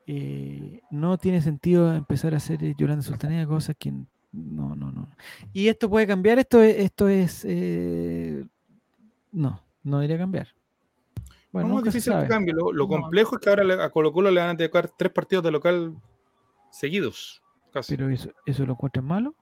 eh, 0.06 0.80
no 0.90 1.18
tiene 1.18 1.40
sentido 1.40 1.94
empezar 1.94 2.34
a 2.34 2.38
hacer 2.38 2.64
eh, 2.64 2.74
Yolanda 2.76 3.02
Sultanía 3.02 3.46
cosas 3.46 3.76
que 3.78 3.92
no, 4.32 4.74
no, 4.74 4.90
no. 4.90 5.08
Y 5.52 5.68
esto 5.68 5.88
puede 5.88 6.06
cambiar, 6.06 6.38
esto 6.40 6.60
es, 6.62 6.76
esto 6.78 7.08
es 7.08 7.44
eh, 7.46 8.44
no, 9.30 9.62
no 9.84 9.98
debería 9.98 10.18
cambiar. 10.18 10.48
Bueno, 11.52 11.68
no, 11.68 11.78
es 11.78 11.84
difícil 11.84 12.14
que 12.18 12.26
cambie. 12.28 12.54
Lo, 12.54 12.72
lo 12.72 12.84
No. 12.84 12.88
complejo 12.88 13.36
es 13.36 13.40
que 13.42 13.50
ahora 13.50 13.84
a 13.84 13.90
Colo 13.90 14.10
Colo 14.10 14.30
le 14.30 14.40
van 14.40 14.50
a 14.50 14.56
tocar 14.56 14.90
tres 14.96 15.12
partidos 15.12 15.44
de 15.44 15.50
local 15.50 15.94
seguidos. 16.70 17.41
Casi. 17.72 17.96
Pero 17.96 18.08
eso, 18.10 18.30
eso 18.44 18.66
lo 18.66 18.72
encuentran 18.72 19.04
malo. 19.06 19.34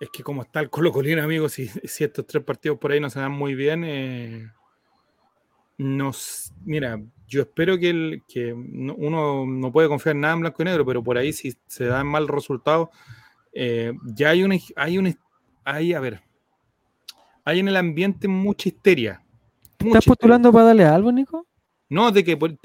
Es 0.00 0.10
que 0.10 0.22
como 0.22 0.42
está 0.42 0.60
el 0.60 0.70
Colo 0.70 0.92
Colina, 0.92 1.24
amigos, 1.24 1.52
si, 1.52 1.66
si 1.68 2.04
estos 2.04 2.26
tres 2.26 2.42
partidos 2.44 2.78
por 2.78 2.92
ahí 2.92 3.00
no 3.00 3.10
se 3.10 3.18
dan 3.20 3.32
muy 3.32 3.54
bien, 3.54 3.82
eh, 3.84 4.48
nos, 5.76 6.52
mira, 6.64 7.00
yo 7.26 7.42
espero 7.42 7.78
que, 7.78 7.90
el, 7.90 8.22
que 8.26 8.54
no- 8.56 8.94
uno 8.94 9.44
no 9.46 9.72
puede 9.72 9.88
confiar 9.88 10.14
en 10.16 10.20
nada 10.22 10.34
en 10.34 10.40
blanco 10.40 10.62
y 10.62 10.64
negro, 10.64 10.84
pero 10.86 11.02
por 11.02 11.18
ahí 11.18 11.32
si 11.32 11.54
se 11.66 11.84
dan 11.84 12.06
mal 12.06 12.28
resultados, 12.28 12.88
eh, 13.52 13.92
ya 14.04 14.30
hay 14.30 14.42
una, 14.44 14.56
hay 14.76 14.98
una, 14.98 15.14
hay, 15.64 15.94
a 15.94 16.00
ver, 16.00 16.22
hay 17.44 17.60
en 17.60 17.68
el 17.68 17.76
ambiente 17.76 18.28
mucha 18.28 18.68
histeria. 18.68 19.22
¿Estás 19.62 19.86
mucha 19.86 19.98
histeria. 19.98 20.10
postulando 20.10 20.52
para 20.52 20.64
darle 20.66 20.84
algo, 20.84 21.12
Nico? 21.12 21.46
No, 21.90 22.10
de 22.12 22.22
que, 22.24 22.36
por- 22.36 22.56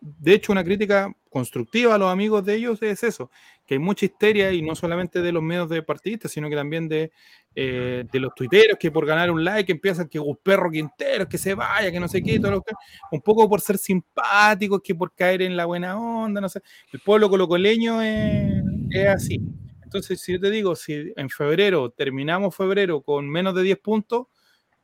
de 0.00 0.34
hecho, 0.34 0.52
una 0.52 0.64
crítica 0.64 1.12
constructiva 1.30 1.94
a 1.94 1.98
los 1.98 2.10
amigos 2.12 2.44
de 2.44 2.54
ellos 2.56 2.82
es 2.82 3.02
eso, 3.04 3.30
que 3.66 3.74
hay 3.74 3.78
mucha 3.78 4.06
histeria 4.06 4.52
y 4.52 4.60
no 4.62 4.74
solamente 4.74 5.22
de 5.22 5.32
los 5.32 5.42
medios 5.42 5.68
de 5.68 5.82
partidistas, 5.82 6.32
sino 6.32 6.50
que 6.50 6.56
también 6.56 6.88
de, 6.88 7.12
eh, 7.54 8.04
de 8.10 8.20
los 8.20 8.34
tuiteros 8.34 8.78
que 8.78 8.90
por 8.90 9.06
ganar 9.06 9.30
un 9.30 9.44
like 9.44 9.70
empiezan 9.70 10.08
que 10.08 10.18
un 10.18 10.36
perro 10.36 10.70
Quintero, 10.70 11.28
que 11.28 11.38
se 11.38 11.54
vaya, 11.54 11.92
que 11.92 12.00
no 12.00 12.08
sé 12.08 12.22
qué, 12.22 12.40
un 13.10 13.20
poco 13.20 13.48
por 13.48 13.60
ser 13.60 13.78
simpáticos, 13.78 14.80
que 14.82 14.94
por 14.94 15.12
caer 15.14 15.42
en 15.42 15.56
la 15.56 15.64
buena 15.66 15.96
onda, 15.98 16.40
no 16.40 16.48
sé. 16.48 16.60
El 16.92 17.00
pueblo 17.00 17.28
colocoleño 17.30 18.02
es, 18.02 18.62
es 18.90 19.08
así. 19.08 19.40
Entonces, 19.82 20.20
si 20.20 20.32
yo 20.32 20.40
te 20.40 20.50
digo, 20.50 20.74
si 20.74 21.12
en 21.16 21.28
febrero 21.28 21.90
terminamos 21.90 22.56
febrero 22.56 23.02
con 23.02 23.28
menos 23.28 23.54
de 23.54 23.62
10 23.62 23.78
puntos, 23.78 24.26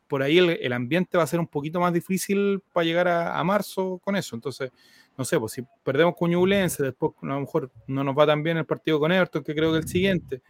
por 0.08 0.22
ahí 0.22 0.38
el, 0.38 0.50
el 0.50 0.72
ambiente 0.72 1.16
va 1.18 1.24
a 1.24 1.26
ser 1.28 1.38
un 1.40 1.46
poquito 1.46 1.78
más 1.80 1.92
difícil 1.92 2.60
para 2.72 2.84
llegar 2.84 3.06
a, 3.08 3.38
a 3.38 3.44
marzo 3.44 4.00
con 4.02 4.16
eso. 4.16 4.34
Entonces, 4.34 4.70
no 5.16 5.24
sé, 5.24 5.38
pues 5.38 5.52
si 5.52 5.62
perdemos 5.84 6.14
con 6.16 6.30
Ñublense, 6.30 6.82
después 6.82 7.12
a 7.22 7.26
lo 7.26 7.40
mejor 7.40 7.70
no 7.86 8.02
nos 8.04 8.16
va 8.16 8.26
tan 8.26 8.42
bien 8.42 8.56
el 8.56 8.64
partido 8.66 8.98
con 8.98 9.12
Everton, 9.12 9.42
que 9.44 9.54
creo 9.54 9.72
que 9.72 9.78
el 9.78 9.88
siguiente. 9.88 10.42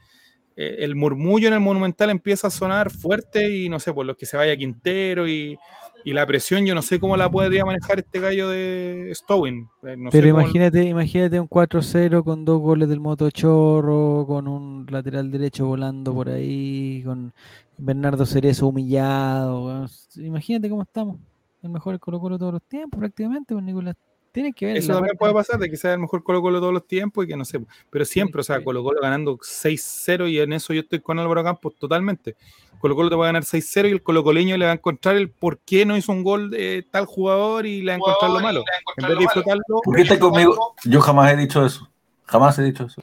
eh, 0.57 0.77
el 0.85 0.95
murmullo 0.97 1.49
en 1.49 1.55
el 1.55 1.61
Monumental 1.61 2.11
empieza 2.11 2.49
a 2.49 2.51
sonar 2.51 2.91
fuerte 2.91 3.49
y 3.57 3.69
no 3.69 3.79
sé, 3.81 3.93
por 3.93 4.05
los 4.05 4.17
que 4.17 4.27
se 4.27 4.37
vaya 4.37 4.57
Quintero 4.57 5.29
y, 5.29 5.57
y 6.05 6.13
la 6.13 6.27
presión, 6.27 6.67
yo 6.67 6.75
no 6.75 6.83
sé 6.83 6.99
cómo 7.01 7.17
la 7.17 7.31
podría 7.31 7.65
manejar 7.65 8.01
este 8.01 8.19
gallo 8.21 8.49
de 8.49 9.11
Stowin. 9.15 9.69
eh, 9.85 9.97
no 9.97 10.11
Pero 10.11 10.31
cómo- 10.31 10.43
imagínate, 10.43 10.83
imagínate 10.85 11.39
un 11.41 11.49
4-0 11.49 12.25
con 12.25 12.45
dos 12.45 12.61
goles 12.61 12.89
del 12.89 12.99
Motochorro, 13.01 14.25
con 14.27 14.49
un 14.49 14.87
lateral 14.91 15.31
derecho 15.31 15.67
volando 15.67 16.13
por 16.13 16.29
ahí, 16.29 17.03
con 17.05 17.33
Bernardo 17.79 18.27
Cerezo 18.27 18.67
humillado. 18.67 19.87
Imagínate 20.17 20.69
cómo 20.69 20.83
estamos. 20.83 21.17
El 21.63 21.71
mejor 21.71 21.99
Colo 21.99 22.21
Colo 22.21 22.37
de 22.37 22.41
todos 22.41 22.53
los 22.55 22.63
tiempos, 22.63 22.99
prácticamente, 22.99 23.55
con 23.55 23.65
Nicolás. 23.65 23.97
Tiene 24.31 24.53
que 24.53 24.67
ver. 24.67 24.77
Eso 24.77 24.89
la 24.89 24.95
también 24.95 25.17
parte- 25.17 25.19
puede 25.19 25.35
pasar, 25.35 25.59
de 25.59 25.71
que 25.71 25.77
sea 25.77 25.95
el 25.95 25.99
mejor 26.01 26.23
Colo 26.23 26.41
Colo 26.43 26.57
de 26.57 26.61
todos 26.61 26.73
los 26.75 26.87
tiempos 26.87 27.25
y 27.25 27.29
que 27.29 27.37
no 27.37 27.45
sé. 27.45 27.61
Pero 27.91 28.05
siempre, 28.05 28.41
o 28.41 28.45
sea, 28.45 28.63
Colo 28.63 28.83
Colo 28.85 29.01
ganando 29.01 29.39
6-0 29.39 30.29
y 30.29 30.39
en 30.39 30.53
eso 30.53 30.73
yo 30.75 30.81
estoy 30.83 31.01
con 31.01 31.19
Álvaro 31.19 31.43
Campos 31.43 31.75
totalmente. 31.77 32.37
Colo 32.79 32.95
Colo 32.95 33.09
te 33.09 33.17
va 33.17 33.25
a 33.25 33.29
ganar 33.29 33.45
6-0 33.45 33.89
y 33.89 33.93
el 33.93 34.03
Colo 34.03 34.23
Coleño 34.23 34.57
le 34.57 34.67
va 34.67 34.71
a 34.73 34.75
encontrar 34.75 35.17
el 35.17 35.31
por 35.31 35.59
qué 35.59 35.85
no 35.87 35.97
hizo 35.97 36.13
un 36.13 36.23
gol 36.23 36.51
de 36.51 36.87
tal 36.89 37.07
jugador 37.07 37.67
y 37.67 37.81
le 37.83 37.87
va 37.87 37.95
a 37.95 37.97
encontrar 37.97 38.31
lo 38.31 38.41
malo. 38.41 38.63
En 38.99 39.07
vez 39.09 39.17
de 39.17 39.21
disfrutarlo, 39.25 39.63
¿Por 39.83 39.97
qué 39.97 40.03
estás 40.03 40.19
conmigo? 40.19 40.75
Yo 40.85 41.01
jamás 41.01 41.33
he 41.33 41.37
dicho 41.37 41.65
eso. 41.65 41.89
Jamás 42.25 42.59
he 42.59 42.63
dicho 42.63 42.85
eso. 42.85 43.03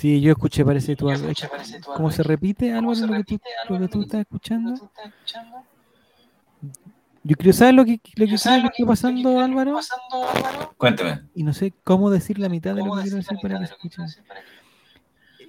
Sí, 0.00 0.18
yo 0.22 0.32
escuché, 0.32 0.64
parece 0.64 0.96
tú 0.96 1.10
algo. 1.10 1.28
¿Cómo 1.94 2.10
se 2.10 2.22
repite, 2.22 2.72
Álvaro, 2.72 3.06
lo 3.06 3.12
que 3.18 3.24
tú, 3.24 3.40
lo 3.68 3.78
que 3.78 3.88
tú 3.88 4.00
estás 4.00 4.20
escuchando? 4.22 4.90
Yo 7.22 7.36
creo, 7.36 7.52
¿sabes 7.52 7.74
lo 7.74 7.84
que, 7.84 8.00
lo 8.14 8.26
que 8.26 8.34
está 8.36 8.62
pasando, 8.86 9.38
Álvaro? 9.38 9.78
Cuénteme. 10.78 11.28
Y 11.34 11.42
no 11.42 11.52
sé 11.52 11.74
cómo 11.84 12.08
decir 12.08 12.38
la 12.38 12.48
mitad 12.48 12.74
de 12.74 12.82
lo 12.82 12.96
que 12.96 13.02
quiero 13.02 13.18
decir 13.18 13.36
para 13.42 13.60
que 13.60 13.66
se 13.66 13.74
escuche. 13.74 14.02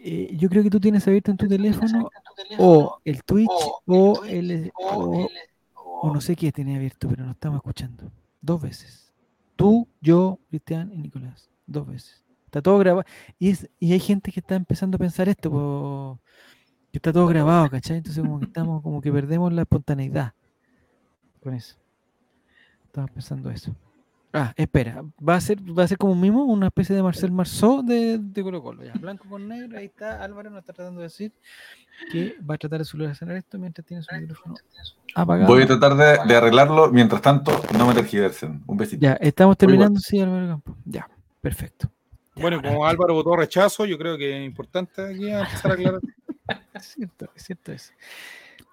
Eh, 0.04 0.36
yo 0.38 0.50
creo 0.50 0.64
que 0.64 0.70
tú 0.70 0.82
tienes 0.82 1.08
abierto 1.08 1.32
en 1.32 1.38
tu 1.38 1.48
teléfono 1.48 2.10
o 2.58 3.00
el 3.06 3.24
Twitch 3.24 3.50
o 3.86 4.22
el 4.26 4.70
o, 4.76 5.30
o 5.76 6.14
no 6.14 6.20
sé 6.20 6.36
qué 6.36 6.52
tiene 6.52 6.76
abierto, 6.76 7.08
pero 7.08 7.24
no 7.24 7.32
estamos 7.32 7.60
escuchando. 7.60 8.12
Dos 8.42 8.62
veces. 8.62 9.14
Tú, 9.56 9.88
yo, 10.02 10.40
Cristian 10.50 10.92
y 10.92 10.98
Nicolás. 10.98 11.50
Dos 11.68 11.88
veces. 11.88 12.22
Está 12.52 12.62
todo 12.62 12.80
grabado. 12.80 13.06
Y, 13.40 13.52
es, 13.52 13.70
y 13.80 13.94
hay 13.94 14.00
gente 14.02 14.30
que 14.30 14.42
está 14.42 14.56
empezando 14.56 14.98
a 14.98 15.00
pensar 15.00 15.30
esto, 15.30 15.50
po, 15.50 16.20
que 16.92 16.98
está 16.98 17.14
todo 17.14 17.26
grabado, 17.26 17.70
¿cachai? 17.70 17.96
Entonces 17.96 18.22
como 18.22 18.40
que 18.40 18.46
estamos, 18.48 18.84
como 18.84 19.00
que 19.00 19.10
perdemos 19.10 19.54
la 19.54 19.62
espontaneidad 19.62 20.34
con 21.42 21.54
eso. 21.54 21.78
Estaba 22.84 23.08
pensando 23.08 23.50
eso. 23.50 23.74
Ah, 24.34 24.54
espera, 24.58 25.02
va 25.26 25.36
a 25.36 25.42
ser, 25.42 25.60
va 25.62 25.84
a 25.84 25.88
ser 25.88 25.98
como 25.98 26.12
un 26.12 26.20
mimo, 26.20 26.44
una 26.44 26.68
especie 26.68 26.94
de 26.94 27.02
Marcel 27.02 27.32
Marceau 27.32 27.84
de, 27.84 28.18
de 28.18 28.44
Colo 28.44 28.62
Colo. 28.62 28.84
Ya, 28.84 28.92
blanco 29.00 29.30
con 29.30 29.48
negro, 29.48 29.78
ahí 29.78 29.86
está, 29.86 30.22
Álvaro 30.22 30.50
nos 30.50 30.60
está 30.60 30.74
tratando 30.74 31.00
de 31.00 31.06
decir 31.06 31.32
que 32.12 32.36
va 32.42 32.56
a 32.56 32.58
tratar 32.58 32.80
de 32.80 32.86
solucionar 32.86 33.38
esto 33.38 33.58
mientras 33.60 33.88
tiene 33.88 34.04
su 34.04 34.14
micrófono 34.14 34.56
apagado. 35.16 35.48
Voy 35.48 35.64
a 35.64 35.68
tratar 35.68 35.96
de, 35.96 36.28
de 36.28 36.36
arreglarlo. 36.36 36.92
Mientras 36.92 37.22
tanto, 37.22 37.54
no 37.78 37.88
me 37.88 37.94
tergiversen. 37.94 38.62
Un 38.68 38.76
besito. 38.76 39.02
Ya, 39.02 39.14
estamos 39.14 39.52
Muy 39.52 39.56
terminando, 39.56 40.02
sí, 40.02 40.20
Álvaro 40.20 40.48
Campo. 40.48 40.76
Ya, 40.84 41.10
perfecto. 41.40 41.90
Bueno, 42.36 42.62
como. 42.62 42.86
Álvaro 42.86 43.14
votó 43.14 43.36
rechazo, 43.36 43.86
yo 43.86 43.98
creo 43.98 44.18
que 44.18 44.38
es 44.38 44.46
importante 44.46 45.02
aquí 45.04 45.30
empezar 45.30 45.72
a 45.72 45.74
aclarar. 45.74 46.02
Es 46.74 46.86
cierto, 46.96 47.30
es 47.34 47.44
cierto 47.44 47.72
eso. 47.72 47.94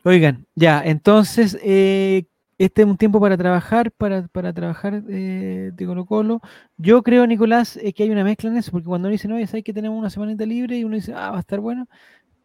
Oigan, 0.03 0.47
ya, 0.57 0.83
entonces, 0.85 1.57
eh, 1.63 2.25
este 2.57 2.83
es 2.83 2.89
un 2.89 2.97
tiempo 2.97 3.21
para 3.21 3.37
trabajar, 3.37 3.93
para, 3.93 4.27
para 4.29 4.53
trabajar 4.53 5.03
eh, 5.09 5.71
de 5.73 5.87
Colo 5.87 6.07
Colo. 6.07 6.41
Yo 6.77 7.03
creo, 7.03 7.27
Nicolás, 7.27 7.77
eh, 7.77 7.93
que 7.93 8.03
hay 8.03 8.11
una 8.11 8.25
mezcla 8.25 8.51
en 8.51 8.57
eso, 8.57 8.73
porque 8.73 8.87
cuando 8.87 9.07
uno 9.07 9.13
dice, 9.13 9.29
no, 9.29 9.39
ya 9.39 9.47
sabes 9.47 9.63
que 9.63 9.73
tenemos 9.73 9.97
una 9.97 10.11
semanita 10.11 10.45
libre 10.45 10.77
y 10.77 10.85
uno 10.85 10.97
dice, 10.97 11.13
ah, 11.15 11.31
va 11.31 11.37
a 11.37 11.41
estar 11.41 11.61
bueno, 11.61 11.89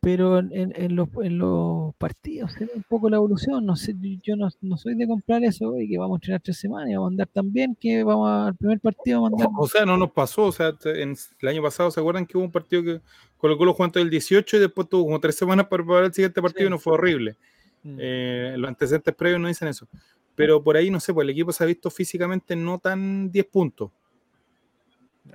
pero 0.04 0.38
en, 0.40 0.52
en- 0.54 0.74
en 0.76 0.96
los, 0.96 1.08
en 1.24 1.38
los 1.40 1.96
partidos 1.96 2.52
se 2.52 2.66
ve 2.66 2.72
un 2.76 2.84
poco 2.84 3.10
la 3.10 3.16
evolución. 3.18 3.66
No 3.66 3.76
sé, 3.76 3.96
yo- 4.22 4.36
no, 4.36 4.50
no 4.62 4.78
soy 4.78 4.96
de 4.96 5.08
comprar 5.08 5.44
eso 5.44 5.80
y 5.80 5.88
que 5.90 5.98
vamos 5.98 6.16
a 6.16 6.18
entrenar 6.18 6.42
tres 6.42 6.58
semanas 6.58 6.90
y 6.90 6.94
vamos 6.94 7.08
a 7.08 7.12
andar 7.14 7.28
tan 7.28 7.52
bien 7.52 7.76
que 7.80 8.04
vamos 8.04 8.30
a- 8.30 8.48
al 8.48 8.56
primer 8.56 8.80
partido 8.82 9.22
vamos 9.22 9.42
a 9.42 9.46
andar. 9.46 9.58
O 9.64 9.68
sea, 9.68 9.86
no 9.86 9.98
nos 9.98 10.12
pasó. 10.12 10.44
O 10.44 10.52
sea, 10.52 10.76
en, 10.86 11.16
el 11.42 11.48
año 11.48 11.64
pasado, 11.64 11.90
¿se 11.90 12.00
acuerdan 12.00 12.26
que 12.26 12.38
hubo 12.38 12.44
un 12.46 12.52
partido 12.52 12.84
que 12.84 13.02
Colo 13.38 13.58
Colo 13.58 13.72
jugó 13.74 13.86
antes 13.86 14.02
del 14.02 14.10
18 14.10 14.58
y 14.58 14.60
después 14.60 14.88
tuvo 14.90 15.06
como 15.06 15.20
tres 15.20 15.36
semanas 15.36 15.68
para 15.68 15.82
preparar 15.84 16.04
el 16.06 16.14
siguiente 16.14 16.42
partido 16.42 16.66
Sí. 16.66 16.68
y 16.68 16.70
no 16.70 16.80
fue 16.80 16.94
horrible? 16.94 17.38
Mm. 17.84 17.98
Eh, 18.00 18.56
los 18.58 18.68
antecedentes 18.68 19.16
previos 19.16 19.40
no 19.42 19.48
dicen 19.48 19.68
eso. 19.70 19.88
Pero 20.36 20.64
por 20.64 20.76
ahí, 20.76 20.90
no 20.90 21.00
sé, 21.00 21.14
pues 21.14 21.24
el 21.26 21.30
equipo 21.30 21.52
se 21.52 21.64
ha 21.64 21.68
visto 21.68 21.90
físicamente 21.90 22.56
no 22.56 22.78
tan 22.80 23.32
10 23.32 23.46
puntos. 23.46 23.92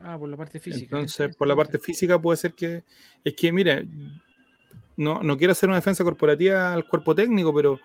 Ah, 0.03 0.19
por 0.19 0.29
la 0.29 0.37
parte 0.37 0.61
física. 0.61 0.97
Entonces, 0.97 1.35
por 1.37 1.49
la 1.49 1.57
parte 1.57 1.79
física 1.79 2.21
puede 2.21 2.37
ser 2.37 2.53
que... 2.53 2.85
Es 3.25 3.35
que, 3.35 3.51
mira, 3.53 3.83
no, 4.99 5.23
no 5.23 5.39
quiero 5.39 5.53
hacer 5.53 5.69
una 5.69 5.79
defensa 5.79 6.03
corporativa 6.03 6.73
al 6.75 6.85
cuerpo 6.85 7.15
técnico, 7.15 7.55
pero 7.55 7.79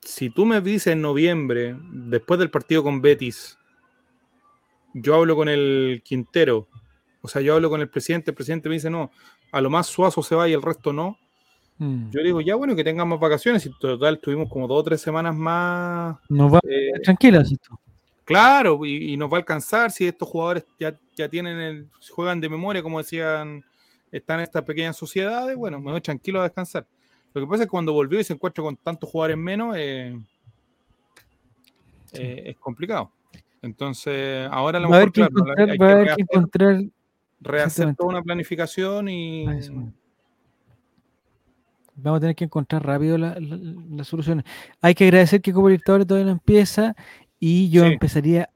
si 0.00 0.30
tú 0.30 0.46
me 0.46 0.58
dices 0.62 0.94
en 0.94 1.02
noviembre, 1.02 1.76
después 1.92 2.40
del 2.40 2.50
partido 2.50 2.82
con 2.82 3.02
Betis, 3.02 3.58
yo 4.94 5.14
hablo 5.14 5.36
con 5.36 5.50
el 5.50 6.00
Quintero, 6.02 6.66
o 7.20 7.28
sea, 7.28 7.42
yo 7.42 7.54
hablo 7.54 7.68
con 7.68 7.82
el 7.82 7.90
presidente, 7.90 8.30
el 8.30 8.34
presidente 8.34 8.70
me 8.70 8.76
dice, 8.76 8.88
no, 8.88 9.10
a 9.52 9.60
lo 9.60 9.68
más 9.68 9.86
Suazo 9.86 10.22
se 10.22 10.34
va 10.34 10.48
y 10.48 10.54
el 10.54 10.62
resto 10.62 10.94
no. 10.94 11.18
Mm. 11.76 12.08
Yo 12.10 12.22
digo, 12.22 12.40
ya 12.40 12.54
bueno, 12.54 12.74
que 12.74 12.84
tengan 12.84 13.06
más 13.06 13.20
vacaciones, 13.20 13.66
y 13.66 13.70
total 13.78 14.18
tuvimos 14.18 14.48
como 14.48 14.66
dos 14.66 14.80
o 14.80 14.84
tres 14.84 15.02
semanas 15.02 15.36
más 15.36 16.16
Nos 16.30 16.54
va 16.54 16.60
eh, 16.66 16.92
tranquilas 17.04 17.52
esto. 17.52 17.78
Claro, 18.24 18.82
y, 18.86 19.12
y 19.12 19.16
nos 19.18 19.30
va 19.30 19.36
a 19.36 19.40
alcanzar 19.40 19.90
si 19.90 20.06
estos 20.06 20.26
jugadores 20.26 20.64
ya, 20.80 20.98
ya 21.14 21.28
tienen 21.28 21.58
el, 21.58 21.88
juegan 22.10 22.40
de 22.40 22.48
memoria, 22.48 22.82
como 22.82 22.96
decían, 22.96 23.62
están 24.12 24.40
estas 24.40 24.62
pequeñas 24.64 24.96
sociedades, 24.96 25.56
bueno, 25.56 25.80
me 25.80 25.92
voy 25.92 26.00
tranquilo 26.00 26.40
a 26.40 26.44
descansar. 26.44 26.86
Lo 27.34 27.40
que 27.42 27.46
pasa 27.46 27.62
es 27.62 27.66
que 27.66 27.70
cuando 27.70 27.92
volvió 27.92 28.18
y 28.20 28.24
se 28.24 28.32
encuentra 28.32 28.62
con 28.64 28.76
tantos 28.76 29.08
jugadores 29.10 29.36
menos, 29.36 29.76
eh, 29.76 30.18
eh, 32.12 32.42
es 32.46 32.56
complicado. 32.56 33.10
Entonces, 33.60 34.48
ahora 34.50 34.78
a 34.78 34.80
lo 34.82 34.88
mejor, 34.88 35.12
que 35.12 35.20
claro, 35.20 35.32
encontrar, 35.36 35.70
hay 35.70 35.78
que 35.78 35.84
rehacer, 35.84 36.20
encontrar 36.20 36.82
rehacer 37.40 37.94
toda 37.96 38.08
una 38.10 38.22
planificación 38.22 39.08
y. 39.08 39.46
Vamos 42.00 42.18
a 42.18 42.20
tener 42.20 42.36
que 42.36 42.44
encontrar 42.44 42.86
rápido 42.86 43.18
la- 43.18 43.34
la- 43.40 43.58
las 43.96 44.06
soluciones. 44.06 44.44
Hay 44.80 44.94
que 44.94 45.04
agradecer 45.04 45.40
que 45.42 45.52
Copa 45.52 45.68
Libertadores 45.68 46.06
todavía 46.06 46.26
no 46.26 46.32
empieza 46.32 46.94
y 47.40 47.68
yo 47.70 47.84
Sí. 47.84 47.92
empezaría 47.92 48.50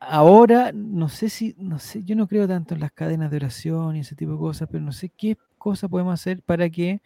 ahora, 0.00 0.72
no 0.72 1.08
sé 1.08 1.28
si, 1.28 1.54
no 1.58 1.78
sé, 1.78 2.02
yo 2.04 2.16
no 2.16 2.26
creo 2.28 2.46
tanto 2.48 2.74
en 2.74 2.80
las 2.80 2.92
cadenas 2.92 3.30
de 3.30 3.36
oración 3.38 3.96
y 3.96 4.00
ese 4.00 4.14
tipo 4.16 4.32
de 4.32 4.38
cosas, 4.38 4.68
pero 4.70 4.84
no 4.84 4.92
sé 4.92 5.10
qué 5.10 5.36
cosa 5.58 5.88
podemos 5.88 6.14
hacer 6.14 6.42
para 6.42 6.68
que 6.70 7.00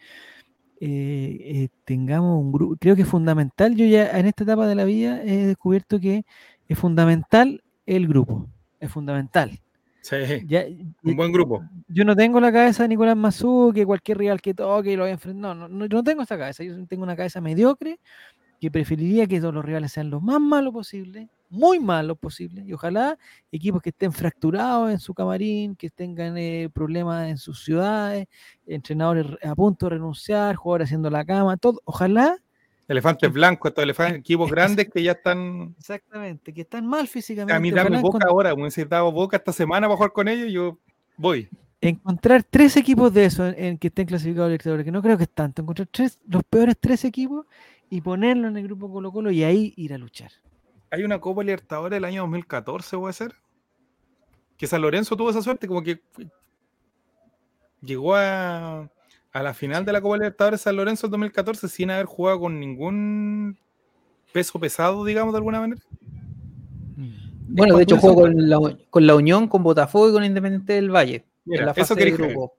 eh, 0.79 1.37
eh, 1.41 1.69
tengamos 1.85 2.39
un 2.41 2.51
grupo. 2.51 2.75
Creo 2.79 2.95
que 2.95 3.03
es 3.03 3.07
fundamental, 3.07 3.75
yo 3.75 3.85
ya 3.85 4.17
en 4.19 4.25
esta 4.27 4.43
etapa 4.43 4.67
de 4.67 4.75
la 4.75 4.85
vida 4.85 5.21
he 5.23 5.45
descubierto 5.47 5.99
que 5.99 6.25
es 6.67 6.77
fundamental 6.79 7.63
el 7.85 8.07
grupo, 8.07 8.49
es 8.79 8.91
fundamental. 8.91 9.59
sí, 10.01 10.15
Ya, 10.47 10.65
un 11.03 11.15
buen 11.15 11.31
grupo. 11.31 11.63
yo 11.87 12.03
no 12.05 12.15
tengo 12.15 12.39
la 12.39 12.51
cabeza 12.51 12.83
de 12.83 12.89
Nicolás 12.89 13.15
Mazú, 13.17 13.71
que 13.73 13.85
cualquier 13.85 14.17
rival 14.19 14.41
que 14.41 14.53
toque 14.53 14.95
lo 14.97 15.03
voy 15.03 15.11
a 15.11 15.13
enfrentar. 15.13 15.41
No, 15.41 15.55
no, 15.55 15.67
no, 15.69 15.85
yo 15.85 15.97
no 15.97 16.03
tengo 16.03 16.23
esa 16.23 16.37
cabeza. 16.37 16.63
Yo 16.63 16.85
tengo 16.87 17.03
una 17.03 17.15
cabeza 17.15 17.41
mediocre 17.41 17.99
que 18.59 18.71
preferiría 18.71 19.27
que 19.27 19.39
todos 19.41 19.53
los 19.53 19.65
rivales 19.65 19.91
sean 19.93 20.09
lo 20.09 20.21
más 20.21 20.39
malos 20.41 20.73
posible, 20.73 21.29
muy 21.53 21.79
malos 21.79 22.17
posible. 22.17 22.63
Y 22.65 22.73
ojalá 22.73 23.17
equipos 23.51 23.81
que 23.81 23.89
estén 23.89 24.11
fracturados 24.11 24.91
en 24.91 24.99
su 24.99 25.13
camarín, 25.13 25.75
que 25.75 25.89
tengan 25.89 26.35
eh, 26.37 26.69
problemas 26.73 27.29
en 27.29 27.37
sus 27.37 27.63
ciudades, 27.63 28.27
entrenadores 28.65 29.27
a 29.43 29.55
punto 29.55 29.85
de 29.85 29.91
renunciar, 29.91 30.55
jugadores 30.55 30.87
haciendo 30.87 31.09
la 31.09 31.23
cama, 31.23 31.55
todo. 31.57 31.79
Ojalá, 31.85 32.37
Elefantes 32.85 33.31
blancos, 33.31 33.69
estos 33.69 33.83
elefantes, 33.83 34.19
equipos 34.19 34.51
grandes 34.51 34.89
que 34.89 35.01
ya 35.01 35.13
están. 35.13 35.73
exactamente, 35.77 36.53
que 36.53 36.61
están 36.61 36.85
mal 36.85 37.07
físicamente. 37.07 37.53
A 37.53 37.59
mí 37.59 37.71
dame 37.71 38.01
boca 38.01 38.25
ahora, 38.27 38.51
como 38.51 38.65
decir, 38.65 38.89
dado 38.89 39.11
boca 39.11 39.37
esta 39.37 39.53
semana 39.53 39.87
para 39.87 39.95
jugar 39.95 40.11
con 40.11 40.27
ellos, 40.27 40.51
yo 40.51 40.79
voy. 41.15 41.47
encontrar 41.79 42.43
tres 42.43 42.75
equipos 42.75 43.13
de 43.13 43.25
esos 43.25 43.53
en, 43.53 43.63
en 43.63 43.77
que 43.77 43.87
estén 43.87 44.05
clasificados 44.05 44.47
al 44.47 44.51
Libertadores, 44.51 44.85
que 44.85 44.91
no 44.91 45.01
creo 45.01 45.17
que 45.17 45.23
es 45.23 45.29
tanto, 45.29 45.61
encontrar 45.61 45.87
tres, 45.91 46.19
los 46.27 46.43
peores 46.43 46.75
tres 46.79 47.05
equipos 47.05 47.45
y 47.89 48.01
ponerlo 48.01 48.47
en 48.47 48.57
el 48.57 48.63
grupo 48.63 48.91
Colo 48.91 49.11
Colo 49.11 49.31
y 49.31 49.43
ahí 49.43 49.73
ir 49.77 49.93
a 49.93 49.97
luchar. 49.97 50.31
Hay 50.93 51.03
una 51.03 51.19
Copa 51.19 51.41
Libertadores 51.43 51.95
del 51.97 52.05
año 52.05 52.21
2014, 52.21 52.95
puede 52.99 53.13
ser. 53.13 53.33
Que 54.57 54.67
San 54.67 54.79
Lorenzo 54.83 55.17
tuvo 55.17 55.31
esa 55.31 55.41
suerte, 55.41 55.67
como 55.67 55.81
que 55.81 55.99
llegó 57.81 58.15
a, 58.15 58.87
a 59.31 59.43
la 59.43 59.53
final 59.55 59.85
de 59.85 59.91
la 59.91 60.01
Copa 60.01 60.17
Libertadores 60.17 60.61
San 60.61 60.75
Lorenzo 60.75 61.07
el 61.07 61.11
2014 61.11 61.67
sin 61.67 61.89
haber 61.89 62.05
jugado 62.05 62.39
con 62.41 62.59
ningún 62.59 63.57
peso 64.31 64.59
pesado, 64.59 65.03
digamos, 65.03 65.33
de 65.33 65.37
alguna 65.37 65.61
manera. 65.61 65.81
Bueno, 67.47 67.75
de 67.77 67.83
hecho 67.83 67.97
jugó 67.97 68.13
con 68.21 68.49
la, 68.49 68.59
con 68.91 69.07
la 69.07 69.15
Unión, 69.15 69.47
con 69.47 69.63
Botafogo 69.63 70.09
y 70.09 70.13
con 70.13 70.23
Independiente 70.23 70.73
del 70.73 70.91
Valle. 70.93 71.25
Mira, 71.45 71.61
en 71.61 71.65
la 71.65 71.71
eso 71.71 71.81
fase 71.81 71.95
de 71.95 71.99
quería 72.01 72.15
creer. 72.17 72.31
grupo. 72.33 72.53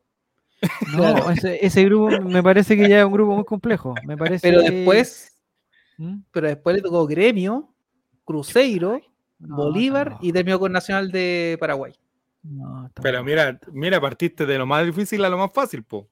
No, 0.97 1.31
ese, 1.31 1.65
ese 1.65 1.85
grupo 1.85 2.21
me 2.23 2.43
parece 2.43 2.77
que 2.77 2.89
ya 2.89 2.99
es 2.99 3.05
un 3.05 3.13
grupo 3.13 3.37
muy 3.37 3.45
complejo. 3.45 3.95
Me 4.05 4.17
parece 4.17 4.49
Pero 4.49 4.61
que- 4.63 4.71
después, 4.73 5.33
¿Mm? 5.99 6.17
pero 6.33 6.49
después 6.49 6.75
le 6.75 6.83
tocó 6.83 7.07
Gremio, 7.07 7.74
Cruzeiro, 8.25 9.01
No, 9.39 9.57
Bolívar 9.57 10.11
no, 10.13 10.19
y 10.23 10.33
terminó 10.33 10.59
con 10.59 10.73
Nacional 10.73 11.11
de 11.11 11.57
Paraguay. 11.61 11.93
no, 12.43 12.91
Pero 13.03 13.23
mira, 13.25 13.59
mira, 13.73 14.01
partiste 14.01 14.47
de 14.47 14.59
lo 14.59 14.67
más 14.67 14.85
difícil 14.87 15.25
a 15.25 15.29
lo 15.29 15.39
más 15.39 15.53
fácil, 15.53 15.83
po. 15.83 16.09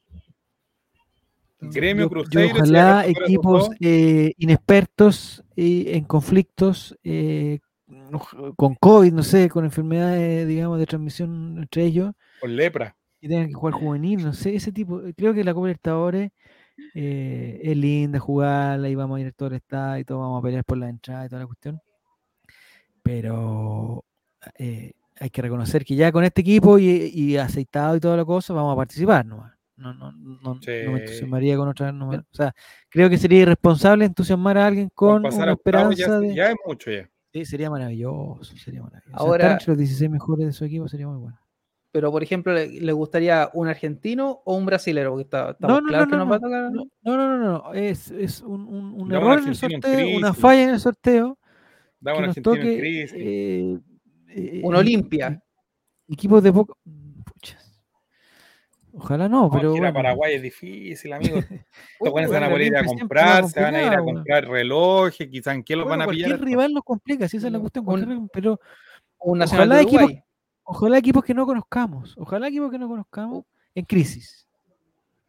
Gremio, 1.61 2.05
Yo- 2.05 2.09
yo 2.09 2.23
Cruzeiro, 2.23 2.55
si 2.55 2.61
ojalá 2.61 3.07
equipos 3.07 3.71
eh, 3.81 4.33
inexpertos 4.37 5.45
y 5.55 5.91
en 5.95 6.05
conflictos 6.05 6.97
eh, 7.05 7.61
con 8.57 8.75
COVID, 8.75 9.13
no 9.13 9.23
sé, 9.23 9.49
con 9.49 9.65
enfermedades, 9.65 10.49
digamos, 10.49 10.79
de 10.81 10.87
transmisión 10.87 11.59
entre 11.59 11.85
ellos, 11.85 12.13
con 12.41 12.57
lepra. 12.57 12.97
y 13.21 13.29
tengan 13.29 13.47
que 13.49 13.55
jugar 13.55 13.75
juvenil, 13.75 14.25
no 14.25 14.33
sé, 14.33 14.57
ese 14.57 14.73
tipo. 14.73 15.01
Creo 15.17 15.33
que 15.33 15.45
la 15.45 15.55
Copa 15.55 15.69
Libertadores 15.69 16.33
eh, 16.95 17.61
es 17.63 17.77
linda 17.77 18.19
jugarla 18.19 18.89
y 18.89 18.97
vamos 18.97 19.19
a 19.19 19.21
ir 19.21 19.29
a 19.29 19.33
todo 19.33 19.51
el 19.51 19.55
estadio 19.57 20.01
y 20.01 20.05
todo, 20.05 20.19
vamos 20.19 20.41
a 20.41 20.43
pelear 20.43 20.65
por 20.65 20.79
la 20.79 20.89
entrada 20.89 21.27
y 21.27 21.29
toda 21.29 21.43
la 21.43 21.47
cuestión. 21.47 21.81
Pero 23.03 24.05
eh, 24.59 24.93
hay 25.21 25.31
que 25.31 25.43
reconocer 25.43 25.85
que 25.85 25.95
ya 25.95 26.11
con 26.13 26.25
este 26.25 26.41
equipo 26.41 26.79
y, 26.79 27.11
y 27.15 27.37
aceitado 27.37 27.97
y 27.97 28.01
toda 28.01 28.17
la 28.17 28.25
cosa 28.25 28.53
vamos 28.55 28.73
a 28.73 28.77
participar 28.77 29.25
nomás. 29.27 29.53
No, 29.77 29.93
no, 29.95 30.13
no, 30.13 30.39
no 30.43 30.61
me 30.93 30.99
entusiasmaría 31.01 31.57
con 31.57 31.69
otra. 31.69 31.91
no 31.93 32.07
me- 32.09 32.19
o 32.19 32.25
sea, 32.31 32.55
creo 32.89 33.11
que 33.11 33.19
sería 33.19 33.41
irresponsable 33.41 34.05
entusiasmar 34.05 34.57
a 34.59 34.67
alguien 34.67 34.91
con 34.95 35.25
una 35.27 35.53
esperanza 35.53 35.97
ya, 36.07 36.21
de. 36.21 36.35
ya 36.35 36.51
es 36.51 36.57
mucho 36.67 36.91
ya. 36.91 37.09
Sí, 37.33 37.45
sería 37.47 37.71
maravilloso, 37.71 38.55
sería 38.57 38.83
maravilloso. 38.83 39.17
Ahora- 39.19 39.59
los 39.67 39.79
16 39.79 40.11
mejores 40.11 40.47
de 40.47 40.53
su 40.53 40.65
equipo 40.65 40.87
sería 40.89 41.09
muy 41.09 41.19
bueno. 41.19 41.39
Pero, 41.91 42.11
por 42.11 42.23
ejemplo, 42.23 42.55
¿le, 42.55 42.69
le 42.81 42.93
gustaría 42.93 43.51
un 43.53 43.69
argentino 43.69 44.41
o 44.47 44.55
un 44.57 44.65
brasilero? 44.65 45.11
Porque 45.11 45.25
está, 45.25 45.57
No, 45.59 45.81
no, 45.81 45.89
claros 45.89 46.07
no, 46.07 46.11
que 46.11 46.17
no, 46.17 46.25
nos 46.25 46.33
va 46.33 46.37
a 46.37 46.41
tocar. 46.41 46.71
No, 46.73 46.87
no, 47.17 47.17
no, 47.17 47.39
no, 47.39 47.75
Es, 47.75 48.11
es 48.11 48.41
un, 48.41 48.67
un- 48.67 48.95
un 48.95 49.09
Da 49.11 49.19
un 49.19 49.25
error 49.25 49.33
en 49.41 49.45
el 49.45 49.49
en 49.49 49.55
sorteo, 49.55 50.17
una 50.17 50.33
falla 50.35 50.63
en 50.63 50.71
el 50.71 50.81
sorteo. 50.81 51.39
Da 52.03 52.13
que 52.13 52.19
un 52.19 52.25
nos 52.27 52.37
argentino 52.37 52.55
en 52.57 52.61
toque 52.63 52.79
crisis. 52.79 53.13
eh, 53.15 53.79
eh, 54.29 54.61
Un 54.63 54.75
eh, 54.75 54.79
Olimpia. 54.79 55.43
Equipos 56.09 56.43
de 56.43 56.53
poco. 56.53 56.77
Puchas. 57.25 57.81
Ojalá 58.95 59.27
no, 59.29 59.43
No, 59.45 59.51
pero. 59.51 59.71
ir 59.75 59.79
a 59.79 59.91
bueno. 59.91 59.95
Paraguay 59.95 60.35
es 60.35 60.43
difícil, 60.43 61.13
amigo. 61.15 61.37
Estos 61.99 62.11
buenos 62.13 62.31
se 62.31 62.35
van 62.35 62.45
a 62.45 62.51
poder 62.51 62.67
ir 62.67 62.77
a 62.77 62.85
comprar, 62.85 63.49
se 63.49 63.61
van 63.63 63.75
a 63.75 63.83
ir 63.87 63.93
a 63.93 64.03
comprar 64.03 64.47
relojes, 64.47 65.29
quizás 65.29 65.55
en 65.55 65.63
qué 65.63 65.77
los 65.77 65.85
Bueno, 65.87 66.01
van 66.01 66.09
a 66.09 66.11
pillar. 66.11 66.29
cualquier 66.31 66.47
rival 66.47 66.73
nos 66.75 66.85
complica, 66.85 67.27
si 67.29 67.39
esa 67.39 67.47
es 67.47 67.53
la 67.55 67.59
cuestión. 67.61 67.89
un- 67.89 68.29
pero 68.33 68.61
Un 69.25 69.39
nacional 69.39 69.69
Ojalá 69.69 69.77
de 69.77 69.83
equipo- 69.85 70.05
Uruguay. 70.05 70.23
ojalá 70.65 70.99
equipos 70.99 71.25
que 71.25 71.33
no 71.35 71.47
conozcamos. 71.47 72.15
Ojalá 72.19 72.49
equipos 72.49 72.71
que 72.73 72.79
no 72.79 72.89
conozcamos 72.89 73.45
en 73.75 73.85
crisis. 73.85 74.47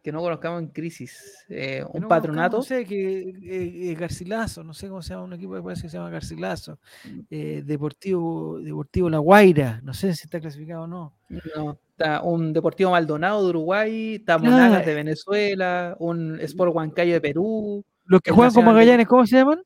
Que 0.03 0.11
no 0.11 0.19
conozcamos 0.19 0.61
en 0.61 0.67
crisis. 0.67 1.45
Eh, 1.47 1.77
Que 1.89 1.97
un 1.97 2.01
no 2.01 2.07
patronato. 2.09 2.57
No 2.57 2.63
sé, 2.63 2.83
que 2.85 3.21
eh, 3.29 3.91
eh, 3.91 3.95
Garcilaso, 3.97 4.61
no 4.63 4.73
sé 4.73 4.89
cómo 4.89 5.01
se 5.01 5.13
llama 5.13 5.23
un 5.23 5.33
equipo 5.33 5.55
que 5.55 5.61
parece 5.61 5.83
que 5.83 5.89
se 5.89 5.97
llama 5.97 6.09
Garcilaso. 6.09 6.77
Mm. 7.05 7.19
eh, 7.29 7.63
Deportivo, 7.65 8.59
Deportivo 8.59 9.09
La 9.09 9.19
Guaira, 9.19 9.79
no 9.81 9.93
sé 9.93 10.13
si 10.13 10.25
está 10.25 10.41
clasificado 10.41 10.83
o 10.83 10.87
no. 10.87 11.13
No, 11.55 11.79
está 11.91 12.21
un 12.21 12.51
Deportivo 12.51 12.91
Maldonado 12.91 13.43
de 13.43 13.49
Uruguay, 13.51 14.15
está 14.15 14.37
Claro. 14.37 14.51
Monagas 14.55 14.85
de 14.85 14.93
Venezuela, 14.93 15.95
un 15.99 16.37
Sport 16.41 16.75
Huancayo 16.75 17.13
de 17.13 17.21
Perú. 17.21 17.85
Los 18.03 18.19
que 18.19 18.31
juegan 18.31 18.53
de- 18.53 18.61
Magallanes, 18.61 19.07
¿cómo 19.07 19.25
se 19.25 19.37
llaman? 19.37 19.63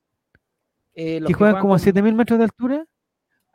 eh, 0.94 1.20
los 1.20 1.28
Que 1.30 1.34
juegan 1.34 1.60
como 1.62 1.74
a 1.74 1.78
con- 1.78 1.84
7000 1.84 2.14
metros 2.14 2.38
de 2.38 2.46
altura. 2.46 2.86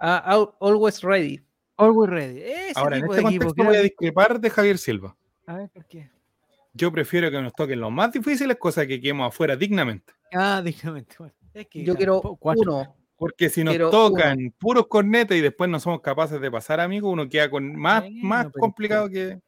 Ah, 0.00 0.16
Al- 0.18 0.50
Always 0.60 1.00
Ready. 1.02 1.40
Always 1.76 2.10
ready. 2.10 2.40
Ese 2.42 2.72
Ahora, 2.74 2.96
en 2.98 3.04
este 3.04 3.14
de 3.16 3.20
equipo, 3.22 3.44
contexto 3.46 3.54
creo 3.54 3.66
voy 3.66 3.76
a 3.76 3.78
que- 3.78 3.84
discrepar 3.84 4.40
de 4.40 4.50
Javier 4.50 4.78
Silva. 4.78 5.16
A 5.46 5.56
ver, 5.56 5.68
¿por 5.70 5.84
qué? 5.86 6.10
Yo 6.74 6.90
prefiero 6.90 7.30
que 7.30 7.40
nos 7.42 7.52
toquen 7.52 7.80
los 7.80 7.92
más 7.92 8.12
difíciles, 8.12 8.56
cosa 8.56 8.86
que 8.86 9.00
quedemos 9.00 9.28
afuera 9.28 9.56
dignamente. 9.56 10.12
Ah, 10.32 10.62
dígamente. 10.64 11.16
bueno, 11.18 11.34
es 11.52 11.66
que 11.68 11.84
Yo 11.84 11.94
quiero 11.94 12.20
cuatro. 12.40 12.62
uno. 12.62 12.96
Porque 13.16 13.50
si 13.50 13.62
nos 13.62 13.76
tocan 13.90 14.52
puros 14.58 14.86
cornetas 14.88 15.36
y 15.36 15.40
después 15.40 15.70
no 15.70 15.78
somos 15.78 16.00
capaces 16.00 16.40
de 16.40 16.50
pasar, 16.50 16.80
amigo, 16.80 17.08
uno 17.10 17.28
queda 17.28 17.48
con 17.50 17.76
más, 17.76 18.04
más 18.22 18.48
complicado 18.50 19.08
que, 19.08 19.38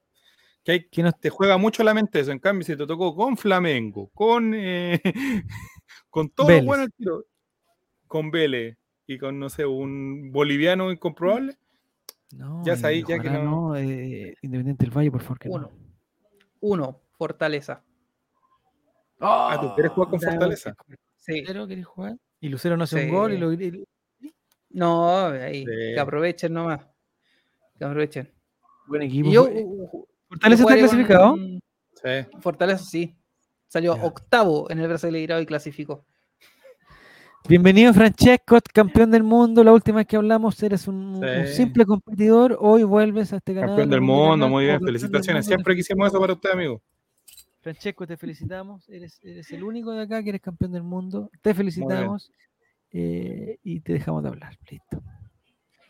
que 0.62 0.72
hay 0.72 0.88
Que 0.88 1.02
nos- 1.02 1.18
te 1.18 1.28
juega 1.30 1.56
mucho 1.58 1.82
la 1.82 1.92
mente 1.94 2.20
eso. 2.20 2.30
En 2.30 2.38
cambio, 2.38 2.64
si 2.64 2.76
te 2.76 2.86
tocó 2.86 3.16
con 3.16 3.36
Flamengo, 3.36 4.10
con, 4.14 4.52
eh, 4.54 5.00
con 6.08 6.28
todo 6.30 6.46
Vélez. 6.46 6.64
bueno 6.66 6.84
el 6.84 6.92
tiro, 6.92 7.24
con 8.06 8.30
Vélez 8.30 8.76
y 9.08 9.18
con, 9.18 9.40
no 9.40 9.48
sé, 9.48 9.66
un 9.66 10.30
boliviano 10.30 10.92
incomprobable, 10.92 11.56
No, 12.30 12.62
Ya 12.64 12.74
ahí, 12.86 12.98
y 12.98 13.00
ya 13.04 13.18
que 13.18 13.28
ojalá 13.28 13.42
no- 13.44 13.76
eh, 13.76 14.36
Independiente 14.42 14.84
del 14.86 14.96
Valle, 14.96 15.10
por 15.10 15.22
favor, 15.22 15.38
que 15.40 15.48
Uno. 15.48 15.62
no. 15.72 15.72
Uno, 16.60 17.00
Fortaleza. 17.24 17.82
Ah, 19.18 19.56
¿tú 19.58 19.72
quieres 19.74 19.92
jugar 19.92 20.10
con 20.10 20.20
Fortaleza? 20.20 20.74
Sí. 21.16 21.40
¿Lucero 21.40 21.66
querés 21.66 21.86
jugar? 21.86 22.16
Y 22.38 22.48
Lucero 22.50 22.76
no 22.76 22.84
hace 22.84 23.00
Sí. 23.00 23.06
un 23.08 23.14
gol 23.16 23.32
y 23.32 23.38
lo 23.38 23.50
y- 23.54 23.82
No, 24.70 25.26
ahí, 25.28 25.60
Sí. 25.64 25.70
que 25.94 25.98
aprovechen 26.00 26.52
nomás. 26.52 26.86
Que 27.78 27.84
aprovechen. 27.86 28.30
Buen 28.88 29.02
equipo. 29.02 29.30
Yo, 29.30 29.44
uh, 29.44 29.48
uh, 29.48 30.06
¿Fortaleza 30.28 30.62
está 30.64 30.74
con- 30.74 30.78
clasificado? 30.80 31.36
Sí. 31.94 32.38
Fortaleza 32.40 32.84
sí. 32.84 33.16
Salió 33.68 33.94
octavo 33.94 34.70
en 34.70 34.80
el 34.80 34.88
Brasileirao 34.88 35.40
y 35.40 35.46
clasificó. 35.46 36.04
Bienvenido 37.48 37.94
Francesco, 37.94 38.58
campeón 38.72 39.10
del 39.10 39.22
mundo. 39.22 39.64
La 39.64 39.72
última 39.72 39.98
vez 39.98 40.06
que 40.06 40.16
hablamos 40.16 40.62
eres 40.62 40.86
un, 40.88 41.24
un 41.24 41.46
simple 41.46 41.86
competidor. 41.86 42.56
Hoy 42.60 42.82
vuelves 42.84 43.32
a 43.32 43.36
este 43.36 43.54
canal. 43.54 43.70
Campeón 43.70 43.90
del 43.90 44.00
mundo, 44.02 44.46
muy 44.48 44.64
bien, 44.64 44.80
felicitaciones. 44.82 45.46
Siempre 45.46 45.74
quisimos 45.74 46.08
eso 46.08 46.20
para 46.20 46.34
usted, 46.34 46.50
amigo. 46.50 46.82
Francesco, 47.64 48.06
te 48.06 48.18
felicitamos. 48.18 48.86
Eres, 48.90 49.18
eres 49.24 49.50
el 49.50 49.64
único 49.64 49.90
de 49.92 50.02
acá 50.02 50.22
que 50.22 50.28
eres 50.28 50.42
campeón 50.42 50.70
del 50.72 50.82
mundo. 50.82 51.30
Te 51.40 51.54
felicitamos 51.54 52.30
eh, 52.92 53.58
y 53.64 53.80
te 53.80 53.94
dejamos 53.94 54.22
de 54.22 54.28
hablar. 54.28 54.56
Listo. 54.70 55.02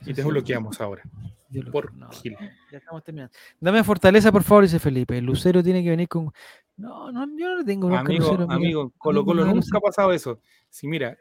Y 0.06 0.14
te 0.14 0.22
bloqueamos 0.22 0.80
ahora, 0.80 1.02
lo- 1.51 1.72
por 1.72 1.92
no, 1.94 2.09
Gil. 2.10 2.36
ya 2.70 2.78
estamos 2.78 3.02
terminando. 3.02 3.34
Dame 3.59 3.82
fortaleza, 3.82 4.30
por 4.30 4.44
favor, 4.44 4.62
dice 4.62 4.78
Felipe. 4.78 5.20
Lucero 5.20 5.62
tiene 5.64 5.82
que 5.82 5.90
venir 5.90 6.06
con. 6.09 6.30
No, 6.76 7.10
no, 7.10 7.26
yo 7.36 7.48
no 7.48 7.59
le 7.59 7.64
tengo 7.64 7.88
bronca 7.88 8.02
a 8.02 8.06
Amigo, 8.06 8.24
Lucero, 8.32 8.51
amigo, 8.52 8.92
Colo 8.98 9.24
Colo 9.24 9.44
nunca 9.44 9.78
ha 9.78 9.80
pasado 9.80 10.12
eso. 10.12 10.40
Si 10.68 10.86
mira, 10.86 11.16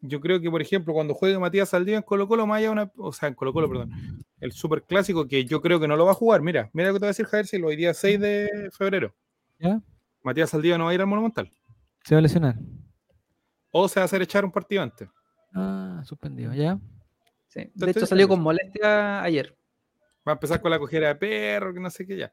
yo 0.00 0.20
creo 0.20 0.40
que, 0.40 0.50
por 0.50 0.62
ejemplo, 0.62 0.94
cuando 0.94 1.12
juegue 1.12 1.38
Matías 1.38 1.68
Saldivia 1.68 1.98
en 1.98 2.02
Colo 2.02 2.26
Colo, 2.26 2.46
de 2.46 2.68
una, 2.70 2.90
o 2.96 3.12
sea, 3.12 3.28
en 3.28 3.34
Colo 3.34 3.52
Colo, 3.52 3.68
perdón, 3.68 3.90
el 4.40 4.52
super 4.52 4.82
clásico 4.82 5.26
que 5.28 5.44
yo 5.44 5.60
creo 5.60 5.78
que 5.78 5.88
no 5.88 5.96
lo 5.96 6.06
va 6.06 6.12
a 6.12 6.14
jugar. 6.14 6.40
Mira, 6.40 6.70
mira 6.72 6.88
lo 6.88 6.94
que 6.94 7.00
te 7.00 7.04
va 7.04 7.08
a 7.08 7.14
decir 7.14 7.26
Javier 7.26 7.46
Silva, 7.46 7.68
hoy 7.68 7.76
día 7.76 7.92
6 7.94 8.18
de 8.20 8.70
febrero. 8.72 9.14
¿Ya? 9.62 9.80
Matías 10.22 10.50
Saldivia 10.50 10.76
no 10.76 10.84
va 10.84 10.90
a 10.90 10.94
ir 10.94 11.00
al 11.00 11.06
Monumental. 11.06 11.50
Se 12.04 12.14
va 12.14 12.18
a 12.18 12.22
lesionar. 12.22 12.56
O 13.70 13.88
se 13.88 14.00
va 14.00 14.02
a 14.02 14.04
hacer 14.04 14.20
echar 14.22 14.44
un 14.44 14.50
partido 14.52 14.82
antes. 14.82 15.08
Ah, 15.54 16.02
suspendido, 16.04 16.52
¿ya? 16.52 16.78
Sí. 17.48 17.70
De 17.74 17.90
hecho, 17.90 18.04
salió 18.06 18.26
con 18.28 18.40
molestia 18.40 19.22
ayer. 19.22 19.56
Va 20.26 20.32
a 20.32 20.34
empezar 20.34 20.60
con 20.60 20.70
la 20.70 20.78
cojera 20.78 21.08
de 21.08 21.14
perro, 21.16 21.72
que 21.72 21.80
no 21.80 21.90
sé 21.90 22.06
qué 22.06 22.16
ya. 22.16 22.32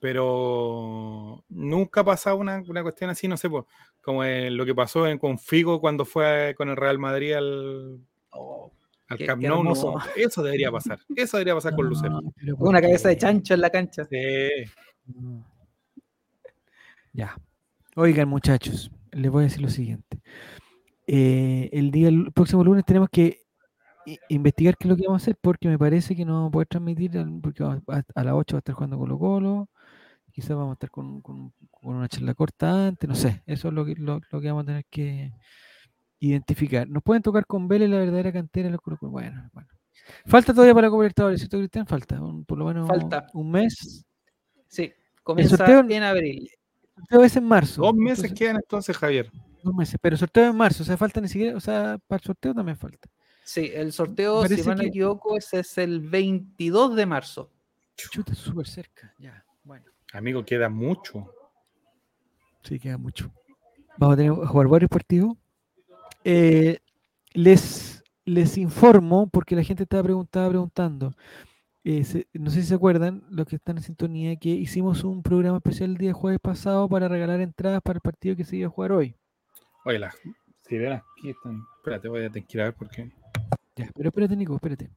Pero 0.00 1.44
nunca 1.48 2.00
ha 2.00 2.04
pasado 2.04 2.36
una, 2.36 2.62
una 2.66 2.82
cuestión 2.82 3.10
así, 3.10 3.28
no 3.28 3.36
sé, 3.36 3.50
pues, 3.50 3.64
como 4.00 4.24
lo 4.24 4.64
que 4.64 4.74
pasó 4.74 5.06
en, 5.06 5.18
con 5.18 5.38
Figo 5.38 5.80
cuando 5.80 6.04
fue 6.04 6.54
con 6.56 6.68
el 6.70 6.76
Real 6.76 6.98
Madrid 6.98 7.34
al, 7.34 8.00
Oh, 8.32 8.72
al 9.08 9.18
Qué- 9.18 9.26
Camp 9.26 9.42
Nou. 9.42 9.62
no, 9.64 9.72
eso 10.16 10.42
debería 10.42 10.70
pasar. 10.70 10.98
Eso 11.14 11.36
debería 11.36 11.54
pasar 11.54 11.74
con 11.74 11.86
Lucero. 11.86 12.18
Ah, 12.24 12.30
pero 12.36 12.56
¿por 12.56 12.68
una 12.68 12.80
cabeza 12.80 13.08
de 13.08 13.18
chancho 13.18 13.54
en 13.54 13.60
la 13.60 13.70
cancha. 13.70 14.04
Sí. 14.04 14.16
Ya. 17.12 17.36
Oigan, 17.96 18.28
muchachos, 18.28 18.90
les 19.12 19.30
voy 19.30 19.42
a 19.42 19.44
decir 19.44 19.62
lo 19.62 19.68
siguiente. 19.68 20.20
Eh, 21.06 21.68
el 21.72 21.90
día 21.90 22.08
el 22.08 22.32
próximo 22.32 22.62
lunes 22.62 22.84
tenemos 22.84 23.08
que 23.10 23.40
investigar 24.28 24.76
qué 24.76 24.86
es 24.86 24.90
lo 24.90 24.96
que 24.96 25.06
vamos 25.06 25.22
a 25.22 25.24
hacer 25.24 25.36
porque 25.40 25.68
me 25.68 25.78
parece 25.78 26.14
que 26.16 26.24
no 26.24 26.34
vamos 26.34 26.48
a 26.48 26.52
poder 26.52 26.68
transmitir 26.68 27.10
porque 27.42 27.62
vamos 27.62 27.82
a, 27.88 28.02
a 28.14 28.24
las 28.24 28.34
8 28.34 28.54
va 28.56 28.58
a 28.58 28.60
estar 28.60 28.74
jugando 28.74 28.98
Colo 28.98 29.18
Colo. 29.18 29.68
Quizás 30.32 30.50
vamos 30.56 30.70
a 30.70 30.72
estar 30.74 30.90
con, 30.90 31.20
con- 31.20 31.52
con 31.70 31.96
una 31.96 32.08
charla 32.08 32.34
corta 32.34 32.86
antes, 32.88 33.08
no 33.08 33.14
sé. 33.16 33.42
Eso 33.46 33.68
es 33.68 33.74
lo 33.74 33.84
que, 33.84 33.94
lo, 33.96 34.20
lo 34.30 34.40
que 34.40 34.46
vamos 34.48 34.62
a 34.62 34.66
tener 34.66 34.84
que 34.88 35.32
identificar. 36.20 36.88
Nos 36.88 37.02
pueden 37.02 37.22
tocar 37.22 37.46
con 37.46 37.66
Vélez 37.66 37.90
la 37.90 37.98
verdadera 37.98 38.32
cantera 38.32 38.66
de 38.68 38.72
los 38.72 38.80
Colo 38.80 38.96
Colo. 38.96 39.10
Bueno, 39.12 39.50
bueno. 39.52 39.68
Falta 40.26 40.52
todavía 40.52 40.74
para 40.74 40.88
Libertadores, 40.88 41.40
¿cierto, 41.40 41.58
Cristian? 41.58 41.86
Falta 41.86 42.20
un- 42.22 42.44
por 42.44 42.58
lo 42.58 42.66
menos 42.66 42.86
Falta. 42.88 43.26
un 43.34 43.50
mes. 43.50 44.06
Sí, 44.68 44.92
comienza 45.22 45.56
sorteo- 45.56 45.90
en 45.90 46.02
abril. 46.02 46.50
El 46.96 47.02
sorteo 47.02 47.24
es 47.24 47.36
en 47.36 47.44
marzo. 47.44 47.82
Dos 47.82 47.94
meses 47.94 48.18
entonces- 48.24 48.38
quedan 48.38 48.56
entonces, 48.56 48.96
Javier. 48.96 49.30
Dos 49.62 49.74
meses, 49.74 49.98
pero 50.00 50.16
sorteo 50.16 50.50
en 50.50 50.56
marzo, 50.56 50.82
o 50.82 50.86
sea, 50.86 50.96
falta 50.96 51.20
ni 51.20 51.28
siquiera, 51.28 51.56
o 51.56 51.60
sea, 51.60 51.98
para 52.06 52.18
el 52.20 52.24
sorteo 52.24 52.54
también 52.54 52.76
falta. 52.78 53.08
Sí, 53.44 53.70
el 53.74 53.92
sorteo, 53.92 54.46
si 54.46 54.62
no 54.62 54.76
me 54.76 54.86
equivoco, 54.86 55.36
ese 55.36 55.60
es 55.60 55.76
el 55.78 56.00
22 56.00 56.94
de 56.96 57.04
marzo. 57.06 57.50
Chuta, 57.96 58.34
súper 58.34 58.66
cerca, 58.66 59.14
ya, 59.18 59.44
bueno, 59.64 59.84
Amigo, 60.12 60.44
queda 60.44 60.68
mucho. 60.70 61.30
sí, 62.62 62.78
queda 62.78 62.96
mucho. 62.96 63.30
Vamos 63.98 64.14
a 64.14 64.16
tener 64.16 64.32
que 64.34 64.46
jugar 64.46 64.68
varios 64.68 64.88
partidos. 64.88 65.34
Eh, 66.24 66.78
les, 67.32 68.02
les 68.24 68.56
informo, 68.56 69.28
porque 69.28 69.54
la 69.56 69.62
gente 69.64 69.82
estaba 69.82 70.02
preguntando, 70.04 70.48
preguntando, 70.50 71.14
eh, 71.84 72.04
se- 72.04 72.26
no 72.34 72.50
sé 72.50 72.62
si 72.62 72.68
se 72.68 72.74
acuerdan, 72.74 73.22
los 73.30 73.46
que 73.46 73.56
están 73.56 73.76
en 73.78 73.82
sintonía, 73.82 74.36
que 74.36 74.50
hicimos 74.50 75.04
un 75.04 75.22
programa 75.22 75.58
especial 75.58 75.90
el 75.90 75.96
día 75.96 76.12
jueves 76.12 76.40
pasado 76.40 76.88
para 76.88 77.08
regalar 77.08 77.40
entradas 77.40 77.80
para 77.82 77.96
el 77.98 78.02
partido 78.02 78.36
que 78.36 78.44
se 78.44 78.56
iba 78.56 78.68
a 78.68 78.70
jugar 78.70 78.92
hoy. 78.92 79.14
Oye, 79.84 79.98
las 79.98 80.14
sirenas 80.68 81.02
aquí 81.18 81.30
están. 81.30 81.62
Espérate, 81.78 82.08
voy 82.08 82.24
a 82.24 82.30
tener 82.30 82.46
que 82.46 82.56
ir 82.58 82.62
a 82.62 82.64
ver 82.64 82.74
por 82.74 82.88
qué. 82.90 83.10
Ya, 83.76 83.90
pero 83.94 84.08
espérate, 84.10 84.36
Nico, 84.36 84.54
espérate. 84.54 84.90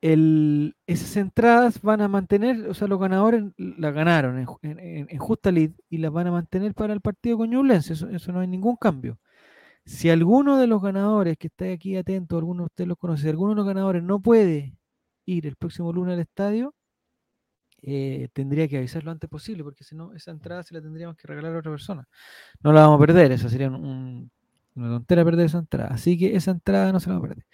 El, 0.00 0.76
esas 0.86 1.16
entradas 1.16 1.80
van 1.80 2.02
a 2.02 2.08
mantener, 2.08 2.68
o 2.68 2.74
sea, 2.74 2.86
los 2.88 3.00
ganadores 3.00 3.44
las 3.56 3.94
ganaron 3.94 4.38
en, 4.62 4.78
en- 5.08 5.18
justa 5.18 5.50
lid 5.50 5.70
y 5.88 5.96
las 5.98 6.12
van 6.12 6.26
a 6.26 6.30
mantener 6.32 6.74
para 6.74 6.92
el 6.92 7.00
partido 7.00 7.38
con 7.38 7.48
Ñublense, 7.50 7.94
eso, 7.94 8.08
eso 8.10 8.32
no 8.32 8.40
hay 8.40 8.46
ningún 8.48 8.76
cambio. 8.76 9.18
Si 9.86 10.10
alguno 10.10 10.58
de 10.58 10.66
los 10.66 10.82
ganadores 10.82 11.36
que 11.38 11.46
está 11.48 11.66
aquí 11.70 11.96
atento, 11.96 12.36
alguno 12.36 12.62
de 12.64 12.66
ustedes 12.66 12.88
los 12.88 12.98
conoce, 12.98 13.22
si 13.24 13.28
alguno 13.30 13.50
de 13.52 13.56
los 13.56 13.66
ganadores 13.66 14.02
no 14.02 14.20
puede 14.20 14.74
ir 15.26 15.46
el 15.46 15.56
próximo 15.56 15.92
lunes 15.92 16.14
al 16.14 16.20
estadio, 16.20 16.74
eh, 17.82 18.28
tendría 18.32 18.66
que 18.68 18.78
avisar 18.78 19.04
lo 19.04 19.10
antes 19.10 19.28
posible, 19.28 19.62
porque 19.62 19.84
si 19.84 19.94
no, 19.94 20.14
esa 20.14 20.30
entrada 20.30 20.62
se 20.62 20.72
la 20.74 20.80
tendríamos 20.80 21.16
que 21.16 21.26
regalar 21.26 21.54
a 21.54 21.58
otra 21.58 21.70
persona. 21.70 22.08
No 22.62 22.72
la 22.72 22.82
vamos 22.82 22.96
a 22.96 23.06
perder, 23.06 23.32
esa 23.32 23.48
sería 23.48 23.68
un, 23.68 23.74
un- 23.84 24.30
Una 24.76 24.88
tontera 24.88 25.24
perder 25.24 25.46
esa 25.46 25.58
entrada. 25.58 25.90
Así 25.94 26.18
que 26.18 26.34
esa 26.34 26.50
entrada 26.50 26.90
no 26.92 26.98
se 26.98 27.08
la 27.08 27.18
va 27.18 27.24
a 27.26 27.28
perder. 27.28 27.46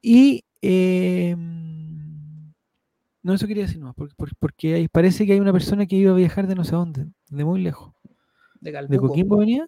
Y 0.00 0.44
eh, 0.62 1.34
no, 1.36 3.34
eso 3.34 3.46
quería 3.46 3.64
decir 3.64 3.80
no, 3.80 3.92
porque, 4.38 4.74
hay- 4.74 4.88
parece 4.88 5.26
que 5.26 5.32
hay 5.32 5.40
una 5.40 5.52
persona 5.52 5.84
que 5.86 5.96
iba 5.96 6.12
a 6.12 6.16
viajar 6.16 6.46
de 6.46 6.54
no 6.54 6.64
sé 6.64 6.72
dónde, 6.76 7.06
de 7.28 7.44
muy 7.44 7.60
lejos. 7.60 7.92
De 8.60 8.70
¿De 8.70 8.72
Calbuco. 8.72 9.08
Coquimbo 9.08 9.36
venía? 9.38 9.66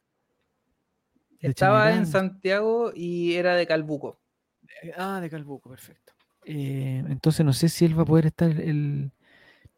de 1.40 1.48
Estaba 1.48 1.92
en. 1.94 2.06
Santiago 2.06 2.92
y 2.94 3.34
era 3.34 3.54
de 3.54 3.66
Calbuco. 3.66 4.18
Ah, 4.96 5.20
de 5.20 5.28
Calbuco, 5.28 5.68
perfecto. 5.70 6.12
Eh, 6.50 7.04
entonces 7.08 7.44
no 7.44 7.52
sé 7.52 7.68
si 7.68 7.84
él 7.84 7.96
va 7.98 8.02
a 8.04 8.06
poder 8.06 8.24
estar 8.26 8.48
el, 8.50 9.12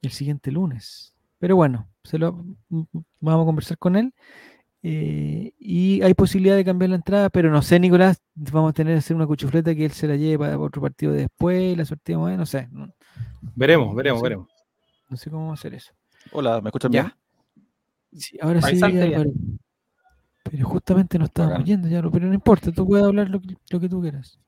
el 0.02 0.10
siguiente 0.12 0.52
lunes. 0.52 1.14
Pero 1.40 1.56
bueno, 1.56 1.88
se 2.04 2.16
lo, 2.16 2.28
m- 2.70 2.86
m- 2.92 3.04
vamos 3.18 3.42
a 3.42 3.46
conversar 3.46 3.76
con 3.78 3.96
él. 3.96 4.14
eh, 4.82 5.52
y 5.58 6.00
hay 6.02 6.14
posibilidad 6.14 6.56
de 6.56 6.64
cambiar 6.64 6.90
la 6.90 6.96
entrada, 6.96 7.28
pero 7.28 7.50
no 7.50 7.60
sé, 7.60 7.80
Nicolás, 7.80 8.22
vamos 8.34 8.70
a 8.70 8.72
tener 8.72 8.94
que 8.94 8.98
hacer 8.98 9.16
una 9.16 9.26
cuchufleta 9.26 9.74
que 9.74 9.84
él 9.84 9.90
se 9.90 10.06
la 10.06 10.16
lleve 10.16 10.38
para 10.38 10.58
otro 10.58 10.80
partido 10.80 11.12
de 11.12 11.22
después, 11.22 11.76
la 11.76 11.84
sorteamos, 11.84 12.30
ahí, 12.30 12.36
no 12.36 12.46
sé, 12.46 12.68
Veremos, 13.56 13.94
veremos, 13.94 14.22
veremos. 14.22 14.48
no 15.10 15.16
sé 15.16 15.28
cómo 15.28 15.42
vamos 15.46 15.58
a 15.58 15.60
hacer 15.60 15.74
eso. 15.74 15.92
Hola, 16.30 16.60
¿me 16.60 16.68
escuchan 16.68 16.92
Ya. 16.92 17.02
bien? 18.12 18.22
Sí, 18.22 18.38
ahora 18.40 18.62
sí. 18.62 18.80
Álvaro. 18.82 19.30
Pero 20.44 20.66
justamente 20.68 21.18
no 21.18 21.24
estábamos 21.26 21.58
Bacán. 21.58 21.66
yendo 21.66 21.88
ya, 21.88 22.02
pero 22.10 22.26
no 22.26 22.34
importa, 22.34 22.72
tú 22.72 22.86
puedes 22.86 23.04
hablar 23.04 23.28
lo 23.28 23.40
que, 23.40 23.56
lo 23.70 23.80
que 23.80 23.88
tú 23.88 24.00
quieras. 24.00 24.38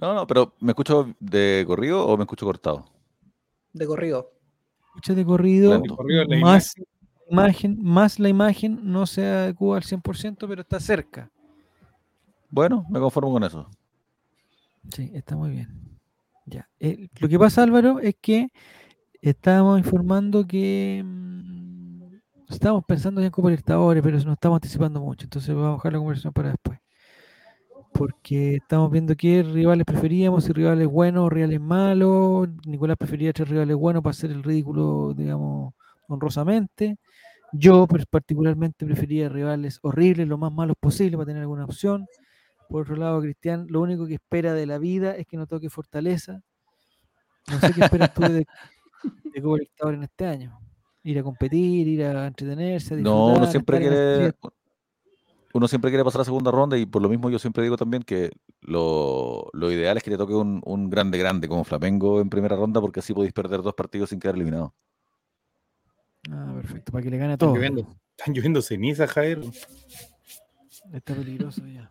No, 0.00 0.14
no, 0.14 0.26
pero 0.26 0.54
¿me 0.60 0.72
escucho 0.72 1.14
de 1.20 1.64
corrido 1.66 2.06
o 2.06 2.16
me 2.16 2.24
escucho 2.24 2.46
cortado? 2.46 2.86
De 3.72 3.86
corrido. 3.86 4.32
Escucha 4.86 5.14
de 5.14 5.24
corrido, 5.24 5.80
de 5.80 6.26
la 6.26 6.38
más 6.38 6.74
imagen, 7.28 7.82
más 7.82 8.18
la 8.18 8.28
imagen 8.28 8.80
no 8.82 9.06
se 9.06 9.26
adecua 9.26 9.76
al 9.78 9.82
100%, 9.82 10.46
pero 10.48 10.62
está 10.62 10.78
cerca. 10.80 11.30
Bueno, 12.50 12.86
me 12.88 13.00
conformo 13.00 13.32
con 13.32 13.42
eso. 13.42 13.68
Sí, 14.94 15.10
está 15.14 15.36
muy 15.36 15.50
bien. 15.50 15.98
Ya. 16.46 16.68
eh, 16.78 17.08
lo 17.18 17.28
que 17.28 17.38
pasa, 17.38 17.62
Álvaro, 17.62 17.98
es 18.00 18.14
que 18.20 18.48
estábamos 19.20 19.78
informando 19.78 20.46
que 20.46 21.02
mm, 21.04 22.02
estábamos 22.50 22.84
pensando 22.84 23.20
ya 23.20 23.26
en 23.26 23.32
Copa 23.32 23.48
Libertadores, 23.48 24.02
pero 24.02 24.18
nos 24.18 24.34
estamos 24.34 24.56
anticipando 24.56 25.00
mucho. 25.00 25.24
Entonces 25.24 25.54
vamos 25.54 25.70
a 25.70 25.74
dejar 25.76 25.92
la 25.94 25.98
conversación 25.98 26.32
para 26.32 26.50
después. 26.50 26.78
Porque 27.94 28.56
estamos 28.56 28.90
viendo 28.90 29.14
qué 29.14 29.44
rivales 29.44 29.86
preferíamos, 29.86 30.44
si 30.44 30.52
rivales 30.52 30.88
buenos 30.88 31.26
o 31.26 31.30
rivales 31.30 31.60
malos. 31.60 32.48
Nicolás 32.66 32.96
prefería 32.96 33.32
tres 33.32 33.48
rivales 33.48 33.76
buenos 33.76 34.02
para 34.02 34.10
hacer 34.10 34.32
el 34.32 34.42
ridículo, 34.42 35.14
digamos, 35.16 35.74
honrosamente. 36.08 36.98
Yo 37.52 37.86
particularmente 38.10 38.84
prefería 38.84 39.28
rivales 39.28 39.78
horribles, 39.82 40.26
lo 40.26 40.36
más 40.36 40.52
malos 40.52 40.76
posible 40.78 41.16
para 41.16 41.26
tener 41.26 41.42
alguna 41.42 41.66
opción. 41.66 42.04
Por 42.68 42.82
otro 42.82 42.96
lado, 42.96 43.20
Cristian, 43.20 43.66
lo 43.68 43.80
único 43.80 44.08
que 44.08 44.14
espera 44.14 44.54
de 44.54 44.66
la 44.66 44.78
vida 44.78 45.14
es 45.14 45.24
que 45.28 45.36
no 45.36 45.46
toque 45.46 45.70
Fortaleza. 45.70 46.42
No 47.48 47.60
sé 47.60 47.72
qué 47.72 47.82
esperas 47.82 48.12
tú 48.12 48.22
de, 48.22 48.44
de 49.32 49.42
Copa 49.42 49.92
en 49.92 50.02
este 50.02 50.26
año. 50.26 50.58
Ir 51.04 51.20
a 51.20 51.22
competir, 51.22 51.86
ir 51.86 52.04
a 52.04 52.26
entretenerse, 52.26 52.94
a 52.94 52.96
No, 52.96 53.34
uno 53.34 53.46
siempre 53.46 53.78
quiere. 53.78 54.34
Uno 55.54 55.68
siempre 55.68 55.90
quiere 55.90 56.02
pasar 56.04 56.20
a 56.22 56.24
segunda 56.24 56.50
ronda 56.50 56.76
y 56.76 56.84
por 56.84 57.00
lo 57.00 57.08
mismo 57.08 57.30
yo 57.30 57.38
siempre 57.38 57.62
digo 57.62 57.76
también 57.76 58.02
que 58.02 58.32
lo, 58.60 59.48
lo 59.52 59.70
ideal 59.70 59.96
es 59.96 60.02
que 60.02 60.10
le 60.10 60.16
toque 60.18 60.34
un, 60.34 60.60
un 60.64 60.90
grande 60.90 61.16
grande 61.16 61.46
como 61.48 61.62
Flamengo 61.64 62.20
en 62.20 62.28
primera 62.28 62.56
ronda 62.56 62.80
porque 62.80 62.98
así 63.00 63.14
podéis 63.14 63.32
perder 63.32 63.62
dos 63.62 63.72
partidos 63.74 64.10
sin 64.10 64.18
quedar 64.18 64.34
eliminado. 64.34 64.74
Ah, 66.30 66.52
perfecto, 66.56 66.90
para 66.90 67.04
que 67.04 67.10
le 67.10 67.18
gane 67.18 67.30
a 67.30 67.34
Están 67.34 67.48
todos. 67.48 67.56
lloviendo, 67.56 67.88
están 68.16 68.34
lloviendo 68.34 68.62
cenizas, 68.62 69.10
Javier. 69.10 69.40
Está 70.92 71.14
peligroso 71.14 71.64
ya. 71.66 71.90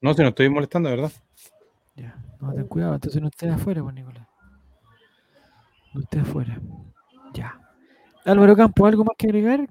No, 0.00 0.14
se 0.14 0.22
nos 0.22 0.30
estoy 0.30 0.48
molestando, 0.48 0.88
¿verdad? 0.90 1.10
Ya, 1.96 2.16
no, 2.40 2.52
ten 2.54 2.66
cuidado, 2.68 2.94
entonces 2.94 3.20
no 3.20 3.28
estés 3.28 3.50
afuera, 3.52 3.82
pues 3.82 3.94
Nicolás. 3.94 4.28
No 5.94 6.00
estés 6.00 6.22
afuera. 6.22 6.60
Ya. 7.32 7.58
Álvaro 8.24 8.54
Campo, 8.54 8.86
¿algo 8.86 9.04
más 9.04 9.16
que 9.18 9.26
agregar? 9.26 9.68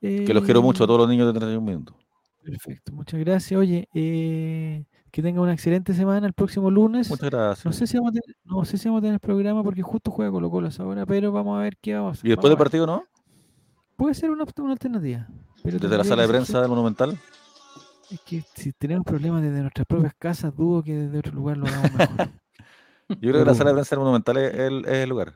Que 0.00 0.34
los 0.34 0.44
quiero 0.44 0.60
mucho 0.62 0.82
a 0.82 0.84
Eh, 0.84 0.88
todos 0.88 1.00
los 1.00 1.08
niños 1.08 1.26
de 1.26 1.32
31 1.38 1.64
minutos. 1.64 1.96
Perfecto, 2.42 2.92
muchas 2.92 3.20
gracias. 3.20 3.58
Oye, 3.60 3.88
eh, 3.94 4.84
que 5.10 5.22
tenga 5.22 5.40
una 5.40 5.52
excelente 5.52 5.92
semana 5.94 6.26
el 6.26 6.32
próximo 6.32 6.70
lunes. 6.70 7.10
Muchas 7.10 7.30
gracias. 7.30 7.66
No 7.66 7.72
sé 7.72 7.86
si 7.86 7.96
vamos 7.98 8.10
a 8.10 8.20
tener, 8.20 8.36
no 8.44 8.64
sé 8.64 8.78
si 8.78 8.88
vamos 8.88 9.00
a 9.00 9.02
tener 9.06 9.20
programa 9.20 9.62
porque 9.62 9.82
justo 9.82 10.10
juega 10.10 10.30
Colo 10.30 10.50
Colo 10.50 10.66
a 10.66 10.70
esa 10.70 10.84
hora, 10.84 11.04
pero 11.06 11.32
vamos 11.32 11.58
a 11.58 11.62
ver 11.62 11.76
qué 11.80 11.94
vamos 11.94 12.08
a 12.08 12.12
hacer. 12.12 12.26
¿Y 12.26 12.30
después 12.30 12.50
del 12.50 12.58
partido 12.58 12.86
no? 12.86 13.04
Puede 13.96 14.14
ser 14.14 14.30
una, 14.30 14.44
una 14.58 14.72
alternativa. 14.72 15.28
pero 15.62 15.78
¿Desde 15.78 15.98
la 15.98 16.04
sala 16.04 16.22
de 16.22 16.28
prensa 16.28 16.60
del 16.60 16.70
Monumental? 16.70 17.18
Es 18.10 18.20
que 18.22 18.42
si 18.54 18.72
tenemos 18.72 19.04
problemas 19.04 19.42
desde 19.42 19.60
nuestras 19.60 19.86
propias 19.86 20.14
casas, 20.18 20.56
dudo 20.56 20.82
que 20.82 20.94
desde 20.94 21.18
otro 21.18 21.32
lugar 21.32 21.58
lo 21.58 21.66
hagamos 21.66 21.92
mejor. 21.92 22.28
Yo 23.08 23.16
creo 23.32 23.32
que 23.40 23.44
la 23.44 23.54
sala 23.54 23.70
de 23.70 23.74
prensa 23.74 23.94
del 23.96 24.00
Monumental 24.00 24.36
es 24.38 24.54
el, 24.54 24.84
es 24.86 24.92
el 24.96 25.08
lugar. 25.10 25.34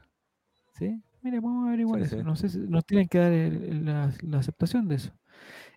¿Sí? 0.79 1.01
Mira, 1.23 1.41
vamos 1.41 1.65
a 1.65 1.69
averiguar 1.69 2.01
Sí, 2.01 2.07
eso. 2.07 2.17
sí. 2.19 2.23
No 2.25 2.37
sé 2.37 2.49
si 2.49 2.59
nos 2.59 2.85
tienen 2.85 3.09
que 3.09 3.19
dar 3.19 3.33
el- 3.33 3.65
el- 3.65 3.85
la, 3.85 4.13
la 4.23 4.39
aceptación 4.39 4.89
de 4.89 4.97
eso. 4.97 5.13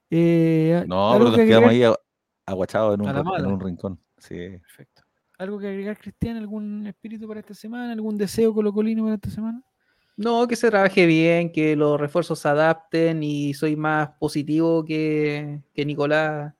Eh, 0.09 0.83
No, 0.87 1.11
¿algo 1.11 1.17
pero 1.19 1.29
nos 1.31 1.39
que 1.39 1.45
quedamos 1.47 1.69
agregar? 1.69 1.91
ahí 1.91 2.03
aguachados 2.45 2.95
en 2.99 3.05
en 3.05 3.45
un 3.45 3.59
rincón. 3.59 3.99
Sí. 4.17 4.35
Perfecto. 4.61 5.03
¿Algo 5.37 5.59
que 5.59 5.67
agregar, 5.67 5.97
Cristian? 5.97 6.37
¿Algún 6.37 6.87
espíritu 6.87 7.27
para 7.27 7.39
esta 7.41 7.53
semana? 7.53 7.93
¿Algún 7.93 8.17
deseo 8.17 8.53
colocolino 8.53 9.03
para 9.03 9.15
esta 9.15 9.29
semana? 9.29 9.61
No, 10.15 10.47
que 10.47 10.55
se 10.55 10.71
trabaje 10.71 11.05
bien, 11.05 11.51
que 11.51 11.75
los 11.75 11.99
refuerzos 11.99 12.39
se 12.39 12.47
adapten 12.47 13.21
y 13.21 13.53
soy 13.53 13.75
más 13.75 14.09
positivo 14.19 14.83
que, 14.83 15.61
que 15.75 15.85
Nicolás 15.85 16.53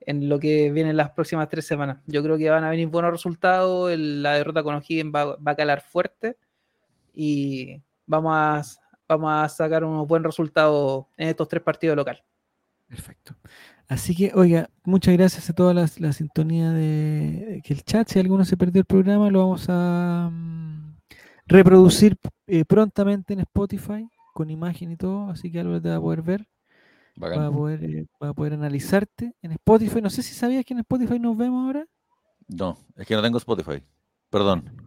en 0.00 0.28
lo 0.28 0.40
que 0.40 0.72
viene 0.72 0.90
en 0.90 0.96
las 0.96 1.10
próximas 1.10 1.48
tres 1.48 1.66
semanas. 1.66 1.98
Yo 2.06 2.20
creo 2.22 2.36
que 2.36 2.50
van 2.50 2.64
a 2.64 2.70
venir 2.70 2.88
buenos 2.88 3.12
resultados, 3.12 3.92
el- 3.92 4.22
la 4.24 4.34
derrota 4.34 4.62
con 4.64 4.74
O'Higgins 4.74 5.12
va, 5.14 5.36
va 5.36 5.52
a 5.52 5.56
calar 5.56 5.80
fuerte 5.82 6.36
y 7.14 7.80
vamos 8.06 8.32
a, 8.34 8.62
vamos 9.08 9.32
a 9.32 9.48
sacar 9.48 9.84
unos 9.84 10.06
buenos 10.08 10.26
resultados 10.26 11.06
en 11.16 11.28
estos 11.28 11.46
tres 11.48 11.62
partidos 11.62 11.96
locales. 11.96 12.22
Perfecto. 12.88 13.34
Así 13.88 14.14
que, 14.14 14.32
oiga, 14.34 14.68
muchas 14.84 15.14
gracias 15.14 15.50
a 15.50 15.52
toda 15.52 15.74
la, 15.74 15.88
la 15.98 16.12
sintonía 16.12 16.70
de 16.70 17.60
que 17.64 17.72
el 17.72 17.82
chat, 17.84 18.08
si 18.08 18.18
alguno 18.18 18.44
se 18.44 18.56
perdió 18.56 18.80
el 18.80 18.86
programa, 18.86 19.30
lo 19.30 19.40
vamos 19.40 19.66
a 19.68 20.30
mm, 20.32 20.96
reproducir 21.46 22.16
eh, 22.46 22.64
prontamente 22.64 23.34
en 23.34 23.40
Spotify 23.40 24.08
con 24.34 24.50
imagen 24.50 24.92
y 24.92 24.96
todo, 24.96 25.30
así 25.30 25.50
que 25.50 25.60
algo 25.60 25.80
te 25.80 25.88
va 25.88 25.96
a 25.96 26.00
poder 26.00 26.22
ver, 26.22 26.46
va 27.22 27.46
a 27.46 27.50
poder, 27.50 27.84
eh, 27.84 28.06
va 28.22 28.28
a 28.28 28.34
poder 28.34 28.52
analizarte 28.54 29.34
en 29.40 29.52
Spotify. 29.52 30.02
No 30.02 30.10
sé 30.10 30.22
si 30.22 30.34
sabías 30.34 30.64
que 30.64 30.74
en 30.74 30.80
Spotify 30.80 31.18
nos 31.18 31.36
vemos 31.36 31.66
ahora. 31.66 31.86
No, 32.48 32.78
es 32.96 33.06
que 33.06 33.14
no 33.14 33.22
tengo 33.22 33.38
Spotify. 33.38 33.82
Perdón. 34.30 34.85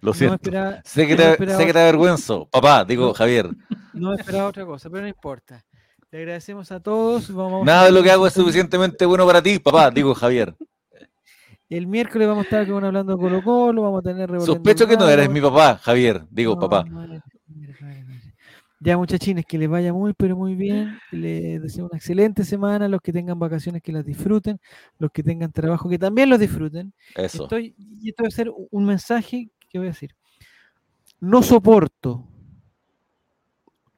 Lo 0.00 0.10
No 0.10 0.14
siento. 0.14 0.34
esperaba, 0.36 0.80
sé, 0.84 1.06
que 1.06 1.16
te, 1.16 1.36
sé 1.56 1.66
que 1.66 1.72
te 1.72 1.80
avergüenzo. 1.80 2.48
Papá, 2.50 2.84
digo. 2.84 3.12
Javier. 3.14 3.48
no 3.92 4.14
esperaba 4.14 4.48
otra 4.48 4.64
cosa, 4.66 4.88
pero 4.90 5.02
no 5.02 5.08
importa. 5.08 5.64
Le 6.10 6.18
agradecemos 6.20 6.70
a 6.72 6.80
todos. 6.80 7.32
Vamos 7.32 7.64
Nada 7.66 7.84
de 7.86 7.92
lo 7.92 8.02
que 8.02 8.10
hago 8.10 8.26
es 8.26 8.32
suficientemente 8.32 9.04
bueno 9.06 9.26
para 9.26 9.42
ti, 9.42 9.58
papá, 9.58 9.90
digo 9.94 10.14
Javier. 10.14 10.54
El 11.68 11.86
miércoles 11.86 12.26
vamos 12.26 12.42
a 12.42 12.44
estar 12.44 12.66
con 12.66 12.82
hablando 12.82 13.12
de 13.14 13.18
Colo 13.20 13.42
Colo, 13.42 13.82
vamos 13.82 13.98
a 14.00 14.02
tener 14.02 14.30
revolviendo 14.30 14.54
Sospecho 14.54 14.86
que 14.88 14.96
no 14.96 15.06
eres 15.08 15.28
mi 15.28 15.40
papá, 15.40 15.76
Javier. 15.82 16.22
Digo, 16.30 16.54
No, 16.54 16.60
papá. 16.60 16.84
no 16.88 17.04
eres-. 17.04 17.22
Ya 18.80 18.96
muchachines, 18.96 19.44
que 19.44 19.58
les 19.58 19.68
vaya 19.68 19.92
muy, 19.92 20.14
pero 20.14 20.36
muy 20.36 20.54
bien. 20.54 20.98
Les 21.10 21.60
deseo 21.60 21.86
una 21.86 21.96
excelente 21.98 22.44
semana. 22.44 22.86
Los 22.88 23.00
que 23.00 23.12
tengan 23.12 23.36
vacaciones, 23.38 23.82
que 23.82 23.90
las 23.90 24.04
disfruten. 24.04 24.60
Los 24.98 25.10
que 25.10 25.24
tengan 25.24 25.50
trabajo, 25.50 25.88
que 25.88 25.98
también 25.98 26.30
los 26.30 26.38
disfruten. 26.38 26.94
Eso. 27.16 27.42
Estoy, 27.42 27.74
y 27.76 28.10
esto 28.10 28.22
va 28.22 28.28
a 28.28 28.30
ser 28.30 28.52
un 28.70 28.84
mensaje 28.86 29.50
que 29.68 29.78
voy 29.78 29.88
a 29.88 29.90
decir. 29.90 30.14
No 31.20 31.42
soporto, 31.42 32.26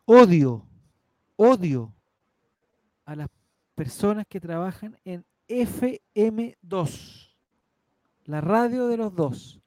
odio, 0.05 0.67
odio 1.37 1.95
a 3.05 3.17
las 3.17 3.29
personas 3.75 4.27
que 4.27 4.41
trabajan 4.41 4.99
en 5.05 5.25
FM2, 5.49 7.35
la 8.25 8.41
radio 8.41 8.89
de 8.89 8.97
los 8.97 9.15
dos. 9.15 9.61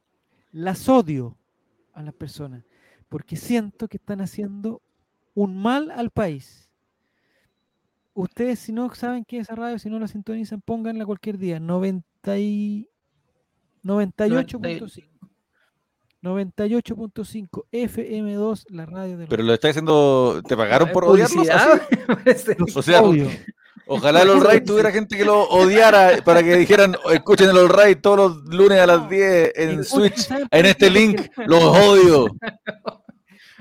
Las 0.52 0.88
odio 0.88 1.38
a 1.94 2.04
las 2.04 2.14
personas 2.14 2.64
porque 3.14 3.36
siento 3.36 3.88
que 3.88 3.98
están 3.98 4.22
haciendo 4.22 4.82
un 5.36 5.56
mal 5.56 5.92
al 5.92 6.10
país. 6.10 6.68
Ustedes, 8.16 8.58
si 8.58 8.74
no 8.74 8.92
saben 8.96 9.24
qué 9.24 9.38
es 9.38 9.44
esa 9.44 9.54
radio, 9.54 9.78
si 9.78 9.88
no 9.88 10.00
la 10.00 10.08
sintonizan, 10.08 10.62
pónganla 10.62 11.06
cualquier 11.06 11.38
día. 11.38 11.60
90 11.60 12.40
y 12.40 12.90
98.5. 13.84 15.13
98.5 16.24 17.66
FM2, 17.70 18.66
la 18.70 18.86
radio 18.86 19.18
de 19.18 19.28
Pero 19.28 19.44
lo 19.44 19.54
estás 19.54 19.72
haciendo. 19.72 20.42
¿Te 20.48 20.56
pagaron 20.56 20.90
por 20.90 21.06
parece. 22.08 22.56
O 22.74 22.82
sea, 22.82 23.02
odio. 23.02 23.30
ojalá 23.88 24.22
el 24.22 24.30
All 24.30 24.50
Right 24.50 24.66
tuviera 24.66 24.90
gente 24.90 25.18
que 25.18 25.26
lo 25.26 25.44
odiara 25.50 26.24
para 26.24 26.42
que 26.42 26.56
dijeran, 26.56 26.96
escuchen 27.12 27.50
el 27.50 27.58
All 27.58 27.70
Right 27.70 28.00
todos 28.00 28.38
los 28.38 28.56
lunes 28.56 28.80
a 28.80 28.88
las 28.88 29.10
10 29.10 29.52
en 29.54 29.84
Switch, 29.84 30.16
¿saben 30.16 30.48
en 30.50 30.66
este 30.66 30.90
link, 30.90 31.22
los 31.46 31.62
odio. 31.62 32.28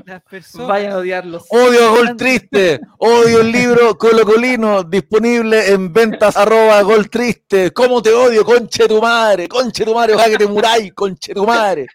Las 0.04 0.22
personas. 0.22 0.68
Vayan 0.68 0.92
a 0.92 0.98
odiarlos. 0.98 1.44
Odio 1.48 1.88
a 1.88 1.90
Gol 1.90 2.16
Triste, 2.16 2.80
odio 2.98 3.40
el 3.40 3.50
libro 3.50 3.98
Colocolino, 3.98 4.84
disponible 4.84 5.72
en 5.72 5.92
ventas 5.92 6.36
arroba 6.36 6.80
Gol 6.82 7.10
Triste. 7.10 7.72
¿Cómo 7.72 8.00
te 8.00 8.12
odio, 8.12 8.44
conche 8.44 8.86
tu 8.86 9.00
madre? 9.00 9.48
Conche 9.48 9.84
tu 9.84 9.94
madre, 9.94 10.14
ojalá 10.14 10.30
que 10.30 10.38
te 10.38 10.46
muráis, 10.46 10.92
conche 10.92 11.34
tu 11.34 11.44
madre. 11.44 11.86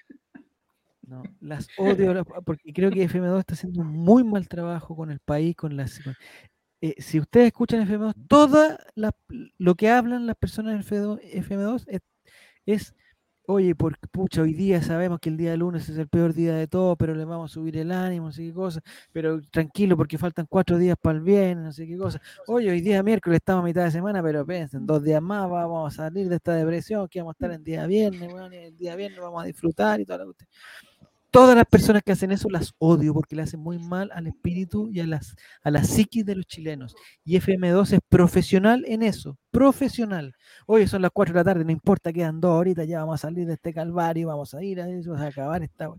No, 1.08 1.24
las 1.42 1.70
odio 1.78 2.14
las- 2.14 2.26
porque 2.46 2.74
creo 2.74 2.92
que 2.92 3.06
FM2 3.10 3.40
está 3.40 3.54
haciendo 3.56 3.82
un 3.82 3.88
muy 3.88 4.24
mal 4.24 4.48
trabajo 4.48 4.96
con 4.96 5.10
el 5.10 5.20
país, 5.20 5.56
con 5.56 5.76
las. 5.78 6.00
eh, 6.82 6.96
si 7.00 7.20
ustedes 7.20 7.48
escuchan 7.48 7.82
FM2, 7.88 8.14
toda 8.28 8.78
la- 8.96 9.16
lo 9.58 9.76
que 9.76 9.90
hablan 9.90 10.28
las 10.28 10.36
personas 10.36 10.74
en 10.76 10.80
FM2, 10.82 11.20
FM2 11.34 11.86
es, 11.88 12.02
es, 12.66 12.94
oye, 13.48 13.74
por 13.76 13.98
pucha, 14.12 14.42
hoy 14.42 14.54
día 14.54 14.82
sabemos 14.84 15.20
que 15.22 15.30
el 15.30 15.38
día 15.38 15.56
lunes 15.56 15.88
es 15.88 15.98
el 15.98 16.10
peor 16.10 16.34
día 16.34 16.54
de 16.56 16.68
todo, 16.68 16.98
pero 16.98 17.16
le 17.16 17.24
vamos 17.24 17.52
a 17.52 17.54
subir 17.54 17.78
el 17.78 17.92
ánimo, 17.94 18.26
no 18.28 18.32
sé 18.34 18.44
qué 18.44 18.54
pero 19.14 19.40
tranquilo 19.50 19.96
porque 19.96 20.18
faltan 20.18 20.46
cuatro 20.50 20.78
días 20.78 20.98
para 21.02 21.18
el 21.18 21.24
bien, 21.24 21.64
no 21.64 21.72
sé 21.72 21.88
qué 21.88 21.98
cosa. 21.98 22.22
Oye, 22.48 22.70
hoy 22.70 22.82
día 22.82 23.02
miércoles 23.04 23.38
estamos 23.38 23.64
a 23.64 23.66
mitad 23.66 23.86
de 23.86 23.92
semana, 23.92 24.22
pero 24.22 24.46
piensen, 24.46 24.86
dos 24.86 25.02
días 25.02 25.22
más 25.22 25.50
vamos 25.50 25.94
a 25.94 25.96
salir 25.96 26.28
de 26.28 26.36
esta 26.36 26.54
depresión, 26.56 27.08
que 27.08 27.20
vamos 27.22 27.36
a 27.36 27.38
estar 27.38 27.52
en 27.56 27.64
día 27.64 27.88
viernes, 27.88 28.30
y 28.52 28.56
el 28.56 28.78
día 28.78 28.96
viernes 28.98 29.20
vamos 29.22 29.42
a 29.42 29.46
disfrutar 29.46 30.02
y 30.02 30.06
toda 30.06 30.20
la 30.20 30.26
cuestión 30.26 30.50
todas 31.38 31.56
las 31.56 31.68
personas 31.68 32.02
que 32.04 32.12
hacen 32.12 32.32
eso 32.32 32.50
las 32.50 32.74
odio 32.80 33.14
porque 33.14 33.36
le 33.36 33.44
hacen 33.44 33.60
muy 33.60 33.78
mal 33.78 34.10
al 34.12 34.26
espíritu 34.26 34.90
y 34.92 35.02
a, 35.02 35.06
las, 35.06 35.36
a 35.62 35.70
la 35.70 35.84
psiquis 35.84 36.26
de 36.26 36.34
los 36.34 36.48
chilenos. 36.48 36.96
Y 37.24 37.38
FM2 37.38 37.94
es 37.94 38.00
profesional 38.10 38.84
en 38.88 39.04
eso, 39.04 39.38
profesional. 39.52 40.34
Hoy 40.66 40.88
son 40.88 41.04
las 41.04 41.12
4 41.14 41.34
de 41.34 41.40
la 41.40 41.44
tarde, 41.44 41.64
no 41.64 41.72
importa, 41.72 42.12
quedan 42.12 42.42
dos 42.42 42.54
horitas, 42.60 42.88
ya 42.88 43.02
vamos 43.02 43.24
a 43.24 43.28
salir 43.28 43.46
de 43.46 43.54
este 43.54 43.72
calvario, 43.72 44.30
vamos 44.30 44.56
a 44.56 44.64
ir 44.64 44.82
a 44.82 44.90
eso, 44.90 45.14
a 45.14 45.28
acabar 45.28 45.62
esta... 45.62 45.92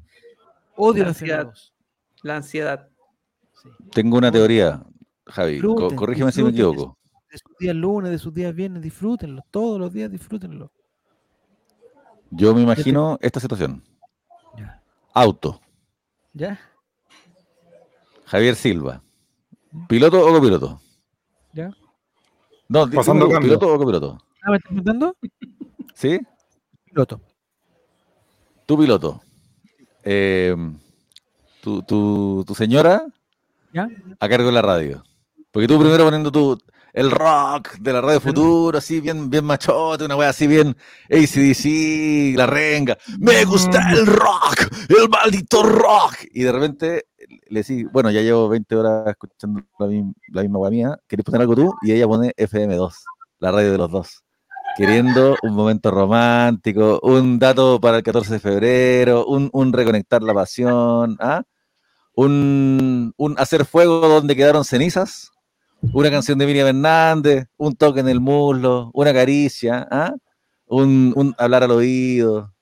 Odio 0.75 1.05
La 1.05 1.07
a 1.07 1.11
ansiedad. 1.11 1.47
FM2. 1.47 1.73
La 2.23 2.37
ansiedad. 2.37 2.89
sí. 3.63 3.69
Tengo 3.93 4.19
una 4.19 4.33
teoría, 4.33 4.83
Javi. 5.27 5.53
Disfruten, 5.53 5.97
corrígeme 5.97 6.33
si 6.33 6.43
me 6.43 6.51
equivoco. 6.51 6.99
De 7.31 7.39
sus 7.39 7.57
días 7.61 7.77
lunes, 7.77 8.11
de 8.11 8.19
sus 8.19 8.35
días 8.35 8.53
viernes, 8.53 8.83
disfrútenlo, 8.83 9.45
todos 9.53 9.79
los 9.79 9.93
días 9.93 10.11
disfrútenlo. 10.11 10.73
Yo 12.33 12.53
me 12.57 12.63
imagino 12.63 13.19
esta 13.21 13.39
situación. 13.39 13.85
Auto. 15.19 15.61
¿Ya? 16.33 16.61
Javier 18.27 18.55
Silva. 18.55 19.03
¿Piloto 19.89 20.25
o 20.25 20.33
copiloto? 20.33 20.81
¿Ya? 21.53 21.71
No, 22.69 22.89
Pasando 22.89 23.27
digo, 23.27 23.35
cambio. 23.35 23.59
¿piloto 23.59 23.75
o 23.75 23.79
copiloto? 23.79 24.19
Ah, 24.43 24.51
¿me 24.53 24.57
estás 24.59 24.69
preguntando? 24.69 25.17
¿Sí? 25.95 26.21
Piloto. 26.85 27.21
Tu 28.65 28.79
piloto. 28.79 29.21
Eh, 30.05 30.55
tu, 31.63 31.83
tu, 31.83 32.45
tu 32.47 32.55
señora 32.55 33.05
¿Ya? 33.73 33.89
a 34.21 34.29
cargo 34.29 34.47
de 34.47 34.53
la 34.53 34.63
radio. 34.63 35.03
Porque 35.51 35.67
tú 35.67 35.81
primero 35.81 36.05
poniendo 36.05 36.31
tu 36.31 36.57
el 36.93 37.11
rock 37.11 37.79
de 37.79 37.93
la 37.93 38.01
radio 38.01 38.21
futuro, 38.21 38.79
así 38.79 39.01
bien, 39.01 39.31
bien 39.31 39.45
machote, 39.45 40.05
una 40.05 40.17
wea 40.17 40.31
así 40.31 40.47
bien 40.47 40.77
ACDC, 41.11 42.37
la 42.37 42.47
renga. 42.47 42.99
Me 43.19 43.45
gusta 43.45 43.93
el 43.93 44.07
rock, 44.07 44.69
el 44.89 45.09
maldito 45.09 45.63
rock. 45.63 46.17
Y 46.33 46.43
de 46.43 46.53
repente 46.53 47.07
le 47.49 47.61
decís, 47.61 47.87
bueno, 47.93 48.11
ya 48.11 48.21
llevo 48.21 48.49
20 48.49 48.77
horas 48.77 49.07
escuchando 49.09 49.63
la 49.79 50.43
misma 50.43 50.59
wea 50.59 50.71
mía, 50.71 50.99
¿querés 51.07 51.25
poner 51.25 51.43
algo 51.43 51.55
tú? 51.55 51.75
Y 51.83 51.93
ella 51.93 52.07
pone 52.07 52.33
FM2, 52.37 52.93
la 53.39 53.53
radio 53.53 53.73
de 53.73 53.79
los 53.79 53.91
dos. 53.91 54.25
Queriendo 54.77 55.37
un 55.43 55.55
momento 55.55 55.91
romántico, 55.91 57.01
un 57.03 57.39
dato 57.39 57.81
para 57.81 57.97
el 57.97 58.03
14 58.05 58.35
de 58.35 58.39
febrero, 58.39 59.27
un, 59.27 59.51
un 59.53 59.73
reconectar 59.73 60.23
la 60.23 60.33
pasión, 60.33 61.17
¿ah? 61.19 61.43
un, 62.15 63.13
un 63.17 63.39
hacer 63.39 63.65
fuego 63.65 64.01
donde 64.09 64.35
quedaron 64.35 64.65
cenizas, 64.65 65.31
una 65.81 66.11
canción 66.11 66.39
de 66.39 66.47
Miriam 66.47 66.69
Hernández, 66.69 67.47
un 67.57 67.75
toque 67.77 68.01
en 68.01 68.09
el 68.09 68.21
muslo, 68.21 68.91
una 68.95 69.13
caricia, 69.13 69.87
¿ah? 69.91 70.15
un, 70.67 71.35
hablar 71.39 71.65
al 71.65 71.71
oído, 71.71 72.53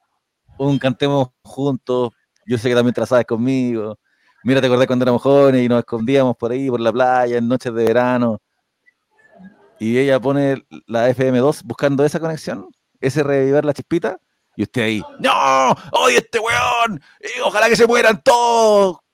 un 0.58 0.78
cantemos 0.78 1.28
juntos, 1.42 2.12
yo 2.46 2.58
sé 2.58 2.68
que 2.68 2.74
también 2.74 2.94
sabes 3.06 3.26
conmigo, 3.26 3.98
mira, 4.44 4.60
te 4.60 4.66
acordás 4.66 4.86
cuando 4.86 5.04
éramos 5.04 5.22
jóvenes 5.22 5.64
y 5.64 5.68
nos 5.68 5.80
escondíamos 5.80 6.36
por 6.36 6.52
ahí, 6.52 6.68
por 6.68 6.80
la 6.80 6.92
playa, 6.92 7.38
en 7.38 7.48
noches 7.48 7.72
de 7.74 7.84
verano, 7.84 8.40
y 9.78 9.98
ella 9.98 10.20
pone 10.20 10.64
la 10.86 11.10
FM2 11.10 11.62
buscando 11.64 12.04
esa 12.04 12.20
conexión, 12.20 12.68
ese 13.00 13.22
revivir 13.22 13.64
la 13.64 13.74
chispita, 13.74 14.18
y 14.58 14.62
usted 14.62 14.82
ahí, 14.82 15.02
¡No! 15.18 15.74
¡Oye, 15.92 16.16
este 16.16 16.38
weón! 16.38 17.00
Ojalá 17.44 17.68
que 17.68 17.76
se 17.76 17.86
mueran 17.86 18.22
todos! 18.22 19.05